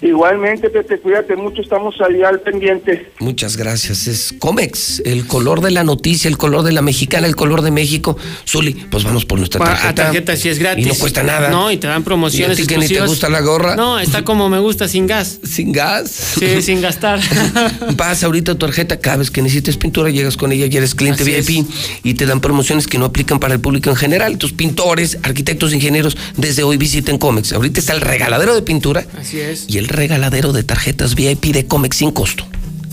Igualmente, 0.03 0.69
Pepe, 0.69 0.99
cuídate 0.99 1.35
mucho, 1.37 1.61
estamos 1.61 1.95
ahí 2.01 2.21
al 2.23 2.41
pendiente. 2.41 3.11
Muchas 3.19 3.55
gracias. 3.55 4.07
Es 4.07 4.33
Comex, 4.37 5.01
el 5.05 5.25
color 5.25 5.61
de 5.61 5.71
la 5.71 5.85
noticia, 5.85 6.27
el 6.27 6.37
color 6.37 6.63
de 6.63 6.73
la 6.73 6.81
mexicana, 6.81 7.25
el 7.25 7.37
color 7.37 7.61
de 7.61 7.71
México. 7.71 8.17
Zuli, 8.45 8.73
pues 8.73 9.05
vamos 9.05 9.23
por 9.23 9.39
nuestra 9.39 9.63
tarjeta. 9.63 9.89
A 9.89 9.95
tarjeta 9.95 10.35
sí 10.35 10.49
es 10.49 10.59
gratis. 10.59 10.85
Y 10.85 10.89
no 10.89 10.95
cuesta 10.95 11.23
nada. 11.23 11.49
No, 11.49 11.71
y 11.71 11.77
te 11.77 11.87
dan 11.87 12.03
promociones 12.03 12.59
¿Y 12.59 12.63
a 12.63 12.65
ti 12.65 12.73
que 12.73 12.77
ni 12.77 12.87
te 12.89 12.99
gusta 13.05 13.29
la 13.29 13.39
gorra? 13.39 13.77
No, 13.77 13.97
está 13.97 14.25
como 14.25 14.49
me 14.49 14.59
gusta, 14.59 14.89
sin 14.89 15.07
gas. 15.07 15.39
¿Sin 15.43 15.71
gas? 15.71 16.11
Sí, 16.11 16.61
sin 16.61 16.81
gastar. 16.81 17.21
Vas 17.95 18.25
ahorita 18.25 18.51
a 18.51 18.55
tu 18.55 18.65
tarjeta, 18.65 18.99
cada 18.99 19.17
vez 19.17 19.31
que 19.31 19.41
necesites 19.41 19.77
pintura, 19.77 20.09
llegas 20.09 20.35
con 20.35 20.51
ella 20.51 20.65
y 20.65 20.75
eres 20.75 20.95
cliente 20.95 21.23
Así 21.23 21.31
VIP 21.31 21.67
y 22.03 22.13
te 22.15 22.25
dan 22.25 22.41
promociones 22.41 22.87
que 22.87 22.97
no 22.97 23.05
aplican 23.05 23.39
para 23.39 23.53
el 23.53 23.61
público 23.61 23.89
en 23.89 23.95
general. 23.95 24.37
Tus 24.37 24.51
pintores, 24.51 25.17
arquitectos, 25.23 25.73
ingenieros, 25.73 26.17
desde 26.35 26.63
hoy 26.63 26.75
visiten 26.75 27.17
Comex. 27.17 27.53
Ahorita 27.53 27.79
está 27.79 27.93
el 27.93 28.01
regaladero 28.01 28.53
de 28.53 28.63
pintura 28.63 29.05
Así 29.17 29.39
es. 29.39 29.65
y 29.69 29.77
el 29.77 29.92
regaladero 29.93 30.51
de 30.51 30.63
tarjetas 30.63 31.15
VIP 31.15 31.45
de 31.53 31.65
Comex 31.65 31.97
sin 31.97 32.11
costo. 32.11 32.45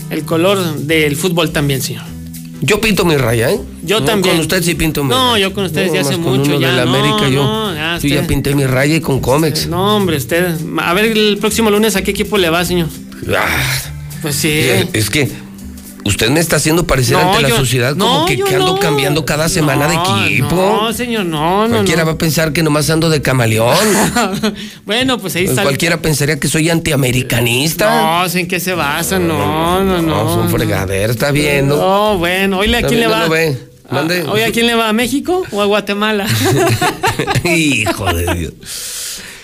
El 0.09 0.23
color 0.23 0.75
del 0.77 1.15
fútbol 1.15 1.51
también, 1.51 1.81
señor. 1.81 2.03
Yo 2.61 2.79
pinto 2.79 3.05
mi 3.05 3.17
raya, 3.17 3.49
¿eh? 3.49 3.59
Yo 3.83 3.99
No, 4.01 4.05
también. 4.05 4.35
Con 4.35 4.41
usted 4.41 4.61
sí 4.61 4.75
pinto 4.75 5.03
mi 5.03 5.09
No, 5.09 5.33
raya. 5.33 5.47
yo 5.47 5.53
con 5.53 5.65
ustedes 5.65 5.91
ya 5.93 6.01
hace 6.01 6.13
con 6.13 6.21
mucho, 6.37 6.51
uno 6.51 6.59
ya, 6.59 6.69
de 6.71 6.75
la 6.77 6.85
no, 6.85 6.93
América, 6.95 7.27
yo, 7.29 7.43
no, 7.43 7.73
ya, 7.73 7.97
yo 7.97 8.07
ya 8.15 8.27
pinté 8.27 8.53
mi 8.53 8.65
raya 8.65 8.95
y 8.95 9.01
con 9.01 9.19
Comex. 9.19 9.67
No, 9.67 9.95
hombre, 9.95 10.17
usted. 10.17 10.55
A 10.77 10.93
ver, 10.93 11.05
el 11.05 11.37
próximo 11.39 11.71
lunes, 11.71 11.95
¿a 11.95 12.03
qué 12.03 12.11
equipo 12.11 12.37
le 12.37 12.49
va, 12.49 12.63
señor? 12.63 12.87
Ah, 13.35 13.47
Pues 14.21 14.35
sí. 14.35 14.61
Es 14.93 15.09
que 15.09 15.31
usted 16.05 16.29
me 16.29 16.39
está 16.39 16.55
haciendo 16.57 16.85
parecer 16.87 17.17
No, 17.17 17.29
ante 17.31 17.41
la 17.43 17.49
yo- 17.49 17.57
sociedad 17.57 17.95
como 17.97 18.19
no, 18.21 18.25
que, 18.25 18.33
ando 18.55 18.73
no. 18.73 18.79
cambiando 18.79 19.25
cada 19.25 19.47
semana 19.49 19.87
de 19.87 19.95
equipo. 19.95 20.55
No, 20.55 20.93
señor, 20.93 21.25
no, 21.25 21.67
no. 21.67 21.75
Cualquiera 21.75 22.03
va 22.03 22.13
a 22.13 22.17
pensar 22.17 22.53
que 22.53 22.63
nomás 22.63 22.89
ando 22.89 23.09
de 23.09 23.21
camaleón. 23.21 23.75
bueno, 24.85 25.17
pues 25.19 25.35
ahí 25.35 25.45
está. 25.45 25.61
el- 25.61 25.67
Cualquiera 25.67 26.01
pensaría 26.01 26.39
que 26.39 26.47
soy 26.47 26.69
antiamericanista. 26.69 28.23
No, 28.25 28.25
en 28.33 28.47
qué 28.47 28.59
se 28.59 28.73
basa, 28.73 29.19
no, 29.19 29.83
no, 29.83 30.01
no. 30.01 30.23
No, 30.25 30.33
son 30.35 30.49
fregaderas, 30.49 31.11
está 31.11 31.31
viendo. 31.31 31.77
No, 31.77 32.17
bueno, 32.17 32.59
oíle 32.59 32.77
a 32.77 32.79
Está 32.79 32.87
quién 32.89 32.99
le 33.01 33.07
va. 33.07 33.27
ve. 33.27 33.57
Mande. 33.89 34.23
Ah, 34.25 34.31
Oye, 34.31 34.45
¿a 34.45 34.51
quién 34.51 34.67
le 34.67 34.75
va? 34.75 34.87
¿A 34.87 34.93
México 34.93 35.43
o 35.51 35.61
a 35.61 35.65
Guatemala? 35.65 36.25
Hijo 37.43 38.13
de 38.13 38.33
Dios. 38.35 38.53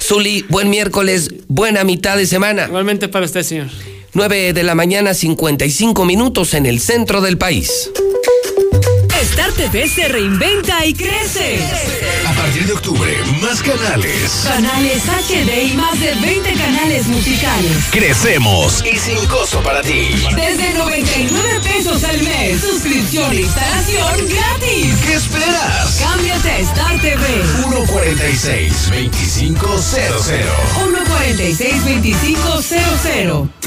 Zuli, 0.02 0.46
buen 0.48 0.70
miércoles, 0.70 1.30
buena 1.48 1.84
mitad 1.84 2.16
de 2.16 2.26
semana. 2.26 2.66
Igualmente 2.68 3.10
para 3.10 3.26
usted, 3.26 3.44
señor. 3.44 3.68
9 4.18 4.52
de 4.54 4.64
la 4.64 4.74
mañana, 4.74 5.14
55 5.14 6.04
minutos 6.04 6.56
en 6.56 6.66
el 6.66 6.80
centro 6.80 7.22
del 7.22 7.38
país. 7.38 7.92
Star 9.22 9.52
TV 9.52 9.88
se 9.88 10.08
reinventa 10.08 10.84
y 10.88 10.96
crece. 10.96 11.60
A 12.26 12.34
partir 12.34 12.66
de 12.66 12.74
octubre, 12.74 13.16
más 13.40 13.62
canales. 13.62 14.44
Canales 14.44 15.04
HD 15.06 15.72
y 15.72 15.74
más 15.76 16.00
de 16.00 16.16
20 16.16 16.52
canales 16.54 17.06
musicales. 17.06 17.72
Crecemos 17.92 18.84
y 18.92 18.98
sin 18.98 19.24
costo 19.28 19.62
para 19.62 19.84
ti. 19.84 20.10
Desde 20.36 20.74
99 20.74 21.60
pesos 21.62 22.04
al 22.04 22.20
mes. 22.24 22.60
Suscripción 22.60 23.32
e 23.34 23.42
instalación 23.42 24.30
gratis. 24.30 24.96
¿Qué 25.06 25.14
esperas? 25.14 26.02
Cámbiate 26.02 26.50
a 26.50 26.58
Star 26.58 27.00
TV. 27.02 27.22
146 27.62 28.90
2500. 28.90 29.94
146-2500. 32.02 33.67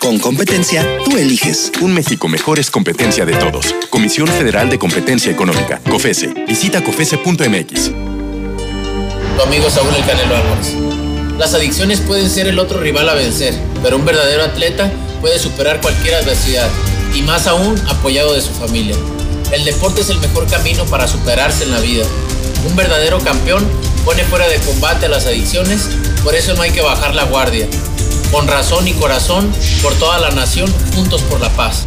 Con 0.00 0.18
competencia, 0.18 0.86
tú 1.04 1.16
eliges. 1.16 1.72
Un 1.80 1.92
México 1.92 2.28
mejor 2.28 2.58
es 2.58 2.70
competencia 2.70 3.24
de 3.24 3.34
todos. 3.34 3.74
Comisión 3.90 4.28
Federal 4.28 4.70
de 4.70 4.78
Competencia 4.78 5.32
Económica, 5.32 5.80
COFESE. 5.88 6.28
Visita 6.46 6.82
COFESE.mx. 6.84 7.90
Tu 9.36 9.42
amigo 9.42 9.68
Saúl 9.70 9.94
El 9.94 10.04
Canelo 10.04 10.36
Álvarez. 10.36 10.74
Las 11.38 11.54
adicciones 11.54 12.00
pueden 12.00 12.30
ser 12.30 12.46
el 12.46 12.58
otro 12.58 12.80
rival 12.80 13.08
a 13.08 13.14
vencer, 13.14 13.54
pero 13.82 13.96
un 13.96 14.04
verdadero 14.04 14.44
atleta 14.44 14.90
puede 15.20 15.38
superar 15.38 15.80
cualquier 15.80 16.14
adversidad, 16.14 16.68
y 17.14 17.22
más 17.22 17.46
aún 17.46 17.76
apoyado 17.88 18.34
de 18.34 18.42
su 18.42 18.52
familia. 18.52 18.96
El 19.52 19.64
deporte 19.64 20.02
es 20.02 20.10
el 20.10 20.18
mejor 20.20 20.46
camino 20.46 20.84
para 20.86 21.08
superarse 21.08 21.64
en 21.64 21.72
la 21.72 21.80
vida. 21.80 22.04
Un 22.66 22.76
verdadero 22.76 23.18
campeón 23.20 23.66
pone 24.04 24.24
fuera 24.24 24.48
de 24.48 24.58
combate 24.60 25.06
a 25.06 25.08
las 25.08 25.26
adicciones, 25.26 25.88
por 26.22 26.34
eso 26.34 26.54
no 26.54 26.62
hay 26.62 26.70
que 26.70 26.80
bajar 26.80 27.14
la 27.14 27.24
guardia. 27.24 27.66
Con 28.30 28.46
razón 28.48 28.86
y 28.88 28.92
corazón, 28.92 29.52
por 29.82 29.94
toda 29.94 30.18
la 30.18 30.30
nación, 30.30 30.72
juntos 30.94 31.22
por 31.22 31.40
la 31.40 31.50
paz. 31.50 31.86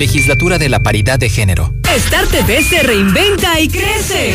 Legislatura 0.00 0.56
de 0.56 0.70
la 0.70 0.82
Paridad 0.82 1.18
de 1.18 1.28
Género. 1.28 1.74
Star 1.94 2.26
TV 2.28 2.64
se 2.64 2.82
reinventa 2.82 3.60
y 3.60 3.68
crece. 3.68 4.32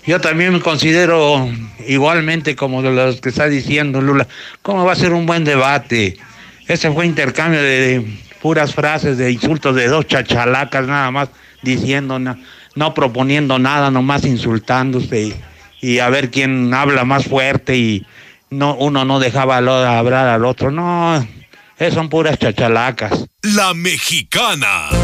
Yo 0.07 0.20
también 0.20 0.52
me 0.52 0.60
considero 0.60 1.48
igualmente 1.86 2.55
como 2.57 2.82
de 2.82 2.90
los 2.90 3.23
que 3.23 3.31
está 3.31 3.48
diciendo 3.48 4.02
Lula. 4.02 4.28
¿Cómo 4.60 4.84
va 4.84 4.92
a 4.92 4.97
ser 4.97 5.15
un 5.15 5.24
buen 5.24 5.44
debate? 5.44 6.18
Ese 6.66 6.90
fue 6.90 7.07
intercambio 7.07 7.62
de, 7.62 8.05
puras 8.42 8.74
frases, 8.74 9.16
de 9.16 9.32
insultos 9.32 9.74
de 9.76 9.89
dos 9.89 10.07
chachalacas 10.07 10.86
nada 10.86 11.10
más 11.10 11.31
diciendo, 11.62 12.18
no, 12.18 12.36
no 12.74 12.92
proponiendo 12.92 13.58
nada, 13.58 13.90
nomás 13.90 14.26
insultándose 14.26 15.23
y, 15.23 15.34
y 15.81 15.98
a 16.00 16.10
ver 16.10 16.31
quién 16.31 16.74
habla 16.74 17.07
más 17.07 17.24
fuerte 17.24 17.78
y 17.78 18.07
no 18.50 18.74
uno 18.76 19.04
no 19.04 19.18
dejaba 19.18 19.56
hablar 19.56 20.28
al 20.28 20.44
otro. 20.44 20.70
No, 20.70 21.26
eh, 21.78 21.90
son 21.90 22.08
puras 22.08 22.38
chachalacas. 22.38 23.26
La 23.42 23.74
Mexicana. 23.74 24.97